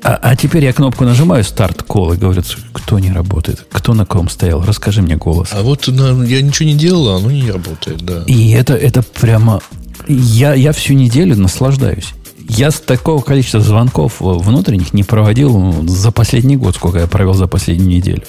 А, 0.03 0.19
а 0.23 0.37
теперь 0.37 0.65
я 0.65 0.73
кнопку 0.73 1.05
нажимаю 1.05 1.43
старт 1.45 1.83
кол 1.83 2.13
и 2.13 2.17
говорят, 2.17 2.45
кто 2.73 2.99
не 2.99 3.11
работает, 3.11 3.67
кто 3.71 3.95
на 3.95 4.07
ком 4.07 4.29
стоял, 4.29 4.65
расскажи 4.65 5.03
мне 5.03 5.17
голос. 5.17 5.51
А 5.53 5.63
вот 5.63 5.89
на, 5.89 6.23
я 6.25 6.41
ничего 6.41 6.69
не 6.69 6.75
делал, 6.75 7.09
а 7.09 7.17
оно 7.17 7.31
не 7.31 7.51
работает, 7.51 7.99
да. 8.03 8.23
И 8.27 8.51
это, 8.51 8.75
это 8.75 9.03
прямо... 9.03 9.61
Я, 10.07 10.55
я 10.55 10.73
всю 10.73 10.95
неделю 10.95 11.37
наслаждаюсь. 11.37 12.15
Я 12.49 12.71
с 12.71 12.81
такого 12.81 13.21
количества 13.21 13.61
звонков 13.61 14.21
внутренних 14.21 14.95
не 14.95 15.03
проводил 15.03 15.85
за 15.87 16.13
последний 16.13 16.57
год, 16.57 16.77
сколько 16.77 16.99
я 17.01 17.07
провел 17.07 17.35
за 17.35 17.47
последнюю 17.47 17.91
неделю. 17.91 18.23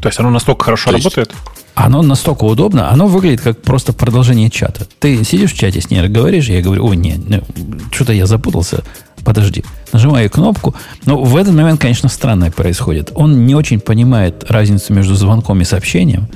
То 0.00 0.08
есть 0.08 0.20
оно 0.20 0.30
настолько 0.30 0.64
хорошо 0.64 0.90
есть... 0.90 1.04
работает? 1.04 1.32
Оно 1.74 2.02
настолько 2.02 2.42
удобно, 2.42 2.90
оно 2.90 3.06
выглядит 3.06 3.40
как 3.40 3.62
просто 3.62 3.92
продолжение 3.92 4.50
чата. 4.50 4.86
Ты 4.98 5.22
сидишь 5.22 5.52
в 5.52 5.56
чате 5.56 5.80
с 5.80 5.90
ней, 5.90 6.06
говоришь, 6.08 6.48
я 6.48 6.60
говорю, 6.60 6.84
о, 6.84 6.94
нет, 6.94 7.20
что-то 7.92 8.12
я 8.12 8.26
запутался, 8.26 8.82
подожди. 9.24 9.64
Нажимаю 9.92 10.30
кнопку, 10.30 10.74
но 11.04 11.22
в 11.22 11.36
этот 11.36 11.54
момент, 11.54 11.80
конечно, 11.80 12.08
странное 12.08 12.50
происходит. 12.50 13.12
Он 13.14 13.46
не 13.46 13.54
очень 13.54 13.80
понимает 13.80 14.44
разницу 14.48 14.92
между 14.92 15.14
звонком 15.14 15.60
и 15.60 15.64
сообщением, 15.64 16.28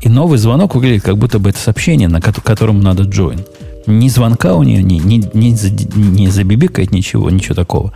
и 0.00 0.08
новый 0.08 0.38
звонок 0.38 0.74
выглядит, 0.74 1.02
как 1.02 1.18
будто 1.18 1.38
бы 1.38 1.50
это 1.50 1.58
сообщение, 1.58 2.08
на 2.08 2.20
которому 2.20 2.82
надо 2.82 3.04
join. 3.04 3.46
Ни 3.86 4.08
звонка 4.08 4.54
у 4.54 4.62
нее, 4.62 4.82
ни, 4.82 4.94
ни, 4.94 5.22
ни, 5.34 5.96
не 5.96 6.28
забибикает 6.28 6.92
ничего, 6.92 7.30
ничего 7.30 7.54
такого. 7.54 7.92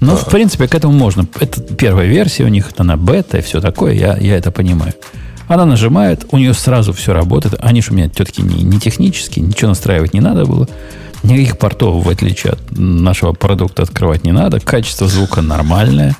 Но, 0.00 0.16
в 0.16 0.26
принципе, 0.26 0.68
к 0.68 0.74
этому 0.74 0.92
можно. 0.92 1.26
Это 1.40 1.60
первая 1.60 2.06
версия 2.06 2.44
у 2.44 2.48
них, 2.48 2.70
она 2.76 2.96
бета 2.96 3.38
и 3.38 3.42
все 3.42 3.60
такое, 3.60 3.94
я, 3.94 4.16
я 4.16 4.36
это 4.36 4.50
понимаю. 4.50 4.94
Она 5.48 5.64
нажимает, 5.64 6.26
у 6.30 6.38
нее 6.38 6.52
сразу 6.54 6.92
все 6.92 7.12
работает. 7.12 7.54
Они 7.58 7.80
же 7.80 7.92
у 7.92 7.94
меня 7.94 8.10
все-таки 8.14 8.42
не, 8.42 8.62
не 8.62 8.78
технические, 8.78 9.44
ничего 9.44 9.68
настраивать 9.68 10.12
не 10.12 10.20
надо 10.20 10.44
было. 10.44 10.68
Никаких 11.22 11.58
портов, 11.58 12.04
в 12.04 12.08
отличие 12.08 12.54
от 12.54 12.60
нашего 12.78 13.32
продукта, 13.32 13.82
открывать 13.82 14.24
не 14.24 14.32
надо. 14.32 14.60
Качество 14.60 15.08
звука 15.08 15.42
нормальное. 15.42 16.16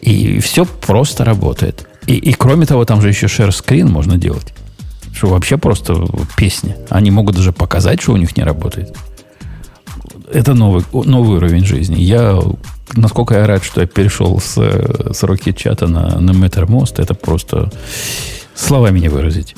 И 0.00 0.40
все 0.40 0.64
просто 0.64 1.24
работает. 1.24 1.86
И, 2.06 2.14
и 2.14 2.32
кроме 2.32 2.66
того, 2.66 2.84
там 2.84 3.00
же 3.00 3.08
еще 3.08 3.26
screen 3.26 3.86
можно 3.86 4.16
делать. 4.16 4.52
Что 5.12 5.28
вообще 5.28 5.56
просто 5.58 6.06
песня. 6.36 6.76
Они 6.88 7.10
могут 7.10 7.36
даже 7.36 7.52
показать, 7.52 8.00
что 8.00 8.12
у 8.12 8.16
них 8.16 8.36
не 8.36 8.42
работает. 8.42 8.96
Это 10.32 10.54
новый, 10.54 10.84
новый 10.92 11.36
уровень 11.36 11.64
жизни. 11.64 12.00
Я 12.00 12.40
насколько 12.94 13.34
я 13.34 13.46
рад, 13.46 13.64
что 13.64 13.80
я 13.80 13.86
перешел 13.86 14.40
с, 14.40 14.54
с 14.54 15.22
Rocket 15.22 15.54
чата 15.54 15.86
на, 15.86 16.18
на 16.18 16.30
MetterMost, 16.32 16.94
это 16.98 17.14
просто 17.14 17.70
словами 18.54 19.00
не 19.00 19.08
выразить. 19.08 19.54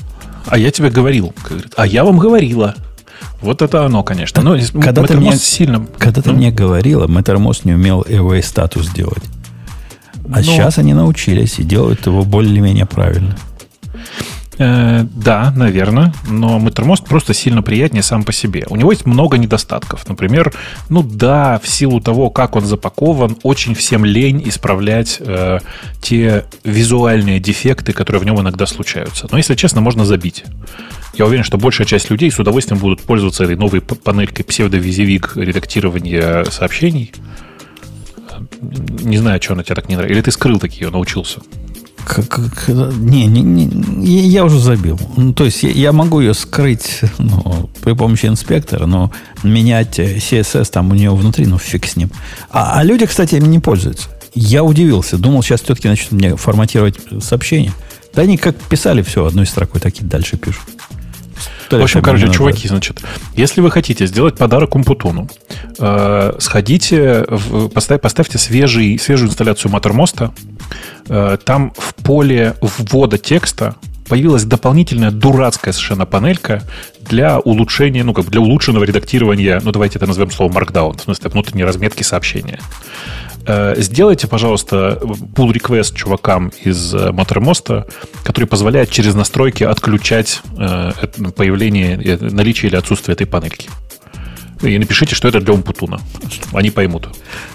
А 0.47 0.59
я 0.59 0.71
тебе 0.71 0.91
говорил. 0.91 1.33
А 1.77 1.87
я 1.87 2.05
вам 2.05 2.19
говорила. 2.19 2.75
Вот 3.45 3.61
это 3.61 3.85
оно, 3.85 4.03
конечно. 4.03 4.43
Но 4.43 4.57
когда 4.81 5.03
ты 5.05 5.17
мне, 5.19 5.37
сильно... 5.37 5.87
Когда 5.99 6.23
ты 6.23 6.31
ну? 6.31 6.37
мне 6.37 6.51
говорила, 6.51 7.07
MetterMost 7.07 7.61
не 7.65 7.75
умел 7.75 8.03
away 8.03 8.43
статус 8.43 8.89
делать. 8.89 9.23
А 10.33 10.39
Но... 10.39 10.43
сейчас 10.43 10.79
они 10.79 10.95
научились 10.95 11.59
и 11.59 11.63
делают 11.63 12.07
его 12.07 12.25
более-менее 12.25 12.87
правильно. 12.87 13.37
Э, 14.59 15.05
да, 15.15 15.53
наверное, 15.57 16.13
но 16.29 16.59
Mattermost 16.59 17.07
просто 17.09 17.35
сильно 17.35 17.63
приятнее 17.63 18.03
сам 18.03 18.25
по 18.25 18.33
себе. 18.33 18.65
У 18.69 18.77
него 18.77 18.93
есть 18.93 19.07
много 19.07 19.37
недостатков. 19.37 20.09
Например, 20.09 20.53
ну 20.89 21.03
да, 21.03 21.61
в 21.63 21.69
силу 21.69 22.01
того, 22.01 22.31
как 22.31 22.57
он 22.57 22.65
запакован, 22.65 23.37
очень 23.43 23.75
всем 23.75 24.05
лень 24.05 24.43
исправлять 24.47 25.17
э, 25.21 25.59
те 26.01 26.45
визуальные 26.63 27.41
дефекты, 27.41 27.93
которые 27.93 28.21
в 28.21 28.25
нем 28.25 28.41
иногда 28.41 28.67
случаются. 28.67 29.27
Но, 29.31 29.39
если 29.39 29.55
честно, 29.55 29.81
можно 29.81 30.05
забить. 30.05 30.45
Я 31.15 31.27
уверен, 31.27 31.45
что 31.45 31.59
большая 31.59 31.87
часть 31.87 32.11
людей 32.11 32.31
с 32.31 32.39
удовольствием 32.39 32.81
будут 32.81 33.03
пользоваться 33.03 33.45
этой 33.45 33.57
новой 33.57 33.81
панелькой 33.81 34.45
псевдовизивик 34.45 35.37
редактирования 35.37 36.45
сообщений. 36.45 37.13
Не 38.61 39.19
знаю, 39.19 39.41
что 39.43 39.55
она 39.55 39.63
тебя 39.63 39.77
так 39.77 39.89
не 39.89 39.97
нравится. 39.97 40.15
Или 40.15 40.23
ты 40.23 40.31
скрыл 40.31 40.59
такие, 40.59 40.91
научился? 40.91 41.41
Как, 42.05 42.29
как, 42.29 42.69
не, 42.69 43.27
не, 43.27 43.43
не, 43.43 44.29
я 44.29 44.45
уже 44.45 44.59
забил. 44.59 44.99
Ну, 45.17 45.33
то 45.33 45.45
есть 45.45 45.63
я, 45.63 45.71
я 45.71 45.93
могу 45.93 46.21
ее 46.21 46.35
скрыть 46.35 47.01
ну, 47.19 47.71
при 47.83 47.95
помощи 47.95 48.27
инспектора, 48.27 48.87
но 48.87 49.13
менять 49.43 49.99
CSS 49.99 50.71
там 50.71 50.91
у 50.91 50.95
нее 50.95 51.15
внутри, 51.15 51.47
ну 51.47 51.59
фиг 51.59 51.87
с 51.87 51.97
ним. 51.97 52.11
А, 52.51 52.79
а 52.79 52.85
люди, 52.85 53.07
кстати, 53.07 53.37
им 53.37 53.51
не 53.51 53.59
пользуются. 53.59 54.09
Я 54.35 54.65
удивился. 54.65 55.17
Думал, 55.17 55.43
сейчас 55.43 55.63
все-таки 55.63 55.89
начнут 55.89 56.13
мне 56.13 56.37
форматировать 56.37 56.97
сообщения. 57.21 57.73
Да 58.15 58.23
они 58.23 58.37
как 58.37 58.57
писали 58.57 59.03
все 59.03 59.25
одной 59.25 59.47
строкой, 59.47 59.81
так 59.81 59.95
и 59.99 60.05
дальше 60.05 60.37
пишут. 60.37 60.65
В 61.71 61.83
общем, 61.83 62.03
короче, 62.03 62.31
чуваки, 62.31 62.69
значит, 62.69 63.03
если 63.35 63.61
вы 63.61 63.71
хотите 63.71 64.07
сделать 64.07 64.37
подарок 64.37 64.75
Умпутуну, 64.75 65.29
э, 65.79 66.35
сходите, 66.39 67.25
в, 67.29 67.69
поставь, 67.69 68.01
поставьте 68.01 68.39
свежий, 68.39 68.99
свежую 68.99 69.31
инсталляцию 69.31 69.73
Маттермоста. 69.73 70.33
Э, 71.09 71.37
там 71.45 71.73
в 71.77 71.95
поле 71.95 72.55
ввода 72.61 73.19
текста 73.19 73.77
появилась 74.09 74.45
дополнительная 74.45 75.11
дурацкая 75.11 75.73
совершенно 75.73 76.07
панелька 76.07 76.63
для 77.01 77.39
улучшения, 77.39 78.05
ну, 78.05 78.13
как 78.13 78.27
бы 78.27 78.31
для 78.31 78.41
улучшенного 78.41 78.85
редактирования, 78.85 79.61
ну, 79.63 79.73
давайте 79.73 79.99
это 79.99 80.07
назовем 80.07 80.31
словом 80.31 80.57
Markdown, 80.57 80.99
в 80.99 81.03
смысле 81.03 81.31
внутренней 81.31 81.65
разметки 81.65 82.03
сообщения. 82.03 82.61
Э, 83.47 83.75
сделайте, 83.77 84.27
пожалуйста, 84.27 84.99
pull 85.03 85.53
request 85.53 85.95
чувакам 85.95 86.51
из 86.63 86.95
Mattermost, 86.95 87.91
который 88.23 88.47
позволяет 88.47 88.91
через 88.91 89.15
настройки 89.15 89.65
отключать 89.65 90.41
э, 90.59 90.93
появление, 91.37 92.01
э, 92.03 92.19
наличие 92.31 92.71
или 92.71 92.77
отсутствие 92.77 93.15
этой 93.15 93.27
панельки. 93.27 93.69
И 94.67 94.79
напишите, 94.79 95.15
что 95.15 95.29
это 95.29 95.41
для 95.41 95.53
Умпутуна. 95.55 96.01
Они 96.53 96.71
поймут. 96.71 97.09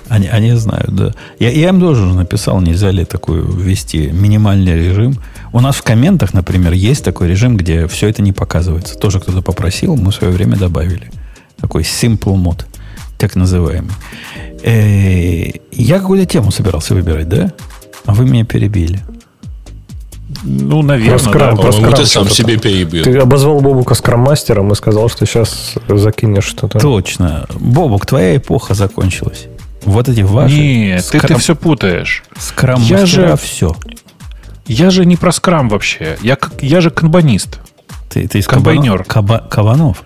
Они, 0.08 0.28
они 0.28 0.54
знают, 0.54 0.96
да. 0.96 1.14
Я, 1.40 1.50
я 1.50 1.70
им 1.70 1.80
тоже 1.80 2.06
написал, 2.06 2.62
нельзя 2.62 2.92
ли 2.92 3.06
такой 3.06 3.42
ввести 3.42 4.08
минимальный 4.08 4.76
режим. 4.76 5.16
У 5.52 5.60
нас 5.60 5.76
в 5.76 5.84
комментах, 5.84 6.34
например, 6.34 6.74
есть 6.74 7.04
такой 7.04 7.28
режим, 7.28 7.58
где 7.58 7.88
все 7.88 8.08
это 8.08 8.22
не 8.22 8.34
показывается. 8.34 8.96
Тоже 8.96 9.20
кто-то 9.20 9.42
попросил, 9.42 9.96
мы 9.96 10.12
в 10.12 10.16
свое 10.16 10.34
время 10.34 10.56
добавили. 10.58 11.12
Такой 11.58 11.84
simple 11.84 12.36
мод, 12.36 12.68
так 13.18 13.36
называемый. 13.36 13.92
Э, 14.64 15.52
я 15.72 16.00
какую-то 16.00 16.26
тему 16.26 16.52
собирался 16.52 16.94
выбирать, 16.94 17.28
да? 17.28 17.52
А 18.06 18.14
вы 18.14 18.26
меня 18.26 18.46
перебили. 18.46 19.00
Ну, 20.44 20.82
наверное, 20.82 21.18
про 21.18 21.30
скрам, 21.30 21.56
да. 21.56 21.62
Про 21.62 21.72
скрам 21.72 21.94
ты 21.94 22.06
сам 22.06 22.30
себе 22.30 22.58
перебил. 22.58 23.04
Ты 23.04 23.18
обозвал 23.18 23.60
Бобука 23.60 23.94
скрам-мастером 23.94 24.72
и 24.72 24.76
сказал, 24.76 25.10
что 25.10 25.26
сейчас 25.26 25.76
закинешь 25.88 26.46
что-то. 26.46 26.80
Точно. 26.80 27.46
Бобук, 27.60 28.06
твоя 28.06 28.38
эпоха 28.38 28.74
закончилась. 28.74 29.48
Вот 29.84 30.10
эти 30.10 30.22
ваши... 30.22 30.56
Нет, 30.56 31.06
скрам... 31.06 31.22
ты, 31.22 31.28
ты 31.28 31.40
все 31.40 31.56
путаешь. 31.56 32.24
Скрам 32.38 32.82
я 32.82 33.06
же 33.06 33.36
все. 33.42 33.76
Я 34.66 34.92
же 34.92 35.06
не 35.06 35.16
про 35.16 35.32
скрам 35.32 35.68
вообще. 35.70 36.18
Я, 36.22 36.38
я 36.62 36.82
же 36.82 36.92
канбанист. 36.92 37.60
Ты, 38.10 38.28
ты 38.28 38.40
из 38.40 38.48
Комбайнер. 38.48 39.04
Каба, 39.04 39.40
кабанов? 39.50 40.04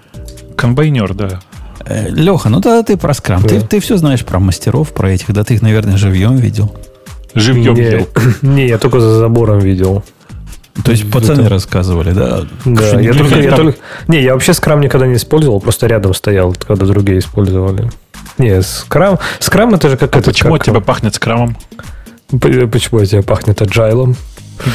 Комбайнер, 0.56 1.14
да. 1.14 1.40
Э, 1.86 2.10
Леха, 2.10 2.50
ну 2.50 2.62
тогда 2.62 2.84
ты 2.84 2.98
про 2.98 3.14
скрам. 3.14 3.42
Да. 3.42 3.50
Ты, 3.50 3.62
ты 3.62 3.80
все 3.80 3.98
знаешь 3.98 4.26
про 4.26 4.40
мастеров, 4.40 4.94
про 4.94 5.12
этих. 5.12 5.32
Да 5.34 5.44
ты 5.44 5.56
их, 5.56 5.62
наверное, 5.62 5.98
живьем 5.98 6.36
видел. 6.36 6.74
Живьем 7.34 7.74
не, 7.74 7.82
видел. 7.82 8.08
Не, 8.42 8.68
я 8.68 8.78
только 8.78 9.00
за 9.00 9.18
забором 9.18 9.60
видел. 9.60 10.04
То 10.84 10.92
есть 10.92 11.10
пацаны 11.12 11.42
это... 11.42 11.50
рассказывали, 11.50 12.12
да? 12.12 12.42
Да, 12.66 13.00
я 13.00 13.14
только, 13.14 13.40
я 13.40 13.56
только... 13.56 13.78
Не, 14.08 14.24
я 14.24 14.34
вообще 14.34 14.54
скрам 14.54 14.82
никогда 14.82 15.06
не 15.06 15.16
использовал, 15.16 15.60
просто 15.60 15.88
рядом 15.88 16.14
стоял, 16.14 16.56
когда 16.68 16.86
другие 16.86 17.20
использовали. 17.20 17.92
Не, 18.40 18.62
скрам... 18.64 19.20
Скрам 19.40 19.74
это 19.76 19.90
же 19.90 19.98
как... 19.98 20.16
А 20.16 20.20
это, 20.20 20.32
почему 20.32 20.54
как... 20.54 20.62
от 20.62 20.66
тебя 20.66 20.80
пахнет 20.80 21.14
скрамом? 21.14 21.56
Почему 22.32 23.02
от 23.02 23.10
тебя 23.10 23.22
пахнет 23.22 23.62
аджайлом? 23.62 24.16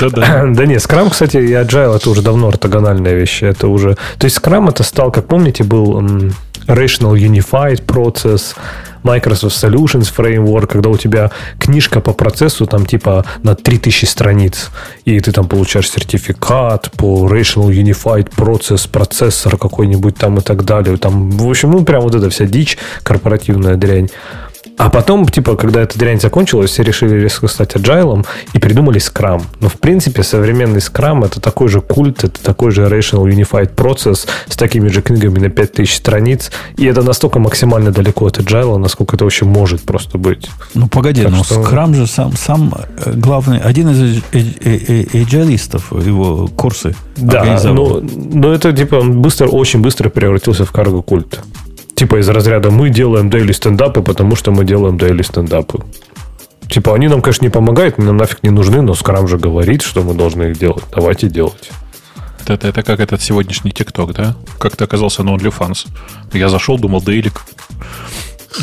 Да-да. 0.01 0.47
да 0.55 0.67
нет, 0.67 0.81
скрам, 0.83 1.11
кстати, 1.11 1.39
и 1.39 1.53
agile 1.53 1.97
это 1.97 2.11
уже 2.11 2.23
давно 2.23 2.49
ортогональная 2.49 3.15
вещь. 3.15 3.43
Это 3.43 3.67
уже... 3.67 3.97
То 4.19 4.27
есть 4.27 4.37
скрам 4.37 4.69
это 4.69 4.85
стал, 4.85 5.11
как 5.11 5.27
помните, 5.27 5.65
был 5.65 6.01
Rational 6.69 7.15
Unified 7.15 7.85
процесс, 7.85 8.55
Microsoft 9.03 9.63
Solutions 9.63 10.13
Framework, 10.15 10.67
когда 10.67 10.89
у 10.89 10.97
тебя 10.97 11.31
книжка 11.59 12.01
по 12.01 12.13
процессу 12.13 12.67
там 12.67 12.87
типа 12.87 13.25
на 13.43 13.55
3000 13.55 14.05
страниц, 14.05 14.71
и 15.05 15.21
ты 15.21 15.33
там 15.33 15.49
получаешь 15.49 15.91
сертификат 15.91 16.91
по 16.93 17.29
Rational 17.29 17.71
Unified 17.71 18.31
Process, 18.37 18.89
процессор 18.91 19.57
какой-нибудь 19.57 20.17
там 20.17 20.39
и 20.39 20.41
так 20.41 20.65
далее. 20.65 20.97
Там, 20.97 21.31
в 21.31 21.49
общем, 21.49 21.71
ну, 21.71 21.85
прям 21.85 22.03
вот 22.03 22.15
эта 22.15 22.31
вся 22.31 22.47
дичь, 22.47 22.79
корпоративная 23.03 23.77
дрянь. 23.77 24.09
А 24.77 24.91
потом, 24.91 25.27
типа, 25.27 25.57
когда 25.57 25.83
эта 25.83 25.99
дрянь 25.99 26.21
закончилась, 26.21 26.71
все 26.71 26.83
решили 26.83 27.17
резко 27.17 27.49
стать 27.49 27.75
agile 27.75 28.27
и 28.53 28.59
придумали 28.59 29.01
Scrum. 29.01 29.43
Но, 29.61 29.69
в 29.69 29.75
принципе, 29.75 30.23
современный 30.23 30.79
Scrum 30.79 31.25
это 31.25 31.41
такой 31.41 31.69
же 31.69 31.81
культ, 31.81 32.25
это 32.25 32.43
такой 32.43 32.71
же 32.71 32.85
Rational 32.87 33.25
Unified 33.25 33.75
процесс 33.75 34.27
с 34.49 34.57
такими 34.57 34.89
же 34.89 35.03
книгами 35.03 35.39
на 35.39 35.51
5000 35.51 35.95
страниц. 35.95 36.51
И 36.77 36.87
это 36.87 37.03
настолько 37.03 37.39
максимально 37.39 37.91
далеко 37.91 38.27
от 38.27 38.39
agile, 38.39 38.79
насколько 38.79 39.17
это 39.17 39.25
вообще 39.25 39.45
может 39.45 39.83
просто 39.83 40.19
быть. 40.19 40.49
Ну, 40.75 40.89
погоди, 40.89 41.23
так 41.23 41.33
но 41.33 41.45
что... 41.45 41.63
Scrum 41.63 41.95
же 41.95 42.07
сам, 42.07 42.37
сам 42.37 42.73
э, 43.05 43.13
главный, 43.13 43.59
один 43.59 43.89
из 43.91 44.23
agilистов, 44.33 45.93
его 45.93 46.49
курсы 46.49 46.95
Да, 47.17 47.61
но, 47.65 48.01
но 48.01 48.53
это, 48.53 48.73
типа, 48.73 48.97
он 48.97 49.21
быстро, 49.23 49.49
очень 49.49 49.81
быстро 49.81 50.09
превратился 50.09 50.65
в 50.65 50.73
карго-культ. 50.73 51.41
Типа 51.99 52.21
из 52.21 52.29
разряда 52.29 52.71
мы 52.71 52.91
делаем 52.91 53.29
дейли 53.29 53.51
стендапы, 53.51 54.03
потому 54.03 54.37
что 54.37 54.53
мы 54.53 54.65
делаем 54.65 54.97
дейли 54.97 55.23
стендапы. 55.23 55.85
Типа 56.69 56.95
они 56.95 57.09
нам, 57.09 57.21
конечно, 57.21 57.45
не 57.45 57.51
помогают, 57.51 57.99
нам 57.99 58.17
нафиг 58.17 58.45
не 58.45 58.51
нужны, 58.51 58.83
но 58.83 58.95
Скрам 58.95 59.27
же 59.27 59.37
говорит, 59.37 59.83
что 59.83 60.05
мы 60.05 60.15
должны 60.15 60.45
их 60.45 60.59
делать. 60.61 60.85
Давайте 60.95 61.29
делать. 61.29 61.73
Это, 62.47 62.69
это 62.69 62.85
как 62.85 63.01
этот 63.01 63.21
сегодняшний 63.21 63.73
ТикТок, 63.73 64.15
да? 64.15 64.37
Как 64.61 64.77
ты 64.77 64.85
оказался 64.85 65.25
на 65.25 65.31
OnlyFans. 65.31 65.89
Я 66.35 66.49
зашел, 66.51 66.79
думал, 66.79 67.03
дейлик. 67.03 67.43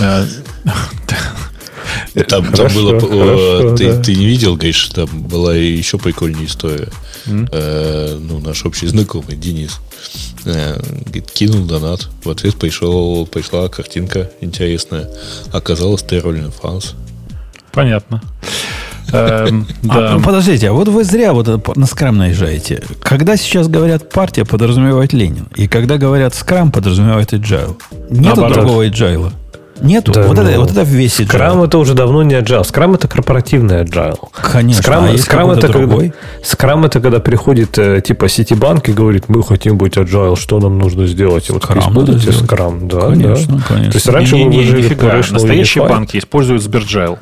Э, 2.14 2.24
там, 2.24 2.46
хорошо, 2.46 3.00
там 3.00 3.10
было... 3.10 3.26
Хорошо, 3.26 3.76
ты, 3.76 3.94
да. 3.94 4.02
ты 4.02 4.16
не 4.16 4.26
видел, 4.26 4.56
Гриш, 4.56 4.90
там 4.90 5.08
была 5.08 5.56
еще 5.56 5.98
прикольнее 5.98 6.46
история. 6.46 6.90
Mm? 7.26 7.50
Э, 7.52 8.18
ну, 8.20 8.40
наш 8.40 8.66
общий 8.66 8.88
знакомый 8.88 9.36
Денис 9.36 9.80
Э, 10.46 10.80
говорит, 11.06 11.32
кинул 11.32 11.66
донат. 11.66 12.08
В 12.24 12.30
ответ 12.30 12.56
пришел, 12.56 13.26
пришла 13.26 13.68
картинка 13.68 14.30
интересная. 14.42 15.10
Оказалось, 15.52 16.04
ты 16.04 16.20
Роллин 16.20 16.52
Франс. 16.52 16.94
Понятно. 17.72 18.22
Эм, 19.12 19.68
а, 19.90 20.16
ну, 20.16 20.22
подождите, 20.22 20.70
а 20.70 20.74
вот 20.74 20.88
вы 20.88 21.04
зря 21.04 21.34
вот 21.34 21.76
на 21.78 21.86
скрам 21.86 22.18
наезжаете. 22.18 22.84
Когда 23.02 23.38
сейчас 23.38 23.68
говорят 23.68 24.10
партия, 24.10 24.46
подразумевает 24.46 25.14
Ленин. 25.14 25.48
И 25.56 25.68
когда 25.68 25.98
говорят 25.98 26.34
скрам, 26.36 26.72
подразумевает 26.72 27.34
agile. 27.34 27.76
Нету 28.10 28.48
другого 28.50 28.86
agile. 28.88 29.32
Нету. 29.82 30.14
Да, 30.14 30.24
вот, 30.24 30.38
ну, 30.38 30.44
это, 30.44 30.60
вот 30.60 30.72
это 30.72 30.84
весь 30.84 31.20
agile. 31.20 31.28
Скрам 31.28 31.62
это 31.64 31.78
уже 31.78 31.94
давно 31.94 32.24
не 32.24 32.36
agile. 32.36 32.64
Скрам 32.64 32.94
это 32.94 33.08
корпоративный 33.08 33.84
agile. 33.84 34.18
Конечно. 34.32 34.82
Скрам, 34.82 35.06
а 35.06 35.18
скрам 35.18 35.52
это 35.52 35.68
другой? 35.68 36.10
Когда, 36.10 36.46
скрам 36.46 36.86
это 36.86 37.02
когда 37.02 37.20
приходит 37.20 37.78
э, 37.78 38.02
типа 38.02 38.30
Ситибанк 38.30 38.88
и 38.88 38.94
говорит, 38.94 39.26
мы 39.28 39.44
хотим 39.44 39.78
быть 39.78 39.98
agile, 39.98 40.38
что 40.38 40.60
нам 40.60 40.78
нужно 40.80 41.08
сделать? 41.08 41.50
Вот 41.50 41.64
скрам 41.64 41.94
вот 41.94 42.22
скрам, 42.22 42.88
да, 42.88 43.10
конечно, 43.10 43.58
да. 43.58 43.64
конечно. 43.68 43.92
То 43.92 43.98
есть 43.98 44.08
раньше 44.08 44.36
не, 44.38 44.46
не, 44.46 44.58
не, 44.66 44.72
нифига. 44.72 45.16
Настоящие 45.16 45.88
банки 45.88 46.18
используют 46.18 46.64
Сберджайл. 46.64 47.20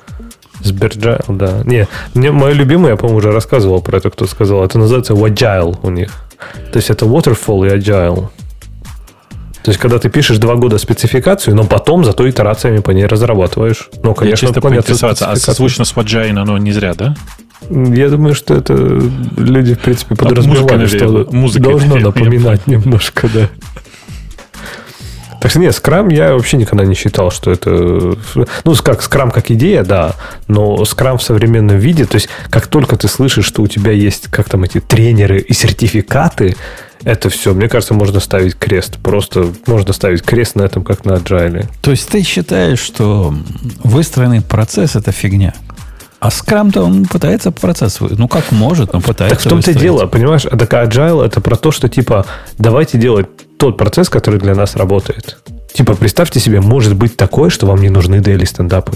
Сберджайл, 0.62 1.26
да. 1.28 1.62
Не, 1.66 1.88
мне 2.14 2.32
мое 2.32 2.54
любимое, 2.54 2.92
я, 2.92 2.98
по-моему, 2.98 3.18
уже 3.18 3.32
рассказывал 3.32 3.82
про 3.82 3.98
это, 3.98 4.10
кто 4.10 4.28
сказал. 4.28 4.64
Это 4.64 4.78
называется 4.78 5.14
Agile 5.14 5.78
у 5.84 5.90
них. 5.90 6.12
То 6.72 6.78
есть 6.78 6.90
это 6.90 7.06
Waterfall 7.06 7.68
и 7.68 7.78
Agile. 7.78 8.30
То 9.64 9.72
есть, 9.72 9.80
когда 9.80 9.98
ты 9.98 10.10
пишешь 10.10 10.38
два 10.38 10.56
года 10.56 10.78
спецификацию, 10.78 11.56
но 11.56 11.64
потом 11.64 12.04
зато 12.04 12.30
итерациями 12.30 12.80
по 12.80 12.92
ней 12.92 13.06
разрабатываешь. 13.06 13.90
Ну, 14.04 14.14
конечно, 14.14 14.48
чисто 14.48 14.62
поинтересоваться, 14.62 15.32
а 15.32 15.36
созвучно 15.38 15.86
с 15.86 15.94
Vagine 15.94 16.38
оно 16.38 16.58
не 16.58 16.74
зря, 16.74 16.94
да? 16.94 17.16
Я 17.70 18.10
думаю, 18.10 18.36
что 18.36 18.56
это 18.56 18.74
люди, 19.38 19.74
в 19.74 19.80
принципе, 19.80 20.16
подразумевали, 20.16 20.74
а 20.74 20.78
музыка, 20.78 20.98
что 20.98 21.28
музыка 21.32 21.64
должно 21.64 21.96
напоминать 22.00 22.68
немножко, 22.68 23.30
да. 23.34 23.50
Так 25.40 25.52
что 25.52 25.60
нет, 25.60 25.76
скрам 25.76 26.10
я 26.10 26.34
вообще 26.34 26.58
никогда 26.58 26.86
не 26.86 26.96
считал, 26.96 27.30
что 27.32 27.52
это... 27.52 27.70
Ну, 28.64 28.76
как 28.82 29.02
скрам 29.02 29.30
как 29.30 29.52
идея, 29.52 29.84
да, 29.84 30.16
но 30.48 30.84
скрам 30.86 31.18
в 31.18 31.24
современном 31.24 31.78
виде, 31.78 32.06
то 32.06 32.16
есть 32.16 32.30
как 32.50 32.68
только 32.68 32.96
ты 32.96 33.10
слышишь, 33.10 33.46
что 33.46 33.62
у 33.62 33.68
тебя 33.68 33.92
есть, 33.92 34.28
как 34.28 34.50
там 34.50 34.64
эти 34.64 34.80
тренеры 34.80 35.40
и 35.40 35.54
сертификаты, 35.54 36.56
это 37.04 37.30
все, 37.30 37.54
мне 37.54 37.68
кажется, 37.70 37.94
можно 37.94 38.20
ставить 38.20 38.56
крест. 38.56 38.98
Просто 39.02 39.48
можно 39.66 39.94
ставить 39.94 40.24
крест 40.24 40.56
на 40.56 40.64
этом, 40.64 40.84
как 40.84 41.06
на 41.06 41.14
agile. 41.14 41.68
То 41.82 41.92
есть 41.92 42.10
ты 42.10 42.24
считаешь, 42.24 42.80
что 42.80 43.34
выстроенный 43.84 44.42
процесс 44.42 44.96
это 44.96 45.12
фигня? 45.12 45.54
А 46.20 46.32
скрам-то 46.32 46.84
он 46.84 47.06
пытается 47.06 47.52
процесс... 47.52 48.00
Ну, 48.00 48.30
как 48.30 48.52
может, 48.52 48.94
но 48.94 49.02
пытается 49.02 49.36
Так 49.36 49.46
в 49.46 49.50
том-то 49.50 49.72
и 49.72 49.74
дело, 49.74 50.06
понимаешь? 50.06 50.46
А 50.46 50.58
так 50.58 50.72
agile 50.74 51.26
это 51.26 51.42
про 51.42 51.58
то, 51.58 51.72
что 51.72 51.90
типа 51.90 52.26
давайте 52.58 52.98
делать 52.98 53.28
тот 53.58 53.78
процесс, 53.78 54.08
который 54.08 54.40
для 54.40 54.56
нас 54.56 54.78
работает. 54.78 55.38
Типа, 55.74 55.96
представьте 55.96 56.40
себе, 56.40 56.62
может 56.62 56.96
быть 56.96 57.18
такое, 57.18 57.50
что 57.50 57.66
вам 57.66 57.82
не 57.82 57.90
нужны 57.90 58.20
дейли 58.20 58.46
стендапы. 58.46 58.94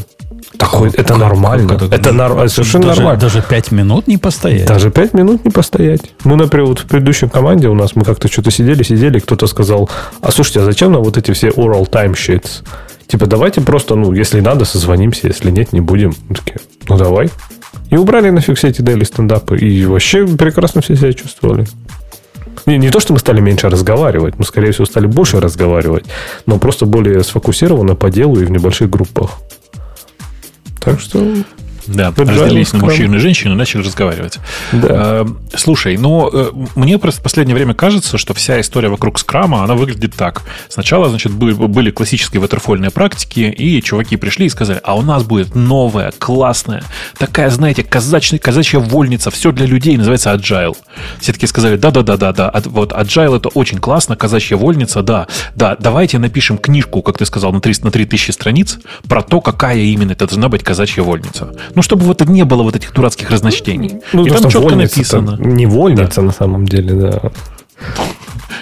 Такой, 0.58 0.90
это 0.90 1.04
как- 1.04 1.18
нормально. 1.18 1.68
как 1.70 1.84
это? 1.84 1.96
это 1.96 2.10
нор- 2.12 2.48
совершенно 2.48 2.88
даже, 2.88 3.02
нормально. 3.02 3.22
Даже 3.22 3.42
пять 3.42 3.72
минут 3.72 4.08
не 4.08 4.18
постоять. 4.18 4.66
Даже 4.68 4.92
пять 4.92 5.14
минут 5.14 5.44
не 5.46 5.52
постоять. 5.52 6.02
Мы, 6.24 6.36
например, 6.36 6.68
вот 6.68 6.80
в 6.80 6.86
предыдущей 6.86 7.28
команде 7.28 7.68
у 7.68 7.76
нас 7.76 7.96
мы 7.96 8.04
как-то 8.06 8.28
что-то 8.28 8.50
сидели, 8.50 8.82
сидели, 8.84 9.20
кто-то 9.20 9.48
сказал, 9.48 9.90
а 10.22 10.32
слушайте, 10.32 10.62
а 10.62 10.64
зачем 10.64 10.92
нам 10.94 11.04
вот 11.04 11.18
эти 11.18 11.32
все 11.32 11.50
oral 11.50 11.90
timesheets? 11.90 12.64
Типа, 13.08 13.26
давайте 13.26 13.62
просто, 13.62 13.96
ну, 13.96 14.14
если 14.14 14.40
надо, 14.40 14.66
созвонимся, 14.66 15.28
если 15.28 15.52
нет, 15.52 15.74
не 15.74 15.82
будем. 15.82 16.14
Мы 16.28 16.36
такие, 16.36 16.58
ну, 16.90 16.98
давай. 16.98 17.30
И 17.90 17.96
убрали 17.96 18.30
нафиг 18.30 18.58
все 18.58 18.70
эти 18.70 18.82
дейли 18.82 19.04
стендапы. 19.04 19.58
И 19.58 19.86
вообще 19.86 20.26
прекрасно 20.28 20.82
все 20.82 20.96
себя 20.96 21.14
чувствовали. 21.14 21.68
Не, 22.66 22.78
не 22.78 22.90
то, 22.90 23.00
что 23.00 23.14
мы 23.14 23.20
стали 23.20 23.40
меньше 23.40 23.70
разговаривать, 23.70 24.38
мы, 24.38 24.44
скорее 24.44 24.72
всего, 24.72 24.86
стали 24.86 25.06
больше 25.06 25.40
разговаривать, 25.40 26.06
но 26.46 26.58
просто 26.58 26.86
более 26.86 27.24
сфокусированно 27.24 27.96
по 27.96 28.10
делу 28.10 28.42
и 28.42 28.46
в 28.46 28.52
небольших 28.52 28.90
группах. 28.90 29.40
Так 30.88 31.02
что, 31.02 31.22
Да, 31.88 32.14
разделились 32.16 32.74
на 32.74 32.78
Scrum. 32.78 32.82
мужчину 32.82 33.16
и 33.16 33.20
женщину 33.20 33.54
и 33.54 33.58
начали 33.58 33.82
разговаривать. 33.82 34.40
да. 34.72 34.88
Э, 34.90 35.26
Слушай, 35.56 35.98
ну, 35.98 36.30
э, 36.32 36.52
мне 36.76 36.98
просто 36.98 37.22
в 37.22 37.24
последнее 37.24 37.56
время 37.56 37.74
кажется, 37.74 38.18
что 38.18 38.34
вся 38.34 38.60
история 38.62 38.90
вокруг 38.90 39.20
скрама, 39.20 39.64
она 39.64 39.74
выглядит 39.76 40.16
так. 40.16 40.44
Сначала, 40.70 41.10
значит, 41.10 41.32
были, 41.32 41.92
классические 41.92 42.42
ватерфольные 42.42 42.92
практики, 42.92 43.40
и 43.40 43.82
чуваки 43.82 44.18
пришли 44.18 44.46
и 44.46 44.50
сказали, 44.50 44.80
а 44.84 44.96
у 44.96 45.02
нас 45.02 45.24
будет 45.24 45.56
новая, 45.56 46.12
классная, 46.18 46.84
такая, 47.18 47.50
знаете, 47.50 47.84
казачная, 47.84 48.40
казачья 48.40 48.80
вольница, 48.80 49.32
все 49.32 49.52
для 49.52 49.66
людей, 49.66 49.98
называется 49.98 50.34
Agile. 50.34 50.76
Все 51.20 51.34
таки 51.34 51.48
сказали, 51.48 51.78
да-да-да-да-да, 51.78 52.50
ад- 52.50 52.68
вот 52.68 52.92
Agile 52.92 53.38
это 53.38 53.50
очень 53.50 53.78
классно, 53.80 54.16
казачья 54.16 54.58
вольница, 54.58 55.02
да, 55.02 55.28
да, 55.56 55.76
давайте 55.80 56.20
напишем 56.20 56.58
книжку, 56.58 57.02
как 57.02 57.18
ты 57.18 57.26
сказал, 57.26 57.52
на 57.54 57.62
300, 57.62 57.86
на 57.86 57.92
3000 57.92 58.32
страниц 58.32 58.78
про 59.08 59.22
то, 59.22 59.42
какая 59.42 59.78
именно 59.78 60.12
это 60.12 60.28
должна 60.28 60.50
быть 60.50 60.64
казачья 60.64 61.04
вольница. 61.04 61.54
Ну, 61.78 61.84
чтобы 61.84 62.06
вот 62.06 62.28
не 62.28 62.44
было 62.44 62.64
вот 62.64 62.76
этих 62.76 62.92
дурацких 62.92 63.30
разночтений. 63.30 64.02
Ну, 64.12 64.26
и 64.26 64.30
потому 64.30 64.42
там 64.42 64.50
что 64.50 64.62
четко 64.62 64.76
написано. 64.76 65.38
Не 65.40 65.68
вольница 65.68 66.24
на 66.24 66.32
самом 66.32 66.66
деле, 66.66 66.94
да. 66.96 67.32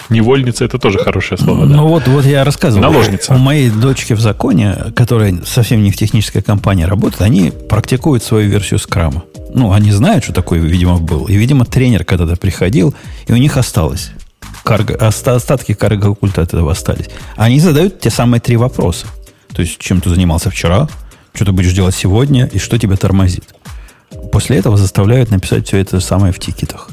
Невольница 0.09 0.65
это 0.65 0.79
тоже 0.79 0.99
хорошее 0.99 1.39
слово, 1.39 1.65
да. 1.65 1.77
Ну 1.77 1.87
вот, 1.87 2.05
вот 2.09 2.25
я 2.25 2.43
рассказывал. 2.43 2.81
Наложница. 2.91 3.33
У 3.33 3.37
моей 3.37 3.69
дочки 3.69 4.11
в 4.11 4.19
законе, 4.19 4.75
которая 4.97 5.33
совсем 5.45 5.81
не 5.81 5.91
в 5.91 5.95
технической 5.95 6.41
компании 6.41 6.83
работает, 6.83 7.21
они 7.21 7.51
практикуют 7.51 8.21
свою 8.21 8.49
версию 8.49 8.79
скрама. 8.81 9.23
Ну, 9.53 9.71
они 9.71 9.91
знают, 9.91 10.25
что 10.25 10.33
такое, 10.33 10.59
видимо, 10.59 10.97
был. 10.97 11.27
И, 11.27 11.37
видимо, 11.37 11.63
тренер 11.63 12.03
когда-то 12.03 12.35
приходил, 12.35 12.93
и 13.27 13.31
у 13.31 13.37
них 13.37 13.55
осталось. 13.55 14.11
Карго, 14.65 14.95
оста- 14.95 15.35
остатки 15.35 15.73
карго 15.73 16.13
культа 16.15 16.41
от 16.41 16.49
этого 16.49 16.73
остались. 16.73 17.07
Они 17.37 17.61
задают 17.61 18.01
те 18.01 18.09
самые 18.09 18.41
три 18.41 18.57
вопроса. 18.57 19.07
То 19.55 19.61
есть, 19.61 19.77
чем 19.77 20.01
ты 20.01 20.09
занимался 20.09 20.49
вчера, 20.49 20.89
что 21.35 21.45
ты 21.45 21.51
будешь 21.51 21.73
делать 21.73 21.95
сегодня, 21.95 22.45
и 22.45 22.59
что 22.59 22.77
тебя 22.77 22.95
тормозит. 22.95 23.55
После 24.31 24.57
этого 24.57 24.77
заставляют 24.77 25.31
написать 25.31 25.67
все 25.67 25.77
это 25.77 25.99
самое 25.99 26.33
в 26.33 26.39
тикетах. 26.39 26.89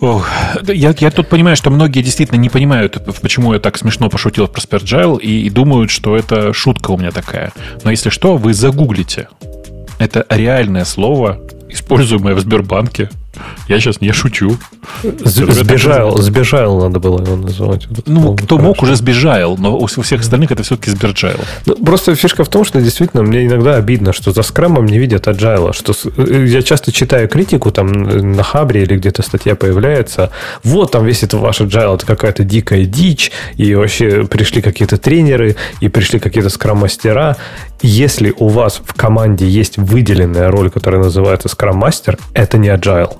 Ох, 0.00 0.28
я, 0.68 0.94
я 0.96 1.10
тут 1.10 1.28
понимаю, 1.28 1.56
что 1.56 1.70
многие 1.70 2.02
действительно 2.02 2.38
не 2.38 2.48
понимают, 2.48 3.04
почему 3.20 3.52
я 3.54 3.58
так 3.58 3.76
смешно 3.76 4.08
пошутил 4.08 4.46
про 4.46 4.60
Spergile, 4.60 5.20
и, 5.20 5.46
и 5.46 5.50
думают, 5.50 5.90
что 5.90 6.16
это 6.16 6.52
шутка 6.52 6.92
у 6.92 6.96
меня 6.96 7.10
такая. 7.10 7.52
Но 7.82 7.90
если 7.90 8.10
что, 8.10 8.36
вы 8.36 8.54
загуглите. 8.54 9.28
Это 9.98 10.24
реальное 10.28 10.84
слово, 10.84 11.40
используемое 11.68 12.34
в 12.34 12.40
Сбербанке. 12.40 13.10
Я 13.68 13.80
сейчас 13.80 14.00
не 14.00 14.12
шучу. 14.12 14.56
Сбежал, 15.02 16.16
сбежал 16.18 16.80
надо 16.80 16.98
было 17.00 17.20
его 17.22 17.36
называть. 17.36 17.86
Ну, 18.06 18.34
кто 18.36 18.56
хорошо. 18.56 18.66
мог, 18.68 18.82
уже 18.82 18.96
сбежал, 18.96 19.56
но 19.58 19.76
у 19.76 19.86
всех 19.86 20.20
остальных 20.20 20.50
это 20.50 20.62
все-таки 20.62 20.90
Сберджайл. 20.90 21.38
Ну, 21.66 21.74
Просто 21.84 22.14
фишка 22.14 22.44
в 22.44 22.48
том, 22.48 22.64
что 22.64 22.80
действительно 22.80 23.22
мне 23.22 23.46
иногда 23.46 23.76
обидно, 23.76 24.12
что 24.12 24.32
за 24.32 24.42
скрамом 24.42 24.86
не 24.86 24.98
видят 24.98 25.26
agile. 25.26 25.72
Что 25.72 25.92
с- 25.92 26.06
э, 26.16 26.46
я 26.48 26.62
часто 26.62 26.92
читаю 26.92 27.28
критику, 27.28 27.70
там 27.70 28.08
э, 28.08 28.22
на 28.22 28.42
Хабре 28.42 28.82
или 28.82 28.96
где-то 28.96 29.22
статья 29.22 29.54
появляется. 29.54 30.30
Вот 30.64 30.92
там 30.92 31.04
весь 31.04 31.22
этот 31.22 31.40
ваш 31.40 31.60
agile, 31.60 31.94
это 31.96 32.06
какая-то 32.06 32.44
дикая 32.44 32.84
дичь, 32.84 33.30
и 33.56 33.74
вообще 33.74 34.24
пришли 34.26 34.62
какие-то 34.62 34.96
тренеры, 34.98 35.56
и 35.80 35.88
пришли 35.88 36.18
какие-то 36.18 36.48
скрам-мастера. 36.50 37.36
Если 37.82 38.34
у 38.38 38.48
вас 38.48 38.80
в 38.84 38.94
команде 38.94 39.46
есть 39.46 39.78
выделенная 39.78 40.50
роль, 40.50 40.70
которая 40.70 41.00
называется 41.02 41.48
скрам-мастер, 41.48 42.18
это 42.34 42.58
не 42.58 42.68
agile. 42.68 43.16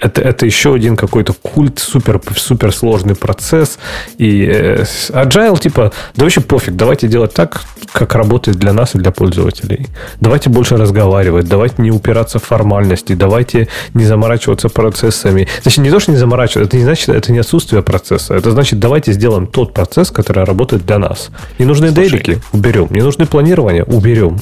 Это, 0.00 0.22
это 0.22 0.46
еще 0.46 0.74
один 0.74 0.96
какой-то 0.96 1.34
культ, 1.34 1.78
супер, 1.78 2.20
супер 2.34 2.72
сложный 2.72 3.14
процесс. 3.14 3.78
И 4.16 4.44
э, 4.46 4.84
agile, 5.10 5.60
типа, 5.60 5.92
да 6.16 6.24
вообще 6.24 6.40
пофиг, 6.40 6.74
давайте 6.74 7.06
делать 7.06 7.34
так, 7.34 7.62
как 7.92 8.14
работает 8.14 8.56
для 8.56 8.72
нас 8.72 8.94
и 8.94 8.98
для 8.98 9.10
пользователей. 9.10 9.88
Давайте 10.20 10.48
больше 10.48 10.76
разговаривать, 10.76 11.48
давайте 11.48 11.82
не 11.82 11.90
упираться 11.90 12.38
в 12.38 12.44
формальности, 12.44 13.12
давайте 13.12 13.68
не 13.92 14.04
заморачиваться 14.04 14.68
процессами. 14.68 15.48
Точнее, 15.62 15.84
не 15.84 15.90
то, 15.90 16.00
что 16.00 16.12
не 16.12 16.16
заморачиваться, 16.16 16.66
это 16.66 16.76
не 16.76 16.84
значит, 16.84 17.08
это 17.10 17.32
не 17.32 17.38
отсутствие 17.38 17.82
процесса. 17.82 18.34
Это 18.34 18.52
значит, 18.52 18.78
давайте 18.78 19.12
сделаем 19.12 19.46
тот 19.46 19.74
процесс, 19.74 20.10
который 20.10 20.44
работает 20.44 20.86
для 20.86 20.98
нас. 20.98 21.30
Не 21.58 21.66
нужны 21.66 21.88
Слушай. 21.88 22.08
дейлики, 22.10 22.42
уберем. 22.52 22.88
Не 22.90 23.02
нужны 23.02 23.26
планирования, 23.26 23.84
уберем. 23.84 24.38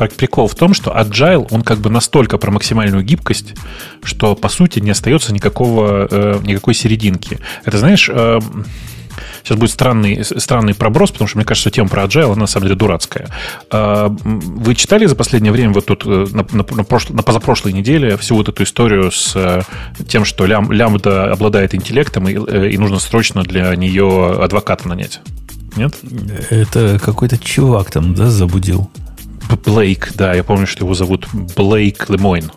Пр- 0.00 0.10
Прикол 0.16 0.48
в 0.48 0.54
том, 0.54 0.72
что 0.72 0.90
Agile, 0.92 1.46
он 1.50 1.60
как 1.62 1.78
бы 1.78 1.90
настолько 1.90 2.38
про 2.38 2.50
максимальную 2.50 3.04
гибкость, 3.04 3.54
что 4.02 4.34
по 4.34 4.48
сути 4.48 4.80
не 4.80 4.90
остается 4.92 5.34
никакого, 5.34 6.08
э, 6.10 6.40
никакой 6.42 6.72
серединки. 6.72 7.38
Это 7.66 7.76
знаешь, 7.76 8.08
э, 8.10 8.38
сейчас 9.44 9.58
будет 9.58 9.70
странный, 9.70 10.24
странный 10.24 10.74
проброс, 10.74 11.10
потому 11.10 11.28
что 11.28 11.36
мне 11.36 11.44
кажется, 11.44 11.68
что 11.68 11.76
тема 11.76 11.90
про 11.90 12.04
Agile, 12.04 12.32
она 12.32 12.36
на 12.36 12.46
самом 12.46 12.68
деле 12.68 12.76
дурацкая. 12.76 13.28
Э, 13.70 14.08
вы 14.10 14.74
читали 14.74 15.04
за 15.04 15.16
последнее 15.16 15.52
время 15.52 15.74
вот 15.74 15.84
тут 15.84 16.06
э, 16.06 16.26
на, 16.32 16.46
на, 16.50 16.64
на 16.70 16.82
прошло- 16.82 17.14
на 17.14 17.22
позапрошлой 17.22 17.74
неделе 17.74 18.16
всю 18.16 18.36
вот 18.36 18.48
эту 18.48 18.62
историю 18.62 19.10
с 19.12 19.36
э, 19.36 19.62
тем, 20.08 20.24
что 20.24 20.46
лям, 20.46 20.72
лямбда 20.72 21.30
обладает 21.30 21.74
интеллектом 21.74 22.26
и, 22.26 22.32
и 22.72 22.78
нужно 22.78 22.98
срочно 23.00 23.42
для 23.42 23.76
нее 23.76 24.38
адвоката 24.42 24.88
нанять? 24.88 25.20
Нет? 25.76 25.94
Это 26.50 26.98
какой-то 26.98 27.38
чувак 27.38 27.90
там, 27.90 28.14
да, 28.14 28.30
забудил. 28.30 28.90
Блейк, 29.64 30.12
да, 30.14 30.34
я 30.34 30.44
помню, 30.44 30.66
что 30.66 30.84
его 30.84 30.94
зовут 30.94 31.26
Блейк 31.56 32.08
Лемойн. 32.08 32.50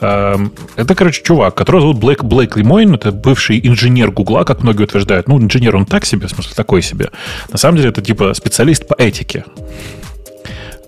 Эм, 0.00 0.52
Это, 0.76 0.94
короче, 0.94 1.22
чувак, 1.22 1.54
которого 1.54 1.82
зовут 1.82 1.98
Блейк, 1.98 2.24
Блейк 2.24 2.56
Лемойн. 2.56 2.94
Это 2.94 3.12
бывший 3.12 3.60
инженер 3.66 4.10
Гугла, 4.10 4.44
как 4.44 4.62
многие 4.62 4.84
утверждают. 4.84 5.28
Ну, 5.28 5.40
инженер 5.40 5.76
он 5.76 5.86
так 5.86 6.04
себе, 6.04 6.26
в 6.26 6.30
смысле, 6.30 6.52
такой 6.54 6.82
себе. 6.82 7.10
На 7.50 7.58
самом 7.58 7.76
деле, 7.76 7.90
это 7.90 8.02
типа 8.02 8.34
специалист 8.34 8.86
по 8.86 8.94
этике 8.94 9.44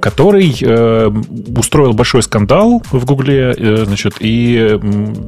который 0.07 0.57
э, 0.61 1.11
устроил 1.57 1.93
большой 1.93 2.23
скандал 2.23 2.81
в 2.93 3.05
Гугле, 3.05 3.55
э, 3.57 3.85
значит, 3.87 4.15
и 4.21 4.79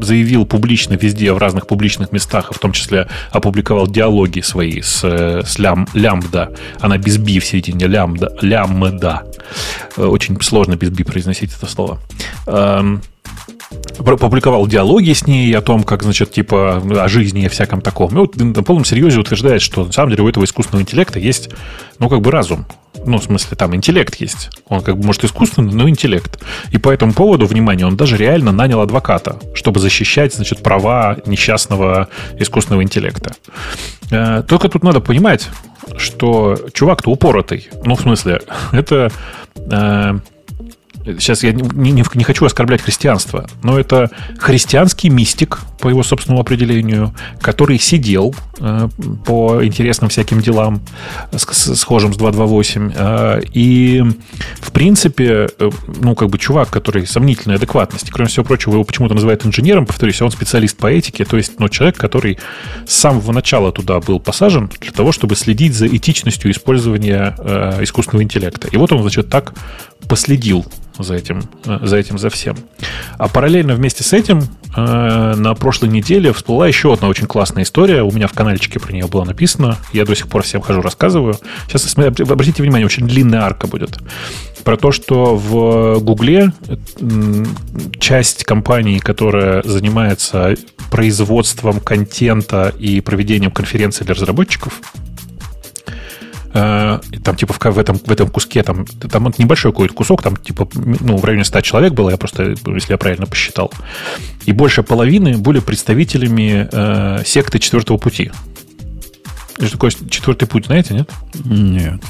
заявил 0.00 0.46
публично 0.46 0.94
везде, 0.94 1.32
в 1.32 1.38
разных 1.38 1.66
публичных 1.66 2.12
местах, 2.12 2.52
в 2.54 2.58
том 2.60 2.70
числе 2.70 3.08
опубликовал 3.32 3.88
диалоги 3.88 4.40
свои 4.40 4.80
с, 4.80 5.00
э, 5.02 5.42
с 5.44 5.58
лям, 5.58 5.88
лямбда. 5.94 6.54
Она 6.80 6.96
без 6.96 7.18
би 7.18 7.40
в 7.40 7.44
середине 7.44 7.86
лямбда, 7.88 8.36
лямбда. 8.40 9.24
Э, 9.96 10.04
Очень 10.04 10.40
сложно 10.42 10.76
без 10.76 10.90
би 10.90 11.02
произносить 11.02 11.50
это 11.56 11.66
слово. 11.66 11.98
Про- 12.46 13.00
публиковал 13.99 14.66
диалоги 14.66 15.12
с 15.12 15.26
ней 15.26 15.53
о 15.57 15.61
том, 15.61 15.82
как, 15.82 16.03
значит, 16.03 16.30
типа, 16.30 16.82
о 17.05 17.09
жизни 17.09 17.44
и 17.44 17.49
всяком 17.49 17.80
таком. 17.80 18.11
И 18.12 18.14
вот 18.14 18.36
на 18.36 18.62
полном 18.62 18.84
серьезе 18.84 19.18
утверждает, 19.20 19.62
что 19.62 19.84
на 19.84 19.92
самом 19.92 20.11
деле 20.11 20.22
у 20.22 20.28
этого 20.28 20.44
искусственного 20.44 20.82
интеллекта 20.82 21.18
есть, 21.18 21.51
ну, 21.99 22.09
как 22.09 22.20
бы 22.20 22.30
разум. 22.30 22.66
Ну, 23.05 23.18
в 23.18 23.24
смысле, 23.24 23.57
там 23.57 23.74
интеллект 23.74 24.14
есть. 24.16 24.51
Он 24.68 24.80
как 24.80 24.99
бы, 24.99 25.07
может, 25.07 25.24
искусственный, 25.24 25.72
но 25.72 25.88
интеллект. 25.88 26.42
И 26.72 26.78
по 26.78 26.90
этому 26.90 27.12
поводу, 27.12 27.46
внимание, 27.46 27.86
он 27.86 27.96
даже 27.96 28.16
реально 28.16 28.53
нанял 28.53 28.80
адвоката, 28.80 29.38
чтобы 29.55 29.80
защищать, 29.80 30.34
значит, 30.34 30.62
права 30.62 31.16
несчастного 31.26 32.09
искусственного 32.38 32.82
интеллекта. 32.82 33.32
Э, 34.11 34.42
Только 34.42 34.68
тут 34.68 34.82
надо 34.82 35.01
понимать, 35.01 35.49
что 35.96 36.59
чувак-то 36.72 37.11
упоротый. 37.11 37.68
Ну, 37.84 37.94
в 37.94 38.01
смысле, 38.01 38.40
это... 38.72 39.11
э, 39.57 40.18
сейчас 41.18 41.42
я 41.42 41.52
не, 41.52 41.92
не, 41.92 42.04
не 42.14 42.24
хочу 42.24 42.44
оскорблять 42.44 42.82
христианство, 42.82 43.48
но 43.62 43.78
это 43.78 44.10
христианский 44.39 45.10
мистик, 45.10 45.60
по 45.78 45.89
его 45.89 46.02
собственному 46.02 46.40
определению, 46.40 47.14
который 47.40 47.78
сидел 47.78 48.35
э, 48.59 48.89
по 49.24 49.64
интересным 49.64 50.10
всяким 50.10 50.40
делам, 50.40 50.80
с, 51.32 51.44
с, 51.44 51.76
схожим 51.76 52.12
с 52.12 52.16
228, 52.16 52.93
э, 52.94 53.40
и, 53.52 54.02
в 54.60 54.72
принципе, 54.72 55.48
э, 55.59 55.70
ну, 56.01 56.14
как 56.14 56.30
бы 56.30 56.39
чувак, 56.39 56.70
который 56.70 57.06
сомнительной 57.06 57.56
адекватности, 57.56 58.10
кроме 58.10 58.28
всего 58.28 58.44
прочего, 58.44 58.74
его 58.74 58.85
почему-то 58.85 59.14
называют 59.14 59.47
инженером, 59.47 59.86
повторюсь, 59.86 60.20
он 60.20 60.30
специалист 60.30 60.76
по 60.76 60.89
этике, 60.89 61.24
то 61.24 61.36
есть, 61.36 61.59
ну, 61.59 61.68
человек, 61.68 61.97
который 61.97 62.39
с 62.86 62.94
самого 62.94 63.32
начала 63.32 63.72
туда 63.72 64.01
был 64.01 64.18
посажен 64.18 64.70
для 64.80 64.93
того, 64.93 65.12
чтобы 65.12 65.36
следить 65.36 65.74
за 65.74 65.86
этичностью 65.86 66.51
использования 66.51 67.36
э, 67.39 67.85
искусственного 67.85 68.24
интеллекта. 68.24 68.68
И 68.68 68.76
вот 68.76 68.93
он, 68.93 69.02
значит, 69.02 69.28
так 69.28 69.55
последил 70.06 70.64
за 70.98 71.14
этим, 71.14 71.42
э, 71.64 71.78
за 71.82 71.96
этим, 71.96 72.18
за 72.18 72.30
всем. 72.30 72.56
А 73.18 73.28
параллельно 73.28 73.74
вместе 73.74 74.04
с 74.04 74.12
этим 74.12 74.42
э, 74.76 75.34
на 75.36 75.54
прошлой 75.54 75.88
неделе 75.88 76.32
всплыла 76.32 76.66
еще 76.66 76.92
одна 76.92 77.08
очень 77.08 77.26
классная 77.26 77.62
история. 77.62 78.02
У 78.02 78.10
меня 78.10 78.26
в 78.26 78.32
каналчике 78.32 78.80
про 78.80 78.92
нее 78.92 79.06
было 79.06 79.24
написано. 79.24 79.76
Я 79.92 80.04
до 80.04 80.14
сих 80.14 80.28
пор 80.28 80.42
всем 80.42 80.60
хожу, 80.60 80.80
рассказываю. 80.80 81.38
Сейчас, 81.68 81.96
обратите 81.96 82.62
внимание, 82.62 82.86
очень 82.86 83.06
длинная 83.06 83.42
арка 83.42 83.66
будет. 83.66 83.98
Про 84.64 84.76
то, 84.76 84.92
что 84.92 85.36
в 85.36 86.00
Гугле 86.00 86.52
часть 87.98 88.44
компании, 88.44 88.98
которая 88.98 89.62
занимается 89.62 90.56
производством 90.90 91.80
контента 91.80 92.74
и 92.78 93.00
проведением 93.00 93.50
конференций 93.50 94.04
для 94.04 94.14
разработчиков, 94.14 94.80
Э, 96.54 97.00
там 97.22 97.36
типа 97.36 97.52
в, 97.52 97.58
в, 97.60 97.78
этом, 97.78 97.98
в 97.98 98.10
этом 98.10 98.28
куске, 98.28 98.62
там, 98.62 98.86
там 98.86 99.32
небольшой 99.38 99.72
какой-то 99.72 99.94
кусок, 99.94 100.22
там 100.22 100.36
типа 100.36 100.68
ну, 100.74 101.16
в 101.16 101.24
районе 101.24 101.44
100 101.44 101.60
человек 101.60 101.92
было, 101.92 102.10
я 102.10 102.16
просто, 102.16 102.54
если 102.66 102.92
я 102.92 102.98
правильно 102.98 103.26
посчитал. 103.26 103.72
И 104.46 104.52
больше 104.52 104.82
половины 104.82 105.36
были 105.36 105.60
представителями 105.60 106.68
э, 106.70 107.22
секты 107.24 107.58
четвертого 107.58 107.98
пути. 107.98 108.30
Что 109.58 109.72
такое 109.72 109.90
четвертый 109.90 110.46
путь, 110.46 110.66
знаете, 110.66 110.94
нет? 110.94 111.10
Нет. 111.44 112.00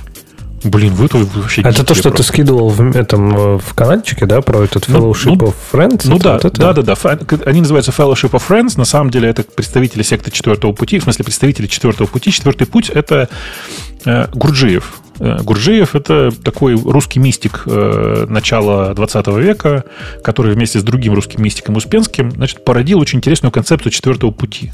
Блин, 0.65 0.95
вы 0.95 1.09
тут 1.09 1.35
вообще... 1.37 1.63
Это 1.63 1.85
то, 1.85 1.95
что 1.95 2.11
просто. 2.11 2.17
ты 2.17 2.23
скидывал 2.23 2.69
в 2.69 2.97
этом 2.97 3.37
э, 3.37 3.59
в 3.59 3.75
каналчике, 3.75 4.27
да, 4.27 4.41
про 4.41 4.65
этот 4.65 4.89
ну, 4.89 4.99
Fellowship 4.99 5.37
ну, 5.39 5.47
of 5.47 5.55
Friends? 5.73 6.03
Ну 6.05 6.19
да, 6.19 6.41
вот 6.43 6.53
да, 6.55 6.73
да, 6.73 6.83
да. 6.83 6.97
Они 7.47 7.61
называются 7.61 7.93
Fellowship 7.93 8.31
of 8.31 8.43
Friends. 8.49 8.77
На 8.77 8.85
самом 8.85 9.11
деле 9.11 9.29
это 9.29 9.45
представители 9.45 10.03
секты 10.03 10.31
четвертого 10.31 10.73
пути. 10.73 10.99
В 10.99 11.05
смысле, 11.05 11.25
представители 11.25 11.67
четвертого 11.67 12.09
пути. 12.09 12.33
Четвертый 12.33 12.67
путь— 12.67 12.91
это 12.95 13.29
э, 14.05 14.27
Гурджиев. 14.33 15.01
Э, 15.21 15.39
Гурджиев– 15.43 15.95
это 15.95 16.31
такой 16.43 16.75
русский 16.75 17.21
мистик 17.21 17.63
э, 17.67 18.27
начала 18.29 18.95
20 18.95 19.27
века, 19.29 19.85
который 20.25 20.55
вместе 20.55 20.81
с 20.81 20.83
другим 20.83 21.15
русским 21.15 21.43
мистиком 21.43 21.77
Успенским 21.77 22.31
значит, 22.33 22.65
породил 22.65 22.99
очень 22.99 23.19
интересную 23.19 23.53
концепцию 23.53 23.93
четвертого 23.93 24.31
пути. 24.33 24.73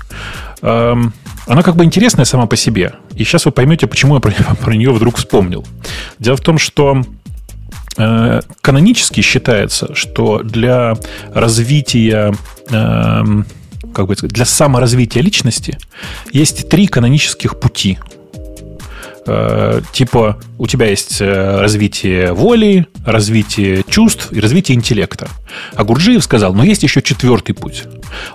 Эм, 0.63 1.13
она 1.47 1.63
как 1.63 1.77
бы 1.77 1.85
интересная 1.85 2.25
сама 2.25 2.47
по 2.47 2.57
себе. 2.57 2.95
И 3.15 3.25
сейчас 3.25 3.45
вы 3.45 3.53
поймете, 3.53 3.87
почему 3.87 4.15
я 4.15 4.21
про, 4.21 4.33
про 4.61 4.75
нее 4.75 4.93
вдруг 4.93 5.17
вспомнил. 5.17 5.65
Дело 6.19 6.37
в 6.37 6.41
том, 6.41 6.59
что 6.59 7.03
э, 7.97 8.41
канонически 8.61 9.21
считается, 9.21 9.95
что 9.95 10.43
для 10.43 10.95
развития 11.33 12.35
эм, 12.71 13.47
как 13.95 14.07
бы 14.07 14.15
для 14.17 14.45
саморазвития 14.45 15.23
личности 15.23 15.79
есть 16.33 16.69
три 16.69 16.87
канонических 16.87 17.59
пути– 17.61 17.99
Э, 19.27 19.81
типа 19.93 20.39
у 20.59 20.67
тебя 20.67 20.87
есть 20.87 21.21
э, 21.21 21.61
развитие 21.61 22.33
воли, 22.33 22.87
развитие 23.07 23.83
чувств 23.89 24.33
и 24.33 24.41
развитие 24.41 24.77
интеллекта. 24.77 25.29
А 25.75 25.85
Гурджиев 25.85 26.23
сказал, 26.23 26.53
но 26.53 26.65
есть 26.65 26.83
еще 26.83 27.01
четвертый 27.01 27.55
путь. 27.55 27.85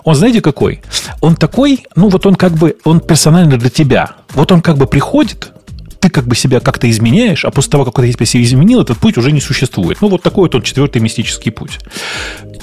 Он 0.03 0.15
знаете 0.15 0.41
какой? 0.41 0.81
Он 1.21 1.35
такой, 1.35 1.85
ну 1.95 2.09
вот 2.09 2.25
он 2.25 2.35
как 2.35 2.53
бы, 2.53 2.75
он 2.83 2.99
персонально 2.99 3.57
для 3.57 3.69
тебя. 3.69 4.11
Вот 4.33 4.51
он 4.51 4.61
как 4.61 4.77
бы 4.77 4.87
приходит, 4.87 5.51
ты 5.99 6.09
как 6.09 6.27
бы 6.27 6.35
себя 6.35 6.59
как-то 6.59 6.89
изменяешь, 6.89 7.45
а 7.45 7.51
после 7.51 7.71
того, 7.71 7.85
как 7.85 7.95
ты 7.95 8.25
себя 8.25 8.43
изменил, 8.43 8.81
этот 8.81 8.97
путь 8.97 9.17
уже 9.17 9.31
не 9.31 9.41
существует. 9.41 9.97
Ну, 10.01 10.07
вот 10.07 10.21
такой 10.21 10.43
вот 10.43 10.55
он 10.55 10.61
четвертый 10.61 11.01
мистический 11.01 11.51
путь. 11.51 11.79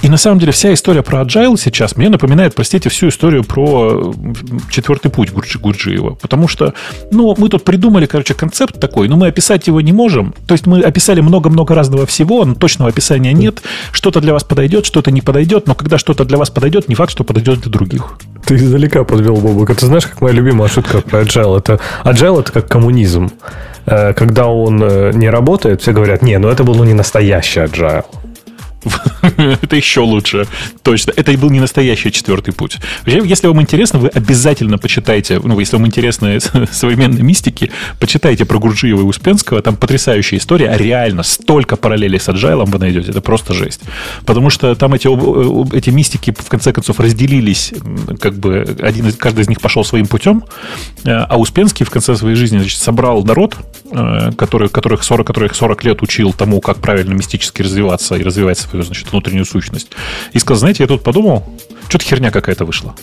И 0.02 0.08
на 0.08 0.16
самом 0.16 0.38
деле 0.38 0.52
вся 0.52 0.72
история 0.72 1.02
про 1.02 1.22
agile 1.22 1.56
сейчас 1.58 1.96
мне 1.96 2.08
напоминает, 2.08 2.54
простите, 2.54 2.88
всю 2.88 3.08
историю 3.08 3.44
про 3.44 4.14
четвертый 4.70 5.10
путь 5.10 5.32
Гурджи, 5.32 5.58
Гурджиева. 5.58 6.14
Потому 6.14 6.48
что, 6.48 6.74
ну, 7.10 7.34
мы 7.36 7.48
тут 7.48 7.64
придумали, 7.64 8.06
короче, 8.06 8.34
концепт 8.34 8.78
такой, 8.80 9.08
но 9.08 9.16
мы 9.16 9.28
описать 9.28 9.66
его 9.66 9.80
не 9.80 9.92
можем. 9.92 10.34
То 10.46 10.52
есть 10.52 10.66
мы 10.66 10.80
описали 10.80 11.20
много-много 11.20 11.74
разного 11.74 12.06
всего, 12.06 12.44
но 12.44 12.54
точного 12.54 12.90
описания 12.90 13.32
нет. 13.32 13.62
Что-то 13.92 14.20
для 14.20 14.32
вас 14.32 14.44
подойдет, 14.44 14.86
что-то 14.86 15.10
не 15.10 15.20
подойдет, 15.20 15.66
но 15.66 15.74
когда 15.74 15.98
что-то 15.98 16.24
для 16.24 16.38
вас 16.38 16.50
подойдет, 16.50 16.88
не 16.88 16.94
факт, 16.94 17.12
что 17.12 17.24
подойдет 17.24 17.60
для 17.60 17.70
других. 17.70 18.18
Ты 18.46 18.54
издалека 18.54 19.02
подвел, 19.02 19.36
Бобок. 19.36 19.70
Это 19.70 19.86
знаешь, 19.86 20.06
как 20.06 20.20
моя 20.20 20.32
любимая 20.32 20.68
шутка 20.68 21.00
про 21.00 21.22
agile? 21.22 21.58
Это, 21.58 21.80
agile 22.04 22.40
это 22.40 22.52
как 22.52 22.68
коммунизм. 22.68 23.32
Э, 23.86 24.12
когда 24.14 24.46
он 24.46 24.80
э, 24.82 25.10
не 25.14 25.28
работает, 25.30 25.82
все 25.82 25.92
говорят, 25.92 26.22
не, 26.22 26.38
ну 26.38 26.48
это 26.48 26.62
был 26.62 26.76
ну, 26.76 26.84
не 26.84 26.94
настоящий 26.94 27.60
agile. 27.60 28.04
Это 29.22 29.76
еще 29.76 30.00
лучше. 30.00 30.46
Точно. 30.82 31.12
Это 31.16 31.32
и 31.32 31.36
был 31.36 31.50
не 31.50 31.60
настоящий 31.60 32.12
четвертый 32.12 32.52
путь. 32.52 32.78
Если 33.06 33.46
вам 33.46 33.60
интересно, 33.60 33.98
вы 33.98 34.08
обязательно 34.08 34.78
почитайте, 34.78 35.40
ну, 35.42 35.58
если 35.58 35.76
вам 35.76 35.86
интересны 35.86 36.38
современные 36.70 37.22
мистики, 37.22 37.70
почитайте 37.98 38.44
про 38.44 38.58
Гурджиева 38.58 39.00
и 39.00 39.04
Успенского. 39.04 39.62
Там 39.62 39.76
потрясающая 39.76 40.38
история. 40.38 40.70
А 40.70 40.76
реально 40.76 41.22
столько 41.22 41.76
параллелей 41.76 42.20
с 42.20 42.28
Agile 42.28 42.64
вы 42.64 42.78
найдете. 42.78 43.10
Это 43.10 43.20
просто 43.20 43.54
жесть. 43.54 43.80
Потому 44.24 44.50
что 44.50 44.74
там 44.74 44.94
эти, 44.94 45.08
эти 45.76 45.90
мистики 45.90 46.34
в 46.36 46.48
конце 46.48 46.72
концов 46.72 47.00
разделились, 47.00 47.72
как 48.20 48.34
бы 48.34 48.76
один, 48.80 49.12
каждый 49.12 49.42
из 49.42 49.48
них 49.48 49.60
пошел 49.60 49.84
своим 49.84 50.06
путем, 50.06 50.44
э, 51.04 51.10
а 51.10 51.38
Успенский 51.38 51.84
в 51.84 51.90
конце 51.90 52.16
своей 52.16 52.36
жизни 52.36 52.58
значит, 52.58 52.78
собрал 52.78 53.24
народ, 53.24 53.56
э, 53.90 54.32
который, 54.36 54.68
которых 54.68 55.02
40, 55.02 55.26
которых 55.26 55.54
40 55.54 55.84
лет 55.84 56.02
учил 56.02 56.32
тому, 56.32 56.60
как 56.60 56.78
правильно 56.78 57.14
мистически 57.14 57.62
развиваться 57.62 58.16
и 58.16 58.22
развивать 58.22 58.58
свою, 58.58 58.75
значит, 58.82 59.10
внутреннюю 59.10 59.44
сущность. 59.44 59.88
И 60.32 60.38
сказал, 60.38 60.60
знаете, 60.60 60.82
я 60.82 60.86
тут 60.88 61.02
подумал, 61.02 61.44
что-то 61.88 62.04
херня 62.04 62.30
какая-то 62.30 62.64
вышла. 62.64 62.94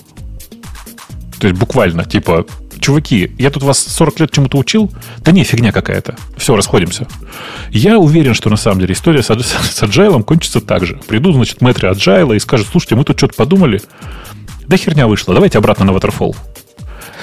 То 1.39 1.47
есть 1.47 1.59
буквально, 1.59 2.05
типа, 2.05 2.45
чуваки, 2.79 3.31
я 3.37 3.49
тут 3.49 3.63
вас 3.63 3.79
40 3.79 4.19
лет 4.21 4.31
чему-то 4.31 4.57
учил? 4.57 4.91
Да 5.19 5.31
не, 5.31 5.43
фигня 5.43 5.71
какая-то. 5.71 6.15
Все, 6.37 6.55
расходимся. 6.55 7.07
Я 7.69 7.97
уверен, 7.97 8.33
что 8.33 8.49
на 8.49 8.57
самом 8.57 8.81
деле 8.81 8.93
история 8.93 9.23
с, 9.23 9.27
с 9.27 9.83
Agile 9.83 10.23
кончится 10.23 10.61
так 10.61 10.85
же. 10.85 10.99
Придут, 11.07 11.35
значит, 11.35 11.61
мэтры 11.61 11.89
Agile 11.89 12.35
и 12.35 12.39
скажут, 12.39 12.67
слушайте, 12.71 12.95
мы 12.95 13.03
тут 13.03 13.17
что-то 13.17 13.35
подумали. 13.35 13.81
Да 14.67 14.77
херня 14.77 15.07
вышла, 15.07 15.33
давайте 15.33 15.57
обратно 15.57 15.85
на 15.85 15.91
Waterfall. 15.91 16.35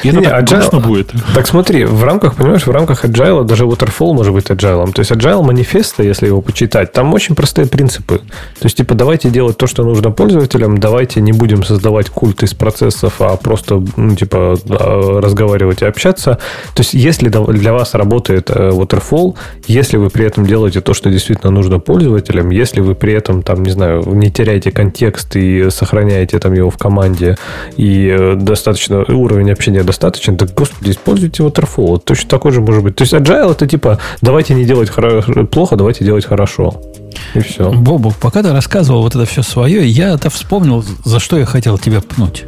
И 0.02 0.08
это 0.08 0.18
не, 0.18 0.26
так 0.26 0.42
agile, 0.42 0.80
будет. 0.80 1.12
Так 1.34 1.46
смотри, 1.46 1.84
в 1.84 2.04
рамках, 2.04 2.36
понимаешь, 2.36 2.66
в 2.66 2.70
рамках 2.70 3.04
agile 3.04 3.44
даже 3.44 3.64
waterfall 3.64 4.12
может 4.12 4.32
быть 4.32 4.46
agile. 4.46 4.92
То 4.92 5.00
есть 5.00 5.10
agile 5.10 5.42
манифеста, 5.42 6.02
если 6.02 6.26
его 6.26 6.40
почитать, 6.40 6.92
там 6.92 7.12
очень 7.12 7.34
простые 7.34 7.66
принципы. 7.66 8.18
То 8.18 8.64
есть, 8.64 8.76
типа, 8.76 8.94
давайте 8.94 9.30
делать 9.30 9.56
то, 9.56 9.66
что 9.66 9.84
нужно 9.84 10.10
пользователям, 10.10 10.78
давайте 10.78 11.20
не 11.20 11.32
будем 11.32 11.62
создавать 11.62 12.10
культ 12.10 12.42
из 12.42 12.54
процессов, 12.54 13.20
а 13.20 13.36
просто, 13.36 13.82
ну, 13.96 14.14
типа, 14.14 14.58
разговаривать 14.68 15.82
и 15.82 15.86
общаться. 15.86 16.38
То 16.74 16.80
есть, 16.80 16.94
если 16.94 17.28
для 17.28 17.72
вас 17.72 17.94
работает 17.94 18.50
э, 18.50 18.70
waterfall, 18.70 19.36
если 19.66 19.96
вы 19.96 20.10
при 20.10 20.26
этом 20.26 20.46
делаете 20.46 20.80
то, 20.80 20.94
что 20.94 21.10
действительно 21.10 21.50
нужно 21.50 21.78
пользователям, 21.78 22.50
если 22.50 22.80
вы 22.80 22.94
при 22.94 23.12
этом, 23.12 23.42
там, 23.42 23.62
не 23.62 23.70
знаю, 23.70 24.02
не 24.06 24.30
теряете 24.30 24.70
контекст 24.70 25.36
и 25.36 25.70
сохраняете 25.70 26.38
там 26.38 26.54
его 26.54 26.70
в 26.70 26.78
команде, 26.78 27.36
и 27.76 28.08
э, 28.08 28.34
достаточно 28.36 29.04
уровень 29.08 29.50
общения 29.50 29.82
достаточно, 29.90 30.36
так, 30.36 30.54
господи, 30.54 30.92
используйте 30.92 31.42
Waterfall. 31.42 31.98
Точно 31.98 32.30
такой 32.30 32.52
же 32.52 32.60
может 32.60 32.84
быть. 32.84 32.94
То 32.94 33.02
есть 33.02 33.12
Agile 33.12 33.50
это 33.50 33.66
типа, 33.66 33.98
давайте 34.22 34.54
не 34.54 34.64
делать 34.64 34.88
хоро- 34.88 35.46
плохо, 35.46 35.76
давайте 35.76 36.04
делать 36.04 36.24
хорошо. 36.24 36.80
И 37.34 37.40
все. 37.40 37.70
Бобу, 37.70 38.14
пока 38.20 38.42
ты 38.42 38.52
рассказывал 38.52 39.02
вот 39.02 39.16
это 39.16 39.24
все 39.26 39.42
свое, 39.42 39.86
я 39.86 40.14
это 40.14 40.30
вспомнил, 40.30 40.84
за 41.04 41.18
что 41.18 41.38
я 41.38 41.44
хотел 41.44 41.76
тебя 41.76 42.00
пнуть. 42.00 42.44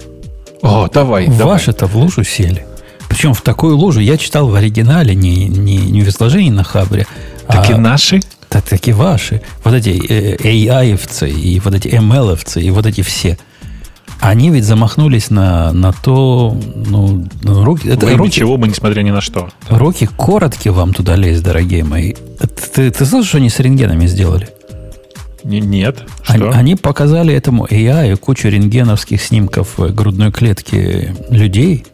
О, 0.63 0.89
давай, 0.93 1.27
Ваши-то 1.27 1.87
в 1.87 1.97
лужу 1.97 2.23
сели. 2.23 2.65
Причем 3.09 3.35
в 3.35 3.43
такую 3.43 3.77
лужу 3.77 3.99
я 3.99 4.17
читал 4.17 4.49
в 4.49 4.55
оригинале, 4.55 5.15
не, 5.17 5.49
не, 5.49 5.79
не 5.79 6.03
в 6.03 6.09
изложении 6.09 6.51
на 6.51 6.63
Хабре. 6.63 7.09
Так 7.49 7.69
а, 7.69 7.73
и 7.73 7.77
наши? 7.77 8.21
Так, 8.49 8.63
так 8.63 8.87
и 8.87 8.93
ваши. 8.93 9.43
Вот 9.65 9.75
эти 9.75 9.91
э, 9.91 10.37
AI-овцы, 10.37 11.29
и 11.29 11.59
вот 11.59 11.75
эти 11.75 11.89
ML-овцы, 11.89 12.63
и 12.63 12.71
вот 12.71 12.87
эти 12.87 13.03
все– 13.03 13.37
они 14.23 14.51
ведь 14.51 14.65
замахнулись 14.65 15.31
на, 15.31 15.73
на 15.73 15.93
то, 15.93 16.57
ну, 16.87 17.27
руки... 17.43 17.89
Это 17.89 18.07
Вы 18.07 18.15
руки, 18.15 18.31
чего 18.31 18.57
бы, 18.57 18.69
несмотря 18.69 19.03
ни 19.03 19.11
на 19.11 19.21
что. 19.21 19.51
Руки 19.69 20.09
короткие 20.17 20.73
вам 20.73 20.95
туда 20.95 21.17
лезть, 21.17 21.43
дорогие 21.43 21.83
мои. 21.83 22.15
Ты, 22.73 22.93
ты 22.93 23.05
слышал, 23.05 23.25
что 23.25 23.39
они 23.39 23.51
с 23.51 23.59
рентгенами 23.59 24.07
сделали? 24.07 24.49
Нет. 25.43 26.05
Что? 26.23 26.35
Они, 26.35 26.45
они 26.45 26.77
показали 26.77 27.35
этому 27.35 27.67
AI 27.67 28.15
кучу 28.17 28.47
рентгеновских 28.47 29.21
снимков 29.21 29.75
грудной 29.77 30.31
клетки 30.31 31.17
людей, 31.29 31.85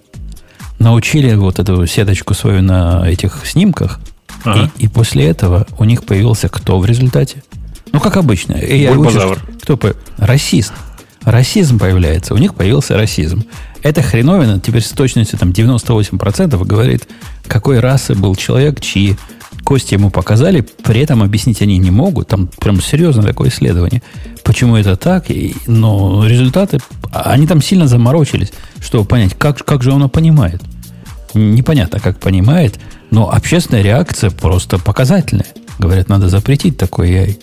научили 0.78 1.34
вот 1.34 1.58
эту 1.58 1.86
сеточку 1.86 2.34
свою 2.34 2.60
на 2.60 3.08
этих 3.08 3.46
снимках, 3.46 4.00
ага. 4.44 4.70
и, 4.76 4.84
и 4.84 4.88
после 4.88 5.28
этого 5.28 5.66
у 5.78 5.84
них 5.84 6.04
появился 6.04 6.50
кто 6.50 6.78
в 6.78 6.84
результате? 6.84 7.42
Ну, 7.90 8.00
как 8.00 8.18
обычно. 8.18 8.52
AI 8.52 8.94
Бульбазавр. 8.94 9.38
кто 9.62 9.78
по... 9.78 9.94
Расист. 10.18 10.74
Расизм 11.22 11.78
появляется. 11.78 12.34
У 12.34 12.38
них 12.38 12.54
появился 12.54 12.96
расизм. 12.96 13.44
Эта 13.82 14.02
хреновина 14.02 14.60
теперь 14.60 14.82
с 14.82 14.90
точностью 14.90 15.38
там, 15.38 15.50
98% 15.50 16.64
говорит, 16.64 17.08
какой 17.46 17.80
расы 17.80 18.14
был 18.14 18.34
человек, 18.34 18.80
чьи 18.80 19.16
кости 19.64 19.94
ему 19.94 20.10
показали, 20.10 20.66
при 20.82 21.00
этом 21.00 21.22
объяснить 21.22 21.60
они 21.62 21.78
не 21.78 21.90
могут. 21.90 22.28
Там 22.28 22.46
прям 22.46 22.80
серьезное 22.80 23.26
такое 23.26 23.50
исследование. 23.50 24.02
Почему 24.42 24.76
это 24.76 24.96
так? 24.96 25.30
И, 25.30 25.54
но 25.66 26.26
результаты, 26.26 26.78
они 27.12 27.46
там 27.46 27.60
сильно 27.60 27.86
заморочились, 27.86 28.52
чтобы 28.80 29.04
понять, 29.04 29.34
как, 29.34 29.64
как 29.64 29.82
же 29.82 29.92
оно 29.92 30.08
понимает. 30.08 30.62
Непонятно, 31.34 32.00
как 32.00 32.18
понимает, 32.18 32.80
но 33.10 33.30
общественная 33.30 33.82
реакция 33.82 34.30
просто 34.30 34.78
показательная. 34.78 35.46
Говорят, 35.78 36.08
надо 36.08 36.28
запретить 36.28 36.78
такой 36.78 37.10
AI. 37.10 37.38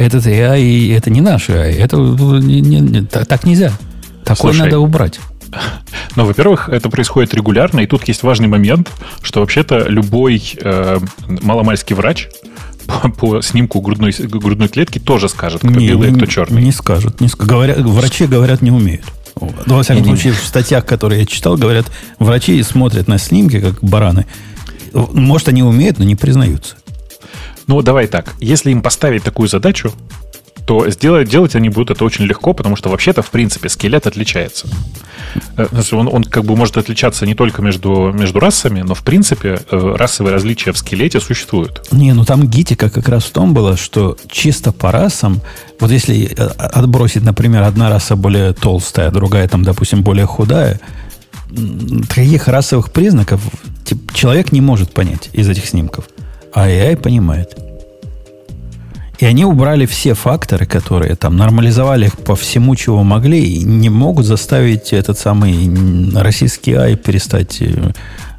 Этот 0.00 0.24
AI, 0.26 0.96
это 0.96 1.10
не 1.10 1.20
наш 1.20 1.50
AI. 1.50 1.76
Это 1.76 1.98
не, 1.98 2.62
не, 2.62 2.80
не, 2.80 3.02
так, 3.02 3.44
нельзя. 3.44 3.70
Такое 4.24 4.52
Слушай, 4.52 4.64
надо 4.64 4.78
убрать. 4.78 5.20
Но, 6.16 6.24
во-первых, 6.24 6.70
это 6.70 6.88
происходит 6.88 7.34
регулярно, 7.34 7.80
и 7.80 7.86
тут 7.86 8.08
есть 8.08 8.22
важный 8.22 8.48
момент, 8.48 8.88
что 9.20 9.40
вообще-то 9.40 9.88
любой 9.88 10.42
э, 10.58 10.98
маломальский 11.42 11.94
врач 11.94 12.28
по, 12.86 13.10
по 13.10 13.42
снимку 13.42 13.82
грудной, 13.82 14.12
грудной 14.18 14.68
клетки 14.68 14.98
тоже 14.98 15.28
скажет, 15.28 15.60
кто 15.60 15.68
Не, 15.68 15.88
белый, 15.88 16.10
не- 16.12 16.16
кто 16.16 16.24
черный. 16.24 16.62
Не 16.62 16.72
скажут. 16.72 17.20
Не 17.20 17.26
ск- 17.26 17.44
говорят, 17.44 17.78
врачи 17.80 18.24
говорят, 18.26 18.62
не 18.62 18.70
умеют. 18.70 19.04
Ну, 19.38 19.76
во 19.76 19.82
всяком 19.82 20.02
Не-не-не. 20.02 20.16
случае, 20.16 20.32
в 20.32 20.46
статьях, 20.46 20.86
которые 20.86 21.20
я 21.20 21.26
читал, 21.26 21.58
говорят, 21.58 21.84
врачи 22.18 22.62
смотрят 22.62 23.06
на 23.06 23.18
снимки, 23.18 23.60
как 23.60 23.84
бараны. 23.84 24.24
Может, 24.94 25.48
они 25.48 25.62
умеют, 25.62 25.98
но 25.98 26.04
не 26.06 26.16
признаются. 26.16 26.76
Ну, 27.70 27.82
давай 27.82 28.08
так. 28.08 28.34
Если 28.40 28.72
им 28.72 28.82
поставить 28.82 29.22
такую 29.22 29.48
задачу, 29.48 29.92
то 30.66 30.90
сделать, 30.90 31.28
делать 31.28 31.54
они 31.54 31.68
будут 31.68 31.92
это 31.92 32.04
очень 32.04 32.24
легко, 32.24 32.52
потому 32.52 32.74
что 32.74 32.88
вообще-то, 32.88 33.22
в 33.22 33.30
принципе, 33.30 33.68
скелет 33.68 34.08
отличается. 34.08 34.66
Э, 35.56 35.68
Он, 35.92 36.08
он 36.08 36.24
как 36.24 36.44
бы 36.44 36.56
может 36.56 36.76
отличаться 36.78 37.26
не 37.26 37.36
только 37.36 37.62
между, 37.62 38.10
между 38.12 38.40
расами, 38.40 38.80
но, 38.80 38.94
в 38.94 39.04
принципе, 39.04 39.60
э, 39.70 39.94
расовые 39.96 40.34
различия 40.34 40.72
в 40.72 40.78
скелете 40.78 41.20
существуют. 41.20 41.86
Не, 41.92 42.12
ну 42.12 42.24
там 42.24 42.48
гитика 42.48 42.90
как 42.90 43.08
раз 43.08 43.22
в 43.22 43.30
том 43.30 43.54
было, 43.54 43.76
что 43.76 44.16
чисто 44.28 44.72
по 44.72 44.90
расам, 44.90 45.40
вот 45.78 45.92
если 45.92 46.24
э, 46.24 46.46
отбросить, 46.58 47.22
например, 47.22 47.62
одна 47.62 47.88
раса 47.88 48.16
более 48.16 48.52
толстая, 48.52 49.12
другая 49.12 49.46
там, 49.46 49.62
допустим, 49.62 50.02
более 50.02 50.26
худая, 50.26 50.80
таких 52.12 52.48
расовых 52.48 52.90
признаков 52.90 53.40
тип, 53.84 54.12
человек 54.12 54.50
не 54.50 54.60
может 54.60 54.92
понять 54.92 55.30
из 55.32 55.48
этих 55.48 55.66
снимков, 55.66 56.06
а 56.52 56.68
AI 56.68 56.96
понимает. 56.96 57.56
И 59.20 59.26
они 59.26 59.44
убрали 59.44 59.84
все 59.84 60.14
факторы, 60.14 60.64
которые 60.64 61.14
там 61.14 61.36
нормализовали 61.36 62.06
их 62.06 62.16
по 62.16 62.34
всему, 62.34 62.74
чего 62.74 63.02
могли, 63.02 63.44
и 63.44 63.62
не 63.62 63.90
могут 63.90 64.24
заставить 64.24 64.94
этот 64.94 65.18
самый 65.18 66.14
российский 66.14 66.72
AI 66.72 66.96
перестать 66.96 67.60
э, 67.60 67.92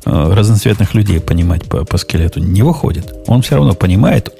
э, 0.06 0.34
разноцветных 0.34 0.96
людей 0.96 1.20
понимать 1.20 1.66
по, 1.66 1.86
по 1.86 1.98
скелету. 2.00 2.40
Не 2.40 2.64
выходит. 2.64 3.14
Он 3.28 3.44
все 3.44 3.58
равно 3.58 3.76
понимает. 3.76 4.34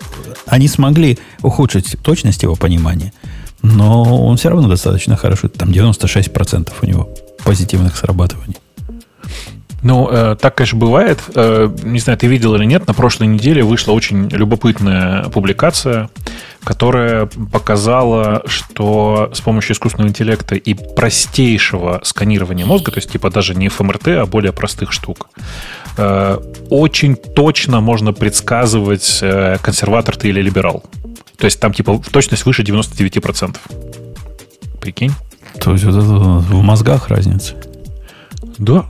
Они 0.48 0.68
смогли 0.68 1.20
ухудшить 1.44 1.96
точность 2.02 2.42
его 2.42 2.56
понимания, 2.56 3.14
но 3.62 4.26
он 4.26 4.38
все 4.38 4.50
равно 4.50 4.68
достаточно 4.68 5.16
хорошо. 5.16 5.48
Там 5.48 5.70
96% 5.70 6.72
у 6.82 6.86
него 6.88 7.10
позитивных 7.44 7.96
срабатываний. 7.96 8.58
Ну, 9.84 10.08
э, 10.12 10.36
так, 10.40 10.56
конечно, 10.56 10.78
бывает. 10.78 11.20
Э, 11.34 11.70
не 11.84 12.00
знаю, 12.00 12.18
ты 12.18 12.28
видел 12.28 12.56
или 12.56 12.66
нет, 12.66 12.88
на 12.88 12.94
прошлой 12.94 13.28
неделе 13.28 13.64
вышла 13.64 13.94
очень 13.94 14.28
любопытная 14.30 15.24
публикация, 15.30 16.10
которая 16.64 17.26
показала, 17.52 18.44
что 18.46 19.32
с 19.34 19.42
помощью 19.42 19.74
искусственного 19.74 20.10
интеллекта 20.10 20.56
и 20.56 20.76
простейшего 20.76 22.02
сканирования 22.04 22.66
мозга, 22.66 22.92
то 22.92 23.00
есть 23.00 23.12
типа 23.12 23.32
даже 23.32 23.56
не 23.56 23.70
ФМРТ, 23.70 24.08
а 24.10 24.26
более 24.28 24.54
простых 24.54 24.92
штук, 24.92 25.30
э, 25.98 26.38
очень 26.70 27.16
точно 27.16 27.82
можно 27.82 28.14
предсказывать, 28.14 29.20
э, 29.22 29.58
консерватор 29.62 30.16
ты 30.16 30.30
или 30.30 30.42
либерал. 30.42 30.84
То 31.38 31.46
есть 31.46 31.60
там 31.60 31.74
типа 31.74 32.00
точность 32.12 32.46
выше 32.46 32.62
99%. 32.62 33.58
Прикинь? 34.80 35.12
То 35.60 35.72
есть 35.72 35.84
вот 35.86 35.96
это 35.96 36.04
в 36.04 36.62
мозгах 36.62 37.08
разница. 37.08 37.56
Да. 38.60 38.86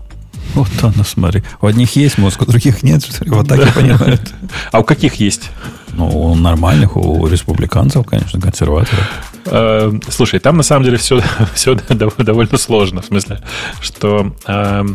Вот 0.53 0.69
оно, 0.82 1.03
смотри. 1.03 1.44
У 1.61 1.68
одних 1.68 1.95
есть 1.95 2.18
мозг, 2.18 2.41
у 2.41 2.45
других 2.45 2.84
нет. 2.84 3.07
Вот 3.28 3.48
так 3.48 3.60
и 3.60 3.72
понимают. 3.72 4.34
А 4.72 4.80
у 4.80 4.84
каких 4.84 5.15
есть? 5.15 5.49
Ну, 5.94 6.07
у 6.07 6.36
нормальных, 6.36 6.95
у 6.95 7.28
республиканцев, 7.28 8.06
конечно, 8.06 8.40
консерваторов. 8.40 9.10
Э, 9.45 9.91
Слушай, 10.10 10.40
там 10.40 10.57
на 10.57 10.64
самом 10.64 10.86
деле 10.86 10.98
все, 10.98 11.22
все 11.53 11.76
довольно 11.76 12.57
сложно. 12.57 13.02
В 13.02 13.06
смысле, 13.06 13.40
что... 13.82 14.34
э, 14.48 14.86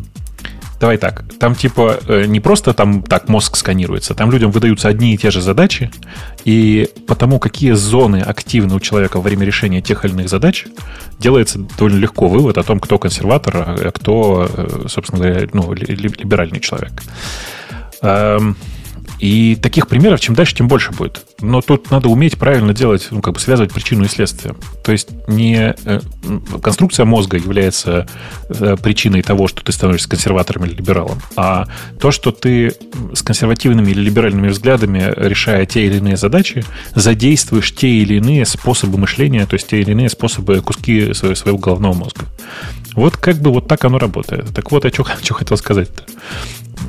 Давай 0.78 0.98
так, 0.98 1.24
там 1.40 1.55
типа 1.55 1.98
э, 2.07 2.27
не 2.27 2.39
просто 2.40 2.74
там 2.74 3.03
так 3.03 3.28
мозг 3.28 3.57
сканируется, 3.57 4.15
там 4.15 4.31
людям 4.31 4.51
выдаются 4.51 4.89
одни 4.89 5.15
и 5.15 5.16
те 5.16 5.31
же 5.31 5.40
задачи, 5.40 5.90
и 6.44 6.89
потому 7.07 7.39
какие 7.39 7.73
зоны 7.73 8.19
активны 8.19 8.74
у 8.74 8.81
человека 8.81 9.16
во 9.16 9.23
время 9.23 9.47
решения 9.47 9.81
тех 9.81 10.05
или 10.05 10.12
иных 10.12 10.28
задач, 10.28 10.66
делается 11.19 11.61
довольно 11.78 11.98
легко 11.98 12.28
вывод 12.28 12.59
о 12.59 12.62
том, 12.62 12.78
кто 12.78 12.98
консерватор, 12.98 13.55
а 13.57 13.90
кто, 13.90 14.51
э, 14.55 14.85
собственно 14.89 15.23
говоря, 15.23 15.48
ну, 15.55 15.73
ли- 15.73 15.94
ли- 15.94 16.15
либеральный 16.19 16.61
человек. 16.61 17.03
И 19.19 19.57
таких 19.57 19.89
примеров 19.89 20.21
чем 20.21 20.35
дальше, 20.35 20.55
тем 20.55 20.69
больше 20.69 20.93
будет. 20.93 21.25
Но 21.41 21.61
тут 21.61 21.91
надо 21.91 22.09
уметь 22.09 22.39
правильно 22.39 22.75
делать, 22.75 23.09
ну, 23.11 23.21
как 23.21 23.35
бы 23.35 23.41
связывать 23.41 23.73
причину 23.73 24.05
и 24.05 24.09
следствие. 24.09 24.55
То 24.85 24.93
есть 24.93 25.09
не 25.29 25.75
э, 25.85 26.01
конструкция 26.63 27.07
мозга 27.07 27.37
является 27.37 28.07
э, 28.49 28.77
причиной 28.83 29.23
того, 29.23 29.49
что 29.49 29.63
ты 29.63 29.73
становишься 29.73 30.09
консерватором 30.09 30.65
или 30.65 30.75
либералом, 30.75 31.21
а 31.37 31.67
то, 32.01 32.11
что 32.11 32.31
ты 32.31 32.75
с 33.15 33.23
консервативными 33.23 33.91
или 33.91 34.01
либеральными 34.01 34.49
взглядами, 34.49 35.13
решая 35.17 35.67
те 35.67 35.87
или 35.87 35.97
иные 35.97 36.17
задачи, 36.17 36.65
задействуешь 36.95 37.75
те 37.75 37.89
или 37.89 38.15
иные 38.15 38.45
способы 38.45 38.99
мышления, 38.99 39.47
то 39.47 39.55
есть 39.55 39.69
те 39.69 39.81
или 39.81 39.93
иные 39.93 40.09
способы, 40.09 40.61
куски 40.61 41.13
своего 41.15 41.59
головного 41.59 41.95
мозга. 41.95 42.25
Вот 42.97 43.16
как 43.16 43.36
бы 43.36 43.52
вот 43.52 43.68
так 43.68 43.85
оно 43.85 43.98
работает. 43.98 44.52
Так 44.55 44.73
вот, 44.73 44.85
я 44.85 44.90
что 44.90 45.05
хотел 45.35 45.56
сказать-то. 45.56 46.05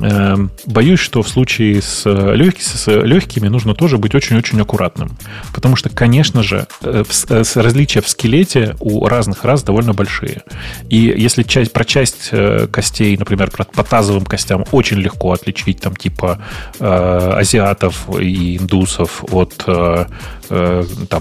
Эм, 0.00 0.50
Боюсь, 0.66 1.00
что 1.00 1.22
в 1.22 1.28
случае 1.28 1.82
с, 1.82 2.02
э, 2.06 2.34
легки- 2.36 2.62
с 2.62 2.86
легкими 2.86 3.48
нужно 3.48 3.74
тоже 3.74 3.98
быть 3.98 4.14
очень-очень 4.14 4.60
аккуратным. 4.60 5.16
Потому 5.52 5.76
что, 5.76 5.88
конечно 5.88 6.42
же, 6.42 6.66
э, 6.82 7.04
э, 7.28 7.42
различия 7.54 8.00
в 8.00 8.08
скелете 8.08 8.76
у 8.80 9.06
разных 9.06 9.44
рас 9.44 9.62
довольно 9.62 9.94
большие. 9.94 10.42
И 10.88 10.96
если 10.96 11.42
часть, 11.42 11.72
про 11.72 11.84
часть 11.84 12.30
костей, 12.70 13.16
например, 13.16 13.50
по 13.50 13.82
тазовым 13.82 14.24
костям 14.24 14.64
очень 14.70 14.98
легко 14.98 15.32
отличить, 15.32 15.80
там, 15.80 15.96
типа 15.96 16.38
азиатов 16.78 18.08
и 18.20 18.56
индусов 18.56 19.24
от, 19.32 19.54
там, 19.64 20.06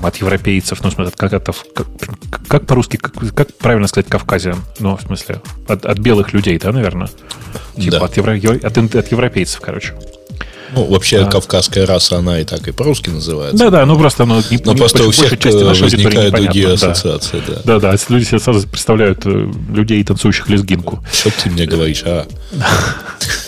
от 0.06 0.16
европейцев, 0.18 0.84
ну, 0.84 0.92
смысле, 0.92 1.14
как 1.16 1.34
это, 1.34 1.54
как, 1.74 1.88
как 2.48 2.66
по-русски, 2.66 2.98
как, 2.98 3.14
как 3.34 3.58
правильно 3.58 3.88
сказать 3.88 4.10
кавказиан? 4.10 4.60
Ну, 4.80 4.96
в 4.98 5.02
смысле, 5.02 5.42
от, 5.68 5.86
от 5.86 5.98
белых 6.00 6.34
людей, 6.34 6.58
да, 6.60 6.72
наверное? 6.72 7.10
Типа 7.76 8.00
Да. 8.00 8.06
от, 8.06 8.18
евро- 8.18 8.36
ев- 8.38 8.64
от, 8.64 8.78
от 8.96 9.12
европейцев, 9.12 9.60
короче. 9.60 9.94
Ну, 10.74 10.84
вообще, 10.86 11.20
А. 11.20 11.26
кавказская 11.26 11.86
раса, 11.86 12.18
она 12.18 12.40
и 12.42 12.44
так 12.44 12.68
и 12.68 12.72
по-русски 12.72 13.10
называется. 13.10 13.58
Да-да, 13.58 13.86
ну 13.86 13.98
просто 13.98 14.24
оно 14.24 14.42
не 14.52 14.60
Но 14.66 14.74
не- 14.74 14.78
просто 14.78 15.04
у 15.06 15.12
всех 15.12 15.32
части 15.40 15.62
э, 15.62 15.64
нашей 15.64 15.84
возникают 15.84 16.36
другие 16.36 16.74
ассоциации, 16.74 17.42
да. 17.48 17.62
Да-да, 17.80 17.96
люди 18.10 18.26
себе 18.26 18.40
сразу 18.40 18.68
представляют 18.68 19.26
э, 19.26 19.50
людей, 19.74 20.04
танцующих 20.04 20.50
лезгинку. 20.50 21.04
Что 21.12 21.32
ты 21.32 21.50
мне 21.50 21.66
говоришь, 21.66 22.04
а? 22.06 22.26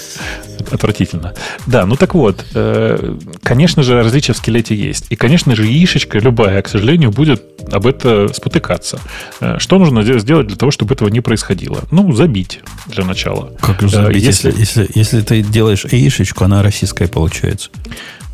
Отвратительно. 0.71 1.33
Да, 1.67 1.85
ну 1.85 1.95
так 1.95 2.13
вот, 2.15 2.45
э, 2.53 3.15
конечно 3.43 3.83
же, 3.83 4.01
различия 4.01 4.33
в 4.33 4.37
скелете 4.37 4.75
есть. 4.75 5.05
И, 5.09 5.15
конечно 5.15 5.55
же, 5.55 5.65
яишечка 5.65 6.19
любая, 6.19 6.61
к 6.61 6.67
сожалению, 6.67 7.11
будет 7.11 7.43
об 7.71 7.85
это 7.87 8.31
спотыкаться. 8.33 8.99
Э, 9.41 9.55
Что 9.59 9.77
нужно 9.79 10.03
де- 10.03 10.19
сделать 10.19 10.47
для 10.47 10.55
того, 10.57 10.71
чтобы 10.71 10.93
этого 10.95 11.09
не 11.09 11.21
происходило? 11.21 11.79
Ну, 11.91 12.11
забить 12.13 12.59
для 12.87 13.05
начала. 13.05 13.51
Как 13.61 13.83
Э, 13.83 13.87
забить, 13.87 14.23
если, 14.23 14.49
если- 14.49 14.59
если, 14.59 14.89
если 14.95 15.21
ты 15.21 15.41
делаешь 15.41 15.85
яишечку, 15.89 16.43
она 16.45 16.61
российская 16.63 17.07
получается. 17.07 17.69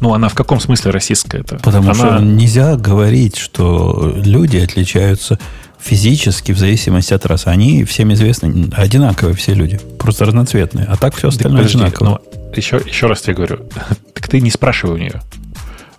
Ну, 0.01 0.13
она 0.13 0.27
в 0.27 0.33
каком 0.33 0.59
смысле 0.59 0.91
российская-то? 0.91 1.55
Потому 1.63 1.91
она... 1.91 1.93
что 2.17 2.19
нельзя 2.19 2.75
говорить, 2.75 3.37
что 3.37 4.13
люди 4.23 4.57
отличаются 4.57 5.39
физически 5.85 6.51
в 6.51 6.57
зависимости 6.57 7.13
от 7.13 7.25
расы. 7.25 7.47
Они 7.47 7.83
всем 7.83 8.11
известны, 8.13 8.69
одинаковые 8.75 9.35
все 9.35 9.53
люди, 9.53 9.79
просто 9.99 10.25
разноцветные. 10.25 10.85
А 10.89 10.97
так 10.97 11.15
все 11.15 11.27
остальное 11.27 11.59
Подожди, 11.61 11.77
одинаково. 11.77 12.21
ну, 12.23 12.51
еще, 12.55 12.81
еще 12.85 13.07
раз 13.07 13.21
тебе 13.21 13.35
говорю. 13.35 13.59
Так 14.13 14.27
ты 14.27 14.41
не 14.41 14.49
спрашивай 14.49 14.95
у 14.95 14.97
нее. 14.97 15.21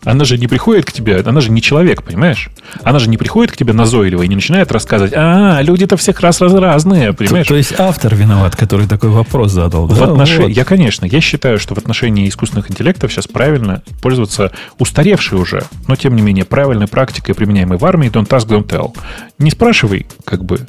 Она 0.07 0.25
же 0.25 0.39
не 0.39 0.47
приходит 0.47 0.85
к 0.85 0.93
тебе, 0.93 1.19
она 1.19 1.41
же 1.41 1.51
не 1.51 1.61
человек, 1.61 2.05
понимаешь? 2.05 2.49
Она 2.85 3.01
же 3.01 3.11
не 3.11 3.17
приходит 3.17 3.51
к 3.51 3.57
тебе 3.57 3.73
назойливо 3.73 4.23
и 4.23 4.29
не 4.29 4.37
начинает 4.37 4.71
рассказывать, 4.71 5.13
а, 5.17 5.61
люди-то 5.63 5.97
всех 5.97 6.21
раз 6.21 6.41
раз 6.41 6.55
разные, 6.55 7.13
понимаешь? 7.13 7.45
То, 7.49 7.55
то 7.55 7.59
есть 7.59 7.75
автор 7.77 8.15
виноват, 8.15 8.55
который 8.55 8.87
такой 8.87 9.11
вопрос 9.11 9.51
задал. 9.51 9.89
В 9.89 9.99
да? 9.99 10.05
отнош... 10.05 10.39
Вот. 10.39 10.49
Я, 10.49 10.65
конечно, 10.65 11.07
я 11.07 11.21
считаю, 11.21 11.59
что 11.59 11.75
в 11.75 11.79
отношении 11.79 12.29
искусственных 12.29 12.71
интеллектов 12.71 13.13
сейчас 13.13 13.27
правильно 13.27 13.83
пользоваться 14.01 14.53
устаревшей 14.79 15.39
уже, 15.39 15.65
но 15.89 15.97
тем 15.97 16.15
не 16.15 16.23
менее 16.23 16.45
правильной 16.45 16.87
практикой, 16.87 17.35
применяемой 17.35 17.77
в 17.77 17.85
армии, 17.85 18.09
don't 18.09 18.29
ask, 18.29 18.47
don't 18.47 18.69
tell. 18.69 18.97
Не 19.41 19.51
спрашивай, 19.51 20.07
как 20.25 20.45
бы, 20.45 20.61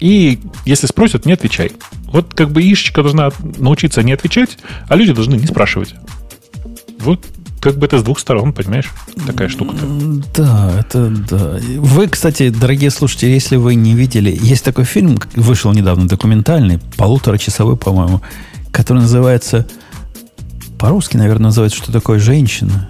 и 0.00 0.38
если 0.64 0.86
спросят, 0.86 1.26
не 1.26 1.32
отвечай. 1.32 1.72
Вот 2.04 2.32
как 2.32 2.52
бы 2.52 2.62
Ишечка 2.62 3.02
должна 3.02 3.32
научиться 3.58 4.02
не 4.02 4.12
отвечать, 4.12 4.56
а 4.88 4.96
люди 4.96 5.12
должны 5.12 5.34
не 5.34 5.46
спрашивать. 5.46 5.94
Вот 7.00 7.26
как 7.60 7.76
бы 7.76 7.86
это 7.86 7.98
с 7.98 8.02
двух 8.02 8.18
сторон, 8.18 8.52
понимаешь? 8.52 8.90
Такая 9.26 9.48
штука-то. 9.48 9.84
Да, 10.34 10.80
это 10.80 11.08
да. 11.08 11.58
Вы, 11.76 12.08
кстати, 12.08 12.50
дорогие 12.50 12.90
слушатели, 12.90 13.30
если 13.30 13.56
вы 13.56 13.74
не 13.74 13.94
видели, 13.94 14.36
есть 14.40 14.64
такой 14.64 14.84
фильм, 14.84 15.18
вышел 15.34 15.72
недавно, 15.72 16.08
документальный, 16.08 16.78
полуторачасовой, 16.96 17.76
по-моему, 17.76 18.22
который 18.70 19.02
называется, 19.02 19.66
по-русски, 20.78 21.16
наверное, 21.16 21.46
называется 21.46 21.78
«Что 21.78 21.92
такое 21.92 22.18
женщина?». 22.18 22.88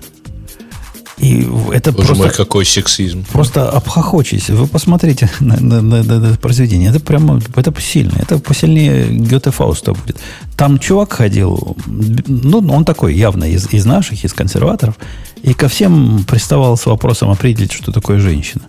И 1.21 1.49
это 1.73 1.93
Боже 1.93 2.07
просто... 2.07 2.25
мой, 2.25 2.31
какой 2.33 2.65
сексизм. 2.65 3.25
Просто 3.33 3.71
обхохочись. 3.71 4.51
Вы 4.51 4.67
посмотрите 4.67 5.29
на, 5.41 5.59
на, 5.61 5.83
на, 5.83 6.03
на 6.03 6.27
это 6.27 6.39
произведение. 6.39 6.91
Это 6.91 7.01
прямо 7.01 7.41
это 7.57 7.75
сильно. 7.81 8.15
Это 8.19 8.39
посильнее 8.39 9.09
Гёте 9.09 9.51
Фауста 9.51 9.95
будет. 9.95 10.19
Там 10.57 10.79
чувак 10.79 11.13
ходил, 11.13 11.77
ну, 11.87 12.59
он 12.59 12.85
такой 12.85 13.15
явно 13.15 13.45
из, 13.45 13.73
из 13.73 13.85
наших, 13.85 14.25
из 14.25 14.33
консерваторов, 14.33 14.97
и 15.43 15.55
ко 15.55 15.69
всем 15.69 16.25
приставал 16.25 16.77
с 16.77 16.87
вопросом 16.87 17.31
определить, 17.31 17.73
что 17.73 17.93
такое 17.93 18.19
женщина. 18.19 18.63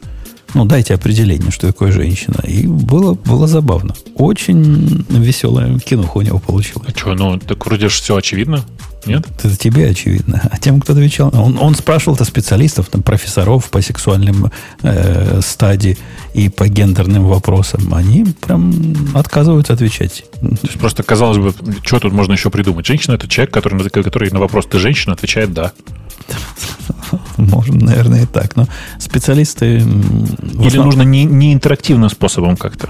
Ну, 0.56 0.66
дайте 0.66 0.96
определение, 0.96 1.52
что 1.52 1.68
такое 1.68 1.92
женщина. 1.92 2.42
И 2.44 2.66
было, 2.66 3.14
было 3.14 3.48
забавно. 3.48 3.94
Очень 4.16 5.06
веселое 5.10 5.78
кино 5.80 6.10
у 6.16 6.22
него 6.22 6.40
получилось. 6.40 6.90
А 6.94 6.98
что, 6.98 7.14
ну, 7.14 7.38
так 7.38 7.64
вроде 7.66 7.90
же 7.90 8.02
все 8.02 8.16
очевидно. 8.16 8.66
Нет? 9.06 9.26
Это 9.38 9.56
тебе 9.58 9.90
очевидно. 9.90 10.42
А 10.52 10.58
тем, 10.58 10.80
кто 10.82 10.94
отвечал, 10.94 11.32
он, 11.34 11.58
он 11.58 11.76
спрашивал-то 11.76 12.26
специалистов, 12.26 12.88
там, 12.90 13.02
профессоров 13.02 13.70
по 13.70 13.82
сексуальным 13.82 14.52
э, 14.84 15.40
стадии 15.42 15.98
и 16.34 16.50
по 16.50 16.68
гендерным 16.68 17.26
вопросам. 17.28 17.94
Они 17.94 18.26
прям 18.26 18.96
отказываются 19.14 19.74
отвечать. 19.74 20.26
То 20.42 20.48
есть 20.64 20.80
просто 20.80 21.04
казалось 21.04 21.38
бы, 21.38 21.54
что 21.84 22.00
тут 22.00 22.14
можно 22.14 22.34
еще 22.34 22.50
придумать? 22.50 22.86
Женщина 22.86 23.16
это 23.16 23.28
человек, 23.28 23.54
который, 23.54 23.90
который 23.90 24.32
на 24.32 24.40
вопрос 24.40 24.66
ты 24.68 24.80
женщина 24.80 25.14
отвечает 25.14 25.54
да. 25.54 25.72
Можно, 27.38 27.86
наверное, 27.86 28.24
и 28.24 28.26
так. 28.26 28.56
Но 28.56 28.68
специалисты... 29.00 29.78
Или 29.78 30.68
основном... 30.68 30.86
нужно 30.86 31.02
не, 31.04 31.24
не 31.24 31.54
интерактивным 31.54 32.10
способом 32.10 32.58
как-то? 32.58 32.90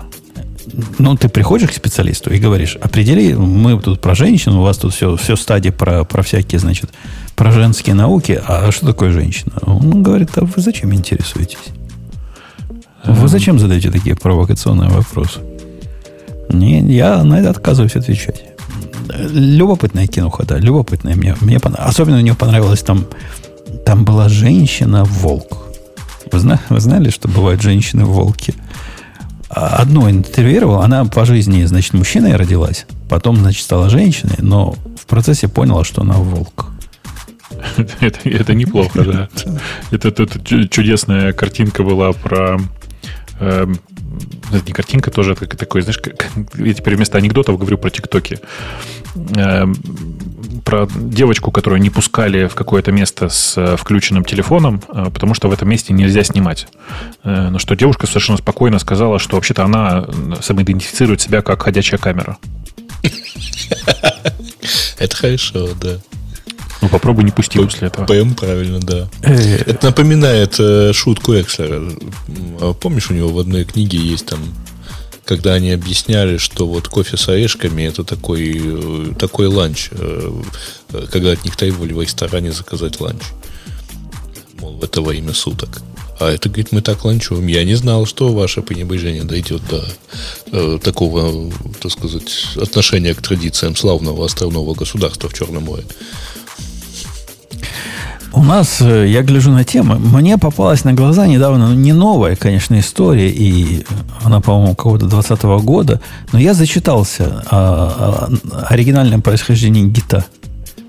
Ну, 0.97 1.15
ты 1.15 1.30
приходишь 1.30 1.69
к 1.69 1.73
специалисту 1.73 2.31
и 2.31 2.39
говоришь, 2.39 2.76
определи, 2.76 3.34
мы 3.34 3.80
тут 3.80 4.01
про 4.01 4.15
женщин, 4.15 4.53
у 4.53 4.61
вас 4.61 4.77
тут 4.77 4.93
все, 4.93 5.15
все 5.15 5.35
стадии 5.35 5.69
про, 5.69 6.03
про 6.03 6.23
всякие, 6.23 6.60
значит, 6.60 6.91
про 7.35 7.51
женские 7.51 7.95
науки, 7.95 8.41
а 8.45 8.72
что 8.72 8.88
такое 8.88 9.11
женщина? 9.11 9.53
Он 9.64 10.03
говорит, 10.03 10.30
а 10.35 10.45
вы 10.45 10.61
зачем 10.61 10.93
интересуетесь? 10.93 11.57
Вы 13.06 13.27
зачем 13.27 13.60
задаете 13.60 13.91
такие 13.91 14.15
провокационные 14.15 14.89
вопросы? 14.89 15.39
Не, 16.49 16.81
я 16.81 17.23
на 17.23 17.39
это 17.39 17.51
отказываюсь 17.51 17.95
отвечать. 17.95 18.43
Любопытная 19.10 20.07
киноха, 20.07 20.45
да, 20.45 20.57
любопытная. 20.57 21.15
Мне, 21.15 21.35
мне 21.41 21.60
понрав... 21.60 21.88
Особенно 21.88 22.18
мне 22.18 22.34
понравилось 22.35 22.81
там, 22.81 23.06
там 23.85 24.06
была 24.06 24.30
женщина-волк. 24.30 25.57
Вы, 26.31 26.39
зна... 26.39 26.60
Вы 26.69 26.80
знали, 26.80 27.10
что 27.10 27.27
бывают 27.27 27.61
женщины-волки? 27.61 28.53
Одну 29.49 30.09
интервьюировал, 30.09 30.81
она 30.81 31.05
по 31.05 31.26
жизни, 31.26 31.63
значит, 31.65 31.93
мужчиной 31.93 32.35
родилась, 32.35 32.85
потом, 33.09 33.38
значит, 33.38 33.63
стала 33.63 33.89
женщиной, 33.89 34.38
но 34.39 34.76
в 34.97 35.05
процессе 35.07 35.47
поняла, 35.47 35.84
что 35.84 36.01
она 36.01 36.15
волк. 36.15 36.67
Это, 37.99 38.30
это 38.30 38.53
неплохо, 38.53 39.03
да. 39.03 39.30
Это, 39.91 40.09
это, 40.09 40.23
это 40.23 40.67
чудесная 40.69 41.34
картинка 41.34 41.84
была 41.84 42.13
про... 42.13 42.59
Э, 43.39 43.67
это 44.51 44.65
не 44.65 44.71
картинка 44.71 45.11
тоже, 45.11 45.34
это 45.34 45.57
такой, 45.57 45.81
знаешь, 45.81 45.97
как, 45.97 46.27
я 46.55 46.73
теперь 46.73 46.95
вместо 46.95 47.17
анекдотов 47.17 47.57
говорю 47.57 47.77
про 47.77 47.89
ТикТоки. 47.89 48.35
Э, 48.35 48.98
про 50.69 50.88
девочку, 50.95 51.52
которую 51.52 51.81
не 51.81 51.90
пускали 51.90 52.48
в 52.48 52.53
какое-то 52.56 52.91
место 52.91 53.30
с 53.30 53.57
э, 53.57 53.76
включенным 53.76 54.23
телефоном, 54.23 54.81
э, 54.88 55.10
потому 55.11 55.34
что 55.34 55.48
в 55.48 55.52
этом 55.52 55.68
месте 55.68 55.94
нельзя 55.94 56.23
снимать. 56.23 56.68
Э, 57.23 57.49
но 57.49 57.57
что 57.60 57.76
девушка 57.76 58.06
совершенно 58.07 58.38
спокойно 58.38 58.77
сказала, 58.77 59.18
что 59.19 59.36
вообще-то 59.36 59.64
она 59.64 60.06
самоидентифицирует 60.41 61.22
себя 61.22 61.41
как 61.41 61.64
ходячая 61.64 61.98
камера. 61.98 62.38
Это 64.99 65.15
хорошо, 65.15 65.69
да. 65.81 65.98
Ну, 66.81 66.90
попробуй 66.90 67.23
не 67.23 67.31
пусти 67.31 67.57
после 67.60 67.88
этого. 67.88 68.06
ПМ 68.06 68.36
правильно, 68.36 68.80
да. 68.80 69.10
Это 69.22 69.88
напоминает 69.88 70.56
шутку 70.95 71.34
Экслера. 71.34 71.81
Помнишь, 72.80 73.10
у 73.10 73.14
него 73.14 73.30
в 73.30 73.40
одной 73.40 73.65
книге 73.65 73.98
есть 73.98 74.27
там 74.27 74.40
когда 75.30 75.53
они 75.53 75.69
объясняли, 75.69 76.38
что 76.38 76.65
вот 76.65 76.88
кофе 76.88 77.15
с 77.15 77.30
орешками 77.30 77.84
это 77.84 78.03
такой, 78.03 79.14
такой 79.19 79.45
ланч, 79.45 79.91
когда 81.11 81.34
от 81.34 81.45
них 81.45 81.56
требовали 81.56 81.93
в 81.93 82.01
ресторане 82.01 82.51
заказать 82.51 82.99
ланч. 82.99 83.22
Мол, 84.60 84.81
это 84.81 85.03
время 85.03 85.35
суток. 85.35 85.84
А 86.19 86.31
это, 86.31 86.49
говорит, 86.49 86.72
мы 86.72 86.81
так 86.81 87.06
ланчуем. 87.06 87.45
Я 87.45 87.64
не 87.64 87.76
знал, 87.76 88.07
что 88.07 88.34
ваше 88.34 88.64
пренебрежение 88.64 89.23
дойдет 89.23 89.61
до 89.69 89.85
э, 90.51 90.80
такого, 90.84 91.51
так 91.80 91.91
сказать, 91.91 92.47
отношения 92.56 93.14
к 93.14 93.22
традициям 93.22 93.76
славного 93.76 94.26
островного 94.26 94.73
государства 94.73 95.30
в 95.30 95.35
Черном 95.35 95.65
море. 95.65 95.85
У 98.31 98.43
нас, 98.43 98.80
э, 98.81 99.07
я 99.07 99.23
гляжу 99.23 99.51
на 99.51 99.64
тему, 99.64 99.95
мне 99.95 100.38
попалась 100.38 100.84
на 100.84 100.93
глаза 100.93 101.26
недавно, 101.26 101.69
ну, 101.69 101.73
не 101.73 101.93
новая, 101.93 102.35
конечно, 102.35 102.80
история, 102.80 103.30
и 103.30 103.85
она, 104.23 104.39
по-моему, 104.39 104.76
какого-то 104.76 105.07
20 105.07 105.43
-го 105.43 105.61
года, 105.61 105.99
но 106.31 106.39
я 106.39 106.53
зачитался 106.53 107.43
о, 107.49 108.30
о 108.51 108.65
оригинальном 108.68 109.22
происхождении 109.22 109.84
гита. 109.84 110.26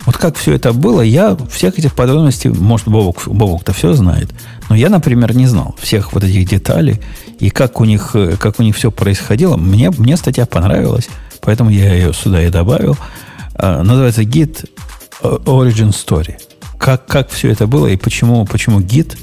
Вот 0.04 0.18
как 0.18 0.36
все 0.36 0.54
это 0.54 0.72
было, 0.72 1.00
я 1.00 1.36
всех 1.50 1.78
этих 1.78 1.94
подробностей, 1.94 2.50
может, 2.50 2.88
Бобок, 2.88 3.26
Бобок-то 3.26 3.72
все 3.72 3.94
знает, 3.94 4.28
но 4.68 4.76
я, 4.76 4.90
например, 4.90 5.34
не 5.34 5.46
знал 5.46 5.74
всех 5.78 6.12
вот 6.12 6.24
этих 6.24 6.46
деталей 6.46 7.00
и 7.38 7.48
как 7.48 7.80
у 7.80 7.84
них, 7.84 8.10
э, 8.14 8.36
как 8.38 8.60
у 8.60 8.62
них 8.62 8.76
все 8.76 8.90
происходило. 8.90 9.56
Мне, 9.56 9.90
мне 9.90 10.18
статья 10.18 10.44
понравилась, 10.44 11.08
поэтому 11.40 11.70
я 11.70 11.94
ее 11.94 12.12
сюда 12.12 12.42
и 12.42 12.50
добавил. 12.50 12.98
А, 13.54 13.82
называется 13.82 14.24
гид 14.24 14.66
Origin 15.22 15.90
Story– 15.90 16.34
как, 16.80 17.04
как 17.06 17.28
все 17.28 17.50
это 17.50 17.66
было 17.66 17.86
и 17.88 17.96
почему, 17.96 18.46
почему 18.46 18.80
гид 18.80 19.16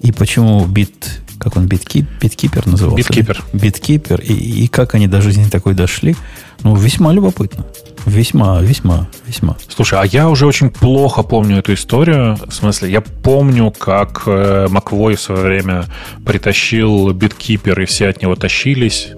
и 0.00 0.12
почему 0.12 0.66
бит, 0.66 1.22
как 1.38 1.56
он, 1.56 1.66
биткип, 1.66 2.04
биткипер 2.20 2.66
назывался? 2.66 2.98
Биткипер. 2.98 3.42
Биткипер. 3.54 4.20
И, 4.20 4.34
и 4.34 4.68
как 4.68 4.94
они 4.94 5.08
до 5.08 5.22
жизни 5.22 5.48
такой 5.48 5.72
дошли. 5.72 6.14
Ну, 6.62 6.76
весьма 6.76 7.12
любопытно. 7.12 7.64
Весьма, 8.04 8.60
весьма, 8.60 9.08
весьма. 9.26 9.56
Слушай, 9.74 10.00
а 10.00 10.04
я 10.04 10.28
уже 10.28 10.46
очень 10.46 10.70
плохо 10.70 11.22
помню 11.22 11.58
эту 11.58 11.72
историю. 11.72 12.38
В 12.46 12.52
смысле, 12.52 12.90
я 12.90 13.00
помню, 13.00 13.70
как 13.70 14.24
э, 14.26 14.66
Маквой 14.68 15.16
в 15.16 15.20
свое 15.20 15.42
время 15.42 15.86
притащил 16.26 17.12
биткипер, 17.12 17.80
и 17.80 17.86
все 17.86 18.08
от 18.08 18.20
него 18.20 18.36
тащились. 18.36 19.08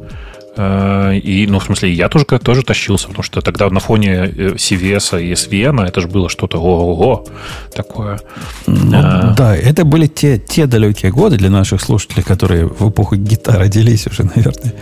Э, 0.61 1.17
и, 1.17 1.47
ну, 1.47 1.59
в 1.59 1.65
смысле, 1.65 1.93
я 1.93 2.09
тоже, 2.09 2.25
тоже 2.25 2.63
тащился, 2.63 3.09
потому 3.09 3.23
что 3.23 3.41
тогда 3.41 3.71
на 3.71 3.81
фоне 3.81 4.13
э, 4.13 4.55
CVS 4.57 5.23
и 5.23 5.33
SVN 5.33 5.87
это 5.87 6.01
же 6.01 6.09
было 6.09 6.29
что-то 6.29 6.59
ого-го 6.59 7.27
такое. 7.75 8.21
Ну, 8.67 8.99
а... 9.03 9.35
Да, 9.37 9.57
это 9.57 9.85
были 9.85 10.07
те, 10.07 10.39
те 10.39 10.67
далекие 10.67 11.13
годы 11.13 11.37
для 11.37 11.51
наших 11.51 11.81
слушателей, 11.81 12.23
которые 12.23 12.67
в 12.67 12.91
эпоху 12.91 13.17
гитары 13.17 13.61
родились 13.61 14.07
уже, 14.07 14.25
наверное, 14.37 14.75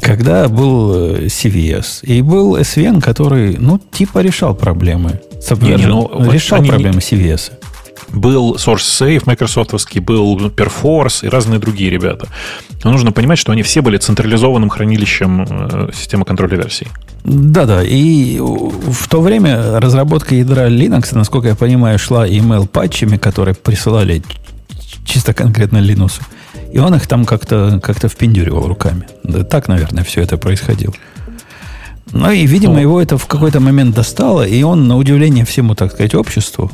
когда 0.00 0.48
был 0.48 1.16
CVS. 1.26 2.00
И 2.02 2.22
был 2.22 2.56
SVN, 2.56 3.02
который, 3.02 3.56
ну, 3.58 3.78
типа 3.92 4.20
решал 4.20 4.54
проблемы. 4.54 5.20
Не, 5.60 5.74
не, 5.74 5.86
ну, 5.86 6.30
решал 6.30 6.64
проблемы 6.64 7.00
CVS. 7.00 7.52
Был 8.08 8.54
SourceSafe 8.54 9.22
майкрософтовский, 9.26 10.00
был 10.00 10.48
Perforce 10.48 11.26
и 11.26 11.28
разные 11.28 11.58
другие 11.58 11.90
ребята. 11.90 12.28
Но 12.84 12.92
нужно 12.92 13.12
понимать, 13.12 13.38
что 13.38 13.50
они 13.50 13.62
все 13.62 13.80
были 13.80 13.96
централизованным 13.96 14.68
хранилищем 14.68 15.46
э, 15.48 15.88
системы 15.94 16.24
контроля 16.24 16.58
версий. 16.58 16.86
Да-да, 17.24 17.82
и 17.82 18.38
в 18.38 19.08
то 19.08 19.22
время 19.22 19.80
разработка 19.80 20.34
ядра 20.34 20.68
Linux, 20.68 21.08
насколько 21.12 21.48
я 21.48 21.54
понимаю, 21.54 21.98
шла 21.98 22.28
email 22.28 22.68
патчами, 22.68 23.16
которые 23.16 23.54
присылали 23.54 24.22
чисто 25.06 25.32
конкретно 25.32 25.78
Linux. 25.78 26.20
И 26.72 26.78
он 26.78 26.94
их 26.94 27.06
там 27.06 27.24
как-то 27.24 27.80
как 27.82 27.96
впендюривал 27.96 28.66
руками. 28.66 29.08
Да, 29.22 29.44
так, 29.44 29.68
наверное, 29.68 30.04
все 30.04 30.20
это 30.20 30.36
происходило. 30.36 30.92
Ну 32.12 32.30
и, 32.30 32.46
видимо, 32.46 32.74
ну, 32.74 32.80
его 32.80 33.00
это 33.00 33.16
в 33.16 33.26
какой-то 33.26 33.60
момент 33.60 33.94
достало, 33.94 34.46
и 34.46 34.62
он, 34.62 34.86
на 34.86 34.96
удивление 34.96 35.44
всему, 35.44 35.74
так 35.74 35.92
сказать, 35.92 36.14
обществу, 36.14 36.70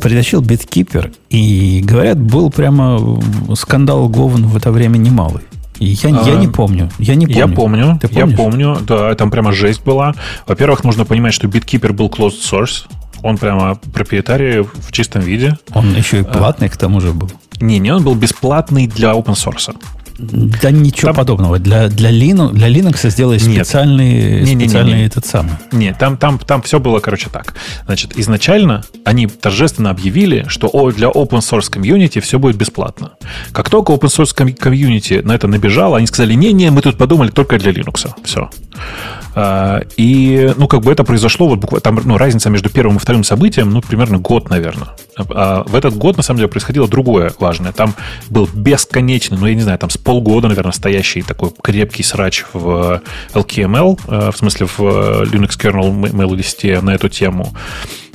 притащил 0.00 0.40
биткипер, 0.40 1.12
и, 1.30 1.80
говорят, 1.84 2.18
был 2.20 2.50
прямо 2.50 3.20
скандал 3.54 4.08
Говен 4.08 4.46
в 4.46 4.56
это 4.56 4.72
время 4.72 4.98
немалый. 4.98 5.42
Я, 5.78 6.10
а, 6.10 6.28
я 6.28 6.36
не 6.36 6.46
помню. 6.46 6.90
Я 6.98 7.14
не 7.14 7.26
помню. 7.26 7.40
Я 7.40 7.48
помню. 7.48 7.98
Ты 8.00 8.08
я 8.12 8.26
помню. 8.26 8.76
Да, 8.82 9.14
там 9.14 9.30
прямо 9.30 9.52
жесть 9.52 9.82
была. 9.82 10.14
Во-первых, 10.46 10.84
нужно 10.84 11.06
понимать, 11.06 11.32
что 11.32 11.48
биткипер 11.48 11.94
был 11.94 12.08
closed 12.08 12.42
source. 12.42 12.86
Он 13.22 13.38
прямо 13.38 13.76
проприетарий 13.76 14.60
в 14.62 14.92
чистом 14.92 15.22
виде. 15.22 15.58
Он 15.72 15.94
еще 15.94 16.20
и 16.20 16.22
платный 16.22 16.68
а, 16.68 16.70
к 16.70 16.76
тому 16.76 17.00
же 17.00 17.12
был. 17.12 17.30
Не, 17.60 17.78
не, 17.78 17.92
он 17.92 18.02
был 18.02 18.14
бесплатный 18.14 18.86
для 18.86 19.12
open 19.12 19.34
source. 19.34 19.74
Да 20.20 20.70
ничего 20.70 21.08
там... 21.08 21.16
подобного. 21.16 21.58
Для, 21.58 21.88
для, 21.88 22.10
Linux, 22.10 22.52
для 22.52 22.68
Linux 22.68 23.08
сделали 23.08 23.38
специальный, 23.38 24.42
не, 24.42 24.54
не, 24.54 24.64
специальный 24.64 24.92
не, 24.92 24.96
не, 24.96 25.00
не. 25.02 25.06
этот 25.06 25.24
самый. 25.24 25.52
Нет, 25.72 25.96
там, 25.98 26.16
там, 26.16 26.38
там 26.38 26.60
все 26.62 26.78
было, 26.78 27.00
короче, 27.00 27.30
так. 27.30 27.54
Значит, 27.86 28.18
изначально 28.18 28.82
они 29.04 29.26
торжественно 29.26 29.90
объявили, 29.90 30.44
что 30.48 30.68
для 30.90 31.08
open 31.08 31.40
source 31.40 31.70
комьюнити 31.70 32.20
все 32.20 32.38
будет 32.38 32.56
бесплатно. 32.56 33.12
Как 33.52 33.70
только 33.70 33.92
open 33.92 34.08
source 34.08 34.54
комьюнити 34.54 35.22
на 35.24 35.32
это 35.32 35.48
набежало, 35.48 35.96
они 35.96 36.06
сказали, 36.06 36.34
не-не, 36.34 36.70
мы 36.70 36.82
тут 36.82 36.98
подумали 36.98 37.30
только 37.30 37.58
для 37.58 37.72
Linux. 37.72 38.08
Все. 38.22 38.50
А, 39.34 39.82
и, 39.96 40.52
ну, 40.56 40.66
как 40.66 40.80
бы 40.80 40.90
это 40.90 41.04
произошло, 41.04 41.48
вот 41.48 41.60
буквально, 41.60 41.80
там, 41.80 42.00
ну, 42.04 42.18
разница 42.18 42.50
между 42.50 42.68
первым 42.68 42.96
и 42.96 42.98
вторым 42.98 43.24
событием, 43.24 43.70
ну, 43.70 43.80
примерно 43.80 44.18
год, 44.18 44.50
наверное. 44.50 44.88
А 45.16 45.64
в 45.64 45.74
этот 45.74 45.96
год, 45.96 46.16
на 46.16 46.22
самом 46.22 46.38
деле, 46.38 46.48
происходило 46.48 46.88
другое 46.88 47.32
важное. 47.38 47.72
Там 47.72 47.94
был 48.28 48.48
бесконечный, 48.52 49.38
ну, 49.38 49.46
я 49.46 49.54
не 49.54 49.62
знаю, 49.62 49.78
там 49.78 49.90
с 49.90 49.96
полгода, 50.10 50.48
наверное, 50.48 50.72
стоящий 50.72 51.22
такой 51.22 51.52
крепкий 51.62 52.02
срач 52.02 52.44
в 52.52 53.00
LKML, 53.32 54.00
э, 54.08 54.30
в 54.32 54.36
смысле 54.36 54.66
в 54.66 54.80
э, 54.80 55.24
Linux 55.26 55.56
kernel 55.56 55.92
Melody 56.10 56.80
на 56.80 56.90
эту 56.90 57.08
тему. 57.08 57.54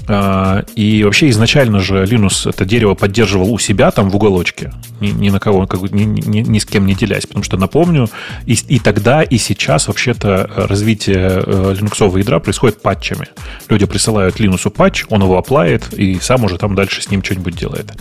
А, 0.10 0.66
и 0.76 1.06
вообще 1.06 1.30
изначально 1.30 1.80
же 1.80 2.04
Linux 2.04 2.50
это 2.50 2.66
дерево 2.66 2.96
поддерживал 2.96 3.54
у 3.54 3.60
себя 3.60 3.92
там 3.92 4.10
в 4.10 4.16
уголочке, 4.18 4.74
ни, 5.00 5.12
ни 5.12 5.30
на 5.30 5.40
кого, 5.40 5.68
как, 5.68 5.80
ни, 5.94 6.04
ни, 6.04 6.40
ни 6.42 6.60
с 6.60 6.66
кем 6.66 6.86
не 6.86 6.96
делясь. 6.96 7.28
Потому 7.28 7.46
что, 7.46 7.56
напомню, 7.56 8.10
и, 8.46 8.58
и 8.68 8.80
тогда, 8.80 9.24
и 9.24 9.38
сейчас 9.38 9.88
вообще-то 9.88 10.52
развитие 10.54 11.44
линуксового 11.78 12.18
ядра 12.18 12.40
происходит 12.40 12.82
патчами. 12.82 13.30
Люди 13.70 13.86
присылают 13.86 14.36
Linux 14.42 14.70
патч, 14.70 15.06
он 15.08 15.24
его 15.24 15.38
оплает, 15.38 15.94
и 15.94 16.20
сам 16.20 16.44
уже 16.44 16.58
там 16.58 16.76
дальше 16.76 17.02
с 17.02 17.10
ним 17.10 17.24
что-нибудь 17.24 17.56
делает. 17.56 17.94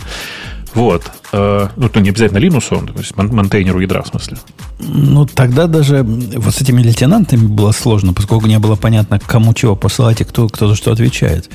Вот. 0.74 1.10
Э, 1.32 1.68
ну, 1.76 1.88
то 1.88 2.00
не 2.00 2.10
обязательно 2.10 2.38
Linux, 2.38 2.68
то 2.68 2.98
есть 2.98 3.16
монтейнеру 3.16 3.80
ядра, 3.80 4.02
в 4.02 4.08
смысле. 4.08 4.38
Ну, 4.80 5.26
тогда 5.26 5.66
даже 5.66 6.02
вот 6.02 6.54
с 6.54 6.60
этими 6.60 6.82
лейтенантами 6.82 7.46
было 7.46 7.72
сложно, 7.72 8.12
поскольку 8.12 8.46
не 8.46 8.58
было 8.58 8.76
понятно, 8.76 9.18
кому 9.18 9.54
чего 9.54 9.76
посылать 9.76 10.20
и 10.20 10.24
кто, 10.24 10.48
кто 10.48 10.68
за 10.68 10.74
что 10.74 10.92
отвечает 10.92 11.48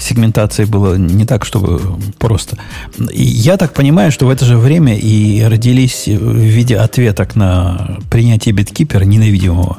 сегментации 0.00 0.64
было 0.64 0.96
не 0.96 1.24
так, 1.24 1.44
чтобы 1.44 1.80
просто. 2.18 2.56
И 3.12 3.22
я 3.22 3.56
так 3.56 3.74
понимаю, 3.74 4.10
что 4.10 4.26
в 4.26 4.30
это 4.30 4.44
же 4.44 4.56
время 4.56 4.96
и 4.96 5.42
родились 5.42 6.06
в 6.06 6.36
виде 6.36 6.76
ответок 6.76 7.36
на 7.36 7.98
принятие 8.10 8.54
биткипера 8.54 9.04
ненавидимого 9.04 9.78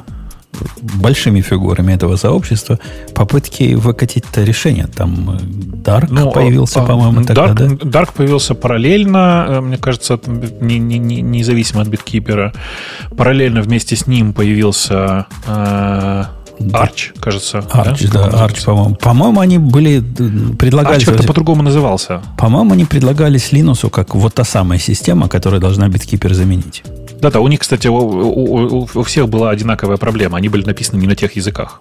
большими 0.80 1.40
фигурами 1.40 1.92
этого 1.92 2.16
сообщества 2.16 2.78
попытки 3.14 3.74
выкатить 3.74 4.24
это 4.30 4.44
решение. 4.44 4.86
Там 4.86 5.38
Dark 5.84 6.06
ну, 6.10 6.30
появился, 6.30 6.82
а, 6.82 6.86
по-моему, 6.86 7.24
тогда, 7.24 7.48
Dark, 7.48 7.54
да? 7.54 7.66
Dark 8.00 8.10
появился 8.14 8.54
параллельно, 8.54 9.46
э, 9.48 9.60
мне 9.60 9.78
кажется, 9.78 10.18
не, 10.60 10.78
не, 10.78 10.98
не, 10.98 11.22
независимо 11.22 11.82
от 11.82 11.88
биткипера. 11.88 12.52
Параллельно 13.16 13.62
вместе 13.62 13.96
с 13.96 14.06
ним 14.06 14.32
появился 14.32 15.26
э, 15.46 16.24
Арч, 16.72 17.12
кажется. 17.20 17.64
Арч, 17.70 18.02
да, 18.12 18.28
да 18.28 18.44
Арч, 18.44 18.64
по-моему. 18.64 18.94
По-моему, 18.96 19.40
они 19.40 19.58
были 19.58 20.00
предлагали. 20.58 20.96
Арч 20.96 21.04
как-то 21.06 21.24
по-другому 21.24 21.62
назывался. 21.62 22.22
По-моему, 22.36 22.72
они 22.72 22.84
предлагались 22.84 23.52
Linux 23.52 23.88
как 23.90 24.14
вот 24.14 24.34
та 24.34 24.44
самая 24.44 24.78
система, 24.78 25.28
которая 25.28 25.60
должна 25.60 25.88
биткипер 25.88 26.34
заменить. 26.34 26.82
Да-да, 27.22 27.38
у 27.38 27.46
них, 27.46 27.60
кстати, 27.60 27.86
у, 27.86 27.94
у, 27.94 28.88
у 28.92 29.02
всех 29.04 29.28
была 29.28 29.50
одинаковая 29.50 29.96
проблема. 29.96 30.38
Они 30.38 30.48
были 30.48 30.66
написаны 30.66 31.00
не 31.00 31.06
на 31.06 31.14
тех 31.14 31.36
языках. 31.36 31.80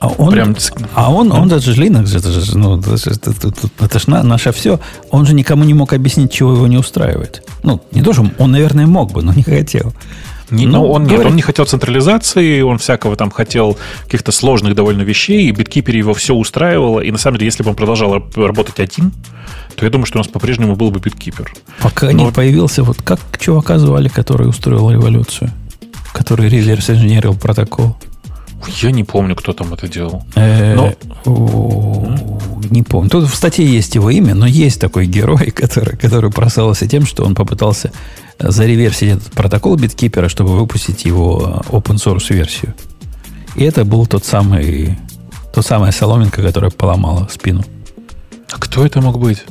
А 0.00 0.08
он, 0.08 0.32
Прям... 0.32 0.56
а 0.94 1.12
он, 1.12 1.32
он 1.32 1.48
даже 1.48 1.72
Linux, 1.72 2.18
это 2.18 2.30
же, 2.30 2.58
ну, 2.58 2.78
это, 2.78 2.94
это, 2.94 3.30
это, 3.30 3.52
это 3.80 3.98
ж 3.98 4.06
наше 4.08 4.52
все. 4.52 4.80
Он 5.10 5.24
же 5.24 5.34
никому 5.34 5.64
не 5.64 5.72
мог 5.72 5.92
объяснить, 5.92 6.32
чего 6.32 6.52
его 6.52 6.66
не 6.66 6.76
устраивает. 6.76 7.48
Ну, 7.62 7.80
не 7.92 8.02
то, 8.02 8.12
что 8.12 8.26
он, 8.38 8.50
наверное, 8.50 8.86
мог 8.86 9.12
бы, 9.12 9.22
но 9.22 9.32
не 9.32 9.44
хотел. 9.44 9.94
Не, 10.50 10.66
ну, 10.66 10.90
он, 10.90 11.04
говорит... 11.04 11.18
нет, 11.18 11.26
он 11.30 11.36
не 11.36 11.42
хотел 11.42 11.64
централизации, 11.64 12.60
он 12.60 12.78
всякого 12.78 13.16
там 13.16 13.30
хотел 13.30 13.78
каких-то 14.04 14.30
сложных 14.32 14.74
довольно 14.74 15.02
вещей, 15.02 15.48
и 15.48 15.50
биткипер 15.50 15.96
его 15.96 16.14
все 16.14 16.34
устраивало. 16.34 17.00
И 17.00 17.10
на 17.10 17.18
самом 17.18 17.38
деле, 17.38 17.46
если 17.46 17.62
бы 17.62 17.70
он 17.70 17.76
продолжал 17.76 18.22
работать 18.36 18.78
один, 18.78 19.12
то 19.76 19.84
я 19.84 19.90
думаю, 19.90 20.06
что 20.06 20.18
у 20.18 20.20
нас 20.20 20.28
по-прежнему 20.28 20.76
был 20.76 20.90
бы 20.90 21.00
биткипер. 21.00 21.52
Пока 21.80 22.06
Но... 22.10 22.26
не 22.26 22.32
появился, 22.32 22.82
вот 22.82 23.00
как 23.02 23.20
чувака 23.38 23.78
звали, 23.78 24.08
который 24.08 24.48
устроил 24.48 24.90
революцию? 24.90 25.50
Который 26.12 26.48
реверс 26.48 26.90
инженерил 26.90 27.34
протокол. 27.34 27.96
Я 28.80 28.92
не 28.92 29.04
помню, 29.04 29.36
кто 29.36 29.52
там 29.52 29.72
это 29.74 29.88
делал. 29.88 30.24
Э, 30.34 30.74
но... 30.74 30.94
Не 32.70 32.82
помню. 32.82 33.10
Тут 33.10 33.28
в 33.28 33.34
статье 33.34 33.66
есть 33.66 33.94
его 33.94 34.10
имя, 34.10 34.34
но 34.34 34.46
есть 34.46 34.80
такой 34.80 35.06
герой, 35.06 35.50
который, 35.54 35.96
который 35.96 36.30
прославился 36.30 36.88
тем, 36.88 37.04
что 37.06 37.24
он 37.24 37.34
попытался 37.34 37.92
зареверсить 38.38 39.12
этот 39.12 39.32
протокол 39.32 39.76
биткипера, 39.76 40.28
чтобы 40.28 40.58
выпустить 40.58 41.04
его 41.04 41.62
open 41.68 41.96
source 41.96 42.32
версию. 42.34 42.74
И 43.56 43.64
это 43.64 43.84
был 43.84 44.06
тот 44.06 44.24
самый, 44.24 44.98
тот 45.54 45.64
самая 45.64 45.92
соломинка, 45.92 46.42
которая 46.42 46.70
поломала 46.70 47.28
спину. 47.32 47.64
А 48.52 48.58
кто 48.58 48.84
это 48.84 49.00
мог 49.00 49.18
быть? 49.18 49.44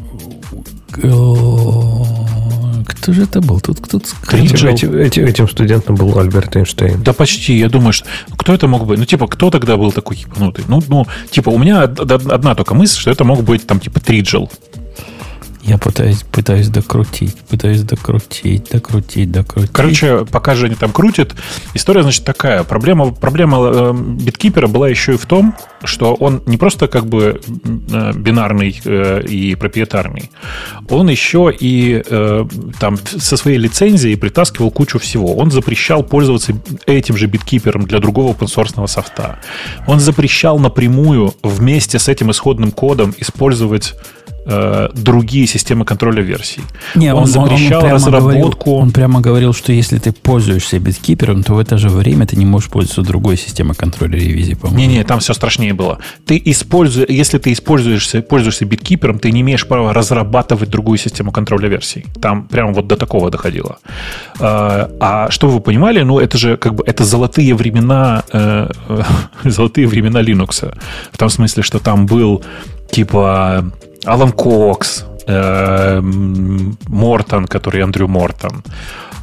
Кто 2.85 3.13
же 3.13 3.23
это 3.23 3.41
был? 3.41 3.59
Тут 3.59 3.79
кто-то 3.79 4.05
этим, 4.31 4.95
этим, 4.95 5.25
этим 5.25 5.49
студентом 5.49 5.95
был 5.95 6.17
Альберт 6.17 6.55
Эйнштейн. 6.55 7.01
Да 7.03 7.13
почти. 7.13 7.57
Я 7.57 7.69
думаю, 7.69 7.93
что... 7.93 8.07
Кто 8.37 8.53
это 8.53 8.67
мог 8.67 8.85
быть? 8.85 8.99
Ну, 8.99 9.05
типа, 9.05 9.27
кто 9.27 9.49
тогда 9.49 9.77
был 9.77 9.91
такой 9.91 10.17
ебанутый? 10.17 10.65
Ну, 10.67 10.81
ну, 10.87 11.05
типа, 11.31 11.49
у 11.49 11.57
меня 11.57 11.83
одна 11.83 12.55
только 12.55 12.75
мысль, 12.75 12.99
что 12.99 13.11
это 13.11 13.23
мог 13.23 13.43
быть, 13.43 13.65
там, 13.65 13.79
типа, 13.79 13.99
Триджел. 13.99 14.49
Я 15.63 15.77
пытаюсь, 15.77 16.23
пытаюсь 16.23 16.67
докрутить, 16.67 17.37
пытаюсь 17.49 17.83
докрутить, 17.83 18.69
докрутить, 18.69 19.31
докрутить. 19.31 19.71
Короче, 19.71 20.25
пока 20.25 20.55
же 20.55 20.65
они 20.65 20.75
там 20.75 20.91
крутят, 20.91 21.35
история, 21.73 22.03
значит, 22.03 22.25
такая. 22.25 22.63
Проблема, 22.63 23.13
проблема 23.13 23.57
э, 23.61 23.93
биткипера 23.93 24.67
была 24.67 24.89
еще 24.89 25.13
и 25.13 25.17
в 25.17 25.25
том, 25.25 25.55
что 25.85 26.15
он 26.15 26.43
не 26.47 26.57
просто 26.57 26.89
как 26.89 27.05
бы 27.05 27.39
э, 27.49 28.11
бинарный 28.13 28.81
э, 28.83 29.23
и 29.25 29.55
проприетарный, 29.55 30.31
он 30.89 31.07
еще 31.07 31.53
и 31.57 32.03
э, 32.05 32.45
там 32.81 32.97
со 32.97 33.37
своей 33.37 33.57
лицензией 33.57 34.17
притаскивал 34.17 34.69
кучу 34.69 34.99
всего. 34.99 35.33
Он 35.33 35.49
запрещал 35.49 36.03
пользоваться 36.03 36.53
этим 36.87 37.15
же 37.15 37.27
биткипером 37.27 37.85
для 37.85 37.99
другого 37.99 38.33
open 38.33 38.87
софта. 38.87 39.39
Он 39.87 40.01
запрещал 40.01 40.59
напрямую 40.59 41.33
вместе 41.41 41.99
с 41.99 42.09
этим 42.09 42.31
исходным 42.31 42.71
кодом 42.71 43.15
использовать 43.17 43.93
э, 44.45 44.89
другие 44.93 45.47
системы 45.47 45.85
контроля 45.85 46.21
версий. 46.21 46.61
Не, 46.95 47.13
он, 47.13 47.23
он 47.23 47.27
запрещал 47.27 47.79
он, 47.79 47.85
он 47.85 47.93
разработку. 47.93 48.65
Говорил, 48.65 48.83
он 48.83 48.91
прямо 48.91 49.21
говорил, 49.21 49.53
что 49.53 49.71
если 49.71 49.97
ты 49.97 50.11
пользуешься 50.11 50.79
биткипером, 50.79 51.43
то 51.43 51.53
в 51.53 51.59
это 51.59 51.77
же 51.77 51.89
время 51.89 52.25
ты 52.25 52.35
не 52.35 52.45
можешь 52.45 52.69
пользоваться 52.69 53.01
другой 53.01 53.37
системой 53.37 53.75
контроля 53.75 54.17
ревизии, 54.17 54.53
по-моему. 54.53 54.79
Не-не, 54.79 55.03
там 55.03 55.19
все 55.19 55.33
страшнее 55.33 55.73
было. 55.73 55.99
Ты 56.25 56.41
используешь, 56.45 57.09
если 57.09 57.37
ты 57.37 57.51
используешься, 57.51 58.21
пользуешься 58.21 58.65
биткипером, 58.65 59.19
ты 59.19 59.31
не 59.31 59.41
имеешь 59.41 59.67
права 59.67 59.93
разрабатывать 59.93 60.69
другую 60.69 60.97
систему 60.97 61.31
контроля 61.31 61.69
версий. 61.69 62.05
Там 62.21 62.47
прямо 62.47 62.73
вот 62.73 62.87
до 62.87 62.95
такого 62.95 63.29
доходило. 63.29 63.77
А, 64.39 64.89
а 64.99 65.31
что 65.31 65.47
вы 65.47 65.59
понимали, 65.59 66.01
ну 66.01 66.19
это 66.19 66.37
же 66.37 66.57
как 66.57 66.75
бы 66.75 66.83
это 66.85 67.03
золотые 67.03 67.53
времена, 67.55 68.23
э, 68.33 68.69
золотые 69.43 69.87
времена 69.87 70.21
Linux. 70.21 70.73
В 71.11 71.17
том 71.17 71.29
смысле, 71.29 71.63
что 71.63 71.79
там 71.79 72.05
был 72.05 72.43
типа 72.91 73.71
Алан 74.05 74.31
Кокс, 74.31 75.05
э, 75.27 76.01
Мортон, 76.87 77.45
который 77.45 77.83
Андрю 77.83 78.07
Мортон, 78.07 78.63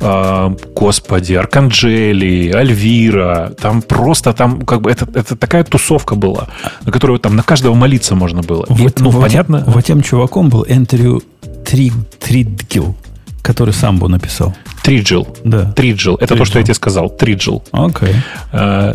э, 0.01 0.57
господи, 0.75 1.35
Арканджели, 1.35 2.51
Альвира, 2.51 3.53
там 3.61 3.83
просто 3.83 4.33
там 4.33 4.63
как 4.63 4.81
бы 4.81 4.91
это, 4.91 5.07
это 5.15 5.37
такая 5.37 5.65
тусовка 5.65 6.15
была, 6.15 6.49
на 6.85 6.93
которую 6.93 7.19
там 7.19 7.37
на 7.37 7.43
каждого 7.43 7.75
молиться 7.75 8.15
можно 8.15 8.43
было. 8.43 8.67
Вот, 8.69 9.01
И, 9.01 9.03
ну, 9.03 9.11
вот, 9.11 9.23
понятно. 9.23 9.65
Вот 9.67 9.85
тем 9.85 10.03
чуваком 10.03 10.49
был 10.49 10.65
Эндрю 10.69 11.23
Тридгил, 11.65 12.95
который 13.43 13.75
сам 13.75 13.99
бы 13.99 14.09
написал. 14.09 14.55
Триджил. 14.83 15.29
Да. 15.45 15.73
Триджил. 15.73 16.17
Это 16.17 16.37
то, 16.37 16.45
что 16.45 16.59
я 16.59 16.65
тебе 16.65 16.75
сказал. 16.75 17.11
Триджил. 17.11 17.63
Окей. 17.73 18.15
Э, 18.53 18.95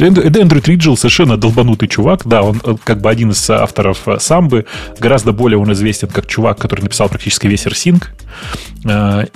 Эндрю 0.00 0.60
Триджил 0.60 0.96
совершенно 0.96 1.36
долбанутый 1.36 1.88
чувак. 1.88 2.22
Да, 2.24 2.42
он 2.42 2.60
э, 2.64 2.76
как 2.84 3.00
бы 3.00 3.10
один 3.10 3.30
из 3.30 3.50
авторов 3.50 4.06
э, 4.06 4.18
самбы. 4.20 4.66
Гораздо 4.98 5.32
более 5.32 5.58
он 5.58 5.72
известен 5.72 6.08
как 6.08 6.26
чувак, 6.26 6.58
который 6.58 6.82
написал 6.82 7.08
практически 7.08 7.46
весь 7.46 7.66
RSync. 7.66 8.04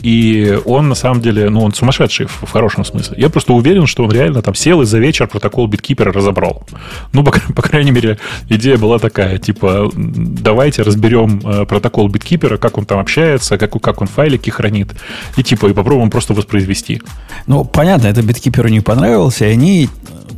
И 0.02 0.59
он 0.64 0.88
на 0.88 0.94
самом 0.94 1.20
деле, 1.20 1.50
ну, 1.50 1.62
он 1.62 1.74
сумасшедший 1.74 2.26
в, 2.26 2.50
хорошем 2.50 2.84
смысле. 2.84 3.16
Я 3.18 3.28
просто 3.28 3.52
уверен, 3.52 3.86
что 3.86 4.04
он 4.04 4.12
реально 4.12 4.42
там 4.42 4.54
сел 4.54 4.82
и 4.82 4.86
за 4.86 4.98
вечер 4.98 5.26
протокол 5.26 5.66
биткипера 5.66 6.12
разобрал. 6.12 6.66
Ну, 7.12 7.24
по, 7.24 7.32
по 7.54 7.62
крайней 7.62 7.90
мере, 7.90 8.18
идея 8.48 8.78
была 8.78 8.98
такая, 8.98 9.38
типа, 9.38 9.90
давайте 9.94 10.82
разберем 10.82 11.40
протокол 11.66 12.09
биткипера, 12.09 12.56
как 12.56 12.78
он 12.78 12.84
там 12.84 12.98
общается, 12.98 13.59
как, 13.59 13.72
как 13.80 14.00
он 14.00 14.06
файлики 14.06 14.50
хранит, 14.50 14.92
и 15.36 15.42
типа, 15.42 15.72
и 15.73 15.74
попробуем 15.74 16.11
просто 16.11 16.35
воспроизвести. 16.35 17.03
Ну, 17.47 17.65
понятно, 17.65 18.07
это 18.07 18.23
биткиперу 18.23 18.69
не 18.69 18.81
понравилось, 18.81 19.40
и 19.40 19.44
они 19.44 19.89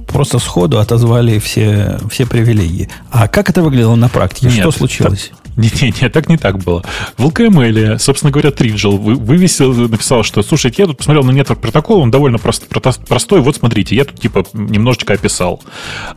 просто 0.07 0.39
сходу 0.39 0.79
отозвали 0.79 1.39
все, 1.39 1.99
все 2.11 2.27
привилегии. 2.27 2.89
А 3.11 3.29
как 3.29 3.51
это 3.51 3.63
выглядело 3.63 3.97
на 3.97 4.09
практике? 4.09 4.47
Нет, 4.47 4.61
Что 4.61 4.71
случилось? 4.71 5.31
Так, 5.31 5.44
нет, 5.57 6.13
так 6.13 6.29
не 6.29 6.37
так 6.37 6.59
было. 6.59 6.85
В 7.17 7.27
LKML, 7.27 7.99
собственно 7.99 8.33
говоря, 8.33 8.51
Триджел 8.51 8.97
вывесил, 8.97 9.73
написал, 9.73 10.23
что, 10.23 10.43
слушайте, 10.43 10.83
я 10.83 10.87
тут 10.87 10.99
посмотрел 10.99 11.25
на 11.25 11.31
network 11.31 11.61
протокол, 11.61 12.01
он 12.01 12.11
довольно 12.11 12.39
прост, 12.39 12.67
простой, 12.67 13.41
вот 13.41 13.57
смотрите, 13.57 13.95
я 13.95 14.05
тут 14.05 14.21
типа 14.21 14.45
немножечко 14.53 15.15
описал. 15.15 15.63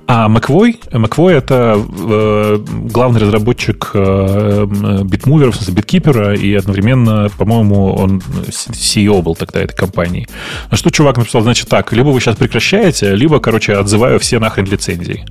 А 0.08 0.28
McVoy, 0.28 0.80
McVoy 0.92 1.34
это 1.34 1.76
э, 1.78 2.58
главный 2.86 3.22
разработчик 3.22 3.92
э, 3.94 4.66
битмувера, 5.04 5.52
смысле 5.52 5.74
биткипера, 5.74 6.36
и 6.36 6.54
одновременно, 6.54 7.30
по-моему, 7.38 7.94
он 7.94 8.22
CEO 8.48 9.22
был 9.22 9.36
тогда 9.36 9.62
этой 9.62 9.76
компании. 9.76 10.28
На 10.72 10.78
что 10.78 10.90
чувак 10.90 11.18
написал, 11.18 11.42
значит 11.42 11.68
так, 11.68 11.92
либо 11.94 12.10
вы 12.10 12.20
сейчас 12.20 12.36
прекращаете, 12.36 13.16
либо, 13.16 13.40
короче, 13.40 13.74
отзываю 13.74 14.20
все 14.20 14.40
нахрен 14.40 14.66
лицензии. 14.66 15.26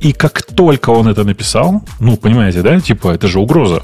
И 0.00 0.12
как 0.12 0.42
только 0.42 0.90
он 0.90 1.08
это 1.08 1.24
написал, 1.24 1.82
ну, 2.00 2.16
понимаете, 2.16 2.62
да, 2.62 2.80
типа, 2.80 3.08
это 3.08 3.26
же 3.28 3.40
угроза. 3.40 3.82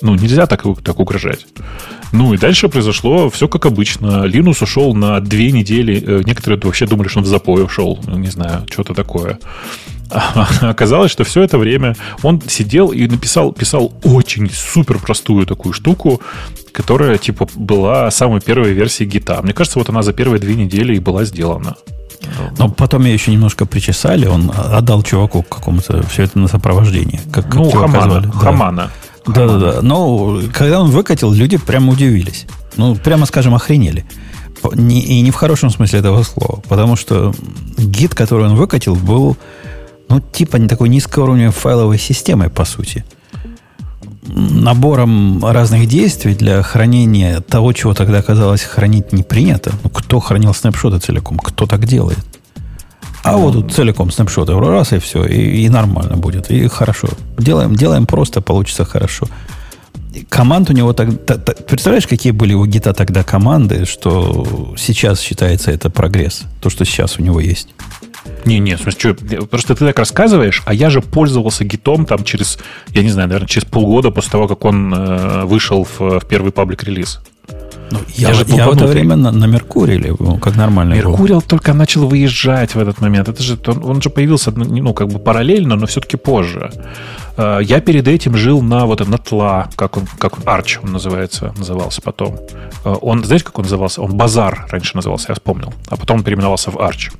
Ну, 0.00 0.14
нельзя 0.14 0.46
так, 0.46 0.64
так 0.82 0.98
угрожать. 0.98 1.46
Ну 2.12 2.34
и 2.34 2.38
дальше 2.38 2.68
произошло 2.68 3.30
все 3.30 3.48
как 3.48 3.66
обычно. 3.66 4.24
Линус 4.24 4.60
ушел 4.60 4.94
на 4.94 5.20
две 5.20 5.50
недели. 5.52 6.02
Э, 6.04 6.22
некоторые 6.24 6.60
вообще 6.60 6.86
думали, 6.86 7.08
что 7.08 7.20
он 7.20 7.24
в 7.24 7.28
запой 7.28 7.64
ушел. 7.64 7.98
Ну, 8.06 8.18
не 8.18 8.28
знаю, 8.28 8.66
что-то 8.70 8.94
такое. 8.94 9.38
А 10.10 10.46
оказалось, 10.60 11.10
что 11.10 11.24
все 11.24 11.42
это 11.42 11.56
время 11.56 11.96
он 12.22 12.42
сидел 12.46 12.88
и 12.88 13.06
написал, 13.06 13.52
писал 13.52 13.92
очень 14.04 14.50
супер 14.50 14.98
простую 14.98 15.46
такую 15.46 15.72
штуку, 15.72 16.20
которая 16.72 17.18
типа 17.18 17.48
была 17.54 18.10
самой 18.10 18.40
первой 18.40 18.72
версией 18.72 19.08
гита. 19.08 19.40
Мне 19.42 19.52
кажется, 19.52 19.78
вот 19.78 19.88
она 19.88 20.02
за 20.02 20.12
первые 20.12 20.40
две 20.40 20.54
недели 20.54 20.96
и 20.96 20.98
была 20.98 21.24
сделана. 21.24 21.76
Но 22.58 22.68
потом 22.68 23.04
ее 23.04 23.14
еще 23.14 23.32
немножко 23.32 23.66
причесали, 23.66 24.26
он 24.26 24.52
отдал 24.54 25.02
чуваку 25.02 25.42
какому-то 25.42 26.02
все 26.06 26.24
это 26.24 26.38
на 26.38 26.48
сопровождение. 26.48 27.20
Как, 27.32 27.52
ну, 27.54 27.70
Хамана. 27.70 28.32
Хамана. 28.32 28.90
Да, 29.26 29.46
да, 29.46 29.58
да. 29.58 29.82
Но 29.82 30.40
когда 30.52 30.80
он 30.80 30.90
выкатил, 30.90 31.32
люди 31.32 31.56
прямо 31.56 31.92
удивились. 31.92 32.46
Ну, 32.76 32.94
прямо 32.94 33.26
скажем, 33.26 33.54
охренели. 33.54 34.04
Не, 34.74 35.00
и 35.00 35.20
не 35.20 35.30
в 35.30 35.34
хорошем 35.34 35.70
смысле 35.70 35.98
этого 35.98 36.22
слова. 36.22 36.62
Потому 36.68 36.96
что 36.96 37.34
гид, 37.76 38.14
который 38.14 38.46
он 38.46 38.54
выкатил, 38.54 38.94
был, 38.94 39.36
ну, 40.08 40.20
типа 40.20 40.56
не 40.56 40.68
такой 40.68 40.88
низкоуровневой 40.88 41.52
файловой 41.52 41.98
системой, 41.98 42.48
по 42.48 42.64
сути 42.64 43.04
набором 44.24 45.44
разных 45.44 45.88
действий 45.88 46.34
для 46.34 46.62
хранения 46.62 47.40
того, 47.40 47.72
чего 47.72 47.94
тогда 47.94 48.18
оказалось 48.18 48.62
хранить 48.62 49.12
не 49.12 49.22
принято. 49.22 49.72
Ну, 49.82 49.90
кто 49.90 50.20
хранил 50.20 50.54
снапшоты 50.54 50.98
целиком? 50.98 51.38
Кто 51.38 51.66
так 51.66 51.84
делает? 51.86 52.18
А 53.24 53.36
вот 53.36 53.52
тут 53.52 53.72
целиком 53.72 54.10
снапшоты 54.10 54.58
раз 54.58 54.92
и 54.92 54.98
все, 54.98 55.24
и, 55.24 55.64
и 55.64 55.68
нормально 55.68 56.16
будет, 56.16 56.50
и 56.50 56.66
хорошо. 56.68 57.08
Делаем, 57.38 57.74
делаем 57.74 58.06
просто, 58.06 58.40
получится 58.40 58.84
хорошо. 58.84 59.28
Команд 60.28 60.70
у 60.70 60.72
него 60.72 60.92
так, 60.92 61.24
так, 61.24 61.44
так 61.44 61.66
представляешь, 61.66 62.06
какие 62.06 62.32
были 62.32 62.52
у 62.52 62.66
гита 62.66 62.92
тогда 62.92 63.22
команды, 63.22 63.86
что 63.86 64.74
сейчас 64.76 65.20
считается 65.20 65.70
это 65.70 65.88
прогресс, 65.88 66.42
то, 66.60 66.68
что 66.68 66.84
сейчас 66.84 67.18
у 67.18 67.22
него 67.22 67.40
есть. 67.40 67.68
Не, 68.44 68.58
не, 68.58 68.76
в 68.76 68.80
смысле, 68.80 69.14
что, 69.14 69.46
просто 69.46 69.74
ты 69.74 69.86
так 69.86 69.98
рассказываешь, 69.98 70.62
а 70.64 70.74
я 70.74 70.90
же 70.90 71.00
пользовался 71.00 71.64
гитом 71.64 72.06
там 72.06 72.24
через, 72.24 72.58
я 72.88 73.02
не 73.02 73.10
знаю, 73.10 73.28
наверное, 73.28 73.48
через 73.48 73.64
полгода 73.66 74.10
после 74.10 74.30
того, 74.32 74.48
как 74.48 74.64
он 74.64 74.92
э, 74.94 75.44
вышел 75.44 75.84
в, 75.84 76.20
в 76.20 76.26
первый 76.26 76.52
паблик-релиз. 76.52 77.20
Ну, 77.92 77.98
я, 78.14 78.28
я, 78.28 78.34
же 78.34 78.44
я 78.48 78.68
в 78.68 78.72
это 78.72 78.86
время 78.86 79.16
на, 79.16 79.30
на 79.30 79.44
Меркурии, 79.44 80.16
как 80.40 80.56
нормально. 80.56 80.94
Меркурий 80.94 81.38
только 81.46 81.74
начал 81.74 82.08
выезжать 82.08 82.74
в 82.74 82.78
этот 82.78 83.02
момент. 83.02 83.28
Это 83.28 83.42
же, 83.42 83.58
он, 83.66 83.84
он 83.84 84.02
же 84.02 84.08
появился, 84.08 84.50
ну, 84.50 84.94
как 84.94 85.08
бы 85.08 85.18
параллельно, 85.18 85.76
но 85.76 85.86
все-таки 85.86 86.16
позже. 86.16 86.70
Э, 87.36 87.60
я 87.62 87.80
перед 87.80 88.08
этим 88.08 88.36
жил 88.36 88.62
на 88.62 88.86
вот 88.86 89.06
на 89.06 89.18
тла, 89.18 89.68
как 89.76 89.96
он, 89.96 90.06
как 90.18 90.34
Арч 90.46 90.78
он 90.82 90.92
называется, 90.92 91.52
назывался 91.56 92.02
потом. 92.02 92.38
Э, 92.84 92.94
он, 93.00 93.24
знаете, 93.24 93.44
как 93.44 93.58
он 93.58 93.64
назывался? 93.64 94.02
Он 94.02 94.16
Базар 94.16 94.66
раньше 94.70 94.96
назывался, 94.96 95.26
я 95.30 95.34
вспомнил. 95.34 95.72
А 95.88 95.96
потом 95.96 96.18
он 96.18 96.24
переименовался 96.24 96.70
в 96.70 96.80
Арч. 96.80 97.10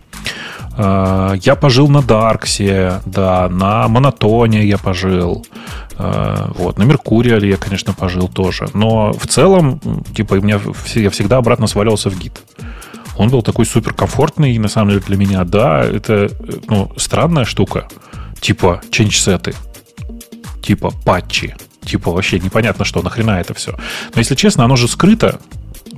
Э, 0.76 1.34
я 1.42 1.56
пожил 1.56 1.88
на 1.88 2.02
Дарксе, 2.02 3.00
да, 3.06 3.48
на 3.48 3.88
Монотоне 3.88 4.64
я 4.64 4.78
пожил. 4.78 5.44
Вот, 5.98 6.78
на 6.78 6.82
Меркуриале 6.84 7.50
я, 7.50 7.56
конечно, 7.56 7.92
пожил 7.92 8.26
тоже. 8.26 8.66
Но 8.74 9.12
в 9.12 9.26
целом, 9.28 9.78
типа, 10.16 10.34
у 10.34 10.40
меня, 10.40 10.58
я 10.94 11.10
всегда 11.10 11.36
обратно 11.36 11.68
свалился 11.68 12.10
в 12.10 12.18
гид. 12.18 12.42
Он 13.16 13.28
был 13.28 13.42
такой 13.42 13.66
суперкомфортный, 13.66 14.56
на 14.58 14.68
самом 14.68 14.88
деле, 14.88 15.02
для 15.06 15.16
меня. 15.16 15.44
Да, 15.44 15.84
это, 15.84 16.30
ну, 16.66 16.90
странная 16.96 17.44
штука. 17.44 17.88
Типа, 18.40 18.80
ченч-сеты. 18.90 19.54
Типа, 20.62 20.92
патчи. 21.04 21.54
Типа, 21.84 22.12
вообще 22.12 22.38
непонятно, 22.38 22.84
что, 22.84 23.02
нахрена 23.02 23.40
это 23.40 23.54
все. 23.54 23.72
Но, 24.14 24.20
если 24.20 24.34
честно, 24.34 24.64
оно 24.64 24.76
же 24.76 24.88
скрыто 24.88 25.40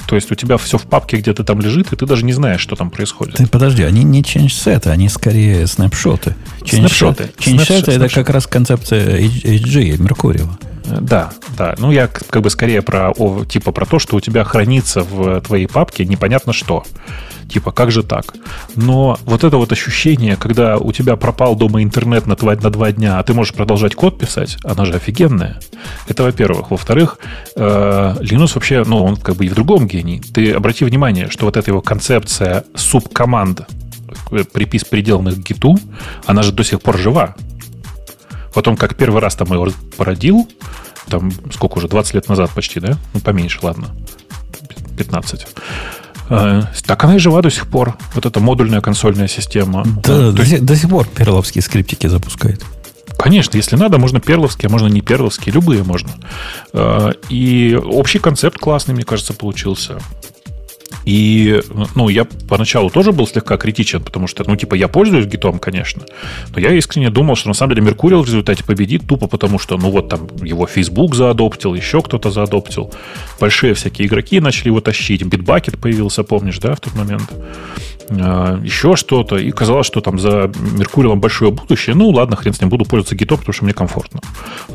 то 0.07 0.17
есть 0.17 0.31
у 0.31 0.35
тебя 0.35 0.59
все 0.59 0.77
в 0.77 0.83
папке 0.83 1.17
где-то 1.17 1.45
там 1.45 1.61
лежит, 1.61 1.93
и 1.93 1.97
ты 1.97 2.07
даже 2.07 2.25
не 2.25 2.33
знаешь, 2.33 2.61
что 2.61 2.77
там 2.77 2.91
происходит. 2.91 3.37
Ты 3.37 3.47
подожди, 3.47 3.83
они 3.83 4.05
не 4.05 4.23
ченджсеты, 4.23 4.91
они 4.91 5.09
скорее 5.09 5.67
снапшоты. 5.67 6.35
Снапшоты. 6.67 7.31
Ченджсеты 7.39 7.93
это 7.93 8.09
как 8.09 8.29
раз 8.31 8.47
концепция 8.47 9.21
HG, 9.21 9.99
Меркуриева. 9.99 10.59
Да, 10.85 11.31
да. 11.57 11.75
Ну, 11.79 11.91
я 11.91 12.09
как 12.09 12.43
бы 12.43 12.51
скорее 12.51 12.83
про, 12.83 13.13
типа, 13.49 13.73
про 13.73 13.87
то, 13.87 13.99
что 13.99 14.17
у 14.17 14.21
тебя 14.21 14.45
хранится 14.45 15.03
в 15.03 15.41
твоей 15.41 15.67
папке 15.67 16.05
непонятно 16.05 16.53
что. 16.53 16.85
Типа, 17.49 17.73
как 17.73 17.91
же 17.91 18.03
так? 18.03 18.35
Но 18.75 19.19
вот 19.25 19.45
это 19.45 19.57
вот 19.57 19.71
ощущение, 19.73 20.37
когда 20.37 20.77
у 20.77 20.93
тебя 20.93 21.17
пропал 21.17 21.55
дома 21.57 21.83
интернет 21.83 22.27
на 22.27 22.37
два, 22.37 22.55
на 22.55 22.71
два 22.71 22.93
дня, 22.93 23.19
а 23.19 23.23
ты 23.23 23.35
можешь 23.35 23.55
продолжать 23.55 23.95
код 23.95 24.19
писать, 24.19 24.57
она 24.65 24.85
же 24.85 24.95
офигенная. 24.95 25.61
Это 26.09 26.23
во-первых. 26.23 26.71
Во-вторых, 26.71 27.19
э, 27.57 27.61
Linux 28.21 28.53
вообще, 28.55 28.83
ну, 28.87 29.05
он 29.05 29.17
как 29.17 29.37
бы 29.37 29.47
и 29.47 29.49
в 29.49 29.55
другом 29.55 29.87
гений. 29.87 30.21
Ты 30.21 30.53
обрати 30.53 30.85
внимание, 30.85 31.29
что 31.31 31.45
вот 31.45 31.57
эта 31.57 31.71
его 31.71 31.81
концепция 31.81 32.65
субкоманд, 32.75 33.63
э, 34.31 34.45
припис 34.45 34.85
приделанных 34.85 35.37
к 35.37 35.39
гиту, 35.39 35.79
она 36.27 36.43
же 36.43 36.53
до 36.53 36.65
сих 36.65 36.81
пор 36.81 36.99
жива. 36.99 37.35
Потом, 38.55 38.77
как 38.77 38.97
первый 38.97 39.21
раз 39.21 39.35
там 39.35 39.53
его 39.53 39.69
породил, 39.97 40.49
там 41.09 41.33
сколько 41.53 41.79
уже, 41.79 41.89
20 41.89 42.15
лет 42.15 42.29
назад 42.29 42.51
почти, 42.55 42.81
да? 42.81 42.97
Ну, 43.13 43.21
поменьше, 43.21 43.59
ладно. 43.63 43.89
15. 44.97 45.47
Э, 46.31 46.63
так 46.87 47.05
она 47.05 47.17
и 47.17 47.19
жива 47.19 47.43
до 47.43 47.51
сих 47.51 47.67
пор. 47.67 47.97
Вот 48.15 48.27
эта 48.27 48.41
модульная 48.41 48.81
консольная 48.81 49.29
система. 49.29 49.85
Да, 49.85 50.31
до, 50.31 50.43
есть... 50.43 50.65
до 50.65 50.77
сих 50.77 50.89
пор 50.89 51.07
перловские 51.07 51.63
скриптики 51.63 52.07
запускает. 52.07 52.65
Конечно, 53.19 53.57
если 53.57 53.77
надо, 53.77 53.99
можно 53.99 54.21
перловские, 54.21 54.69
а 54.69 54.73
можно 54.73 54.87
не 54.89 55.01
перловские, 55.01 55.53
любые 55.53 55.83
можно. 55.83 56.11
Э, 56.73 57.13
и 57.29 57.79
общий 57.83 58.19
концепт 58.19 58.59
классный, 58.59 58.95
мне 58.95 59.05
кажется, 59.05 59.35
получился. 59.35 59.99
И, 61.05 61.61
ну, 61.95 62.09
я 62.09 62.25
поначалу 62.25 62.91
тоже 62.91 63.13
был 63.13 63.27
слегка 63.27 63.57
критичен, 63.57 64.03
потому 64.03 64.27
что, 64.27 64.45
ну, 64.47 64.57
типа, 64.57 64.75
я 64.75 64.89
пользуюсь 64.89 65.27
гитом, 65.27 65.59
конечно, 65.59 66.05
но 66.55 66.61
я 66.61 66.73
искренне 66.73 67.11
думал, 67.11 67.37
что 67.37 67.49
на 67.49 67.55
самом 67.55 67.75
деле 67.75 67.87
Меркуриал 67.87 68.23
в 68.23 68.27
результате 68.27 68.65
победит 68.65 69.07
тупо 69.07 69.27
потому, 69.27 69.59
что, 69.59 69.77
ну, 69.77 69.91
вот 69.91 70.09
там 70.09 70.29
его 70.43 70.67
Facebook 70.67 71.15
заадоптил, 71.15 71.75
еще 71.75 72.01
кто-то 72.01 72.31
заадоптил, 72.31 72.93
большие 73.39 73.75
всякие 73.75 74.09
игроки 74.09 74.41
начали 74.41 74.69
его 74.69 74.81
тащить, 74.81 75.23
Bitbucket 75.23 75.79
появился, 75.79 76.25
помнишь, 76.25 76.59
да, 76.59 76.75
в 76.75 76.81
тот 76.81 76.95
момент, 76.95 77.31
а, 78.11 78.59
еще 78.63 78.97
что-то, 78.97 79.37
и 79.37 79.51
казалось, 79.51 79.87
что 79.87 80.01
там 80.01 80.19
за 80.19 80.51
Меркуриалом 80.73 81.21
большое 81.21 81.51
будущее, 81.51 81.95
ну, 81.95 82.09
ладно, 82.09 82.37
хрен 82.37 82.55
с 82.55 82.61
ним, 82.61 82.71
буду 82.71 82.85
пользоваться 82.85 83.15
гитом, 83.15 83.39
потому 83.39 83.53
что 83.53 83.65
мне 83.65 83.75
комфортно. 83.75 84.21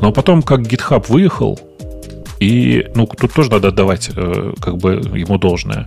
Но 0.00 0.12
потом, 0.12 0.42
как 0.42 0.60
GitHub 0.60 1.06
выехал, 1.08 1.58
и, 2.40 2.86
ну, 2.94 3.06
тут 3.06 3.32
тоже 3.34 3.50
надо 3.50 3.68
отдавать 3.68 4.10
э, 4.16 4.54
как 4.60 4.78
бы 4.78 4.94
ему 5.14 5.36
должное. 5.36 5.86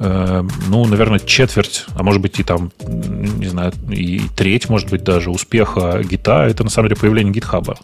Э, 0.00 0.42
ну, 0.68 0.84
наверное, 0.84 1.20
четверть, 1.20 1.86
а 1.94 2.02
может 2.02 2.20
быть 2.20 2.40
и 2.40 2.42
там, 2.42 2.72
не 2.86 3.46
знаю, 3.46 3.72
и 3.88 4.20
треть, 4.36 4.68
может 4.68 4.90
быть, 4.90 5.04
даже 5.04 5.30
успеха 5.30 6.02
гита, 6.02 6.44
это 6.44 6.64
на 6.64 6.70
самом 6.70 6.88
деле 6.88 7.00
появление 7.00 7.32
гитхаба. 7.32 7.76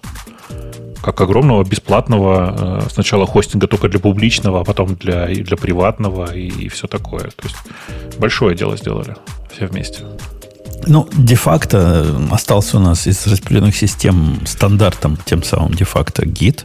как 1.00 1.20
огромного 1.20 1.62
бесплатного 1.62 2.80
э, 2.82 2.90
сначала 2.90 3.24
хостинга 3.24 3.68
только 3.68 3.88
для 3.88 4.00
публичного, 4.00 4.60
а 4.60 4.64
потом 4.64 4.96
для, 4.96 5.26
для 5.26 5.56
приватного 5.56 6.34
и, 6.34 6.48
и 6.48 6.68
все 6.68 6.88
такое. 6.88 7.30
То 7.30 7.44
есть 7.44 7.56
большое 8.18 8.56
дело 8.56 8.76
сделали 8.76 9.14
все 9.54 9.66
вместе. 9.66 10.02
Ну, 10.86 11.08
де-факто 11.12 12.04
остался 12.32 12.78
у 12.78 12.80
нас 12.80 13.06
из 13.06 13.26
распределенных 13.28 13.76
систем 13.76 14.40
стандартом, 14.44 15.18
тем 15.24 15.44
самым 15.44 15.74
де-факто 15.74 16.26
гид. 16.26 16.64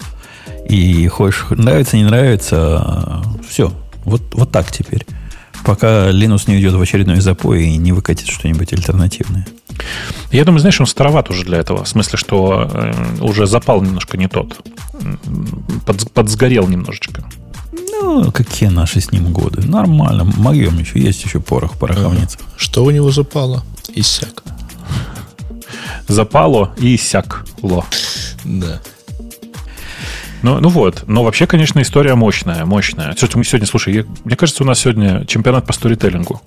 И 0.70 1.08
хочешь, 1.08 1.46
нравится, 1.50 1.98
не 1.98 2.04
нравится, 2.04 3.24
все. 3.48 3.74
Вот, 4.06 4.22
вот 4.34 4.52
так 4.52 4.72
теперь. 4.72 5.06
Пока 5.64 6.10
Linux 6.10 6.44
не 6.48 6.56
уйдет 6.56 6.74
в 6.74 6.82
очередной 6.82 7.22
запой 7.22 7.66
и 7.66 7.78
не 7.78 7.94
выкатит 7.94 8.28
что-нибудь 8.28 8.74
альтернативное. 8.74 9.46
Я 10.32 10.44
думаю, 10.44 10.60
знаешь, 10.60 10.80
он 10.80 10.88
староват 10.88 11.30
уже 11.30 11.44
для 11.46 11.60
этого. 11.60 11.84
В 11.84 11.88
смысле, 11.88 12.18
что 12.18 12.70
э, 12.72 12.94
уже 13.22 13.48
запал 13.48 13.82
немножко 13.82 14.18
не 14.18 14.28
тот. 14.28 14.58
Под, 15.86 16.12
подсгорел 16.12 16.68
немножечко. 16.68 17.24
Ну, 17.72 18.32
какие 18.32 18.70
наши 18.70 19.00
с 19.00 19.12
ним 19.12 19.32
годы? 19.32 19.66
Нормально. 19.66 20.26
Могем 20.26 20.78
еще. 20.80 21.00
Есть 21.00 21.24
еще 21.24 21.40
порох 21.40 21.76
в 21.76 21.80
пороховнице. 21.80 22.38
Ага. 22.42 22.50
Что 22.58 22.84
у 22.84 22.92
него 22.92 23.12
запало? 23.12 23.64
Иссяк. 23.96 24.44
Запало 26.08 26.74
и 26.78 26.96
иссякло. 26.96 27.86
Да. 28.44 28.82
Ну, 30.44 30.60
ну 30.60 30.70
вот. 30.70 31.06
Но 31.08 31.24
вообще, 31.24 31.48
конечно, 31.48 31.82
история 31.82 32.16
мощная, 32.16 32.66
мощная. 32.66 33.14
Кстати, 33.14 33.36
мы 33.38 33.46
сегодня, 33.46 33.66
слушай, 33.66 33.94
я, 33.94 34.06
мне 34.26 34.36
кажется, 34.36 34.64
у 34.64 34.68
нас 34.68 34.80
сегодня 34.80 35.26
чемпионат 35.26 35.66
по 35.66 35.74
сторителлингу. 35.74 36.42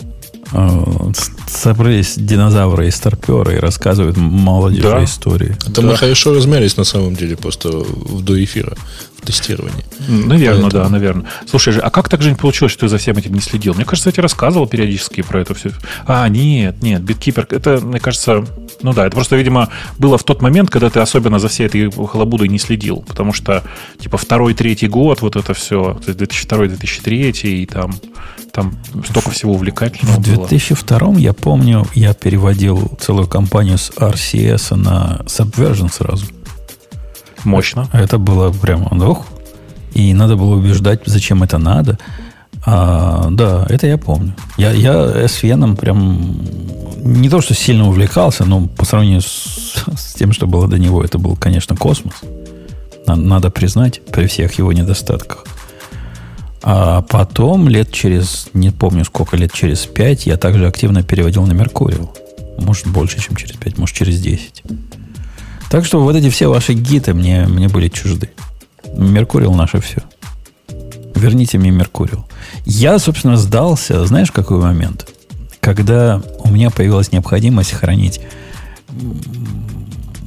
А, 0.52 1.10
собрались 1.48 2.14
динозавры 2.16 2.88
и 2.88 2.90
старперы 2.90 3.56
и 3.56 3.58
рассказывают 3.58 4.16
молодежи 4.16 4.82
Да. 4.88 5.04
истории. 5.04 5.56
Это 5.66 5.82
мы 5.82 5.96
хорошо 5.96 6.34
размялись 6.34 6.76
на 6.76 6.84
самом 6.84 7.14
деле 7.14 7.36
просто 7.36 7.68
в 7.70 8.22
до 8.22 8.42
эфира, 8.42 8.76
в 9.20 9.26
тестировании. 9.26 9.84
Наверное, 10.08 10.62
Поэтому. 10.62 10.84
да, 10.84 10.88
наверное. 10.88 11.26
Слушай 11.48 11.72
же, 11.72 11.80
а 11.80 11.90
как 11.90 12.08
так 12.08 12.22
же 12.22 12.30
не 12.30 12.36
получилось, 12.36 12.72
что 12.72 12.82
ты 12.82 12.88
за 12.88 12.98
всем 12.98 13.16
этим 13.16 13.34
не 13.34 13.40
следил? 13.40 13.74
Мне 13.74 13.84
кажется, 13.84 14.08
я 14.08 14.12
тебе 14.12 14.22
рассказывал 14.22 14.66
периодически 14.66 15.22
про 15.22 15.40
это 15.40 15.54
все. 15.54 15.70
А, 16.06 16.28
нет, 16.28 16.82
нет, 16.82 17.02
биткипер, 17.02 17.46
это, 17.50 17.80
мне 17.80 17.98
кажется, 17.98 18.44
ну 18.82 18.92
да, 18.92 19.06
это 19.06 19.14
просто, 19.16 19.36
видимо, 19.36 19.68
было 19.98 20.16
в 20.18 20.22
тот 20.24 20.42
момент, 20.42 20.70
когда 20.70 20.90
ты 20.90 21.00
особенно 21.00 21.38
за 21.38 21.48
всей 21.48 21.66
этой 21.66 21.90
халабудой 21.90 22.48
не 22.48 22.58
следил. 22.58 23.04
Потому 23.06 23.32
что, 23.32 23.64
типа, 24.00 24.16
второй, 24.16 24.54
третий 24.54 24.86
год, 24.88 25.22
вот 25.22 25.34
это 25.36 25.54
все, 25.54 25.98
2002-2003, 26.06 27.30
и 27.48 27.66
там, 27.66 27.94
там 28.52 28.74
столько 29.08 29.30
всего 29.30 29.54
увлекательного 29.54 30.20
В 30.20 30.22
было. 30.36 30.48
2002 30.48 31.14
я 31.18 31.32
помню, 31.32 31.86
я 31.94 32.14
переводил 32.14 32.90
целую 33.00 33.26
компанию 33.26 33.78
с 33.78 33.90
RCS 33.90 34.74
на 34.74 35.20
Subversion 35.26 35.92
сразу. 35.92 36.26
Мощно. 37.44 37.88
Это 37.92 38.18
было 38.18 38.50
прямо 38.52 38.88
ух. 39.08 39.26
И 39.92 40.12
надо 40.12 40.36
было 40.36 40.56
убеждать, 40.56 41.00
зачем 41.06 41.42
это 41.42 41.58
надо. 41.58 41.98
А, 42.64 43.28
да, 43.30 43.64
это 43.68 43.86
я 43.86 43.96
помню. 43.96 44.34
Я, 44.58 44.72
я 44.72 44.92
SVN 44.92 45.76
прям 45.76 46.40
не 46.98 47.28
то, 47.30 47.40
что 47.40 47.54
сильно 47.54 47.88
увлекался, 47.88 48.44
но 48.44 48.66
по 48.66 48.84
сравнению 48.84 49.20
с, 49.22 49.74
с 49.96 50.14
тем, 50.14 50.32
что 50.32 50.46
было 50.46 50.66
до 50.68 50.78
него, 50.78 51.02
это 51.02 51.18
был, 51.18 51.36
конечно, 51.36 51.76
космос. 51.76 52.14
На- 53.06 53.14
Надо 53.16 53.50
признать, 53.50 54.04
при 54.06 54.26
всех 54.26 54.58
его 54.58 54.72
недостатках. 54.72 55.44
А 56.62 57.02
потом, 57.02 57.68
лет 57.68 57.92
через, 57.92 58.48
не 58.54 58.70
помню 58.70 59.04
сколько, 59.04 59.36
лет 59.36 59.52
через 59.52 59.86
пять, 59.86 60.26
я 60.26 60.36
также 60.36 60.66
активно 60.66 61.02
переводил 61.02 61.46
на 61.46 61.52
Меркуриал. 61.52 62.14
Может, 62.58 62.86
больше, 62.86 63.20
чем 63.20 63.36
через 63.36 63.56
пять, 63.56 63.78
может, 63.78 63.94
через 63.94 64.20
10. 64.20 64.62
Так 65.70 65.84
что 65.84 66.00
вот 66.00 66.16
эти 66.16 66.30
все 66.30 66.48
ваши 66.48 66.72
гиты 66.72 67.14
мне, 67.14 67.46
мне 67.46 67.68
были 67.68 67.88
чужды. 67.88 68.30
Меркуриал 68.96 69.54
наше 69.54 69.80
все. 69.80 70.02
Верните 71.14 71.58
мне 71.58 71.70
Меркуриал. 71.70 72.26
Я, 72.64 72.98
собственно, 72.98 73.36
сдался, 73.36 74.04
знаешь, 74.06 74.30
какой 74.30 74.58
момент? 74.58 75.08
Когда 75.60 76.22
у 76.38 76.50
меня 76.50 76.70
появилась 76.70 77.12
необходимость 77.12 77.72
хранить 77.72 78.20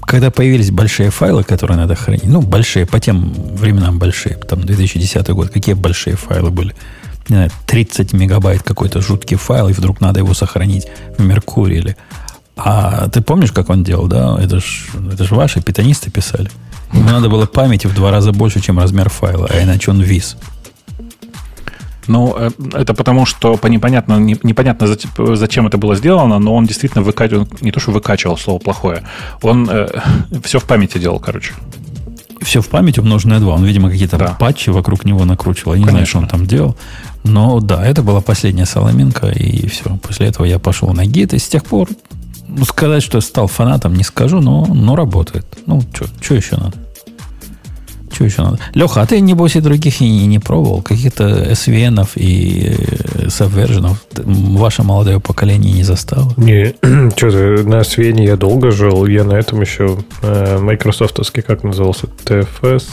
когда 0.10 0.32
появились 0.32 0.72
большие 0.72 1.12
файлы, 1.12 1.44
которые 1.44 1.78
надо 1.78 1.94
хранить, 1.94 2.26
ну, 2.26 2.42
большие, 2.42 2.88
по 2.88 3.00
тем 3.00 3.32
временам 3.32 4.00
большие, 4.00 4.36
там, 4.38 4.62
2010 4.62 5.30
год, 5.30 5.50
какие 5.50 5.76
большие 5.76 6.16
файлы 6.16 6.50
были? 6.50 6.74
Не 7.28 7.36
знаю, 7.36 7.52
30 7.68 8.14
мегабайт 8.14 8.64
какой-то 8.64 9.02
жуткий 9.02 9.38
файл, 9.38 9.70
и 9.70 9.74
вдруг 9.74 10.02
надо 10.02 10.20
его 10.20 10.34
сохранить 10.34 10.88
в 11.16 11.24
Меркурии. 11.24 11.96
А 12.58 13.08
ты 13.10 13.22
помнишь, 13.22 13.52
как 13.52 13.70
он 13.70 13.84
делал, 13.84 14.08
да? 14.08 14.36
Это 14.42 14.60
ж, 14.60 14.88
это 15.14 15.26
ж 15.26 15.30
ваши 15.30 15.62
питонисты 15.62 16.10
писали. 16.10 16.50
Ему 16.92 17.12
надо 17.12 17.30
было 17.30 17.46
памяти 17.46 17.86
в 17.86 17.94
два 17.94 18.10
раза 18.10 18.32
больше, 18.32 18.62
чем 18.62 18.80
размер 18.80 19.10
файла, 19.10 19.48
а 19.48 19.62
иначе 19.62 19.92
он 19.92 20.02
вис. 20.02 20.38
Ну, 22.10 22.36
э, 22.38 22.50
это 22.74 22.94
потому, 22.94 23.26
что 23.26 23.56
по 23.56 23.68
непонятно, 23.68 24.18
не- 24.20 24.38
непонятно, 24.44 24.86
зач- 24.86 25.36
зачем 25.36 25.68
это 25.68 25.78
было 25.78 25.96
сделано, 25.96 26.40
но 26.40 26.54
он 26.56 26.66
действительно 26.66 27.04
выкачивал, 27.04 27.48
не 27.62 27.72
то, 27.72 27.80
что 27.80 27.92
выкачивал, 27.92 28.38
слово 28.38 28.60
плохое, 28.60 29.04
он 29.42 29.70
все 30.44 30.60
в 30.60 30.66
памяти 30.66 30.98
делал, 30.98 31.20
короче. 31.20 31.54
Все 32.42 32.62
в 32.62 32.68
памяти 32.70 33.00
умноженное 33.00 33.40
на 33.40 33.46
2. 33.46 33.54
Он, 33.56 33.66
видимо, 33.66 33.90
какие-то 33.90 34.18
Да. 34.18 34.36
патчи 34.40 34.70
вокруг 34.72 35.06
него 35.06 35.26
накручивал. 35.26 35.74
Я 35.74 35.84
не 35.84 35.90
знаю, 35.90 36.06
что 36.06 36.20
он 36.20 36.28
там 36.28 36.46
делал. 36.46 36.76
Но 37.24 37.60
да, 37.60 37.86
это 37.86 38.02
была 38.02 38.22
последняя 38.22 38.66
соломинка, 38.66 39.28
и 39.28 39.68
все. 39.68 39.98
После 39.98 40.28
этого 40.28 40.46
я 40.46 40.58
пошел 40.58 40.90
на 40.94 41.06
гид, 41.06 41.34
и 41.34 41.38
с 41.38 41.48
тех 41.50 41.66
пор 41.66 41.90
ну, 42.48 42.64
сказать, 42.66 43.04
что 43.04 43.22
стал 43.22 43.48
фанатом, 43.48 43.94
не 43.94 44.04
скажу, 44.04 44.40
но, 44.42 44.66
но 44.66 44.96
работает. 44.96 45.46
Ну, 45.66 45.82
что 46.22 46.36
еще 46.36 46.56
надо? 46.58 46.78
Что 48.20 48.26
еще 48.26 48.42
надо? 48.42 48.60
Леха, 48.74 49.02
а 49.02 49.06
ты, 49.06 49.22
небось, 49.22 49.56
и 49.56 49.62
других 49.62 50.02
и 50.02 50.26
не, 50.26 50.40
пробовал? 50.40 50.82
Каких-то 50.82 51.24
SVN 51.52 52.06
и 52.16 52.76
э, 52.78 53.28
Subversion 53.28 53.96
ваше 54.58 54.84
молодое 54.84 55.22
поколение 55.22 55.72
не 55.72 55.84
застало? 55.84 56.34
Не, 56.36 56.76
что 57.16 57.32
ты, 57.32 57.64
на 57.64 57.82
Свене 57.86 58.26
я 58.26 58.36
долго 58.36 58.72
жил, 58.72 59.06
я 59.06 59.24
на 59.24 59.36
этом 59.36 59.62
еще 59.62 60.00
э, 60.22 60.58
майкрософтовский, 60.60 61.44
как 61.44 61.64
назывался, 61.64 62.08
TFS. 62.26 62.84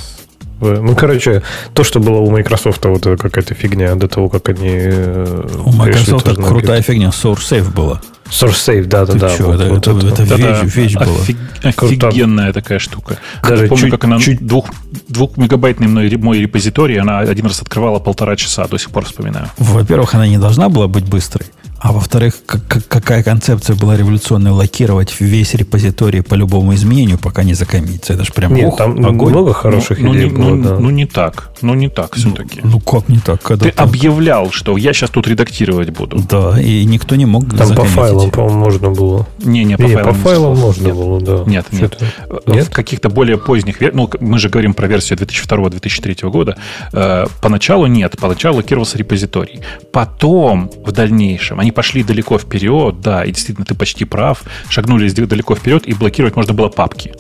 Ну, 0.61 0.95
короче, 0.97 1.43
то, 1.75 1.85
что 1.85 2.01
было 2.01 2.19
у 2.19 2.31
Microsoft, 2.31 2.85
вот 2.85 3.07
это 3.07 3.17
какая-то 3.17 3.55
фигня 3.55 3.95
до 3.95 4.09
того, 4.09 4.29
как 4.29 4.49
они... 4.49 4.71
э, 4.73 5.49
У 5.65 5.73
Microsoft 5.73 6.27
крутая 6.37 6.83
фигня, 6.83 7.09
SourceSafe 7.09 7.71
была. 7.75 8.01
SourceSafe. 8.31 8.85
Ты 9.07 9.19
чё, 9.37 9.47
вот- 9.47 9.61
это, 9.61 9.93
вот 9.93 10.05
это- 10.05 10.23
это 10.23 10.35
вещь, 10.35 10.75
вещь 10.75 10.95
была. 10.95 11.07
офиг-. 11.07 11.37
Офигенная 11.63 12.53
такая 12.53 12.79
штука. 12.79 13.19
Даже 13.43 13.63
Я 13.65 13.69
помню, 13.69 13.83
чуть- 13.83 13.91
как 13.93 14.05
она 14.05 14.19
чуть- 14.19 14.45
двух, 14.45 14.67
двухмегабайтный 15.09 15.87
мой, 15.89 16.11
мой 16.17 16.41
репозиторий, 16.41 16.99
она 16.99 17.21
один 17.21 17.47
раз 17.47 17.61
открывала 17.63 17.99
полтора 18.01 18.35
часа, 18.37 18.67
до 18.67 18.79
сих 18.79 18.91
пор 18.91 19.05
вспоминаю. 19.05 19.47
Во-первых, 19.59 20.15
она 20.15 20.27
не 20.27 20.39
должна 20.39 20.69
была 20.69 20.89
быть 20.89 21.05
быстрой. 21.05 21.47
А 21.79 21.93
во-вторых, 21.93 22.35
как- 22.47 22.67
как- 22.67 22.89
какая 22.89 23.23
концепция 23.23 23.77
была 23.77 23.97
революционная 23.97 24.53
лакировать 24.53 25.15
весь 25.21 25.55
репозиторий 25.55 26.23
по 26.23 26.35
любому 26.35 26.75
изменению, 26.75 27.19
пока 27.19 27.45
не 27.45 27.55
закоммится. 27.55 28.15
Это 28.15 28.25
ж 28.25 28.33
прям 28.33 28.55
Нет, 28.55 28.69
ух, 28.69 28.79
там 28.79 28.93
огонь. 29.05 29.31
много 29.31 29.53
хороших 29.53 29.99
ну, 30.01 30.15
идей 30.15 30.31
не, 30.31 30.35
было, 30.37 30.55
ну, 30.55 30.63
да. 30.65 30.79
ну, 30.79 30.91
не 30.91 31.07
так. 31.07 31.51
Ну, 31.61 31.75
не 31.75 31.89
так 31.89 32.15
все-таки. 32.17 32.61
Ну, 32.65 32.81
как 32.81 33.09
не 33.09 33.19
так? 33.19 33.43
Когда 33.43 33.67
Ты 33.67 33.73
там- 33.73 33.89
объявлял, 33.89 34.51
что 34.51 34.77
я 34.77 34.93
сейчас 34.95 35.11
тут 35.11 35.29
редактировать 35.29 35.91
буду. 35.91 36.19
Да, 36.29 36.59
и 36.61 36.85
никто 36.85 37.15
не 37.15 37.27
мог 37.27 37.49
Там 37.51 37.59
по 37.59 37.65
закоммитить. 37.67 37.95
файлам, 37.95 38.31
по-моему, 38.31 38.59
можно 38.59 38.91
было. 38.91 39.27
Не, 39.45 39.65
не, 39.65 39.77
по 39.77 39.83
Не, 39.83 39.95
файлам. 39.95 40.15
по 40.15 40.21
файлам 40.21 40.57
можно 40.59 40.87
Нет. 40.87 40.95
было, 40.97 41.21
да. 41.21 41.43
Нет, 41.47 41.67
нет. 41.73 41.99
В 42.47 42.51
Нет? 42.53 42.69
каких-то 42.71 43.11
более 43.11 43.37
поздних 43.37 43.77
ну, 43.93 44.11
мы 44.21 44.39
же 44.39 44.49
говорим 44.49 44.73
про 44.75 44.87
версию 44.89 45.19
2002-2003 45.19 46.31
года, 46.31 46.57
э, 46.93 47.27
поначалу 47.43 47.87
нет, 47.87 48.17
поначалу 48.19 48.57
локировался 48.57 48.99
репозиторий. 48.99 49.61
Потом, 49.93 50.71
в 50.85 50.93
дальнейшем, 50.93 51.61
они 51.67 51.73
пошли 51.73 52.05
далеко 52.05 52.39
вперед, 52.39 53.01
да, 53.01 53.25
и 53.25 53.33
действительно, 53.33 53.67
ты 53.67 53.75
почти 53.75 54.05
прав, 54.05 54.43
шагнули 54.69 55.09
далеко 55.09 55.57
вперед, 55.57 55.85
и 55.89 55.95
блокировать 55.95 56.37
можно 56.37 56.55
было 56.55 56.69
папки. 56.69 57.13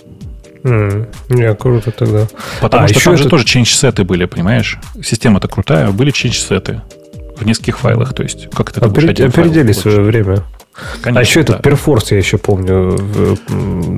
М, 0.62 1.08
Не, 1.28 1.52
круто 1.54 1.90
тогда. 1.90 2.28
Потому 2.60 2.84
А, 2.84 2.88
что 2.88 2.96
еще 2.96 3.04
там 3.06 3.16
же 3.16 3.22
это- 3.24 3.30
тоже 3.30 3.44
change-сеты 3.44 4.04
были, 4.04 4.24
понимаешь? 4.26 4.78
Система-то 5.02 5.48
крутая, 5.48 5.90
были 5.90 6.12
change-сеты 6.12 6.80
в 7.36 7.44
нескольких 7.44 7.78
файлах, 7.78 8.14
то 8.14 8.22
есть 8.22 8.48
как 8.54 8.70
это 8.70 8.80
Опер- 8.86 9.10
один 9.10 9.32
файл 9.32 9.74
свое 9.74 10.00
время. 10.00 10.44
Конечно, 11.02 11.20
а 11.20 11.22
еще 11.24 11.42
да. 11.42 11.54
этот 11.54 11.62
перфорс, 11.62 12.12
я 12.12 12.18
еще 12.18 12.38
помню, 12.38 12.96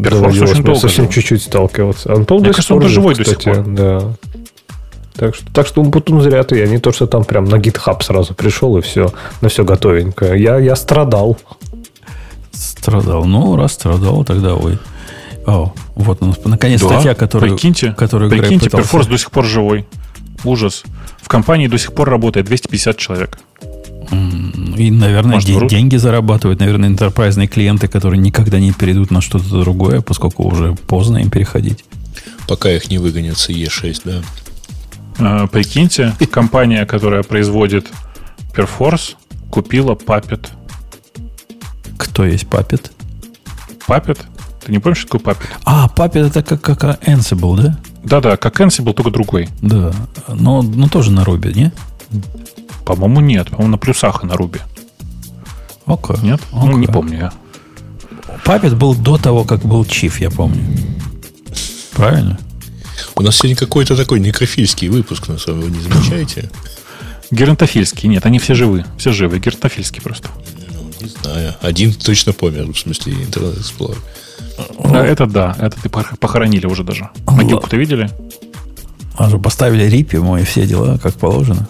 доводилось 0.00 0.52
очень 0.52 0.62
долго 0.62 0.80
совсем 0.80 1.08
чуть-чуть 1.10 1.42
сталкиваться. 1.42 2.12
Антон 2.14 2.38
Мне 2.38 2.48
до 2.48 2.54
кажется, 2.54 2.74
он 2.74 2.88
живой 2.88 3.14
до 3.16 3.24
сих 3.24 3.38
пор. 3.42 3.64
Да. 3.66 4.14
Так 5.18 5.34
что, 5.34 5.52
так 5.52 5.66
что 5.66 5.80
Умпутун 5.82 6.22
зря 6.22 6.44
ты, 6.44 6.62
а 6.62 6.66
не 6.68 6.78
то, 6.78 6.92
что 6.92 7.06
там 7.08 7.24
прям 7.24 7.44
на 7.44 7.56
GitHub 7.56 8.02
сразу 8.02 8.34
пришел 8.34 8.78
и 8.78 8.82
все, 8.82 9.12
на 9.40 9.48
все 9.48 9.64
готовенькое. 9.64 10.40
Я, 10.40 10.58
я 10.58 10.76
страдал. 10.76 11.36
Страдал. 12.52 13.24
Ну, 13.24 13.56
раз 13.56 13.72
страдал, 13.72 14.24
тогда 14.24 14.54
ой. 14.54 14.78
О, 15.46 15.72
вот 15.94 16.18
у 16.22 16.26
нас 16.26 16.36
наконец 16.44 16.80
Да, 16.82 16.88
статья, 16.88 17.14
которую, 17.14 17.52
прикиньте, 17.54 17.92
которую 17.92 18.30
прикиньте, 18.30 18.66
пытался- 18.66 18.76
перфорс 18.84 19.06
до 19.06 19.18
сих 19.18 19.30
пор 19.30 19.44
живой. 19.44 19.86
Ужас. 20.44 20.84
В 21.20 21.28
компании 21.28 21.66
до 21.66 21.78
сих 21.78 21.92
пор 21.94 22.08
работает 22.10 22.46
250 22.46 22.96
человек. 22.96 23.38
И, 24.76 24.90
наверное, 24.90 25.34
Может, 25.34 25.48
де- 25.48 25.56
вру? 25.56 25.68
деньги 25.68 25.96
зарабатывают. 25.96 26.60
Наверное, 26.60 26.88
интерпрайзные 26.88 27.48
клиенты, 27.48 27.88
которые 27.88 28.20
никогда 28.20 28.58
не 28.60 28.72
перейдут 28.72 29.10
на 29.10 29.20
что-то 29.20 29.48
другое, 29.60 30.00
поскольку 30.00 30.44
уже 30.44 30.74
поздно 30.86 31.18
им 31.18 31.28
переходить. 31.30 31.84
Пока 32.46 32.70
их 32.70 32.88
не 32.90 32.98
выгонят 32.98 33.36
с 33.36 33.50
E6, 33.50 34.00
да. 34.04 34.22
А, 35.18 35.46
прикиньте, 35.46 36.14
компания, 36.30 36.86
которая 36.86 37.22
производит 37.22 37.86
Perforce, 38.54 39.16
купила 39.50 39.94
Puppet. 39.94 40.48
Кто 41.96 42.24
есть 42.24 42.44
Puppet? 42.44 42.90
Puppet? 43.86 44.18
Ты 44.64 44.72
не 44.72 44.78
помнишь, 44.78 44.98
что 44.98 45.18
такое 45.18 45.34
Puppet? 45.34 45.48
А, 45.64 45.88
Puppet 45.88 46.26
это 46.26 46.42
как, 46.42 46.78
как 46.78 47.02
Ansible, 47.08 47.56
да? 47.60 47.78
Да-да, 48.04 48.36
как 48.36 48.60
Ansible, 48.60 48.92
только 48.92 49.10
другой. 49.10 49.48
Да. 49.60 49.92
Но, 50.28 50.62
но 50.62 50.88
тоже 50.88 51.10
на 51.10 51.20
Ruby, 51.20 51.54
не? 51.54 51.72
По-моему, 52.84 53.20
нет. 53.20 53.50
По-моему, 53.50 53.72
на 53.72 53.78
плюсах 53.78 54.22
и 54.22 54.26
на 54.26 54.32
Ruby. 54.32 54.60
Окей. 55.86 56.16
Нет? 56.22 56.40
Ну, 56.52 56.76
не 56.76 56.86
помню 56.86 57.18
я. 57.18 57.32
Puppet 58.44 58.76
был 58.76 58.94
до 58.94 59.16
того, 59.18 59.44
как 59.44 59.60
был 59.60 59.82
Chief, 59.82 60.20
я 60.20 60.30
помню. 60.30 60.64
Правильно? 61.92 62.38
У 63.14 63.22
нас 63.22 63.36
сегодня 63.36 63.56
какой-то 63.56 63.96
такой 63.96 64.20
некрофильский 64.20 64.88
выпуск, 64.88 65.28
на 65.28 65.38
самом 65.38 65.62
деле, 65.62 65.76
не 65.76 65.82
замечаете? 65.82 66.50
Геронтофильский. 67.30 68.08
Нет, 68.08 68.24
они 68.26 68.38
все 68.38 68.54
живы. 68.54 68.84
Все 68.96 69.12
живы. 69.12 69.38
Геронтофильский 69.38 70.00
просто. 70.00 70.28
Ну, 70.72 70.90
не 71.00 71.08
знаю. 71.08 71.54
Один 71.60 71.92
точно 71.92 72.32
помер, 72.32 72.72
в 72.72 72.78
смысле, 72.78 73.12
Internet 73.14 73.58
Explorer. 73.58 73.98
Да, 74.90 75.04
это 75.04 75.26
да. 75.26 75.56
Это 75.58 75.80
ты 75.80 75.88
пох- 75.88 76.16
похоронили 76.18 76.66
уже 76.66 76.84
даже. 76.84 77.10
Могилку-то 77.26 77.76
видели? 77.76 78.10
А 79.16 79.28
же 79.28 79.38
поставили 79.38 79.84
рипи, 79.84 80.16
мой, 80.18 80.44
все 80.44 80.66
дела, 80.66 80.96
как 80.98 81.14
положено. 81.14 81.68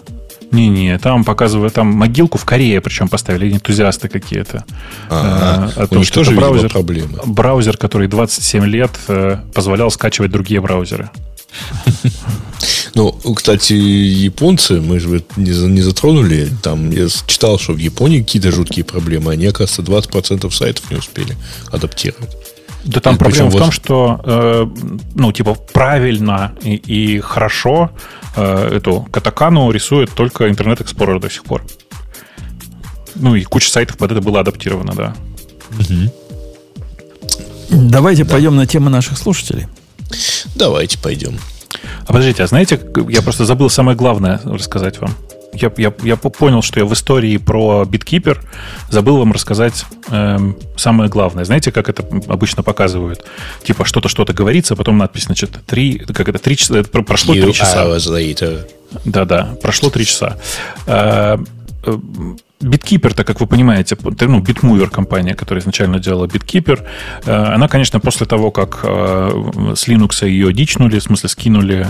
Не-не, 0.50 0.98
там 0.98 1.24
показывают, 1.24 1.74
там 1.74 1.88
могилку 1.88 2.38
в 2.38 2.44
Корее, 2.44 2.80
причем 2.80 3.08
поставили 3.08 3.52
энтузиасты 3.52 4.08
какие-то. 4.08 4.64
Ага. 5.10 5.72
Э, 5.76 5.80
о 5.82 5.84
У 5.84 5.88
том, 5.88 5.98
них 5.98 6.08
что 6.08 6.24
браузер, 6.24 6.70
проблемы. 6.70 7.18
браузер, 7.26 7.76
который 7.76 8.08
27 8.08 8.64
лет 8.64 8.90
э, 9.08 9.38
позволял 9.52 9.90
скачивать 9.90 10.30
другие 10.30 10.60
браузеры. 10.60 11.10
Ну, 12.94 13.12
кстати, 13.36 13.74
японцы, 13.74 14.80
мы 14.80 14.98
же 14.98 15.22
не, 15.36 15.50
не 15.68 15.82
затронули. 15.82 16.48
Там 16.62 16.90
я 16.90 17.06
читал, 17.26 17.56
что 17.58 17.72
в 17.74 17.78
Японии 17.78 18.20
какие-то 18.22 18.50
жуткие 18.50 18.84
проблемы. 18.84 19.30
Они, 19.30 19.46
оказывается, 19.46 19.82
20% 19.82 20.50
сайтов 20.50 20.90
не 20.90 20.96
успели 20.96 21.36
адаптировать. 21.70 22.36
Да 22.88 23.00
там 23.00 23.16
И 23.16 23.18
проблема 23.18 23.50
в 23.50 23.52
том, 23.52 23.64
вот- 23.64 23.74
что, 23.74 24.20
э, 24.24 24.66
ну, 25.14 25.32
типа, 25.32 25.54
правильно 25.54 26.54
и, 26.62 26.74
и 26.74 27.20
хорошо 27.20 27.90
э, 28.34 28.76
эту 28.76 29.06
катакану 29.10 29.70
рисует 29.70 30.10
только 30.14 30.48
Explorer 30.80 31.20
до 31.20 31.28
сих 31.28 31.44
пор. 31.44 31.62
Ну, 33.14 33.34
и 33.34 33.42
куча 33.42 33.70
сайтов 33.70 33.98
под 33.98 34.12
это 34.12 34.22
было 34.22 34.40
адаптировано, 34.40 34.94
да. 34.94 35.14
Давайте 37.70 38.24
пойдем 38.24 38.56
на 38.56 38.66
темы 38.66 38.90
наших 38.90 39.18
слушателей. 39.18 39.66
Давайте 40.54 40.98
пойдем. 40.98 41.38
А 42.06 42.06
подождите, 42.06 42.42
а 42.42 42.46
знаете, 42.46 42.80
я 43.10 43.20
просто 43.20 43.44
забыл 43.44 43.68
самое 43.68 43.96
главное 43.96 44.40
рассказать 44.44 44.98
вам. 44.98 45.10
Я, 45.54 45.72
я, 45.78 45.92
я 46.02 46.16
по- 46.16 46.28
понял, 46.30 46.62
что 46.62 46.78
я 46.78 46.84
в 46.86 46.92
истории 46.92 47.36
про 47.38 47.84
BitKeeper 47.84 48.38
забыл 48.90 49.16
вам 49.18 49.32
рассказать 49.32 49.86
эм, 50.10 50.56
самое 50.76 51.08
главное. 51.10 51.44
Знаете, 51.44 51.72
как 51.72 51.88
это 51.88 52.04
обычно 52.28 52.62
показывают? 52.62 53.24
Типа 53.62 53.84
что-то, 53.84 54.08
что-то 54.08 54.32
говорится, 54.34 54.74
а 54.74 54.76
потом 54.76 54.98
надпись, 54.98 55.24
значит, 55.24 55.50
три, 55.66 55.98
как 55.98 56.28
это, 56.28 56.38
три 56.38 56.56
часа, 56.56 56.82
прошло 56.84 57.32
три 57.44 57.52
часа. 57.54 57.72
Да-да, 59.04 59.56
прошло 59.62 59.90
три 59.90 60.04
часа. 60.06 60.36
Э, 61.88 61.92
э, 61.92 62.36
BitKeeper-то, 62.60 63.22
как 63.24 63.40
вы 63.40 63.46
понимаете, 63.46 63.96
ну, 64.02 64.40
BitMover 64.40 64.90
компания, 64.90 65.34
которая 65.34 65.62
изначально 65.62 66.00
делала 66.00 66.26
BitKeeper, 66.26 66.84
э, 67.24 67.54
она, 67.54 67.68
конечно, 67.68 68.00
после 68.00 68.26
того, 68.26 68.50
как 68.50 68.80
э, 68.82 69.74
с 69.76 69.86
Linux 69.88 70.26
ее 70.26 70.52
дичнули, 70.52 70.98
в 70.98 71.02
смысле 71.02 71.28
скинули, 71.28 71.86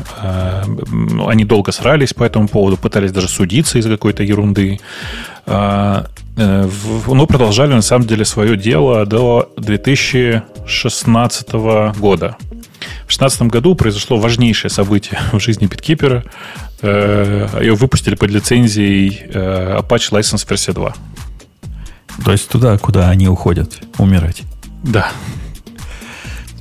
ну, 0.91 1.29
они 1.29 1.45
долго 1.45 1.73
срались 1.73 2.12
по 2.12 2.25
этому 2.25 2.49
поводу, 2.49 2.77
пытались 2.77 3.12
даже 3.12 3.29
судиться 3.29 3.79
из-за 3.79 3.91
какой-то 3.91 4.23
ерунды. 4.23 4.79
Но 5.47 6.07
продолжали, 7.27 7.75
на 7.75 7.83
самом 7.83 8.07
деле, 8.07 8.25
свое 8.25 8.57
дело 8.57 9.07
до 9.07 9.51
2016 9.57 11.53
года. 11.99 12.37
В 12.80 13.09
2016 13.16 13.42
году 13.42 13.74
произошло 13.74 14.18
важнейшее 14.18 14.70
событие 14.70 15.18
в 15.32 15.40
жизни 15.40 15.66
биткипера. 15.66 16.24
Э, 16.82 17.48
Ее 17.60 17.74
выпустили 17.74 18.14
под 18.14 18.30
лицензией 18.30 19.20
э, 19.32 19.78
Apache 19.80 20.10
License 20.12 20.46
версия 20.48 20.72
2. 20.72 20.94
То 22.24 22.32
есть 22.32 22.48
туда, 22.48 22.76
куда 22.78 23.09
они 23.10 23.28
уходят 23.28 23.78
умирать. 23.98 24.42
Да, 24.84 25.10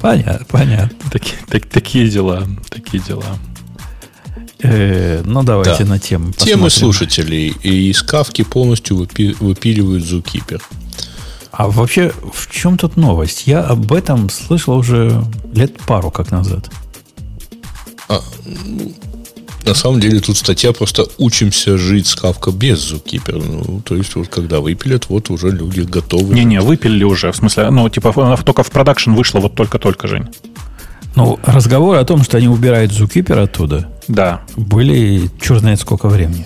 Понятно, 0.02 0.46
понятно. 0.50 1.10
таки- 1.12 1.34
так- 1.50 1.66
такие 1.66 2.08
дела, 2.10 2.44
такие 2.70 3.02
дела. 3.02 3.26
Э, 4.62 5.22
ну, 5.26 5.44
давайте 5.44 5.84
Да. 5.84 5.90
на 5.92 6.00
тему. 6.00 6.34
Темы 6.34 6.70
слушателей 6.70 7.56
и 7.64 7.90
из 7.90 8.02
кавки 8.04 8.44
полностью 8.44 8.98
выпи- 8.98 9.36
выпиливают 9.40 10.04
Zookeeper. 10.04 10.62
А 11.58 11.68
вообще, 11.70 12.14
в 12.34 12.52
чем 12.52 12.78
тут 12.78 12.98
новость? 12.98 13.48
Я 13.48 13.62
об 13.62 13.92
этом 13.92 14.30
слышал 14.30 14.78
уже 14.78 15.24
лет 15.54 15.76
пару 15.88 16.12
как 16.12 16.30
назад. 16.30 16.70
А, 18.08 18.22
ну, 18.64 18.94
на 19.66 19.74
самом 19.74 20.00
деле 20.00 20.20
тут 20.20 20.38
статья 20.38 20.72
просто 20.72 21.08
«Учимся 21.18 21.80
жить 21.80 22.06
с 22.06 22.16
Кавка 22.16 22.52
без 22.52 22.94
Zookeeper». 22.94 23.44
Ну, 23.44 23.82
то 23.82 23.96
есть, 23.96 24.16
вот 24.16 24.28
когда 24.28 24.60
выпилят, 24.60 25.10
вот 25.10 25.32
уже 25.32 25.50
люди 25.50 25.82
готовы. 25.82 26.36
Не-не, 26.36 26.62
выпилили 26.62 27.04
уже. 27.04 27.32
В 27.32 27.36
смысле, 27.36 27.72
ну, 27.72 27.90
типа, 27.90 28.14
она 28.16 28.38
только 28.38 28.62
в 28.62 28.70
продакшн 28.70 29.14
вышла 29.14 29.40
вот 29.40 29.56
только-только, 29.56 30.08
Жень. 30.08 30.28
Ну, 31.16 31.40
разговоры 31.44 31.98
о 31.98 32.06
том, 32.06 32.22
что 32.22 32.38
они 32.38 32.48
убирают 32.48 32.92
Zookeeper 32.92 33.40
оттуда, 33.42 33.90
Да, 34.08 34.42
были 34.56 35.28
черт 35.42 35.62
знает 35.62 35.80
сколько 35.80 36.08
времени. 36.08 36.46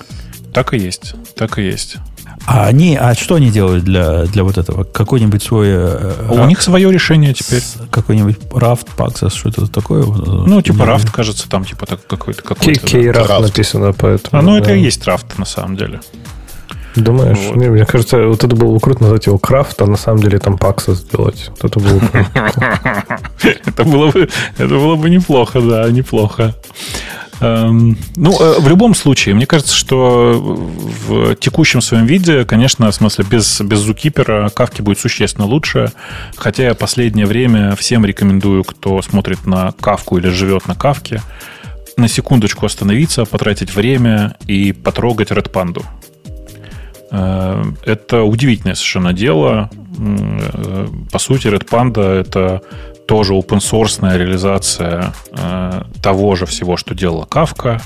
так 0.54 0.74
и 0.74 0.78
есть. 0.78 1.16
Так 1.36 1.60
и 1.60 1.64
есть. 1.64 1.98
А 2.46 2.66
они, 2.66 2.96
а 2.96 3.14
что 3.14 3.36
они 3.36 3.50
делают 3.52 3.84
для, 3.84 4.24
для 4.24 4.44
вот 4.44 4.58
этого? 4.58 4.84
Какой-нибудь 4.84 5.44
свой... 5.44 5.68
э, 5.70 6.14
А 6.30 6.44
у 6.44 6.48
них 6.48 6.62
свое 6.62 6.92
решение 6.92 7.34
теперь. 7.34 7.62
Какой-нибудь 7.92 8.38
Raft, 8.52 8.88
Paxos, 8.98 9.36
что-то 9.38 9.68
такое? 9.68 10.04
Ну, 10.06 10.62
типа 10.62 10.78
Не- 10.78 10.84
Рафт, 10.86 11.12
кажется, 11.12 11.48
там 11.50 11.64
типа 11.66 11.86
так, 11.86 12.06
какой-то 12.08 12.42
какой-то. 12.42 12.82
да. 12.82 12.88
Кейраф 12.88 13.26
Крафт. 13.28 13.44
написано, 13.44 13.94
поэтому... 13.94 14.40
А, 14.40 14.42
ну, 14.42 14.58
это 14.58 14.70
да. 14.70 14.76
и 14.76 14.82
есть 14.82 15.06
Рафт 15.06 15.38
на 15.38 15.46
самом 15.46 15.78
деле. 15.78 16.02
Думаешь? 16.96 17.38
Вот. 17.48 17.56
Не, 17.56 17.70
мне 17.70 17.86
кажется, 17.86 18.28
вот 18.28 18.44
это 18.44 18.56
было 18.56 18.74
бы 18.74 18.80
круто 18.80 19.04
назвать 19.04 19.26
его 19.26 19.38
крафт, 19.38 19.82
а 19.82 19.86
на 19.86 19.98
самом 19.98 20.22
деле 20.22 20.40
там 20.40 20.58
пакса 20.58 20.94
сделать. 20.94 21.50
Вот 21.50 21.64
это 21.64 21.80
было 21.80 22.00
бы. 22.00 22.26
Это 23.66 23.84
было 23.84 24.12
бы, 24.12 24.30
это 24.58 24.68
было 24.68 24.96
бы 24.96 25.10
неплохо, 25.10 25.62
да, 25.62 25.90
неплохо. 25.90 26.54
Эм, 27.42 27.98
ну, 28.16 28.40
э, 28.40 28.60
в 28.60 28.68
любом 28.68 28.94
случае, 28.94 29.34
мне 29.34 29.48
кажется, 29.48 29.76
что 29.76 30.34
в 30.40 31.36
текущем 31.36 31.82
своем 31.82 32.06
виде, 32.06 32.46
конечно, 32.46 32.92
в 32.92 32.96
смысле, 32.96 33.26
без, 33.30 33.62
без 33.62 33.80
зукипера 33.80 34.50
кавки 34.50 34.84
будет 34.84 35.00
существенно 35.00 35.48
лучше. 35.48 35.92
Хотя 36.36 36.64
я 36.64 36.76
последнее 36.76 37.26
время 37.26 37.76
всем 37.76 38.06
рекомендую, 38.06 38.64
кто 38.64 39.02
смотрит 39.02 39.48
на 39.48 39.74
кавку 39.82 40.18
или 40.18 40.30
живет 40.30 40.68
на 40.68 40.76
кавке, 40.76 41.22
на 41.98 42.08
секундочку 42.08 42.68
остановиться, 42.68 43.26
потратить 43.26 43.74
время 43.74 44.38
и 44.46 44.72
потрогать 44.72 45.32
Red 45.32 45.52
Panda. 45.52 45.84
Э, 47.12 47.64
Это 47.86 48.24
удивительное 48.24 48.76
совершенно 48.76 49.14
дело. 49.14 49.70
Э, 50.00 50.88
По 51.12 51.20
сути, 51.20 51.48
Red 51.48 51.68
Panda 51.70 52.04
это 52.04 52.62
тоже 53.08 53.34
open 53.34 53.60
source 53.60 54.18
реализация 54.18 55.14
э, 55.32 55.84
того 56.02 56.36
же 56.36 56.46
всего, 56.46 56.78
что 56.78 56.96
делала 56.96 57.26
Kafka. 57.26 57.82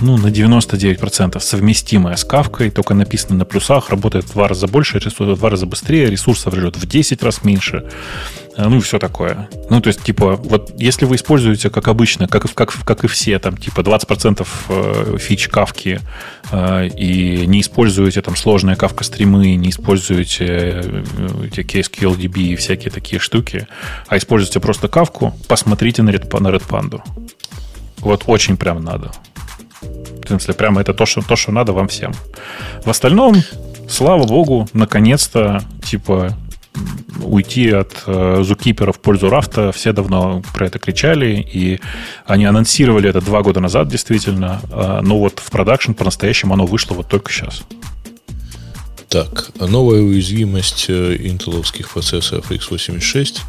Ну, 0.00 0.16
на 0.16 0.28
99% 0.28 1.38
совместимая 1.40 2.16
с 2.16 2.26
Kafka, 2.26 2.70
только 2.70 2.94
написано 2.94 3.36
на 3.36 3.44
плюсах, 3.44 3.90
работает 3.90 4.24
в 4.24 4.32
два 4.32 4.48
раза 4.48 4.66
больше, 4.66 4.98
ресурсов 4.98 5.36
в 5.36 5.38
два 5.38 5.50
раза 5.50 5.66
быстрее, 5.66 6.10
ресурсов 6.10 6.54
жрет 6.54 6.76
в 6.76 6.86
10 6.86 7.22
раз 7.22 7.44
меньше. 7.44 7.84
Э, 8.56 8.68
Ну 8.68 8.78
и 8.78 8.80
все 8.80 8.98
такое. 8.98 9.48
Ну, 9.70 9.80
то 9.80 9.88
есть, 9.88 10.02
типа, 10.02 10.36
вот 10.36 10.72
если 10.78 11.04
вы 11.04 11.16
используете, 11.16 11.70
как 11.70 11.88
обычно, 11.88 12.28
как, 12.28 12.52
как, 12.54 12.72
как 12.84 13.04
и 13.04 13.08
все, 13.08 13.38
там, 13.38 13.56
типа, 13.56 13.80
20% 13.80 14.46
э, 14.68 15.16
фич 15.18 15.48
кавки 15.48 16.00
э, 16.50 16.88
и 16.88 17.46
не 17.46 17.60
используете 17.60 18.22
там 18.22 18.36
сложные 18.36 18.76
кавка 18.76 19.04
стримы, 19.04 19.54
не 19.54 19.70
используете 19.70 20.46
э, 20.46 21.04
эти 21.46 21.60
KSQLDB 21.60 22.38
и 22.52 22.56
всякие 22.56 22.90
такие 22.90 23.20
штуки, 23.20 23.66
а 24.08 24.16
используете 24.16 24.60
просто 24.60 24.88
кавку, 24.88 25.34
посмотрите 25.48 26.02
на 26.02 26.10
Red, 26.10 26.40
на 26.40 26.48
Red 26.48 26.66
Panda. 26.68 27.00
Вот 27.98 28.24
очень 28.26 28.56
прям 28.56 28.84
надо. 28.84 29.12
В 29.80 30.28
смысле, 30.28 30.54
прямо 30.54 30.80
это 30.80 30.94
то, 30.94 31.06
что, 31.06 31.22
то, 31.22 31.36
что 31.36 31.52
надо 31.52 31.72
вам 31.72 31.88
всем. 31.88 32.12
В 32.84 32.90
остальном, 32.90 33.36
слава 33.88 34.24
богу, 34.24 34.68
наконец-то, 34.72 35.62
типа, 35.84 36.36
уйти 37.20 37.70
от 37.70 38.02
э, 38.06 38.42
Зукипера 38.44 38.92
в 38.92 39.00
пользу 39.00 39.30
Рафта. 39.30 39.72
Все 39.72 39.92
давно 39.92 40.42
про 40.52 40.66
это 40.66 40.78
кричали, 40.78 41.46
и 41.52 41.80
они 42.26 42.44
анонсировали 42.44 43.08
это 43.08 43.20
два 43.20 43.42
года 43.42 43.60
назад, 43.60 43.88
действительно. 43.88 44.60
Э, 44.70 45.00
но 45.02 45.18
вот 45.18 45.40
в 45.40 45.50
продакшн 45.50 45.92
по-настоящему 45.92 46.54
оно 46.54 46.66
вышло 46.66 46.94
вот 46.94 47.08
только 47.08 47.30
сейчас. 47.32 47.62
Так, 49.08 49.50
новая 49.60 50.00
уязвимость 50.00 50.86
э, 50.88 51.16
интеловских 51.20 51.90
процессоров 51.90 52.50
x86 52.50 53.40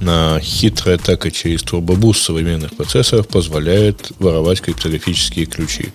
На 0.00 0.40
хитрая 0.40 0.96
атака 0.96 1.30
через 1.30 1.62
турбобуст 1.62 2.22
современных 2.22 2.74
процессоров 2.74 3.28
позволяет 3.28 4.10
воровать 4.18 4.60
криптографические 4.60 5.46
ключи. 5.46 5.90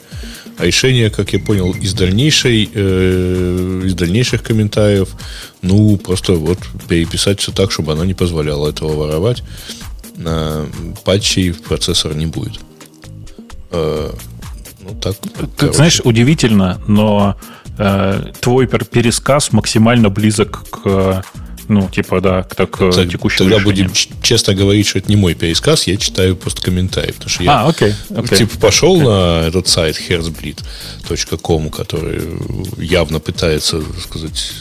А 0.57 0.65
решение, 0.65 1.09
как 1.09 1.33
я 1.33 1.39
понял, 1.39 1.73
из, 1.73 1.93
дальнейшей, 1.93 2.69
э, 2.73 3.81
из 3.85 3.93
дальнейших 3.93 4.41
комментариев, 4.41 5.09
ну, 5.61 5.97
просто 5.97 6.33
вот 6.33 6.59
переписать 6.87 7.41
все 7.41 7.51
так, 7.51 7.71
чтобы 7.71 7.91
она 7.91 8.05
не 8.05 8.13
позволяла 8.13 8.69
этого 8.69 8.95
воровать. 8.95 9.43
На 10.15 10.65
патчей 11.03 11.53
процессор 11.53 12.15
не 12.15 12.25
будет. 12.25 12.59
Э, 13.71 14.11
ну, 14.81 14.95
так. 15.01 15.15
Ты 15.57 15.73
знаешь, 15.73 15.99
удивительно, 16.03 16.81
но 16.87 17.35
э, 17.77 18.31
твой 18.39 18.67
пересказ 18.67 19.51
максимально 19.51 20.09
близок 20.09 20.69
к 20.69 21.25
ну, 21.67 21.89
типа, 21.89 22.21
да, 22.21 22.43
так, 22.43 22.77
так, 22.77 23.09
текущему 23.09 23.49
Тогда 23.49 23.57
решениям. 23.57 23.89
будем 23.89 23.91
честно 24.21 24.53
говорить, 24.53 24.87
что 24.87 24.99
это 24.99 25.09
не 25.09 25.15
мой 25.15 25.33
пересказ, 25.33 25.87
я 25.87 25.97
читаю 25.97 26.35
просто 26.35 26.61
комментарий. 26.61 27.13
Потому 27.13 27.29
что 27.29 27.43
я, 27.43 27.61
а, 27.61 27.69
окей, 27.69 27.93
окей. 28.15 28.37
типа, 28.39 28.57
пошел 28.59 28.95
окей. 28.95 29.07
на 29.07 29.47
этот 29.47 29.67
сайт 29.67 29.97
herzbleed.com, 29.97 31.69
который 31.69 32.21
явно 32.77 33.19
пытается, 33.19 33.81
так 33.81 34.01
сказать, 34.01 34.51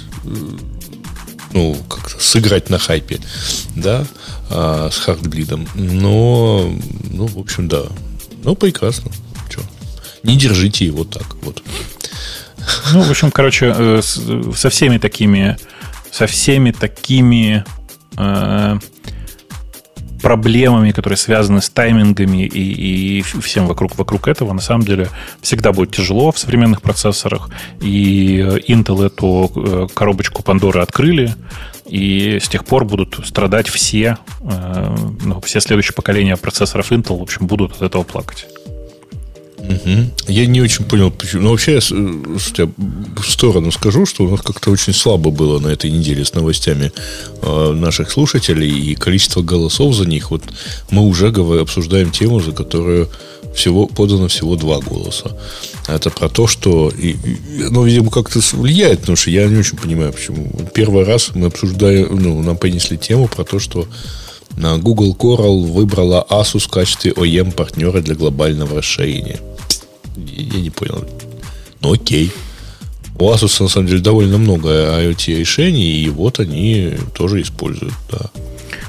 ну, 1.52 1.76
как-то 1.88 2.22
сыграть 2.22 2.70
на 2.70 2.78
хайпе, 2.78 3.20
да, 3.76 4.06
а, 4.50 4.90
с 4.90 4.98
хардблидом. 4.98 5.68
Но, 5.74 6.72
ну, 7.10 7.26
в 7.26 7.38
общем, 7.38 7.68
да. 7.68 7.84
Ну, 8.42 8.54
прекрасно. 8.56 9.10
Че? 9.50 9.60
Не 10.22 10.36
держите 10.36 10.86
его 10.86 11.04
так, 11.04 11.36
вот. 11.42 11.62
Ну, 12.92 13.02
в 13.02 13.10
общем, 13.10 13.30
короче, 13.30 13.74
э, 13.76 14.00
со 14.02 14.70
всеми 14.70 14.98
такими 14.98 15.58
со 16.14 16.28
всеми 16.28 16.70
такими 16.70 17.64
э, 18.16 18.78
проблемами, 20.22 20.92
которые 20.92 21.16
связаны 21.16 21.60
с 21.60 21.68
таймингами 21.68 22.46
и, 22.46 23.18
и 23.18 23.22
всем 23.22 23.66
вокруг, 23.66 23.98
вокруг 23.98 24.28
этого, 24.28 24.52
на 24.52 24.60
самом 24.60 24.84
деле 24.84 25.08
всегда 25.40 25.72
будет 25.72 25.90
тяжело 25.90 26.30
в 26.30 26.38
современных 26.38 26.82
процессорах. 26.82 27.50
И 27.80 28.38
Intel 28.68 29.04
эту 29.04 29.50
э, 29.56 29.86
коробочку 29.92 30.44
Пандоры 30.44 30.82
открыли, 30.82 31.34
и 31.84 32.38
с 32.40 32.48
тех 32.48 32.64
пор 32.64 32.84
будут 32.84 33.18
страдать 33.26 33.66
все, 33.66 34.18
э, 34.42 34.96
ну, 35.24 35.40
все 35.40 35.60
следующие 35.60 35.94
поколения 35.94 36.36
процессоров 36.36 36.92
Intel, 36.92 37.18
в 37.18 37.22
общем, 37.22 37.48
будут 37.48 37.72
от 37.72 37.82
этого 37.82 38.04
плакать. 38.04 38.46
Угу. 39.68 40.32
Я 40.32 40.46
не 40.46 40.60
очень 40.60 40.84
понял, 40.84 41.10
почему. 41.10 41.42
Но 41.42 41.50
вообще, 41.50 41.74
я 41.74 41.80
слушайте, 41.80 42.68
в 42.76 43.30
сторону 43.30 43.72
скажу, 43.72 44.06
что 44.06 44.24
у 44.24 44.30
нас 44.30 44.40
как-то 44.40 44.70
очень 44.70 44.92
слабо 44.92 45.30
было 45.30 45.58
на 45.58 45.68
этой 45.68 45.90
неделе 45.90 46.24
с 46.24 46.34
новостями 46.34 46.92
э, 47.42 47.72
наших 47.72 48.10
слушателей 48.10 48.70
и 48.70 48.94
количество 48.94 49.42
голосов 49.42 49.94
за 49.94 50.06
них. 50.06 50.30
Вот 50.30 50.42
мы 50.90 51.02
уже 51.02 51.30
говорим, 51.30 51.62
обсуждаем 51.62 52.10
тему, 52.10 52.40
за 52.40 52.52
которую 52.52 53.08
всего 53.54 53.86
подано 53.86 54.28
всего 54.28 54.56
два 54.56 54.80
голоса. 54.80 55.30
Это 55.86 56.10
про 56.10 56.28
то, 56.28 56.46
что, 56.46 56.90
и, 56.90 57.10
и, 57.10 57.16
ну, 57.70 57.84
видимо, 57.84 58.10
как-то 58.10 58.40
влияет, 58.52 59.00
потому 59.00 59.16
что 59.16 59.30
я 59.30 59.46
не 59.46 59.58
очень 59.58 59.78
понимаю, 59.78 60.12
почему. 60.12 60.50
Первый 60.74 61.04
раз 61.04 61.30
мы 61.34 61.46
обсуждаем, 61.46 62.16
ну, 62.20 62.42
нам 62.42 62.56
принесли 62.56 62.98
тему 62.98 63.28
про 63.28 63.44
то, 63.44 63.58
что 63.58 63.86
на 64.56 64.78
Google 64.78 65.16
Coral 65.18 65.66
выбрала 65.70 66.24
Asus 66.30 66.60
в 66.60 66.68
качестве 66.68 67.12
OEM-партнера 67.12 68.00
для 68.00 68.14
глобального 68.14 68.78
расширения. 68.78 69.40
Я 70.16 70.60
не 70.60 70.70
понял. 70.70 71.04
Ну 71.80 71.92
окей. 71.92 72.32
У 73.18 73.30
Asus 73.30 73.62
на 73.62 73.68
самом 73.68 73.86
деле 73.86 74.00
довольно 74.00 74.38
много 74.38 74.68
IoT 74.68 75.38
решений, 75.38 76.02
и 76.02 76.08
вот 76.08 76.40
они 76.40 76.94
тоже 77.14 77.42
используют, 77.42 77.94
да. 78.10 78.30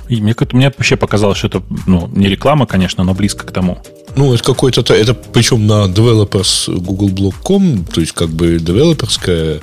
И 0.09 0.21
мне, 0.21 0.35
мне 0.51 0.65
вообще 0.65 0.95
показалось, 0.95 1.37
что 1.37 1.47
это 1.47 1.63
ну, 1.87 2.07
не 2.13 2.27
реклама, 2.27 2.65
конечно, 2.65 3.03
но 3.03 3.13
близко 3.13 3.45
к 3.45 3.51
тому. 3.51 3.79
Ну, 4.15 4.33
это 4.33 4.43
какой-то... 4.43 4.81
Это 4.93 5.13
причем 5.13 5.67
на 5.67 5.85
developers 5.85 6.67
googleblock.com, 6.67 7.85
то 7.85 8.01
есть 8.01 8.13
как 8.13 8.29
бы 8.29 8.59
девелоперская 8.59 9.59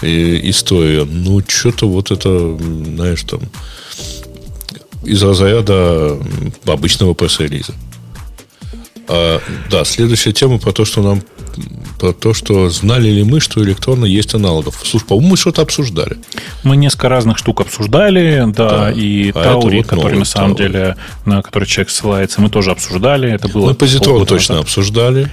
э, 0.00 0.40
история. 0.48 1.04
Ну, 1.04 1.42
что-то 1.46 1.88
вот 1.88 2.10
это, 2.10 2.56
знаешь, 2.58 3.22
там 3.22 3.40
из 5.04 5.22
разряда 5.22 6.16
обычного 6.64 7.14
пресс-релиза. 7.14 7.74
А, 9.12 9.40
да, 9.70 9.84
следующая 9.84 10.32
тема 10.32 10.58
про 10.58 10.72
то, 10.72 10.84
что 10.84 11.02
нам 11.02 11.22
про 11.98 12.12
то, 12.12 12.32
что 12.32 12.70
знали 12.70 13.08
ли 13.08 13.24
мы, 13.24 13.40
что 13.40 13.62
электронно 13.62 14.06
есть 14.06 14.34
аналогов. 14.34 14.80
Слушай, 14.82 15.04
по-моему, 15.04 15.32
мы 15.32 15.36
что-то 15.36 15.62
обсуждали. 15.62 16.16
Мы 16.64 16.76
несколько 16.76 17.10
разных 17.10 17.36
штук 17.36 17.60
обсуждали, 17.60 18.44
да, 18.46 18.68
да. 18.68 18.90
и 18.90 19.30
а 19.30 19.42
Таури, 19.42 19.78
вот 19.78 19.86
который 19.86 20.18
на 20.18 20.24
самом 20.24 20.56
Таури. 20.56 20.72
деле, 20.72 20.96
на 21.26 21.42
который 21.42 21.64
человек 21.64 21.90
ссылается, 21.90 22.40
мы 22.40 22.48
тоже 22.48 22.70
обсуждали. 22.70 23.30
Это 23.30 23.48
было 23.48 23.68
мы 23.68 23.74
позитрон 23.74 24.24
точно 24.24 24.54
назад. 24.54 24.66
обсуждали. 24.66 25.30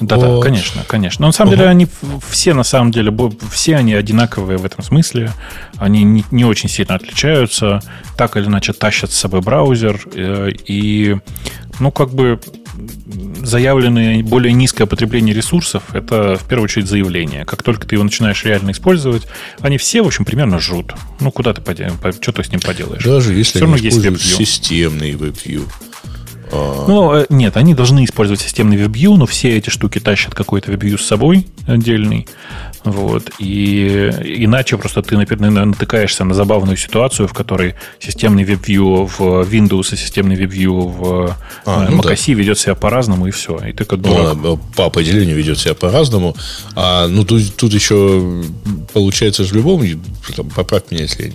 Да, 0.00 0.16
вот. 0.16 0.42
да, 0.42 0.48
конечно, 0.48 0.82
конечно. 0.86 1.22
Но 1.22 1.28
на 1.28 1.32
самом 1.32 1.52
угу. 1.52 1.58
деле 1.58 1.70
они 1.70 1.88
все 2.28 2.52
на 2.52 2.64
самом 2.64 2.92
деле 2.92 3.12
все 3.50 3.76
они 3.76 3.94
одинаковые 3.94 4.58
в 4.58 4.64
этом 4.66 4.84
смысле. 4.84 5.32
Они 5.78 6.04
не, 6.04 6.24
не 6.30 6.44
очень 6.44 6.68
сильно 6.68 6.96
отличаются. 6.96 7.80
Так 8.16 8.36
или 8.36 8.44
иначе 8.44 8.74
тащат 8.74 9.10
с 9.10 9.16
собой 9.16 9.40
браузер 9.40 10.00
э, 10.12 10.50
и 10.66 11.16
ну 11.80 11.90
как 11.90 12.12
бы 12.12 12.38
заявленное 13.42 14.22
более 14.22 14.52
низкое 14.52 14.86
потребление 14.86 15.34
ресурсов– 15.34 15.82
это 15.92 16.36
в 16.36 16.44
первую 16.48 16.64
очередь 16.64 16.88
заявление. 16.88 17.44
Как 17.44 17.62
только 17.62 17.86
ты 17.86 17.94
его 17.94 18.04
начинаешь 18.04 18.44
реально 18.44 18.72
использовать, 18.72 19.26
они 19.60 19.78
все, 19.78 20.02
в 20.02 20.06
общем, 20.06 20.24
примерно 20.24 20.58
жрут. 20.58 20.94
Ну, 21.20 21.30
куда 21.30 21.52
ты, 21.52 21.62
что 22.20 22.32
ты 22.32 22.44
с 22.44 22.50
ним 22.50 22.60
поделаешь? 22.60 23.04
Даже 23.04 23.34
если 23.34 23.58
все 23.58 23.66
они 23.66 23.88
используют 23.88 24.20
системный 24.20 25.12
WebView. 25.12 25.68
А. 26.52 26.84
Ну, 26.86 27.14
э, 27.14 27.26
нет, 27.28 27.56
они 27.56 27.74
должны 27.74 28.04
использовать 28.04 28.40
системный 28.40 28.76
WebView, 28.76 29.16
но 29.16 29.26
все 29.26 29.56
эти 29.56 29.70
штуки 29.70 29.98
тащат 29.98 30.34
какой-то 30.34 30.72
WebView 30.72 30.98
с 30.98 31.04
собой 31.04 31.46
отдельный. 31.66 32.28
Вот. 32.84 33.30
И 33.38 34.10
иначе 34.24 34.76
просто 34.78 35.02
ты 35.02 35.16
натыкаешься 35.16 36.24
на 36.24 36.34
забавную 36.34 36.76
ситуацию, 36.76 37.28
в 37.28 37.32
которой 37.32 37.74
системный 37.98 38.44
WebView 38.44 39.06
в 39.06 39.20
Windows 39.42 39.94
и 39.94 39.96
системный 39.96 40.36
WebView 40.36 40.88
в 40.88 41.36
а, 41.64 41.84
э, 41.84 41.90
ну 41.90 41.98
macOS 41.98 42.24
да. 42.26 42.32
ведет 42.34 42.58
себя 42.58 42.74
по-разному, 42.74 43.26
и 43.26 43.30
все. 43.30 43.58
И 43.58 43.72
ты 43.72 43.84
как 43.84 44.00
дурак. 44.00 44.36
Ну, 44.36 44.58
по 44.76 44.86
определению 44.86 45.36
ведет 45.36 45.58
себя 45.58 45.74
по-разному. 45.74 46.36
А, 46.74 47.08
ну, 47.08 47.24
тут, 47.24 47.56
тут 47.56 47.72
еще 47.72 48.44
получается 48.92 49.44
же 49.44 49.50
в 49.50 49.56
любом, 49.56 49.82
там, 50.34 50.48
поправь 50.50 50.84
меня, 50.90 51.02
если, 51.02 51.32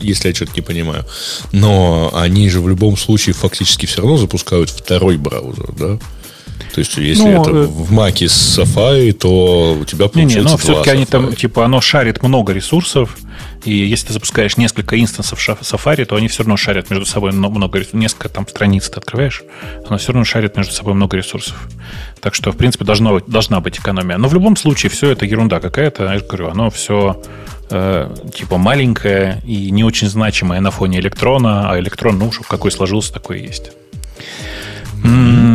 если 0.00 0.28
я 0.28 0.34
что-то 0.34 0.52
не 0.54 0.62
понимаю, 0.62 1.04
но 1.52 2.10
они 2.14 2.48
же 2.48 2.60
в 2.60 2.68
любом 2.68 2.96
случае 2.96 3.34
фактически 3.34 3.86
все 3.86 4.02
равно 4.02 4.16
запускают 4.16 4.70
второй 4.70 5.16
браузер, 5.16 5.70
да? 5.78 5.98
То 6.72 6.80
есть, 6.80 6.96
если 6.96 7.22
ну, 7.22 7.42
это 7.42 7.50
э, 7.50 7.66
в 7.66 7.92
Маке 7.92 8.28
с 8.28 8.58
Safari, 8.58 9.12
то 9.12 9.76
у 9.80 9.84
тебя 9.84 10.08
получается 10.08 10.38
не, 10.38 10.44
не, 10.44 10.50
но 10.50 10.56
все-таки 10.56 10.90
они 10.90 11.06
там, 11.06 11.32
типа, 11.34 11.64
оно 11.64 11.80
шарит 11.80 12.22
много 12.22 12.52
ресурсов, 12.52 13.16
и 13.64 13.72
если 13.72 14.08
ты 14.08 14.12
запускаешь 14.14 14.56
несколько 14.56 15.00
инстансов 15.00 15.38
Safari, 15.38 16.04
то 16.04 16.16
они 16.16 16.28
все 16.28 16.42
равно 16.42 16.56
шарят 16.56 16.90
между 16.90 17.06
собой 17.06 17.32
много 17.32 17.78
ресурсов. 17.78 18.00
Несколько 18.00 18.28
там 18.28 18.46
страниц 18.46 18.88
ты 18.88 18.98
открываешь, 18.98 19.42
оно 19.86 19.98
все 19.98 20.12
равно 20.12 20.24
шарит 20.24 20.56
между 20.56 20.72
собой 20.72 20.94
много 20.94 21.16
ресурсов. 21.16 21.56
Так 22.20 22.34
что, 22.34 22.52
в 22.52 22.56
принципе, 22.56 22.84
должно 22.84 23.14
быть, 23.14 23.26
должна 23.26 23.60
быть 23.60 23.78
экономия. 23.78 24.18
Но 24.18 24.28
в 24.28 24.34
любом 24.34 24.56
случае, 24.56 24.90
все 24.90 25.10
это 25.10 25.24
ерунда 25.24 25.60
какая-то. 25.60 26.04
Я 26.04 26.18
же 26.18 26.24
говорю, 26.24 26.48
оно 26.48 26.70
все 26.70 27.22
э, 27.70 28.14
типа 28.34 28.58
маленькое 28.58 29.42
и 29.44 29.70
не 29.70 29.84
очень 29.84 30.08
значимое 30.08 30.60
на 30.60 30.70
фоне 30.70 30.98
электрона, 30.98 31.70
а 31.70 31.78
электрон, 31.78 32.18
ну, 32.18 32.30
какой 32.48 32.70
сложился, 32.70 33.12
такой 33.12 33.40
и 33.40 33.46
есть. 33.46 33.72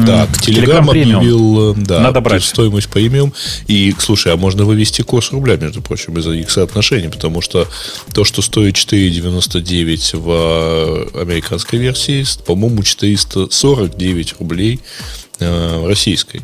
Так, 0.05 0.29
Telegram 0.31 0.89
объявил 0.89 1.71
э, 1.71 1.75
да, 1.77 1.99
Надо 2.01 2.21
брать. 2.21 2.43
стоимость 2.43 2.89
премиум. 2.89 3.33
И, 3.67 3.93
слушай, 3.97 4.33
а 4.33 4.37
можно 4.37 4.65
вывести 4.65 5.01
курс 5.01 5.31
рубля, 5.31 5.55
между 5.55 5.81
прочим, 5.81 6.17
из-за 6.17 6.31
их 6.31 6.49
соотношений, 6.51 7.09
потому 7.09 7.41
что 7.41 7.67
то, 8.13 8.23
что 8.23 8.41
стоит 8.41 8.75
4,99 8.75 10.17
в 10.17 11.11
э, 11.15 11.21
американской 11.21 11.79
версии, 11.79 12.25
по-моему, 12.45 12.83
449 12.83 14.35
рублей 14.39 14.81
э, 15.39 15.77
в 15.77 15.87
российской. 15.87 16.41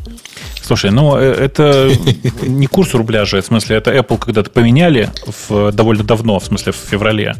Слушай, 0.62 0.90
ну 0.90 1.16
э, 1.16 1.22
это 1.22 1.90
не 2.42 2.66
курс 2.66 2.94
рубля 2.94 3.24
же, 3.24 3.40
в 3.40 3.44
смысле, 3.44 3.76
это 3.76 3.92
Apple 3.92 4.18
когда-то 4.18 4.50
поменяли 4.50 5.10
в, 5.48 5.72
довольно 5.72 6.04
давно, 6.04 6.38
в 6.38 6.44
смысле, 6.44 6.72
в 6.72 6.76
феврале. 6.76 7.36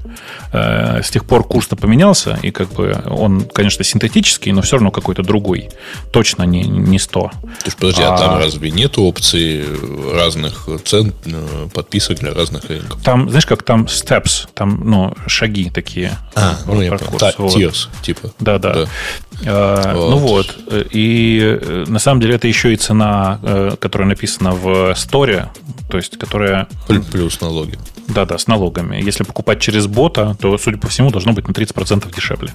Э, 0.52 1.02
с 1.02 1.10
тех 1.10 1.24
пор 1.24 1.44
курс-то 1.44 1.76
поменялся, 1.76 2.38
и 2.42 2.51
как 2.51 2.72
бы 2.72 3.02
он, 3.06 3.42
конечно, 3.42 3.84
синтетический, 3.84 4.52
но 4.52 4.62
все 4.62 4.76
равно 4.76 4.90
какой-то 4.90 5.22
другой. 5.22 5.70
Точно 6.12 6.42
не, 6.44 6.62
не 6.62 6.98
100. 6.98 7.20
То 7.64 7.70
подожди, 7.76 8.02
а, 8.02 8.14
а 8.14 8.18
там 8.18 8.38
разве 8.38 8.70
нет 8.70 8.98
опции 8.98 9.64
разных 10.14 10.68
цен, 10.84 11.14
э, 11.24 11.68
подписок 11.72 12.18
для 12.18 12.34
разных 12.34 12.64
рынков? 12.64 13.01
Там, 13.02 13.28
знаешь, 13.28 13.47
как 13.47 13.62
там 13.62 13.84
steps, 13.84 14.48
там, 14.55 14.82
ну, 14.84 15.14
шаги 15.26 15.70
такие. 15.70 16.16
А, 16.34 16.56
ну 16.66 16.80
я 16.80 16.92
понял. 16.92 17.18
Та, 17.18 17.32
вот. 17.38 17.56
Tiers, 17.56 17.88
типа. 18.02 18.32
Да, 18.40 18.59
да. 18.59 18.74
да. 18.74 18.86
Э, 19.45 19.95
Вот. 19.95 20.11
Ну 20.11 20.17
вот. 20.19 20.59
И 20.93 21.41
э, 21.61 21.85
на 21.89 21.99
самом 21.99 22.21
деле 22.21 22.35
это 22.35 22.49
еще 22.49 22.73
и 22.73 22.77
цена, 22.77 23.39
э, 23.43 23.77
которая 23.81 24.09
написана 24.09 24.53
в 24.53 24.95
сторе, 24.97 25.49
то 25.91 25.97
есть 25.97 26.19
которая 26.19 26.67
Плю- 26.89 27.03
Плюс 27.11 27.41
налоги. 27.41 27.79
Да-да, 28.09 28.39
с 28.39 28.49
налогами. 28.49 29.01
Если 29.01 29.23
покупать 29.23 29.61
через 29.61 29.87
бота, 29.87 30.37
то, 30.41 30.59
судя 30.59 30.79
по 30.79 30.89
всему, 30.89 31.11
должно 31.11 31.33
быть 31.33 31.47
на 31.47 31.53
30% 31.53 32.12
дешевле. 32.15 32.51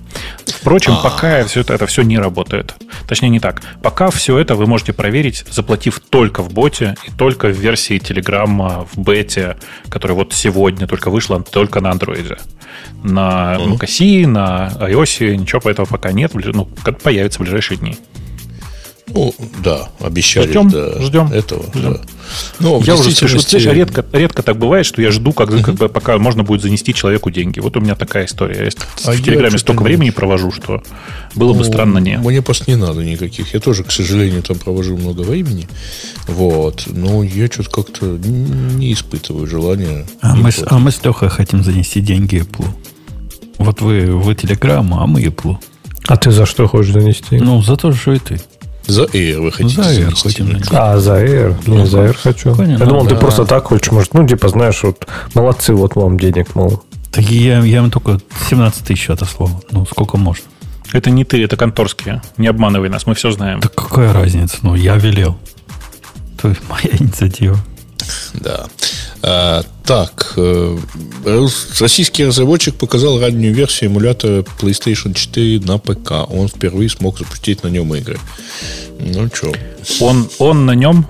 Впрочем, 0.46 0.94
А. 1.00 1.04
пока 1.04 1.46
все 1.46 1.62
это, 1.62 1.74
это 1.74 1.86
все 1.86 2.02
не 2.02 2.20
работает. 2.20 2.76
Точнее, 3.08 3.30
не 3.30 3.40
так. 3.40 3.62
Пока 3.82 4.10
все 4.10 4.38
это 4.38 4.56
вы 4.56 4.66
можете 4.68 4.92
проверить, 4.92 5.46
заплатив 5.50 6.02
только 6.10 6.42
в 6.44 6.52
боте 6.54 6.96
и 7.08 7.12
только 7.12 7.48
в 7.48 7.52
версии 7.58 7.98
Telegram 8.00 8.86
в 8.94 9.00
бете, 9.00 9.56
которая 9.90 10.18
вот 10.18 10.34
сегодня 10.34 10.88
только 10.88 11.10
вышла, 11.10 11.42
только 11.42 11.80
на 11.80 11.92
андроиде. 11.92 12.38
На 13.04 13.56
macOS, 13.58 14.28
на 14.28 14.72
iOS 14.80 15.36
ничего 15.38 15.62
по 15.62 15.70
этого 15.70 15.86
пока 15.86 16.12
нет. 16.12 16.32
Ну, 16.34 16.68
как 16.84 17.02
появится 17.02 17.40
в 17.40 17.42
ближайшие 17.44 17.78
дни. 17.78 17.98
Ну, 19.08 19.34
да, 19.64 19.90
обещали 20.00 20.50
Ждем, 20.50 20.70
до 20.70 21.00
ждем, 21.02 21.28
этого. 21.32 21.64
ждем. 21.76 21.94
Да. 21.94 22.02
Ну, 22.60 22.80
в 22.80 22.86
Я 22.88 22.96
уже 22.96 23.04
слышу, 23.04 23.10
действительности- 23.38 23.60
знаешь, 23.60 23.78
редко, 23.78 24.04
редко 24.12 24.42
так 24.42 24.58
бывает, 24.58 24.84
что 24.88 25.00
я 25.00 25.12
жду, 25.12 25.32
как, 25.32 25.52
как 25.64 25.76
бы, 25.76 25.90
пока 25.90 26.18
можно 26.18 26.42
будет 26.44 26.64
занести 26.64 26.92
человеку 26.92 27.30
деньги. 27.30 27.60
Вот 27.60 27.78
у 27.78 27.82
меня 27.82 27.94
такая 27.96 28.26
история. 28.26 28.64
Я 28.66 28.70
А 29.06 29.12
в 29.12 29.16
я 29.16 29.24
Телеграме 29.24 29.60
столько 29.60 29.82
не- 29.84 29.90
времени 29.90 30.10
провожу, 30.10 30.52
что 30.52 30.82
было 31.36 31.54
бы 31.54 31.60
Ну, 31.60 31.64
странно 31.66 32.00
не. 32.00 32.18
Мне 32.18 32.42
просто 32.42 32.70
не 32.70 32.78
надо 32.78 33.06
никаких. 33.06 33.54
Я 33.54 33.60
тоже, 33.60 33.84
к 33.84 33.92
сожалению, 33.92 34.42
там 34.42 34.58
провожу 34.58 34.98
много 34.98 35.22
времени. 35.22 35.70
Вот. 36.28 36.86
Но 36.88 37.22
я 37.24 37.46
что-то 37.46 37.70
как-то 37.70 38.06
не 38.08 38.92
испытываю 38.92 39.46
желания. 39.46 40.08
А 40.22 40.36
им 40.36 40.42
мы, 40.44 40.52
с, 40.52 40.64
а 40.66 40.80
мы 40.80 40.90
с 40.92 41.02
Лехой 41.06 41.30
хотим 41.30 41.64
занести 41.64 42.02
деньги 42.02 42.42
Apple. 42.42 42.68
Вот 43.60 43.82
вы, 43.82 44.08
вы 44.08 44.34
Telegram, 44.34 44.86
а 45.00 45.06
мы 45.06 45.22
Apple. 45.24 45.58
А 46.08 46.18
ты 46.18 46.32
за 46.32 46.46
что 46.46 46.68
хочешь 46.68 46.94
занести? 46.94 47.38
Ну, 47.38 47.62
за 47.62 47.76
то 47.78 47.92
же, 47.92 47.98
что 47.98 48.14
и 48.14 48.20
ты. 48.20 48.40
За 48.88 49.06
Air 49.06 49.42
вы 49.42 49.52
хотите 49.52 49.82
За 49.82 49.90
Air 49.90 50.14
хотим 50.22 50.48
занести. 50.48 50.70
А, 50.76 50.98
за 51.00 51.24
Air. 51.24 51.56
Не, 51.68 51.86
за 51.86 52.06
Air 52.06 52.14
хочу. 52.14 52.56
Понятно, 52.56 52.84
Я 52.84 52.90
думал, 52.90 53.08
ты 53.08 53.16
да. 53.16 53.20
просто 53.20 53.46
так 53.46 53.64
хочешь. 53.66 53.92
Может, 53.92 54.14
ну, 54.14 54.28
типа, 54.28 54.50
знаешь, 54.50 54.84
вот, 54.84 55.08
молодцы, 55.34 55.74
вот 55.74 55.96
вам 55.96 56.20
денег, 56.20 56.54
мол. 56.56 56.84
Так 57.12 57.24
я, 57.32 57.60
я 57.60 57.80
им 57.80 57.90
только 57.90 58.20
17 58.50 58.84
тысяч 58.84 59.10
отослал. 59.10 59.64
Ну, 59.72 59.86
сколько 59.86 60.18
можно? 60.18 60.46
Это 60.94 61.10
не 61.10 61.24
ты, 61.26 61.44
это 61.44 61.58
конторские. 61.58 62.22
Не 62.38 62.48
обманывай 62.48 62.90
нас, 62.90 63.08
мы 63.08 63.16
все 63.16 63.32
знаем. 63.32 63.60
Так 63.62 63.74
какая 63.74 64.14
разница? 64.14 64.58
Ну, 64.62 64.76
я 64.76 64.96
велел. 64.96 65.38
То 66.42 66.50
есть 66.50 66.62
моя 66.70 66.90
инициатива. 67.00 67.58
Да. 68.36 68.66
А, 69.28 69.64
так, 69.84 70.34
э, 70.38 70.78
российский 71.80 72.26
разработчик 72.26 72.76
показал 72.76 73.20
раннюю 73.20 73.56
версию 73.56 73.90
эмулятора 73.90 74.46
PlayStation 74.62 75.16
4 75.16 75.62
на 75.62 75.80
ПК. 75.80 76.30
Он 76.30 76.48
впервые 76.48 76.90
смог 76.90 77.18
запустить 77.18 77.64
на 77.64 77.70
нем 77.70 77.96
игры. 77.96 78.20
Ну 79.00 79.28
что? 79.34 79.52
Он, 80.00 80.30
он 80.38 80.68
на 80.68 80.76
нем 80.76 81.08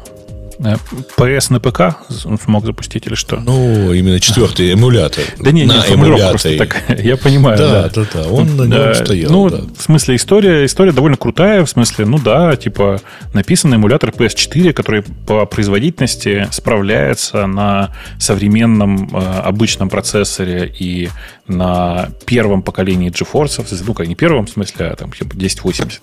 PS 0.60 1.48
на 1.52 1.60
ПК 1.60 1.98
смог 2.44 2.66
запустить 2.66 3.08
или 3.08 3.16
что? 3.16 3.38
Ну, 3.38 3.92
именно 3.94 4.20
четвертый 4.20 4.72
эмулятор. 4.72 5.24
да 5.40 5.52
не, 5.52 5.66
не, 5.66 5.72
формулировка 5.82 6.30
просто 6.30 6.58
такая. 6.58 7.02
Я 7.04 7.18
понимаю, 7.18 7.58
Да, 7.58 7.90
да. 7.90 7.90
да, 7.90 8.08
да. 8.14 8.30
Он 8.30 8.56
на 8.56 8.64
нем 8.64 8.96
стоял. 8.96 9.32
Ну, 9.32 9.48
в 9.48 9.82
смысле, 9.82 10.16
история, 10.16 10.66
история 10.66 10.92
довольно 10.92 11.18
крутая. 11.18 11.66
В 11.66 11.70
смысле, 11.70 12.06
ну 12.06 12.18
да, 12.20 12.56
типа, 12.56 13.02
написан 13.34 13.74
эмулятор 13.74 14.10
PS4, 14.12 14.74
который 14.74 15.04
по 15.04 15.46
производительности 15.46 16.48
справляется 16.52 17.46
на 17.48 17.92
современном 18.20 19.10
э, 19.16 19.40
обычном 19.42 19.90
процессоре 19.90 20.74
и 20.80 21.10
на 21.48 22.10
первом 22.26 22.62
поколении 22.62 23.12
GeForce, 23.12 23.64
ну, 23.86 23.94
как 23.94 24.08
не 24.08 24.16
первом, 24.16 24.46
в 24.48 24.50
смысле, 24.50 24.88
а 24.88 24.96
там 24.96 25.12
типа 25.12 25.36
1080. 25.36 26.02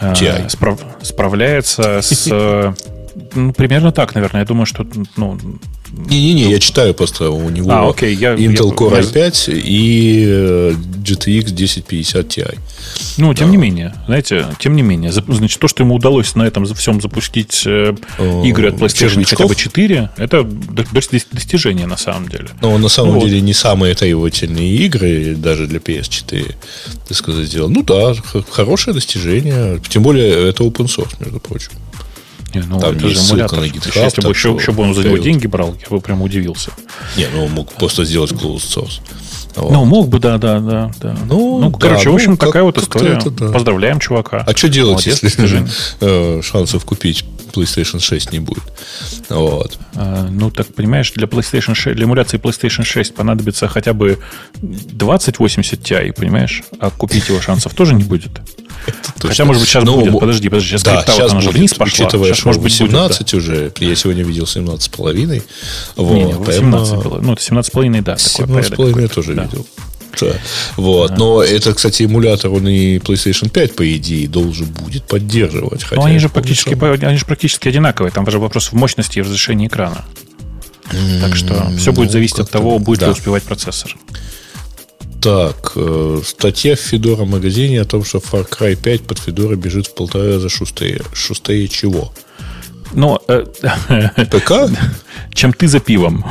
Э, 0.00 0.12
TI. 0.12 0.48
справ- 0.48 0.80
справляется 1.02 2.00
с... 2.02 2.28
ну, 3.34 3.52
примерно 3.52 3.92
так, 3.92 4.14
наверное. 4.14 4.40
Я 4.42 4.46
думаю, 4.46 4.66
что 4.66 4.86
ну, 5.16 5.38
Не-не-не, 6.10 6.50
я 6.50 6.58
читаю 6.58 6.92
просто 6.94 7.30
у 7.30 7.48
него 7.50 7.70
А, 7.70 7.88
окей, 7.88 8.14
я- 8.14 8.34
Intel 8.34 8.68
я- 8.68 8.74
Core 8.74 8.96
я- 8.96 9.00
i5 9.28 9.52
и 9.64 10.24
э, 10.26 10.74
GTX 11.04 11.52
1050 11.52 12.26
Ti. 12.28 12.58
Ну, 13.16 13.32
тем 13.34 13.50
не 13.50 13.56
менее, 13.56 13.94
знаете, 14.06 14.46
тем 14.58 14.76
не 14.76 14.82
менее, 14.82 15.12
значит, 15.12 15.58
то, 15.60 15.68
что 15.68 15.82
ему 15.82 15.94
удалось 15.94 16.34
на 16.34 16.42
этом 16.46 16.64
всем 16.74 17.00
запустить 17.00 17.62
э, 17.66 17.94
игры 18.44 18.68
от 18.68 18.74
PlayStation 18.74 19.24
хотя 19.24 19.46
бы 19.46 19.54
4, 19.54 20.10
это 20.18 20.42
до- 20.42 20.84
до- 20.84 21.18
достижение 21.32 21.86
на 21.86 21.96
самом 21.96 22.28
деле. 22.28 22.48
Но 22.60 22.76
на 22.78 22.88
самом 22.88 23.14
Ну 23.14 23.20
вот. 23.20 23.28
деле 23.28 23.40
не 23.40 23.54
самые 23.54 23.94
требовательные 23.94 24.76
игры 24.86 25.34
даже 25.36 25.66
для 25.66 25.78
PS4, 25.78 26.54
так 27.08 27.16
сказать, 27.16 27.46
сделал. 27.46 27.70
Ну 27.70 27.82
да, 27.82 28.14
хорошее 28.50 28.94
достижение. 28.94 29.80
Тем 29.88 30.02
более 30.02 30.48
это 30.50 30.64
open 30.64 30.86
source, 30.86 31.14
между 31.20 31.40
прочим. 31.40 31.72
Не, 32.54 32.62
ну, 32.62 32.80
Там 32.80 32.92
это 32.92 33.08
же 33.08 33.16
ссылка 33.16 33.56
на 33.56 33.64
GitHub, 33.64 34.04
Если 34.04 34.22
бы 34.22 34.30
еще, 34.30 34.54
еще 34.54 34.72
бы 34.72 34.82
он 34.82 34.94
за 34.94 35.04
него 35.04 35.18
деньги 35.18 35.46
брал, 35.46 35.76
я 35.80 35.88
бы 35.90 36.00
прям 36.00 36.22
удивился. 36.22 36.70
Не, 37.16 37.26
ну 37.34 37.44
он 37.44 37.52
мог 37.52 37.72
просто 37.74 38.04
сделать 38.04 38.32
closed 38.32 38.62
source. 38.74 39.00
Вот. 39.56 39.72
Ну, 39.72 39.84
мог 39.84 40.08
бы, 40.08 40.18
да, 40.20 40.38
да, 40.38 40.60
да. 40.60 40.90
да. 41.00 41.16
Ну, 41.26 41.70
да, 41.70 41.78
короче, 41.78 42.08
в 42.08 42.12
ну, 42.12 42.14
общем, 42.14 42.36
как- 42.36 42.50
такая 42.50 42.62
вот 42.62 42.78
история. 42.78 43.14
это 43.14 43.30
да. 43.30 43.48
Поздравляем, 43.50 43.98
чувака. 43.98 44.44
а 44.46 44.56
что 44.56 44.68
делать, 44.68 45.04
Молодец, 45.04 45.22
если 45.22 45.66
э, 46.00 46.42
шансов 46.42 46.84
купить 46.84 47.24
PlayStation 47.52 48.00
6 48.00 48.32
не 48.32 48.40
будет? 48.40 48.62
Вот. 49.28 49.78
А, 49.94 50.28
Ну, 50.30 50.50
так 50.50 50.66
понимаешь, 50.74 51.12
для 51.12 51.26
PlayStation 51.26 51.74
6, 51.74 51.96
для 51.96 52.04
эмуляции 52.04 52.38
PlayStation 52.38 52.84
6 52.84 53.14
понадобится 53.14 53.68
хотя 53.68 53.92
бы 53.92 54.18
2080 54.62 55.80
Ti, 55.82 56.12
понимаешь? 56.12 56.62
А 56.80 56.90
купить 56.90 57.28
его 57.28 57.40
шансов 57.40 57.74
тоже 57.74 57.94
не 57.94 58.04
будет. 58.04 58.30
Хотя, 59.20 59.44
может 59.44 59.60
быть, 59.62 59.68
сейчас 59.68 59.84
Ну, 59.84 60.00
будет. 60.00 60.18
Подожди, 60.20 60.48
подожди, 60.48 60.68
сейчас 60.70 60.82
Да, 60.82 61.02
сейчас 61.06 61.32
она 61.32 61.40
же 61.40 61.50
вниз 61.50 61.74
пошла. 61.74 62.06
учитывая, 62.06 62.32
Сейчас, 62.32 62.44
может 62.44 62.62
быть, 62.62 62.78
будет, 62.78 62.90
да. 62.92 63.02
18 63.08 63.34
уже. 63.34 63.72
Я 63.80 63.94
сегодня 63.96 64.22
видел 64.24 64.46
17 64.46 64.82
с 64.82 64.88
половиной. 64.88 65.42
Вот, 65.96 66.14
Не, 66.14 66.24
не, 66.24 66.34
поэтому- 66.34 66.78
18 66.78 67.02
было. 67.02 67.20
Ну, 67.20 67.32
это 67.34 67.42
17,5, 67.42 68.02
да. 68.02 68.14
такой 68.16 68.28
17 68.30 68.66
с 68.66 68.68
порядок 68.70 68.76
половиной 68.76 69.02
я 69.02 69.08
какой-то, 69.08 69.14
тоже 69.14 69.34
да. 69.34 69.42
видел. 69.44 69.66
Да. 70.20 70.32
Вот. 70.76 71.16
Но 71.16 71.42
это, 71.42 71.74
кстати, 71.74 72.02
эмулятор, 72.04 72.50
он 72.52 72.68
и 72.68 72.98
PlayStation 72.98 73.48
5, 73.50 73.74
по 73.74 73.96
идее, 73.96 74.28
должен 74.28 74.66
будет 74.66 75.04
поддерживать. 75.04 75.82
Но 75.82 75.88
хотя 75.88 76.04
они 76.04 76.14
я 76.14 76.20
же 76.20 76.28
практически, 76.28 77.04
они 77.04 77.18
же 77.18 77.24
практически 77.24 77.68
одинаковые. 77.68 78.12
Там 78.12 78.24
даже 78.24 78.38
вопрос 78.38 78.68
в 78.68 78.72
мощности 78.74 79.18
и 79.18 79.22
разрешении 79.22 79.66
экрана. 79.66 80.04
Так 81.20 81.36
что 81.36 81.70
все 81.76 81.92
будет 81.92 82.06
ну, 82.06 82.12
зависеть 82.12 82.38
от 82.38 82.50
того, 82.50 82.78
будет 82.78 83.02
ли 83.02 83.08
успевать 83.08 83.42
процессор. 83.42 83.94
Так, 85.20 85.72
э, 85.74 86.20
статья 86.24 86.76
в 86.76 86.92
Fedora 86.92 87.24
магазине 87.24 87.80
о 87.80 87.84
том, 87.84 88.04
что 88.04 88.18
Far 88.18 88.48
Cry 88.48 88.76
5 88.76 89.02
под 89.02 89.18
Fedora 89.18 89.56
бежит 89.56 89.88
в 89.88 89.94
полтора 89.94 90.34
раза 90.34 90.48
шустрее. 90.48 91.02
Шустрее 91.12 91.66
чего? 91.66 92.12
Но 92.92 93.20
э, 93.26 93.44
ПК? 94.30 94.52
чем 95.34 95.52
ты 95.52 95.66
за 95.66 95.80
пивом. 95.80 96.24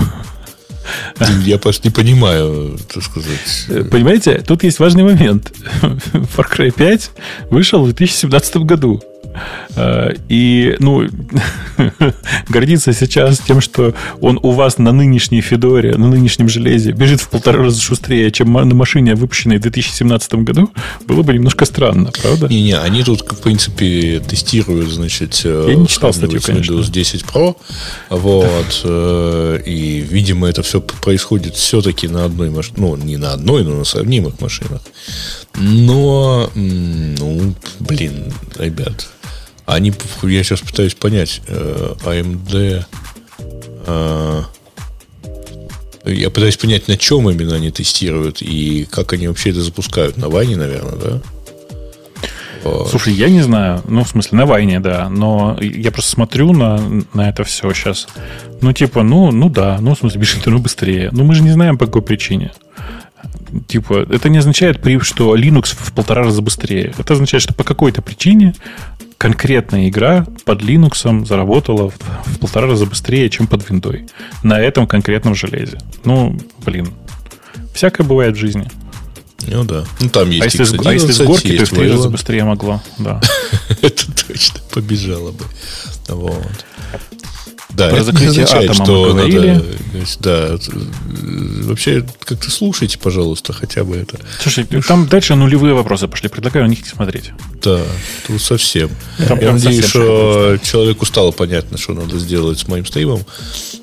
Я 1.45 1.57
просто 1.57 1.88
не 1.88 1.93
понимаю, 1.93 2.77
так 2.93 3.03
сказать. 3.03 3.65
Э, 3.69 3.84
Понимаете, 3.84 4.43
тут 4.45 4.64
есть 4.64 4.80
важный 4.80 5.03
момент. 5.03 5.51
Far 5.81 6.45
Cry 6.51 6.72
5 6.72 7.11
вышел 7.49 7.81
в 7.81 7.93
2017 7.93 8.57
году. 8.57 9.01
Э, 9.76 10.14
И, 10.30 10.76
ну, 10.80 11.07
гордиться 12.49 12.93
сейчас 12.93 13.39
тем, 13.39 13.61
что 13.61 13.93
он 14.21 14.39
у 14.41 14.51
вас 14.51 14.77
на 14.77 14.91
нынешней 14.91 15.41
Федоре, 15.41 15.95
на 15.95 16.07
нынешнем 16.07 16.49
железе 16.49 16.91
бежит 16.91 17.21
в 17.21 17.29
полтора 17.29 17.63
раза 17.63 17.81
шустрее, 17.81 18.31
чем 18.31 18.53
на 18.53 18.75
машине, 18.75 19.15
выпущенной 19.15 19.57
в 19.57 19.61
2017 19.61 20.33
году, 20.35 20.69
было 21.05 21.23
бы 21.23 21.33
немножко 21.33 21.65
странно, 21.65 22.11
правда? 22.21 22.47
Не-не, 22.47 22.77
они 22.77 23.03
тут, 23.03 23.21
в 23.21 23.41
принципе, 23.41 24.19
тестируют, 24.19 24.89
значит, 24.89 25.41
Я 25.43 25.75
не 25.75 25.87
читал 25.87 26.13
статью, 26.13 26.41
с 26.41 26.49
Windows 26.49 26.91
10 26.91 27.21
Pro. 27.23 27.55
Вот. 28.09 28.81
э, 28.83 29.59
И, 29.65 29.99
видимо, 30.01 30.47
это 30.47 30.63
все 30.63 30.81
происходит 30.81 31.55
все-таки 31.55 32.07
на 32.07 32.25
одной 32.25 32.49
машине. 32.49 32.75
Ну, 32.77 32.95
не 32.95 33.17
на 33.17 33.33
одной, 33.33 33.63
но 33.63 33.75
на 33.75 33.83
сравнимых 33.83 34.39
машинах. 34.41 34.81
Но, 35.55 36.49
ну, 36.55 37.55
блин, 37.79 38.33
ребят, 38.57 39.07
они, 39.68 39.94
я 40.23 40.44
сейчас 40.44 40.61
пытаюсь 40.61 40.95
понять, 40.95 41.41
э, 41.48 41.94
AMD, 42.03 42.85
э, 43.85 44.44
я 46.06 46.30
пытаюсь 46.30 46.57
понять, 46.57 46.88
на 46.88 46.98
чем 46.98 47.30
именно 47.30 47.56
они 47.56 47.69
тестируют 47.69 48.41
и 48.41 48.88
как 48.89 49.14
они 49.14 49.27
вообще 49.27 49.49
это 49.52 49.61
запускают. 49.61 50.18
На 50.18 50.30
Вайне, 50.30 50.56
наверное, 50.56 50.95
да? 50.95 51.22
Слушай, 52.89 53.14
я 53.14 53.30
не 53.30 53.41
знаю. 53.41 53.81
Ну, 53.88 54.03
в 54.03 54.10
смысле, 54.10 54.38
на 54.39 54.45
войне, 54.45 54.80
да. 54.80 55.10
Но 55.10 55.57
я 55.61 55.91
просто 55.91 56.11
смотрю 56.11 56.53
на, 56.53 56.81
на 57.14 57.30
это 57.30 57.44
все 57.44 57.72
сейчас. 57.73 58.07
Ну, 58.61 58.73
типа, 58.73 59.03
ну, 59.03 59.31
ну 59.31 59.49
да. 59.49 59.77
Ну, 59.80 59.95
в 59.95 59.99
смысле, 59.99 60.19
бежит 60.19 60.48
оно 60.48 60.60
быстрее. 60.60 61.10
Ну, 61.11 61.23
мы 61.23 61.35
же 61.35 61.44
не 61.44 61.52
знаем, 61.52 61.77
по 61.77 61.85
какой 61.85 62.02
причине. 62.02 62.52
Типа, 63.68 64.06
это 64.10 64.30
не 64.30 64.40
означает, 64.40 64.80
что 65.02 65.36
Linux 65.36 65.76
в 65.78 65.94
полтора 65.94 66.24
раза 66.24 66.41
быстрее. 66.41 66.94
Это 66.98 67.14
означает, 67.14 67.41
что 67.41 67.53
по 67.53 67.64
какой-то 67.64 68.02
причине 68.02 68.56
конкретная 69.18 69.90
игра 69.90 70.26
под 70.45 70.61
Linux 70.61 71.26
заработала 71.26 71.90
в, 71.90 71.98
в 72.26 72.40
полтора 72.40 72.68
раза 72.68 72.86
быстрее, 72.86 73.30
чем 73.30 73.48
под 73.48 73.69
Windows. 73.69 74.10
На 74.44 74.60
этом 74.60 74.88
конкретном 74.88 75.36
железе. 75.36 75.80
Ну, 76.03 76.38
блин. 76.65 76.94
Всякое 77.74 78.03
бывает 78.03 78.36
в 78.36 78.40
жизни. 78.40 78.69
Ну 79.45 79.64
да. 79.64 79.86
Ну 79.99 80.10
там 80.10 80.30
есть 80.30 80.41
А 80.41 80.45
если, 80.45 80.64
с, 80.64 80.86
а 80.86 80.94
если 80.94 81.11
с 81.11 81.22
горки, 81.22 81.57
то 81.57 81.65
в 81.65 81.69
три 81.69 81.91
раза 81.91 82.10
быстрее 82.10 82.44
могло. 82.44 82.82
Да. 82.98 83.22
Это 83.82 84.03
точно 84.28 84.60
побежало 84.74 85.32
бы. 85.32 85.45
Вот. 86.10 86.65
Да, 87.77 87.89
Про 87.89 88.03
закрытие 88.03 88.29
означает, 88.29 88.71
атома 88.71 88.85
что 88.85 89.05
мы 89.05 89.13
говорили. 89.13 89.49
надо, 89.93 90.07
да, 90.19 90.57
вообще 91.67 92.03
как-то 92.25 92.49
слушайте, 92.49 92.97
пожалуйста, 92.97 93.53
хотя 93.53 93.83
бы 93.83 93.95
это. 93.97 94.19
Слушай, 94.41 94.65
там 94.87 95.07
дальше 95.07 95.35
нулевые 95.35 95.75
вопросы 95.75 96.07
пошли. 96.07 96.27
Предлагаю 96.27 96.65
на 96.65 96.69
них 96.71 96.81
не 96.81 96.89
смотреть. 96.89 97.25
Да, 97.61 97.79
тут 98.25 98.41
совсем. 98.41 98.89
Там 99.27 99.39
Я 99.39 99.51
надеюсь, 99.51 99.83
совсем 99.83 100.01
что 100.01 100.57
человеку 100.63 101.05
стало 101.05 101.29
понятно, 101.29 101.77
что 101.77 101.93
надо 101.93 102.17
сделать 102.17 102.57
с 102.57 102.67
моим 102.67 102.83
стримом. 102.83 103.23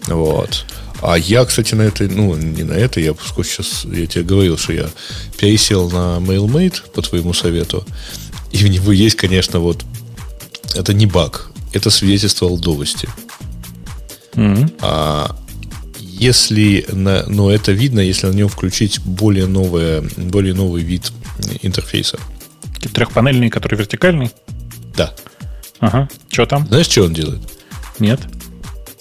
Вот. 0.08 0.64
А 1.00 1.16
я, 1.16 1.44
кстати, 1.44 1.76
на 1.76 1.82
этой, 1.82 2.08
ну, 2.08 2.34
не 2.34 2.64
на 2.64 2.72
это, 2.72 2.98
я 2.98 3.14
поскольку 3.14 3.44
сейчас, 3.44 3.84
я 3.84 4.06
тебе 4.08 4.24
говорил, 4.24 4.58
что 4.58 4.72
я 4.72 4.88
пересел 5.38 5.88
на 5.88 6.18
MailMate 6.18 6.90
по 6.92 7.00
твоему 7.00 7.32
совету, 7.32 7.86
и 8.50 8.56
в 8.56 8.66
него 8.68 8.90
есть, 8.90 9.14
конечно, 9.16 9.60
вот, 9.60 9.84
это 10.74 10.92
не 10.92 11.06
баг, 11.06 11.52
это 11.72 11.90
свидетельство 11.90 12.48
алдовости. 12.48 13.08
Мгм. 14.34 14.70
А 14.80 15.36
если, 15.98 16.86
на, 16.92 17.24
но 17.26 17.50
это 17.50 17.72
видно, 17.72 18.00
если 18.00 18.26
на 18.26 18.32
нем 18.32 18.48
включить 18.48 19.00
более, 19.00 19.46
новое, 19.46 20.02
более 20.16 20.54
новый 20.54 20.82
вид 20.82 21.12
интерфейса. 21.62 22.18
Трехпанельный, 22.92 23.50
который 23.50 23.76
вертикальный. 23.76 24.30
Да. 24.96 25.12
Ага. 25.80 26.08
Что 26.30 26.46
там? 26.46 26.66
Знаешь, 26.66 26.86
что 26.86 27.02
он 27.04 27.14
делает? 27.14 27.40
Нет. 27.98 28.20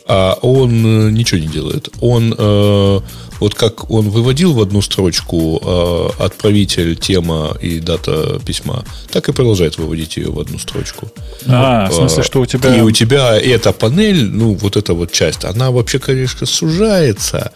А 0.06 0.38
он 0.42 0.86
э, 0.86 1.12
ничего 1.12 1.40
не 1.40 1.48
делает. 1.48 1.90
Он 2.02 2.36
э, 2.38 3.00
вот 3.40 3.56
как 3.56 3.90
он 3.90 4.10
выводил 4.10 4.54
в 4.54 4.62
одну 4.62 4.82
строчку 4.82 5.62
э, 5.64 6.24
отправитель, 6.24 6.96
тема 6.96 7.58
и 7.62 7.80
дата 7.80 8.40
письма, 8.46 8.86
так 9.12 9.30
и 9.30 9.34
продолжает 9.34 9.78
выводить 9.78 10.18
ее 10.18 10.30
в 10.30 10.40
одну 10.40 10.60
строчку. 10.60 11.10
А, 11.48 11.90
в 11.90 11.94
смысле, 11.94 12.22
А, 12.22 12.24
что 12.24 12.42
у 12.42 12.46
тебя... 12.46 12.76
И 12.76 12.82
у 12.82 12.92
тебя 12.92 13.38
эта 13.38 13.74
панель, 13.74 14.30
ну, 14.30 14.54
вот 14.54 14.78
эта 14.78 14.94
вот 14.94 15.12
часть, 15.12 15.46
она 15.46 15.72
вообще, 15.72 16.00
конечно, 16.00 16.46
сужается. 16.46 17.52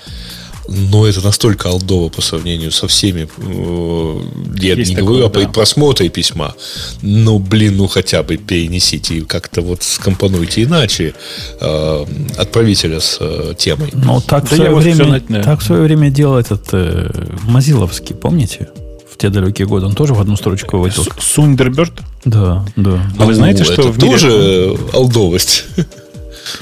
Но 0.68 1.06
это 1.08 1.22
настолько 1.24 1.70
алдово 1.70 2.10
по 2.10 2.22
сравнению 2.22 2.72
со 2.72 2.88
всеми. 2.88 3.28
э, 3.38 4.22
Я 4.62 4.74
Есть 4.76 4.90
не 4.92 4.96
такое, 4.98 5.20
говорю 5.28 5.42
о 5.42 5.46
да. 5.46 5.50
просмотре 5.50 6.10
письма. 6.10 6.56
Ну, 7.02 7.40
блин, 7.40 7.78
ну 7.78 7.88
хотя 7.88 8.22
бы 8.24 8.38
перенесите 8.38 9.16
и 9.16 9.22
как-то 9.22 9.62
вот 9.62 9.84
скомпонуйте 9.84 10.64
иначе 10.64 11.14
э, 11.62 12.06
отправителя 12.38 13.00
с 13.00 13.18
э, 13.20 13.54
темой. 13.58 13.90
Ну, 13.94 14.20
так, 14.22 14.44
Да 14.44 14.50
в, 14.50 14.56
свое 14.56 14.76
время, 14.76 15.22
так 15.44 15.60
в 15.62 15.64
свое 15.64 15.84
время 15.84 16.10
делал 16.10 16.38
этот 16.38 16.68
э, 16.74 17.10
Мазиловский, 17.44 18.16
помните? 18.16 18.68
В 19.14 19.18
те 19.18 19.30
далекие 19.30 19.68
годы. 19.68 19.86
Он 19.86 19.96
тоже 19.96 20.14
в 20.14 20.20
одну 20.22 20.36
строчку 20.36 20.78
выводил. 20.78 21.06
Сундерберт? 21.20 21.94
Да, 22.26 22.66
да. 22.76 23.02
А 23.18 23.26
вы 23.26 23.34
знаете, 23.34 23.64
Ну, 23.66 23.74
что 23.74 23.82
это 23.84 23.92
в 23.92 23.98
мире- 23.98 24.12
тоже 24.12 24.78
алдовость. 24.94 25.66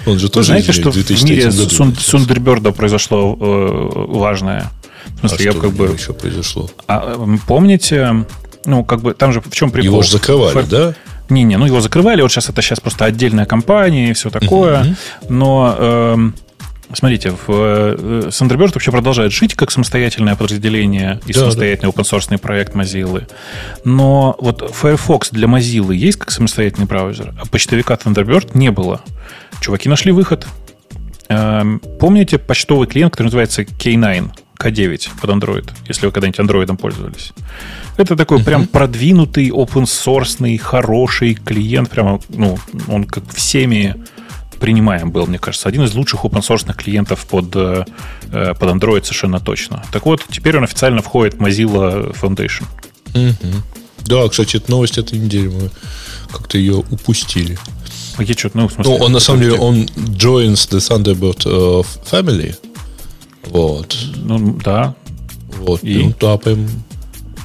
Он 0.06 0.20
же 0.20 0.28
Вы 0.28 0.32
тоже 0.32 0.48
знаете, 0.48 0.72
что 0.72 0.92
в 0.92 0.94
2003 0.94 1.36
мире 1.36 1.52
году. 1.52 1.96
Сундерберда 2.00 2.72
произошло 2.72 3.38
э, 3.40 3.90
важное? 4.08 4.72
В 5.22 5.26
А 5.26 5.28
смысле, 5.30 5.46
я 5.46 5.52
что 5.52 5.62
как 5.62 5.72
бы... 5.72 5.86
еще 5.88 6.14
произошло? 6.14 6.70
А, 6.88 7.18
помните, 7.48 8.26
ну, 8.66 8.84
как 8.84 9.02
бы, 9.02 9.14
там 9.14 9.32
же 9.34 9.42
в 9.42 9.52
чем 9.52 9.72
прикол? 9.72 9.86
Его 9.92 10.02
же 10.04 10.12
закрывали, 10.12 10.56
Фэр- 10.56 10.68
да? 10.70 10.94
Не-не, 11.30 11.58
ну 11.58 11.66
его 11.66 11.82
закрывали, 11.82 12.22
вот 12.22 12.32
сейчас 12.32 12.50
это 12.50 12.62
сейчас 12.62 12.80
просто 12.80 13.06
отдельная 13.06 13.46
компания 13.46 14.12
и 14.12 14.14
все 14.14 14.30
такое. 14.30 14.96
Но 15.28 15.76
эм, 15.78 16.36
смотрите, 16.94 17.32
в, 17.32 17.50
э, 17.50 18.30
Thunderbird 18.30 18.74
вообще 18.74 18.92
продолжает 18.92 19.32
жить 19.32 19.56
как 19.56 19.72
самостоятельное 19.72 20.36
подразделение 20.36 21.20
и 21.26 21.34
Да, 21.34 21.42
самостоятельный 21.42 21.92
open 21.92 22.38
проект 22.38 22.76
Mozilla. 22.76 23.30
Но 23.84 24.36
вот 24.40 24.74
Firefox 24.74 25.30
для 25.32 25.48
Mozilla 25.48 25.94
есть 25.94 26.20
как 26.20 26.32
самостоятельный 26.32 26.86
браузер, 26.86 27.34
а 27.40 27.46
почтовика 27.46 27.96
Thunderbird 27.96 28.52
не 28.54 28.72
было. 28.72 29.02
Чуваки 29.62 29.90
нашли 29.90 30.12
выход. 30.12 30.48
Эм, 31.28 31.82
помните 32.00 32.38
почтовый 32.38 32.88
клиент, 32.88 33.14
который 33.14 33.28
называется 33.28 33.64
K9, 33.64 34.30
K9 34.60 35.10
под 35.20 35.30
Android, 35.30 35.70
если 35.88 36.06
вы 36.06 36.12
когда-нибудь 36.12 36.40
Android 36.40 36.78
пользовались? 36.78 37.34
Это 37.98 38.16
такой 38.16 38.44
прям 38.44 38.68
продвинутый, 38.68 39.50
open 39.50 39.84
source, 39.84 40.58
хороший 40.58 41.34
клиент. 41.34 41.90
Прямо, 41.90 42.20
ну, 42.30 42.58
он 42.88 43.06
как 43.06 43.24
всеми 43.34 43.96
принимаем 44.60 45.12
был, 45.12 45.26
мне 45.28 45.40
кажется. 45.40 45.70
Один 45.70 45.84
из 45.84 45.94
лучших 45.94 46.26
open 46.26 46.42
source 46.42 46.74
клиентов 46.74 47.26
под, 47.26 47.56
э, 47.56 47.86
э, 48.32 48.54
под 48.54 48.70
Android 48.70 49.04
совершенно 49.04 49.40
точно. 49.40 49.84
Так 49.92 50.06
вот, 50.06 50.24
теперь 50.30 50.58
он 50.58 50.64
официально 50.64 51.02
входит 51.02 51.36
в 51.36 51.42
Mozilla 51.42 52.16
Foundation. 52.20 52.66
Мгм. 53.14 53.64
Да, 54.06 54.28
кстати, 54.30 54.58
эта 54.58 54.70
новость 54.70 54.98
этой 54.98 55.18
недели 55.18 55.48
мы 55.48 55.70
как-то 56.32 56.58
ее 56.58 56.84
упустили. 56.92 57.58
А 58.18 58.24
Я 58.24 58.34
что, 58.34 58.52
ну, 58.54 58.68
в 58.68 58.74
смысле, 58.74 58.98
Ну, 58.98 59.04
он 59.04 59.12
на 59.12 59.20
самом 59.20 59.42
деле, 59.42 59.56
он 59.56 59.86
joins 59.96 60.70
the 60.70 60.80
Thunderbird 60.80 61.42
э, 61.46 61.84
family. 62.10 62.56
Вот. 63.46 63.98
Ну, 64.16 64.58
да. 64.64 64.96
Вот. 65.58 65.84
И? 65.84 66.04
Ну, 66.04 66.14
да, 66.20 66.38
прям. 66.38 66.68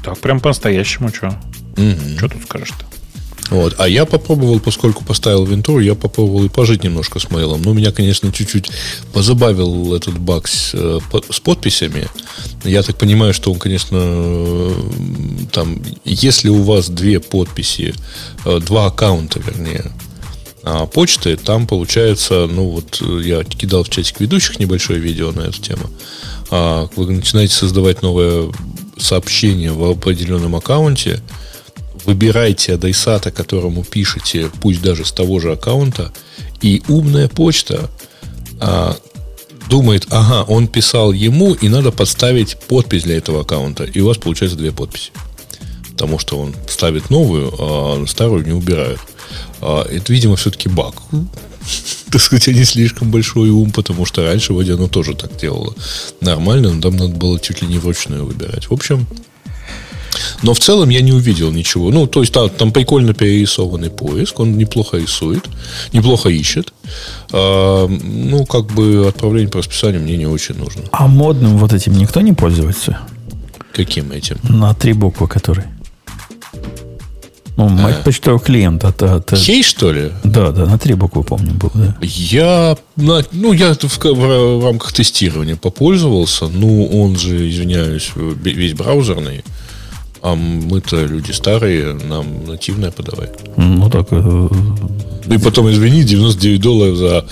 Так, 0.04 0.18
прям 0.18 0.40
по-настоящему, 0.40 1.08
что? 1.10 1.38
Мгм. 1.76 2.16
Что 2.18 2.28
тут 2.28 2.42
скажешь-то? 2.42 2.84
Вот. 3.50 3.74
А 3.78 3.88
я 3.88 4.06
попробовал, 4.06 4.60
поскольку 4.60 5.04
поставил 5.04 5.44
винтуру, 5.44 5.80
я 5.80 5.94
попробовал 5.94 6.44
и 6.44 6.48
пожить 6.48 6.84
немножко 6.84 7.18
с 7.18 7.30
мейлом. 7.30 7.62
Ну, 7.62 7.74
меня, 7.74 7.90
конечно, 7.90 8.32
чуть-чуть 8.32 8.70
позабавил 9.12 9.92
этот 9.94 10.18
баг 10.18 10.46
с, 10.46 10.70
э, 10.72 11.00
с 11.30 11.40
подписями. 11.40 12.06
Я 12.64 12.82
так 12.82 12.96
понимаю, 12.96 13.34
что 13.34 13.52
он, 13.52 13.58
конечно, 13.58 13.98
э, 14.00 14.72
там, 15.52 15.82
если 16.04 16.48
у 16.48 16.62
вас 16.62 16.88
две 16.88 17.18
подписи, 17.18 17.94
э, 18.44 18.60
два 18.60 18.86
аккаунта, 18.86 19.40
вернее, 19.40 19.90
а, 20.62 20.86
почты, 20.86 21.36
там 21.36 21.66
получается, 21.66 22.46
ну 22.46 22.68
вот 22.68 23.02
я 23.22 23.44
кидал 23.44 23.82
в 23.82 23.88
чатик 23.88 24.20
ведущих 24.20 24.58
небольшое 24.58 25.00
видео 25.00 25.32
на 25.32 25.40
эту 25.40 25.60
тему. 25.60 25.90
А, 26.50 26.88
Вы 26.96 27.12
начинаете 27.12 27.54
создавать 27.54 28.02
новое 28.02 28.52
сообщение 28.98 29.72
в 29.72 29.82
определенном 29.90 30.54
аккаунте, 30.54 31.22
выбирайте 32.10 32.74
адресата, 32.74 33.30
которому 33.30 33.84
пишете, 33.84 34.50
пусть 34.60 34.82
даже 34.82 35.04
с 35.04 35.12
того 35.12 35.38
же 35.38 35.52
аккаунта, 35.52 36.12
и 36.60 36.82
умная 36.88 37.28
почта 37.28 37.88
а, 38.58 38.96
думает, 39.68 40.08
ага, 40.10 40.42
он 40.42 40.66
писал 40.66 41.12
ему, 41.12 41.54
и 41.54 41.68
надо 41.68 41.92
подставить 41.92 42.56
подпись 42.56 43.04
для 43.04 43.16
этого 43.16 43.42
аккаунта, 43.42 43.84
и 43.84 44.00
у 44.00 44.06
вас 44.06 44.18
получается 44.18 44.58
две 44.58 44.72
подписи. 44.72 45.12
Потому 45.92 46.18
что 46.18 46.38
он 46.40 46.52
ставит 46.68 47.10
новую, 47.10 47.54
а 47.56 48.04
старую 48.08 48.44
не 48.44 48.52
убирают. 48.52 49.00
А, 49.60 49.86
это, 49.88 50.12
видимо, 50.12 50.34
все-таки 50.36 50.68
баг. 50.68 50.94
Так 52.10 52.20
сказать, 52.20 52.48
не 52.48 52.64
слишком 52.64 53.12
большой 53.12 53.50
ум, 53.50 53.70
потому 53.70 54.04
что 54.04 54.24
раньше 54.24 54.52
вроде 54.52 54.74
оно 54.74 54.88
тоже 54.88 55.14
так 55.14 55.36
делало. 55.36 55.76
Нормально, 56.20 56.72
но 56.72 56.80
там 56.80 56.96
надо 56.96 57.14
было 57.14 57.38
чуть 57.38 57.62
ли 57.62 57.68
не 57.68 57.78
вручную 57.78 58.26
выбирать. 58.26 58.68
В 58.68 58.72
общем, 58.72 59.06
но 60.42 60.54
в 60.54 60.58
целом 60.58 60.88
я 60.90 61.00
не 61.02 61.12
увидел 61.12 61.50
ничего. 61.52 61.90
Ну, 61.90 62.06
то 62.06 62.20
есть 62.20 62.32
там, 62.32 62.48
там 62.50 62.72
прикольно 62.72 63.14
перерисованный 63.14 63.90
поиск, 63.90 64.40
он 64.40 64.56
неплохо 64.58 64.96
рисует, 64.98 65.44
неплохо 65.92 66.28
ищет. 66.28 66.72
А, 67.32 67.86
ну, 67.88 68.44
как 68.46 68.66
бы 68.66 69.06
отправление 69.08 69.50
по 69.50 69.58
расписанию 69.58 70.00
мне 70.02 70.16
не 70.16 70.26
очень 70.26 70.56
нужно. 70.56 70.82
А 70.92 71.06
модным 71.06 71.56
вот 71.58 71.72
этим 71.72 71.96
никто 71.96 72.20
не 72.20 72.32
пользуется? 72.32 72.98
Каким 73.72 74.10
этим? 74.12 74.38
На 74.42 74.74
три 74.74 74.92
буквы 74.92 75.28
который. 75.28 75.64
Ну, 77.56 77.68
мать 77.68 78.02
почтовый 78.04 78.40
клиент. 78.40 78.84
от- 78.84 79.02
от- 79.02 79.36
Хей, 79.36 79.62
что 79.62 79.92
ли? 79.92 80.12
да, 80.24 80.50
да, 80.50 80.64
на 80.64 80.78
три 80.78 80.94
буквы 80.94 81.22
помню 81.24 81.52
был, 81.52 81.70
да. 81.74 81.94
Я, 82.00 82.76
на- 82.96 83.22
ну, 83.32 83.52
я 83.52 83.74
в, 83.74 83.82
в- 83.82 84.58
в 84.60 84.64
рамках 84.64 84.92
тестирования 84.92 85.56
попользовался. 85.56 86.46
Ну, 86.48 86.86
он 86.86 87.16
же, 87.16 87.50
извиняюсь, 87.50 88.12
весь 88.16 88.72
браузерный. 88.72 89.44
А 90.22 90.34
мы-то 90.34 91.04
люди 91.06 91.32
старые, 91.32 91.94
нам 91.94 92.46
нативное 92.46 92.90
подавай. 92.90 93.28
Ну, 93.56 93.88
так, 93.88 94.08
э, 94.10 94.48
И 95.26 95.38
потом, 95.38 95.70
извини, 95.70 96.04
99 96.04 96.60
долларов 96.60 96.96
за 96.96 97.24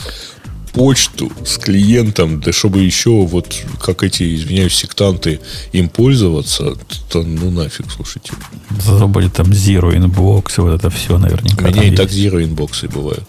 почту 0.72 1.30
с 1.44 1.58
клиентом, 1.58 2.40
да 2.40 2.52
чтобы 2.52 2.80
еще 2.80 3.10
вот, 3.26 3.54
как 3.80 4.02
эти, 4.02 4.36
извиняюсь, 4.36 4.74
сектанты 4.74 5.40
им 5.72 5.88
пользоваться, 5.88 6.76
то 7.10 7.22
ну 7.22 7.50
нафиг, 7.50 7.86
слушайте. 7.90 8.32
зато 8.80 9.08
будет 9.08 9.34
там 9.34 9.46
Zero 9.48 9.92
Inbox, 9.92 10.60
вот 10.62 10.74
это 10.74 10.90
все 10.90 11.18
наверняка. 11.18 11.66
У 11.66 11.70
меня 11.70 11.84
и 11.84 11.96
так 11.96 12.10
есть. 12.10 12.34
zero 12.34 12.42
инбоксы 12.42 12.88
бывают. 12.88 13.24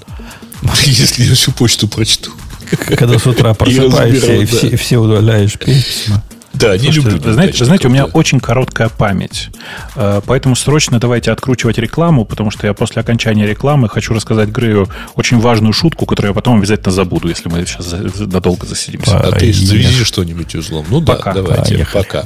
Если 0.86 1.24
я 1.24 1.34
всю 1.34 1.52
почту 1.52 1.88
прочту. 1.88 2.32
Когда 2.70 3.18
с 3.18 3.26
утра 3.26 3.54
просыпаешься 3.56 4.68
и 4.68 4.76
все 4.76 4.98
удаляешь 4.98 5.58
письма. 5.58 6.24
Да, 6.60 6.74
не 6.78 6.84
Слушайте, 6.92 7.10
люблю. 7.12 7.34
знаете, 7.34 7.66
знаете, 7.66 7.88
у 7.88 7.92
меня 7.92 8.06
очень 8.06 8.40
короткая 8.40 8.90
память. 8.90 9.50
Э, 9.96 10.22
Поэтому 10.26 10.56
срочно 10.56 11.00
давайте 11.00 11.32
откручивать 11.32 11.78
рекламу, 11.78 12.26
потому 12.26 12.52
что 12.52 12.68
я 12.68 12.74
после 12.74 13.02
окончания 13.02 13.46
рекламы 13.48 13.88
хочу 13.90 14.14
рассказать 14.14 14.50
Грею 14.50 14.90
очень 15.16 15.40
важную 15.40 15.74
шутку, 15.74 16.06
которую 16.06 16.32
я 16.32 16.36
потом 16.36 16.58
обязательно 16.58 16.92
забуду, 16.92 17.30
если 17.30 17.50
мы 17.50 17.66
сейчас 17.66 17.94
надолго 18.20 18.66
засидимся. 18.68 19.12
Па- 19.12 19.20
А 19.20 19.32
ты 19.32 19.54
завези 19.54 20.04
что-нибудь 20.04 20.54
узлом. 20.56 20.86
Ну 20.90 21.00
да, 21.00 21.16
Пока. 21.16 21.34
давайте, 21.34 21.76
Поехали. 21.76 22.04
пока. 22.04 22.26